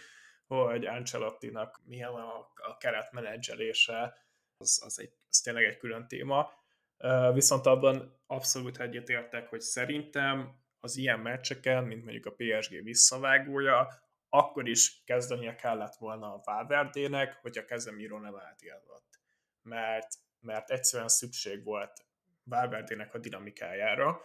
hogy 0.46 0.86
Ancelottinak 0.86 1.80
milyen 1.84 2.12
a, 2.12 2.38
a 2.54 2.76
keretmenedzselése, 2.78 4.16
az, 4.56 4.82
az, 4.84 5.00
egy, 5.00 5.12
az 5.28 5.40
tényleg 5.40 5.64
egy 5.64 5.76
külön 5.76 6.08
téma. 6.08 6.52
Viszont 7.32 7.66
abban 7.66 8.20
abszolút 8.26 8.80
egyetértek, 8.80 9.48
hogy 9.48 9.60
szerintem 9.60 10.58
az 10.80 10.96
ilyen 10.96 11.20
meccseken, 11.20 11.84
mint 11.84 12.04
mondjuk 12.04 12.26
a 12.26 12.34
PSG 12.36 12.82
visszavágója, 12.82 13.88
akkor 14.28 14.68
is 14.68 15.02
kezdenie 15.04 15.54
kellett 15.54 15.94
volna 15.94 16.32
a 16.32 16.40
Valverdének, 16.44 17.38
hogy 17.40 17.58
a 17.58 17.64
Kezemiro 17.64 18.18
nem 18.18 18.36
átélvett. 18.36 19.20
Mert 19.62 20.08
mert 20.40 20.70
egyszerűen 20.70 21.08
szükség 21.08 21.64
volt 21.64 21.92
Valverdének 22.44 23.14
a 23.14 23.18
dinamikájára, 23.18 24.20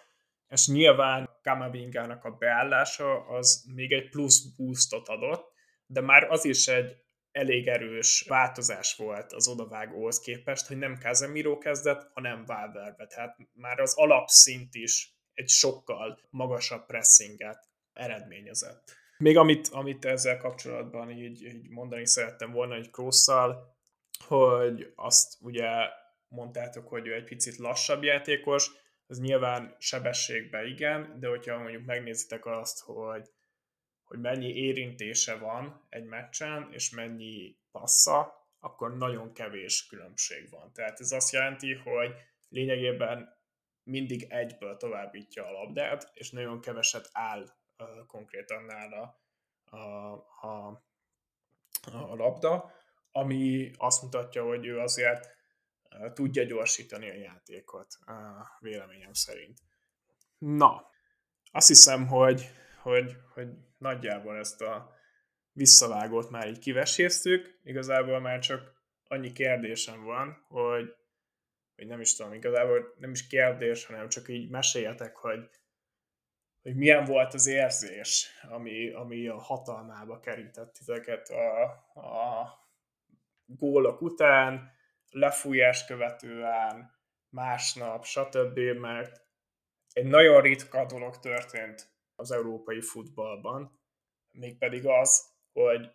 és 0.50 0.68
nyilván 0.68 1.30
Kamavingának 1.44 2.24
a 2.24 2.32
beállása 2.32 3.28
az 3.28 3.64
még 3.76 3.92
egy 3.92 4.10
plusz 4.10 4.42
boostot 4.42 5.08
adott, 5.08 5.54
de 5.86 6.02
már 6.02 6.24
az 6.24 6.46
is 6.46 6.68
egy 6.68 7.04
elég 7.32 7.68
erős 7.68 8.26
változás 8.28 8.96
volt 8.96 9.34
az 9.34 9.48
odavágóhoz 9.48 10.20
képest, 10.20 10.68
hogy 10.68 10.78
nem 10.78 10.96
Casemiro 10.96 11.58
kezdett, 11.58 12.10
hanem 12.14 12.46
Valverde. 12.46 13.06
Tehát 13.06 13.38
már 13.54 13.80
az 13.80 13.94
alapszint 13.98 14.76
is 14.76 15.14
egy 15.34 15.50
sokkal 15.50 16.20
magasabb 16.30 16.86
pressinget 16.86 17.70
eredményezett. 17.94 18.96
Még 19.18 19.38
amit, 19.38 19.68
amit 19.68 20.06
ezzel 20.06 20.38
kapcsolatban 20.38 21.12
így, 21.12 21.44
így 21.44 21.70
mondani 21.70 22.06
szerettem 22.08 22.52
volna, 22.52 22.76
hogy 22.76 22.92
Krosszal, 22.92 23.76
hogy 24.28 24.92
azt 24.96 25.38
ugye 25.42 25.68
mondtátok, 26.28 26.88
hogy 26.88 27.08
ő 27.08 27.14
egy 27.14 27.24
picit 27.24 27.58
lassabb 27.58 28.04
játékos, 28.04 28.72
az 29.08 29.20
nyilván 29.20 29.76
sebességben 29.80 30.66
igen, 30.66 31.20
de 31.20 31.28
hogyha 31.28 31.58
mondjuk 31.58 31.86
megnézitek 31.86 32.46
azt, 32.46 32.80
hogy, 32.80 33.30
hogy 34.04 34.20
mennyi 34.20 34.56
érintése 34.56 35.36
van 35.36 35.86
egy 35.90 36.04
meccsen, 36.04 36.70
és 36.72 36.90
mennyi 36.90 37.58
passza, 37.72 38.44
akkor 38.60 38.98
nagyon 38.98 39.34
kevés 39.34 39.88
különbség 39.88 40.50
van. 40.50 40.74
Tehát 40.74 41.00
ez 41.00 41.12
azt 41.12 41.32
jelenti, 41.32 41.74
hogy 41.74 42.14
lényegében 42.50 43.38
mindig 43.84 44.26
egyből 44.30 44.78
továbbítja 44.78 45.48
a 45.48 45.52
labdát, 45.52 46.12
és 46.14 46.32
nagyon 46.32 46.62
keveset 46.62 47.10
áll 47.12 47.42
uh, 47.78 48.06
konkrétan 48.08 48.64
nála 48.64 49.20
a, 49.70 49.78
a, 50.48 50.84
a 51.92 52.16
labda, 52.16 52.74
ami 53.12 53.72
azt 53.78 54.02
mutatja, 54.02 54.44
hogy 54.44 54.66
ő 54.66 54.80
azért 54.80 55.35
tudja 56.14 56.44
gyorsítani 56.44 57.10
a 57.10 57.14
játékot, 57.14 57.88
véleményem 58.60 59.14
szerint. 59.14 59.60
Na, 60.38 60.90
azt 61.52 61.68
hiszem, 61.68 62.08
hogy, 62.08 62.50
hogy, 62.82 63.16
hogy 63.34 63.48
nagyjából 63.78 64.38
ezt 64.38 64.62
a 64.62 64.94
visszavágót 65.52 66.30
már 66.30 66.48
így 66.48 66.60
kiveséztük, 66.60 67.60
igazából 67.64 68.20
már 68.20 68.40
csak 68.40 68.74
annyi 69.08 69.32
kérdésem 69.32 70.04
van, 70.04 70.46
hogy, 70.48 70.96
hogy 71.76 71.88
nem 71.88 72.02
is 72.02 72.16
tudom, 72.16 72.34
igazából 72.34 72.96
nem 72.98 73.12
is 73.12 73.28
kérdés, 73.28 73.86
hanem 73.86 74.10
csak 74.10 74.30
így 74.30 74.50
meséljetek, 74.50 75.16
hogy, 75.16 75.50
hogy 76.62 76.76
milyen 76.76 77.04
volt 77.04 77.34
az 77.34 77.48
érzés, 77.48 78.30
ami, 78.50 78.90
ami 78.90 79.28
a 79.28 79.38
hatalmába 79.38 80.20
kerített 80.20 80.74
titeket 80.74 81.30
a, 81.30 81.64
a 82.00 82.50
gólok 83.46 84.02
után, 84.02 84.75
lefújás 85.16 85.86
követően, 85.86 86.92
másnap, 87.30 88.06
stb., 88.06 88.60
mert 88.60 89.26
egy 89.94 90.06
nagyon 90.06 90.42
ritka 90.42 90.86
dolog 90.86 91.20
történt 91.20 91.94
az 92.16 92.32
európai 92.32 92.82
futballban, 92.82 93.80
mégpedig 94.32 94.86
az, 94.86 95.26
hogy 95.52 95.92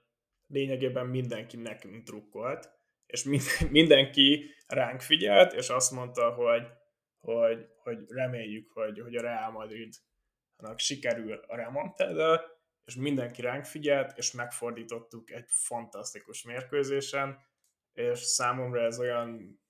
lényegében 0.46 1.06
mindenki 1.06 1.56
nekünk 1.56 2.04
drukkolt, 2.04 2.70
és 3.06 3.22
mindenki 3.70 4.54
ránk 4.66 5.00
figyelt, 5.00 5.52
és 5.52 5.68
azt 5.68 5.90
mondta, 5.90 6.30
hogy, 6.32 6.66
hogy, 7.18 7.66
hogy 7.82 7.98
reméljük, 8.08 8.70
hogy, 8.70 9.00
hogy 9.00 9.16
a 9.16 9.20
Real 9.20 9.50
Madridnak 9.50 10.78
sikerül 10.78 11.32
a 11.32 11.56
remontada, 11.56 12.58
és 12.84 12.94
mindenki 12.94 13.40
ránk 13.40 13.64
figyelt, 13.64 14.18
és 14.18 14.32
megfordítottuk 14.32 15.30
egy 15.30 15.46
fantasztikus 15.48 16.42
mérkőzésen, 16.42 17.38
és 18.00 18.18
számomra 18.18 18.80
ez 18.80 18.98
olyan, 18.98 19.60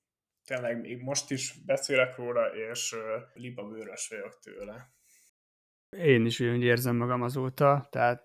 tényleg 0.45 0.81
még 0.81 1.03
most 1.03 1.31
is 1.31 1.55
beszélek 1.67 2.17
róla, 2.17 2.47
és 2.71 2.97
libabőrös 3.35 4.09
vagyok 4.09 4.39
tőle. 4.39 4.93
Én 5.97 6.25
is 6.25 6.41
úgy 6.41 6.63
érzem 6.63 6.97
magam 6.97 7.23
azóta, 7.23 7.89
tehát 7.91 8.25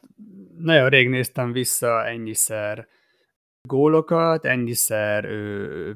nagyon 0.58 0.90
rég 0.90 1.10
néztem 1.10 1.52
vissza 1.52 2.06
ennyiszer 2.06 2.88
gólokat, 3.68 4.46
ennyiszer 4.46 5.26
ö, 5.26 5.92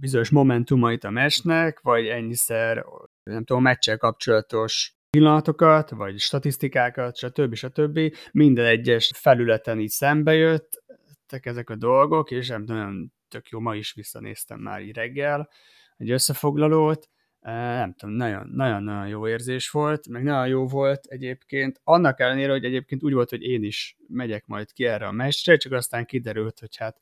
bizonyos 0.00 0.30
momentumait 0.30 1.04
a 1.04 1.10
meccsnek, 1.10 1.80
vagy 1.80 2.06
ennyiszer, 2.06 2.84
nem 3.22 3.44
tudom, 3.44 3.62
meccsel 3.62 3.98
kapcsolatos 3.98 4.94
pillanatokat, 5.10 5.90
vagy 5.90 6.18
statisztikákat, 6.18 7.16
stb. 7.16 7.54
stb. 7.54 8.00
Minden 8.32 8.66
egyes 8.66 9.10
felületen 9.14 9.80
így 9.80 9.90
szembe 9.90 10.34
jöttek 10.34 11.46
ezek 11.46 11.70
a 11.70 11.76
dolgok, 11.76 12.30
és 12.30 12.48
nem 12.48 12.64
tudom, 12.66 13.12
tök 13.34 13.48
jó, 13.48 13.60
ma 13.60 13.74
is 13.74 13.92
visszanéztem 13.92 14.60
már 14.60 14.82
így 14.82 14.94
reggel 14.94 15.48
egy 15.96 16.10
összefoglalót, 16.10 17.08
nem 17.40 17.94
tudom, 17.94 18.14
nagyon-nagyon 18.14 19.08
jó 19.08 19.28
érzés 19.28 19.70
volt, 19.70 20.08
meg 20.08 20.22
nagyon 20.22 20.48
jó 20.48 20.66
volt 20.66 21.06
egyébként, 21.06 21.80
annak 21.84 22.20
ellenére, 22.20 22.52
hogy 22.52 22.64
egyébként 22.64 23.02
úgy 23.02 23.12
volt, 23.12 23.30
hogy 23.30 23.42
én 23.42 23.62
is 23.62 23.96
megyek 24.08 24.46
majd 24.46 24.72
ki 24.72 24.86
erre 24.86 25.06
a 25.06 25.12
meccsre, 25.12 25.56
csak 25.56 25.72
aztán 25.72 26.04
kiderült, 26.04 26.58
hogy 26.58 26.76
hát 26.76 26.98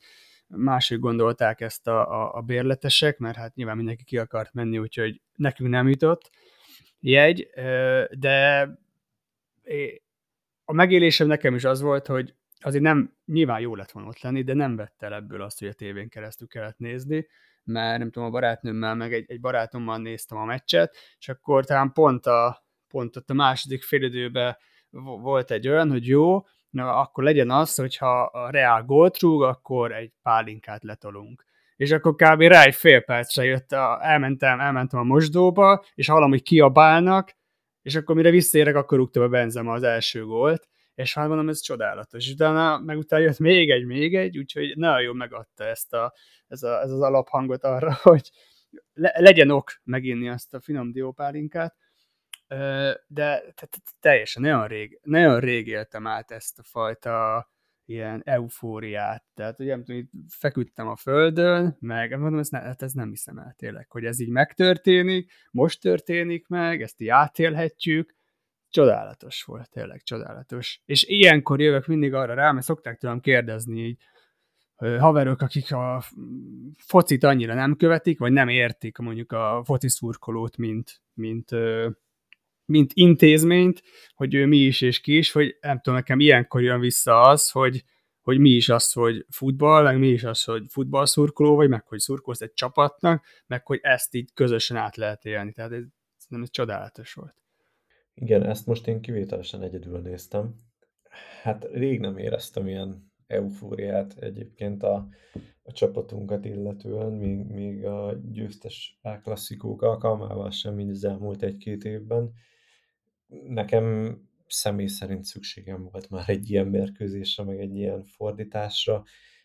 máshogy 0.47 0.99
gondolták 0.99 1.61
ezt 1.61 1.87
a, 1.87 2.11
a, 2.11 2.35
a 2.35 2.41
bérletesek, 2.41 3.17
mert 3.17 3.37
hát 3.37 3.55
nyilván 3.55 3.77
mindenki 3.77 4.03
ki 4.03 4.17
akart 4.17 4.53
menni, 4.53 4.77
úgyhogy 4.77 5.21
nekünk 5.35 5.69
nem 5.69 5.89
jutott 5.89 6.29
jegy, 6.99 7.49
de 8.11 8.67
a 10.65 10.73
megélésem 10.73 11.27
nekem 11.27 11.55
is 11.55 11.63
az 11.63 11.81
volt, 11.81 12.07
hogy 12.07 12.35
azért 12.63 12.83
nem, 12.83 13.15
nyilván 13.25 13.59
jó 13.59 13.75
lett 13.75 13.91
volna 13.91 14.09
ott 14.09 14.21
lenni, 14.21 14.43
de 14.43 14.53
nem 14.53 14.75
vett 14.75 15.03
el 15.03 15.13
ebből 15.13 15.41
azt, 15.41 15.59
hogy 15.59 15.67
a 15.67 15.73
tévén 15.73 16.09
keresztül 16.09 16.47
kellett 16.47 16.77
nézni, 16.77 17.27
mert 17.63 17.99
nem 17.99 18.11
tudom, 18.11 18.27
a 18.27 18.31
barátnőmmel, 18.31 18.95
meg 18.95 19.13
egy, 19.13 19.25
egy 19.27 19.39
barátommal 19.39 19.97
néztem 19.97 20.37
a 20.37 20.45
meccset, 20.45 20.95
és 21.19 21.29
akkor 21.29 21.65
talán 21.65 21.91
pont, 21.91 22.25
a, 22.25 22.65
pont 22.87 23.15
ott 23.15 23.29
a 23.29 23.33
második 23.33 23.83
félidőben 23.83 24.57
volt 25.21 25.51
egy 25.51 25.67
olyan, 25.67 25.89
hogy 25.89 26.07
jó, 26.07 26.41
na 26.69 26.95
akkor 26.95 27.23
legyen 27.23 27.51
az, 27.51 27.75
hogyha 27.75 28.21
a 28.21 28.49
Real 28.49 28.83
gólt 28.83 29.19
rúg, 29.19 29.41
akkor 29.43 29.91
egy 29.91 30.11
pálinkát 30.21 30.83
letolunk. 30.83 31.45
És 31.75 31.91
akkor 31.91 32.15
kb. 32.15 32.41
rá 32.41 32.63
egy 32.63 32.75
fél 32.75 33.01
percre 33.01 33.43
jött, 33.43 33.71
a, 33.71 33.99
elmentem, 34.01 34.59
elmentem 34.59 34.99
a 34.99 35.03
mosdóba, 35.03 35.83
és 35.93 36.07
hallom, 36.07 36.29
hogy 36.29 36.43
kiabálnak, 36.43 37.35
és 37.81 37.95
akkor 37.95 38.15
mire 38.15 38.29
visszaérek, 38.29 38.75
akkor 38.75 38.97
rúgta 38.97 39.21
a 39.21 39.27
Benzema 39.27 39.73
az 39.73 39.83
első 39.83 40.25
gólt, 40.25 40.67
és 40.95 41.13
hát 41.13 41.27
mondom, 41.27 41.49
ez 41.49 41.61
csodálatos. 41.61 42.25
És 42.25 42.33
utána, 42.33 42.79
meg 42.79 42.97
utána 42.97 43.23
jött 43.23 43.39
még 43.39 43.69
egy, 43.69 43.85
még 43.85 44.15
egy, 44.15 44.37
úgyhogy 44.37 44.77
nagyon 44.77 45.01
jól 45.01 45.15
megadta 45.15 45.63
ezt 45.63 45.93
a, 45.93 46.13
ez, 46.47 46.63
a, 46.63 46.81
ez 46.81 46.91
az 46.91 47.01
alaphangot 47.01 47.63
arra, 47.63 47.93
hogy 48.01 48.31
le, 48.93 49.13
legyen 49.15 49.49
ok 49.49 49.71
meginni 49.83 50.29
azt 50.29 50.53
a 50.53 50.61
finom 50.61 50.91
diópálinkát, 50.91 51.75
de 53.07 53.53
teljesen 53.99 54.41
nagyon 54.41 54.67
rég, 54.67 54.99
nagyon 55.03 55.39
rég 55.39 55.67
éltem 55.67 56.07
át 56.07 56.31
ezt 56.31 56.59
a 56.59 56.63
fajta 56.63 57.47
ilyen 57.85 58.21
eufóriát. 58.25 59.25
Tehát 59.33 59.59
ugye 59.59 59.75
nem 59.75 60.09
feküdtem 60.27 60.87
a 60.87 60.95
földön, 60.95 61.77
meg 61.79 62.19
mondom, 62.19 62.39
ez, 62.39 62.49
ne, 62.49 62.59
hát 62.59 62.81
ez 62.81 62.93
nem 62.93 63.09
hiszem 63.09 63.37
el 63.37 63.53
tényleg, 63.57 63.89
hogy 63.89 64.05
ez 64.05 64.19
így 64.19 64.29
megtörténik, 64.29 65.31
most 65.51 65.81
történik 65.81 66.47
meg, 66.47 66.81
ezt 66.81 67.01
így 67.01 67.07
átélhetjük, 67.07 68.15
csodálatos 68.73 69.43
volt, 69.43 69.69
tényleg 69.69 70.03
csodálatos. 70.03 70.81
És 70.85 71.03
ilyenkor 71.03 71.61
jövök 71.61 71.85
mindig 71.85 72.13
arra 72.13 72.33
rá, 72.33 72.51
mert 72.51 72.65
szokták 72.65 72.97
tőlem 72.97 73.19
kérdezni 73.19 73.79
így 73.79 73.97
haverok, 74.75 75.41
akik 75.41 75.71
a 75.71 76.03
focit 76.77 77.23
annyira 77.23 77.53
nem 77.53 77.75
követik, 77.75 78.19
vagy 78.19 78.31
nem 78.31 78.47
értik 78.47 78.97
mondjuk 78.97 79.31
a 79.31 79.61
foci 79.65 79.89
szurkolót, 79.89 80.57
mint, 80.57 81.01
mint, 81.13 81.49
mint 82.65 82.91
intézményt, 82.93 83.83
hogy 84.15 84.33
ő 84.33 84.45
mi 84.45 84.57
is 84.57 84.81
és 84.81 84.99
ki 84.99 85.17
is, 85.17 85.31
hogy 85.31 85.57
nem 85.61 85.79
tudom, 85.79 85.99
nekem 85.99 86.19
ilyenkor 86.19 86.61
jön 86.61 86.79
vissza 86.79 87.21
az, 87.21 87.49
hogy, 87.49 87.83
hogy 88.21 88.39
mi 88.39 88.49
is 88.49 88.69
az, 88.69 88.91
hogy 88.91 89.25
futball, 89.29 89.83
meg 89.83 89.99
mi 89.99 90.07
is 90.07 90.23
az, 90.23 90.43
hogy 90.43 90.63
futballszurkoló 90.69 91.55
vagy, 91.55 91.69
meg 91.69 91.87
hogy 91.87 91.99
szurkolsz 91.99 92.41
egy 92.41 92.53
csapatnak, 92.53 93.25
meg 93.47 93.65
hogy 93.65 93.79
ezt 93.81 94.15
így 94.15 94.33
közösen 94.33 94.77
át 94.77 94.95
lehet 94.95 95.25
élni. 95.25 95.51
Tehát 95.51 95.71
ez, 95.71 95.83
nem 96.27 96.41
ez 96.41 96.49
csodálatos 96.49 97.13
volt. 97.13 97.42
Igen, 98.13 98.43
ezt 98.45 98.65
most 98.65 98.87
én 98.87 99.01
kivételesen 99.01 99.61
egyedül 99.61 99.99
néztem. 99.99 100.55
Hát 101.41 101.67
rég 101.71 101.99
nem 101.99 102.17
éreztem 102.17 102.67
ilyen 102.67 103.11
eufóriát 103.27 104.17
egyébként 104.19 104.83
a, 104.83 105.07
a 105.63 105.71
csapatunkat 105.71 106.45
illetően, 106.45 107.11
még, 107.11 107.45
még 107.45 107.85
a 107.85 108.13
győztes 108.31 108.99
klasszikók 109.23 109.81
alkalmával 109.81 110.51
sem, 110.51 110.73
mint 110.75 110.89
az 110.89 111.03
elmúlt 111.03 111.43
egy-két 111.43 111.83
évben. 111.83 112.31
Nekem 113.47 114.17
személy 114.47 114.87
szerint 114.87 115.23
szükségem 115.23 115.89
volt 115.91 116.09
már 116.09 116.29
egy 116.29 116.49
ilyen 116.49 116.67
mérkőzésre, 116.67 117.43
meg 117.43 117.59
egy 117.59 117.75
ilyen 117.75 118.03
fordításra, 118.03 119.03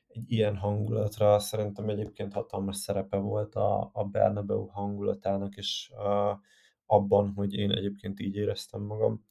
egy 0.08 0.32
ilyen 0.32 0.56
hangulatra. 0.56 1.38
Szerintem 1.38 1.88
egyébként 1.88 2.32
hatalmas 2.32 2.76
szerepe 2.76 3.16
volt 3.16 3.54
a, 3.54 3.90
a 3.92 4.04
Bernabeu 4.04 4.66
hangulatának, 4.66 5.56
és 5.56 5.90
a, 5.90 6.40
abban, 6.88 7.32
hogy 7.36 7.54
én 7.54 7.70
egyébként 7.70 8.20
így 8.20 8.36
éreztem 8.36 8.80
magam. 8.82 9.24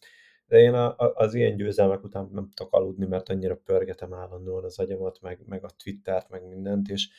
De 0.47 0.59
én 0.59 0.73
a, 0.73 0.88
a, 0.97 1.13
az 1.15 1.34
ilyen 1.34 1.55
győzelmek 1.55 2.03
után 2.03 2.29
nem 2.34 2.49
tudok 2.49 2.73
aludni, 2.73 3.05
mert 3.05 3.29
annyira 3.29 3.55
pörgetem 3.55 4.13
állandóan 4.13 4.63
az 4.63 4.79
agyamat, 4.79 5.21
meg, 5.21 5.39
meg 5.45 5.63
a 5.63 5.69
Twittert, 5.84 6.29
meg 6.29 6.47
mindent, 6.47 6.88
és 6.88 7.09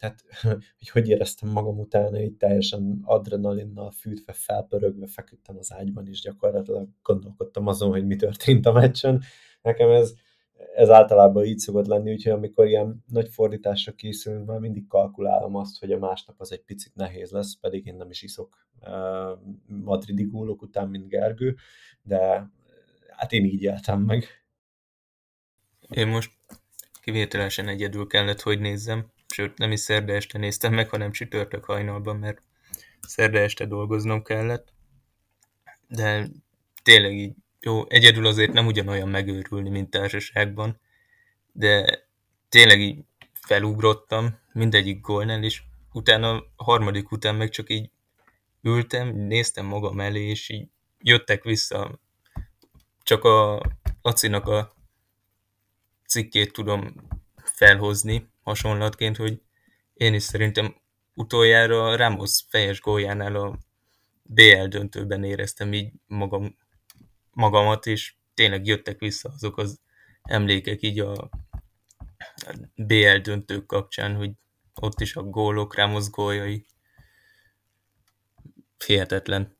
tehát, 0.00 0.24
hogy 0.78 0.88
hogy 0.92 1.08
éreztem 1.08 1.48
magam 1.48 1.78
utána, 1.78 2.20
így 2.20 2.36
teljesen 2.36 3.00
adrenalinnal 3.04 3.90
fűtve, 3.90 4.32
felpörögve 4.32 5.06
feküdtem 5.06 5.56
az 5.58 5.72
ágyban, 5.72 6.06
és 6.08 6.20
gyakorlatilag 6.20 6.88
gondolkodtam 7.02 7.66
azon, 7.66 7.90
hogy 7.90 8.06
mi 8.06 8.16
történt 8.16 8.66
a 8.66 8.72
meccsen. 8.72 9.22
Nekem 9.62 9.90
ez, 9.90 10.14
ez 10.74 10.90
általában 10.90 11.44
így 11.44 11.58
szokott 11.58 11.86
lenni, 11.86 12.12
úgyhogy 12.12 12.32
amikor 12.32 12.66
ilyen 12.66 13.04
nagy 13.06 13.28
fordításra 13.28 13.92
készülünk, 13.92 14.46
már 14.46 14.58
mindig 14.58 14.86
kalkulálom 14.86 15.56
azt, 15.56 15.78
hogy 15.78 15.92
a 15.92 15.98
másnap 15.98 16.34
az 16.38 16.52
egy 16.52 16.62
picit 16.62 16.94
nehéz 16.94 17.30
lesz, 17.30 17.56
pedig 17.60 17.86
én 17.86 17.94
nem 17.94 18.10
is 18.10 18.22
iszok 18.22 18.66
uh, 18.80 19.38
madridi 19.66 20.24
gólok 20.24 20.62
után, 20.62 20.88
mint 20.88 21.08
Gergő, 21.08 21.56
de 22.02 22.50
hát 23.08 23.32
én 23.32 23.44
így 23.44 23.62
éltem 23.62 24.00
meg. 24.00 24.24
Én 25.88 26.08
most 26.08 26.32
kivételesen 27.00 27.68
egyedül 27.68 28.06
kellett, 28.06 28.40
hogy 28.40 28.60
nézzem, 28.60 29.06
sőt 29.28 29.58
nem 29.58 29.72
is 29.72 29.80
szerda 29.80 30.12
este 30.12 30.38
néztem 30.38 30.74
meg, 30.74 30.88
hanem 30.88 31.10
csütörtök 31.10 31.64
hajnalban, 31.64 32.16
mert 32.16 32.42
szerda 33.00 33.38
este 33.38 33.66
dolgoznom 33.66 34.22
kellett, 34.22 34.72
de 35.88 36.26
tényleg 36.82 37.16
így 37.16 37.34
jó, 37.60 37.88
egyedül 37.88 38.26
azért 38.26 38.52
nem 38.52 38.66
ugyanolyan 38.66 39.08
megőrülni, 39.08 39.70
mint 39.70 39.90
társaságban, 39.90 40.80
de 41.52 42.02
tényleg 42.48 42.80
így 42.80 43.04
felugrottam 43.32 44.38
mindegyik 44.52 45.00
gólnál, 45.00 45.44
és 45.44 45.62
utána 45.92 46.44
a 46.56 46.64
harmadik 46.64 47.10
után 47.10 47.34
meg 47.34 47.50
csak 47.50 47.70
így 47.70 47.90
ültem, 48.62 49.16
néztem 49.16 49.66
magam 49.66 50.00
elé, 50.00 50.28
és 50.28 50.48
így 50.48 50.68
jöttek 50.98 51.42
vissza. 51.42 52.00
Csak 53.02 53.24
a 53.24 53.62
Lacinak 54.02 54.46
a 54.46 54.74
cikkét 56.06 56.52
tudom 56.52 56.94
felhozni 57.42 58.28
hasonlatként, 58.42 59.16
hogy 59.16 59.40
én 59.94 60.14
is 60.14 60.22
szerintem 60.22 60.74
utoljára 61.14 61.96
Ramos 61.96 62.42
fejes 62.48 62.80
góljánál 62.80 63.36
a 63.36 63.58
BL 64.22 64.64
döntőben 64.68 65.24
éreztem 65.24 65.72
így 65.72 65.92
magam, 66.06 66.56
magamat, 67.40 67.86
és 67.86 68.14
tényleg 68.34 68.66
jöttek 68.66 68.98
vissza 68.98 69.28
azok 69.28 69.58
az 69.58 69.80
emlékek 70.22 70.82
így 70.82 71.00
a 71.00 71.30
BL 72.74 73.16
döntők 73.22 73.66
kapcsán, 73.66 74.14
hogy 74.14 74.30
ott 74.80 75.00
is 75.00 75.16
a 75.16 75.22
gólok, 75.22 75.74
Ramos 75.74 76.10
góljai. 76.10 76.66
Hihetetlen. 78.86 79.56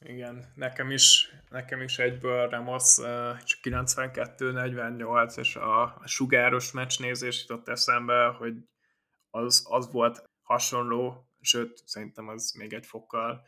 Igen, 0.00 0.52
nekem 0.54 0.90
is, 0.90 1.34
nekem 1.50 1.80
is 1.80 1.98
egyből 1.98 2.48
Ramos 2.48 2.96
csak 3.44 3.58
92-48, 3.62 5.38
és 5.38 5.56
a, 5.56 6.02
sugáros 6.04 6.72
meccsnézés 6.72 7.40
jutott 7.40 7.68
eszembe, 7.68 8.26
hogy 8.26 8.54
az, 9.30 9.66
az 9.68 9.92
volt 9.92 10.30
hasonló, 10.42 11.28
sőt, 11.40 11.82
szerintem 11.86 12.28
az 12.28 12.52
még 12.58 12.72
egy 12.72 12.86
fokkal 12.86 13.46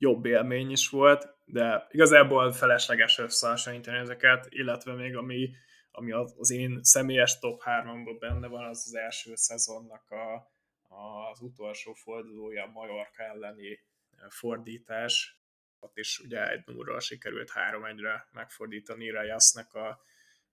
jobb 0.00 0.24
élmény 0.24 0.70
is 0.70 0.88
volt, 0.88 1.36
de 1.44 1.86
igazából 1.90 2.52
felesleges 2.52 3.18
összehasonlítani 3.18 3.98
ezeket, 3.98 4.46
illetve 4.48 4.92
még 4.92 5.16
ami, 5.16 5.50
ami 5.90 6.12
az 6.12 6.50
én 6.50 6.78
személyes 6.82 7.38
top 7.38 7.62
3-ban 7.64 8.16
benne 8.18 8.46
van, 8.46 8.64
az 8.64 8.84
az 8.86 8.94
első 8.94 9.34
szezonnak 9.34 10.10
a, 10.10 10.52
az 10.88 11.40
utolsó 11.40 11.92
fordulója, 11.92 12.64
a 12.64 12.70
Majorka 12.70 13.22
elleni 13.22 13.80
fordítás, 14.28 15.40
ott 15.78 15.96
is 15.96 16.18
ugye 16.18 16.50
egy 16.50 16.62
nullról 16.66 17.00
sikerült 17.00 17.50
három 17.50 17.84
egyre 17.84 18.28
megfordítani 18.32 19.10
Rajasznek 19.10 19.74
a 19.74 20.00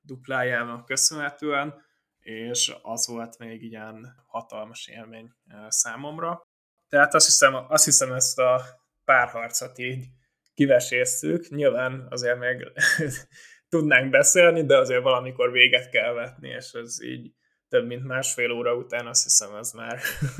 duplájának 0.02 0.86
köszönhetően, 0.86 1.86
és 2.20 2.76
az 2.82 3.08
volt 3.08 3.38
még 3.38 3.64
ilyen 3.64 4.24
hatalmas 4.26 4.88
élmény 4.88 5.34
számomra. 5.68 6.42
Tehát 6.90 7.14
azt 7.14 7.26
hiszem, 7.26 7.54
azt 7.54 7.86
hiszem 7.86 8.14
ezt 8.14 8.40
a 8.40 8.62
párharcot 9.08 9.78
így 9.78 10.06
kivesézzük. 10.54 11.50
Nyilván 11.50 12.08
azért 12.10 12.40
még 12.40 12.72
tudnánk 13.74 14.10
beszélni, 14.10 14.66
de 14.66 14.78
azért 14.78 15.02
valamikor 15.02 15.52
véget 15.52 15.90
kell 15.90 16.14
vetni, 16.14 16.50
és 16.50 16.72
ez 16.72 17.04
így 17.04 17.32
több 17.70 17.86
mint 17.86 18.04
másfél 18.04 18.52
óra 18.52 18.76
után 18.76 19.08
azt 19.08 19.24
hiszem 19.24 19.56
ez 19.56 19.72
már 19.72 20.00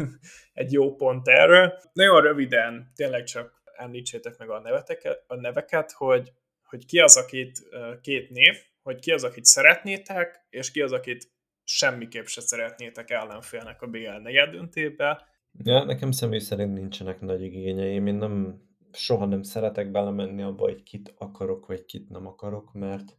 egy 0.62 0.72
jó 0.72 0.96
pont 0.96 1.28
erről. 1.28 1.80
Nagyon 1.94 2.22
röviden, 2.22 2.92
tényleg 2.96 3.24
csak 3.24 3.62
említsétek 3.76 4.38
meg 4.38 4.50
a, 4.50 4.60
neveteket, 4.60 5.24
a 5.28 5.36
neveket, 5.36 5.92
hogy, 5.92 6.32
hogy 6.64 6.86
ki 6.86 7.00
az, 7.00 7.18
akit 7.18 7.60
két 8.02 8.30
név, 8.30 8.56
hogy 8.82 9.00
ki 9.00 9.12
az, 9.12 9.24
akit 9.24 9.46
szeretnétek, 9.46 10.46
és 10.50 10.72
ki 10.72 10.82
az, 10.82 10.92
akit 10.92 11.32
semmiképp 11.64 12.26
se 12.26 12.42
szeretnétek 12.42 13.10
ellenfélnek 13.10 13.82
a 13.82 13.88
BL 13.88 14.18
negyedöntébe. 14.22 15.28
Ja, 15.64 15.84
nekem 15.84 16.12
személy 16.12 16.40
szerint 16.40 16.74
nincsenek 16.74 17.22
nagy 17.22 17.42
igényeim. 17.42 18.08
Én 18.08 18.16
nem, 18.16 18.62
soha 18.92 19.26
nem 19.26 19.44
szeretek 19.44 19.92
belemenni 19.92 20.42
abba, 20.42 20.64
hogy 20.64 20.84
kit 20.84 21.14
akarok, 21.18 21.66
vagy 21.66 21.86
kit 21.86 22.10
nem 22.10 22.28
akarok, 22.28 22.74
mert 22.74 23.18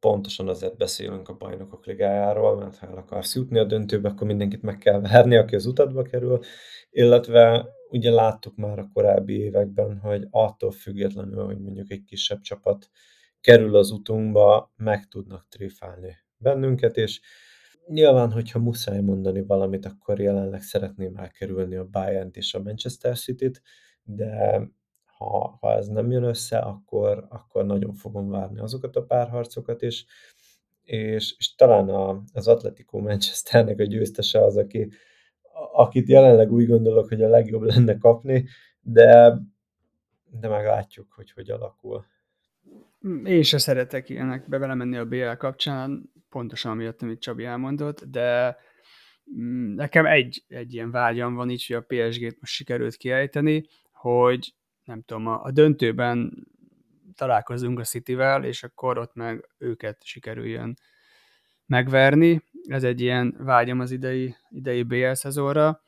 pontosan 0.00 0.48
azért 0.48 0.76
beszélünk 0.76 1.28
a 1.28 1.36
bajnokok 1.36 1.86
ligájáról, 1.86 2.56
mert 2.56 2.76
ha 2.76 2.86
el 2.86 2.96
akarsz 2.96 3.34
jutni 3.34 3.58
a 3.58 3.64
döntőbe, 3.64 4.08
akkor 4.08 4.26
mindenkit 4.26 4.62
meg 4.62 4.78
kell 4.78 5.00
verni, 5.00 5.36
aki 5.36 5.54
az 5.54 5.66
utadba 5.66 6.02
kerül, 6.02 6.40
illetve 6.90 7.68
ugye 7.90 8.10
láttuk 8.10 8.56
már 8.56 8.78
a 8.78 8.90
korábbi 8.92 9.38
években, 9.38 9.98
hogy 9.98 10.26
attól 10.30 10.70
függetlenül, 10.70 11.44
hogy 11.44 11.58
mondjuk 11.58 11.90
egy 11.90 12.04
kisebb 12.04 12.40
csapat 12.40 12.90
kerül 13.40 13.76
az 13.76 13.90
utunkba, 13.90 14.72
meg 14.76 15.08
tudnak 15.08 15.46
tréfálni 15.48 16.16
bennünket, 16.36 16.96
és 16.96 17.20
nyilván, 17.90 18.32
hogyha 18.32 18.58
muszáj 18.58 19.00
mondani 19.00 19.42
valamit, 19.42 19.86
akkor 19.86 20.20
jelenleg 20.20 20.62
szeretném 20.62 21.16
elkerülni 21.16 21.76
a 21.76 21.88
Bayern-t 21.90 22.36
és 22.36 22.54
a 22.54 22.62
Manchester 22.62 23.18
City-t, 23.18 23.62
de 24.02 24.60
ha, 25.04 25.56
ha 25.60 25.72
ez 25.72 25.86
nem 25.86 26.10
jön 26.10 26.22
össze, 26.22 26.58
akkor, 26.58 27.26
akkor 27.28 27.66
nagyon 27.66 27.92
fogom 27.92 28.30
várni 28.30 28.58
azokat 28.58 28.96
a 28.96 29.02
párharcokat, 29.02 29.82
és, 29.82 30.04
és, 30.82 31.34
és 31.38 31.54
talán 31.54 31.88
a, 31.88 32.22
az 32.32 32.48
Atletico 32.48 32.98
Manchesternek 32.98 33.78
a 33.78 33.84
győztese 33.84 34.44
az, 34.44 34.56
aki, 34.56 34.90
akit 35.72 36.08
jelenleg 36.08 36.52
úgy 36.52 36.66
gondolok, 36.66 37.08
hogy 37.08 37.22
a 37.22 37.28
legjobb 37.28 37.62
lenne 37.62 37.98
kapni, 37.98 38.46
de, 38.80 39.38
de 40.30 40.48
meglátjuk, 40.48 41.12
hogy 41.12 41.30
hogy 41.30 41.50
alakul. 41.50 42.04
Én 43.24 43.42
se 43.42 43.58
szeretek 43.58 44.08
ilyenekbe 44.08 44.58
belemenni 44.58 44.96
a 44.96 45.04
BL 45.04 45.32
kapcsán, 45.38 46.12
pontosan 46.28 46.72
amiatt, 46.72 47.02
amit 47.02 47.20
Csabi 47.20 47.44
elmondott, 47.44 48.04
de 48.04 48.56
mm, 49.40 49.74
nekem 49.74 50.06
egy, 50.06 50.44
egy 50.48 50.74
ilyen 50.74 50.90
vágyam 50.90 51.34
van 51.34 51.50
így, 51.50 51.66
hogy 51.66 51.76
a 51.76 51.84
PSG-t 51.86 52.40
most 52.40 52.52
sikerült 52.52 52.96
kiejteni, 52.96 53.66
hogy 53.92 54.54
nem 54.84 55.02
tudom, 55.02 55.26
a, 55.26 55.42
a 55.42 55.50
döntőben 55.50 56.46
találkozunk 57.14 57.78
a 57.78 57.84
Cityvel, 57.84 58.44
és 58.44 58.62
akkor 58.62 58.98
ott 58.98 59.14
meg 59.14 59.48
őket 59.58 60.04
sikerüljön 60.04 60.76
megverni. 61.66 62.42
Ez 62.68 62.84
egy 62.84 63.00
ilyen 63.00 63.36
vágyam 63.38 63.80
az 63.80 63.90
idei, 63.90 64.36
idei 64.48 64.82
BL 64.82 65.12
szezonra. 65.12 65.82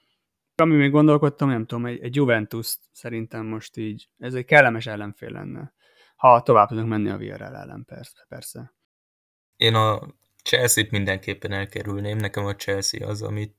Ami 0.54 0.76
még 0.76 0.90
gondolkodtam, 0.90 1.48
nem 1.48 1.66
tudom, 1.66 1.86
egy, 1.86 1.98
egy 2.02 2.14
Juventus 2.14 2.76
szerintem 2.92 3.46
most 3.46 3.76
így, 3.76 4.08
ez 4.18 4.34
egy 4.34 4.44
kellemes 4.44 4.86
ellenfél 4.86 5.30
lenne. 5.30 5.72
Ha 6.22 6.42
tovább 6.42 6.68
tudunk 6.68 6.88
menni 6.88 7.10
a 7.10 7.16
VRL 7.16 7.42
ellen, 7.42 7.84
persze. 7.86 8.24
persze. 8.28 8.72
Én 9.56 9.74
a 9.74 10.14
Chelsea-t 10.42 10.90
mindenképpen 10.90 11.52
elkerülném, 11.52 12.18
nekem 12.18 12.44
a 12.44 12.54
Chelsea 12.54 13.08
az, 13.08 13.22
amit 13.22 13.54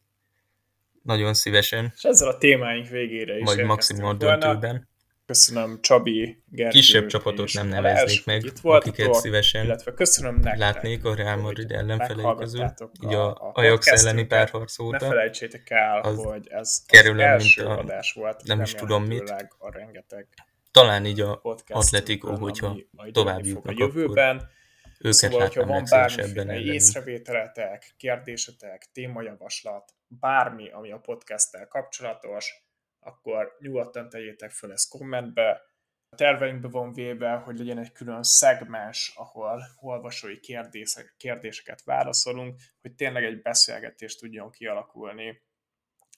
nagyon 1.01 1.33
szívesen. 1.33 1.91
És 1.95 2.03
ezzel 2.03 2.27
a 2.27 2.37
témáink 2.37 2.87
végére 2.87 3.37
is 3.37 3.43
Majd 3.43 3.65
maximum 3.65 4.05
a 4.05 4.13
döntőben. 4.13 4.87
Köszönöm 5.25 5.81
Csabi, 5.81 6.43
Gergő 6.49 6.71
Kisebb 6.71 7.05
csapatot 7.05 7.53
nem 7.53 7.67
neveznék 7.67 8.25
meg, 8.25 8.43
itt 8.43 8.59
akiket 8.63 9.13
szívesen 9.13 9.65
illetve 9.65 9.93
köszönöm 9.93 10.35
nektek, 10.35 10.59
látnék 10.59 11.05
a 11.05 11.15
Real 11.15 11.37
Madrid 11.37 11.71
ellenfelei 11.71 12.35
közül, 12.37 12.73
így 13.01 13.13
a, 13.13 13.29
a 13.29 13.51
Ajax 13.53 13.87
elleni 13.87 14.25
párharc 14.25 14.79
óta. 14.79 14.97
Ne 14.99 15.07
felejtsétek 15.07 15.69
el, 15.69 16.01
hogy 16.01 16.47
ez 16.49 16.85
kerül, 16.85 17.19
az 17.19 17.25
első 17.25 17.63
mint 17.65 17.77
a, 17.77 17.79
adás 17.79 18.13
volt, 18.13 18.43
nem 18.43 18.61
is 18.61 18.73
tudom 18.73 19.03
mit. 19.03 19.33
A 19.57 19.71
rengeteg 19.71 20.27
Talán 20.73 21.05
így 21.05 21.21
a 21.21 21.41
Atletico, 21.67 22.35
hogyha 22.35 22.77
tovább 23.11 23.45
jutnak, 23.45 23.65
a 23.65 23.83
jövőben. 23.83 24.35
Akkor 24.35 24.51
őket 24.97 25.13
szóval, 25.13 25.39
hogyha 25.39 25.65
van 25.65 25.83
bármiféle 25.89 26.59
észrevételetek, 26.59 27.93
kérdésetek, 27.97 28.89
témajavaslat, 28.91 29.93
bármi, 30.07 30.71
ami 30.71 30.91
a 30.91 30.97
podcasttel 30.97 31.67
kapcsolatos, 31.67 32.65
akkor 32.99 33.55
nyugodtan 33.59 34.09
tegyétek 34.09 34.51
fel 34.51 34.71
ezt 34.71 34.89
kommentbe. 34.89 35.61
A 36.09 36.15
terveinkbe 36.15 36.67
van 36.67 36.93
véve, 36.93 37.31
hogy 37.31 37.57
legyen 37.57 37.77
egy 37.77 37.91
külön 37.91 38.23
szegmens, 38.23 39.13
ahol 39.15 39.63
olvasói 39.79 40.39
kérdések, 40.39 41.15
kérdéseket 41.17 41.83
válaszolunk, 41.83 42.59
hogy 42.81 42.93
tényleg 42.93 43.23
egy 43.23 43.41
beszélgetést 43.41 44.19
tudjon 44.19 44.51
kialakulni 44.51 45.41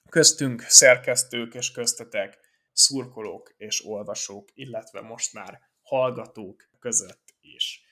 köztünk 0.10 0.61
szerkesztők 0.61 1.53
és 1.53 1.72
köztetek, 1.72 2.45
szurkolók 2.76 3.54
és 3.58 3.86
olvasók, 3.86 4.50
illetve 4.54 5.02
most 5.02 5.34
már 5.34 5.60
hallgatók 5.82 6.70
között 6.80 7.36
is. 7.42 7.84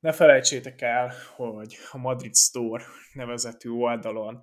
Ne 0.00 0.12
felejtsétek 0.12 0.80
el, 0.80 1.12
hogy 1.36 1.76
a 1.90 1.98
Madrid 1.98 2.36
Store 2.36 2.84
nevezetű 3.12 3.70
oldalon 3.70 4.42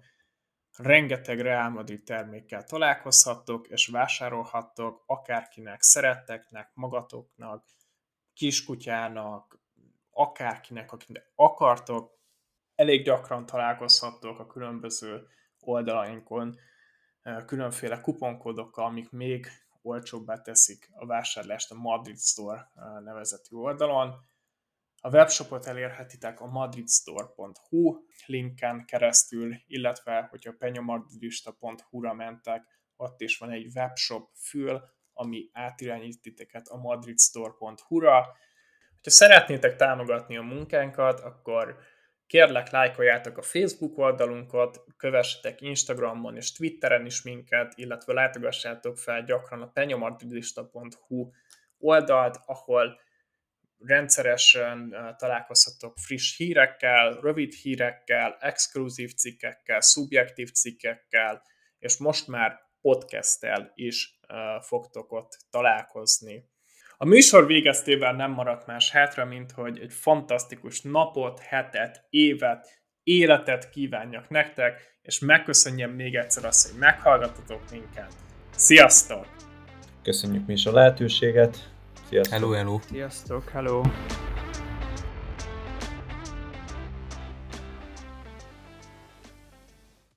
rengeteg 0.77 1.41
Real 1.41 1.69
Madrid 1.69 2.03
termékkel 2.03 2.63
találkozhattok, 2.63 3.67
és 3.67 3.87
vásárolhattok, 3.87 5.03
akárkinek 5.05 5.81
szeretteknek, 5.81 6.71
magatoknak, 6.73 7.65
kiskutyának, 8.33 9.59
akárkinek, 10.11 10.91
akinek 10.91 11.31
akartok. 11.35 12.15
Elég 12.75 13.03
gyakran 13.03 13.45
találkozhattok 13.45 14.39
a 14.39 14.47
különböző 14.47 15.27
oldalainkon 15.59 16.59
különféle 17.45 18.01
kuponkódokkal, 18.01 18.85
amik 18.85 19.09
még 19.09 19.47
olcsóbbá 19.81 20.41
teszik 20.41 20.89
a 20.93 21.05
vásárlást 21.05 21.71
a 21.71 21.75
Madrid 21.75 22.19
Store 22.19 22.71
nevezetű 23.03 23.55
oldalon 23.55 24.27
a 25.01 25.09
webshopot 25.09 25.65
elérhetitek 25.65 26.41
a 26.41 26.45
madridstore.hu 26.45 27.97
linken 28.25 28.85
keresztül, 28.85 29.55
illetve 29.67 30.27
hogyha 30.29 30.53
penyomadridista.hu-ra 30.57 32.13
mentek, 32.13 32.63
ott 32.95 33.21
is 33.21 33.37
van 33.37 33.51
egy 33.51 33.71
webshop 33.75 34.29
fül, 34.35 34.81
ami 35.13 35.49
átirányít 35.53 36.21
titeket 36.21 36.67
a 36.67 36.77
madridstore.hu-ra. 36.77 38.21
Ha 39.03 39.09
szeretnétek 39.09 39.75
támogatni 39.75 40.37
a 40.37 40.41
munkánkat, 40.41 41.19
akkor 41.19 41.77
kérlek 42.27 42.69
lájkoljátok 42.69 43.37
a 43.37 43.41
Facebook 43.41 43.97
oldalunkat, 43.97 44.83
kövessetek 44.97 45.61
Instagramon 45.61 46.35
és 46.35 46.51
Twitteren 46.51 47.05
is 47.05 47.21
minket, 47.21 47.73
illetve 47.75 48.13
látogassátok 48.13 48.97
fel 48.97 49.23
gyakran 49.23 49.61
a 49.61 49.67
penyomadridista.hu 49.67 51.29
oldalt, 51.77 52.39
ahol 52.45 52.99
rendszeresen 53.77 54.95
találkozhatok 55.17 55.97
friss 55.97 56.37
hírekkel, 56.37 57.19
rövid 57.21 57.53
hírekkel, 57.53 58.37
exkluzív 58.39 59.13
cikkekkel, 59.13 59.81
szubjektív 59.81 60.51
cikkekkel, 60.51 61.41
és 61.79 61.97
most 61.97 62.27
már 62.27 62.59
podcasttel 62.81 63.71
is 63.75 64.19
fogtok 64.59 65.11
ott 65.11 65.37
találkozni. 65.49 66.49
A 66.99 67.05
műsor 67.05 67.45
végeztében 67.45 68.15
nem 68.15 68.31
maradt 68.31 68.65
más 68.65 68.91
hátra, 68.91 69.25
mint 69.25 69.51
hogy 69.51 69.79
egy 69.79 69.93
fantasztikus 69.93 70.81
napot, 70.81 71.39
hetet, 71.39 72.05
évet, 72.09 72.81
életet 73.03 73.69
kívánjak 73.69 74.29
nektek, 74.29 74.99
és 75.01 75.19
megköszönjem 75.19 75.91
még 75.91 76.15
egyszer 76.15 76.45
azt, 76.45 76.69
hogy 76.69 76.79
meghallgatotok 76.79 77.61
minket. 77.71 78.13
Sziasztok! 78.55 79.27
Köszönjük 80.03 80.45
mi 80.45 80.53
is 80.53 80.65
a 80.65 80.71
lehetőséget, 80.71 81.69
Sziasztok! 82.09 82.33
Hello, 82.33 82.51
hello! 82.51 82.79
Sziasztok, 82.89 83.49
hello! 83.49 83.81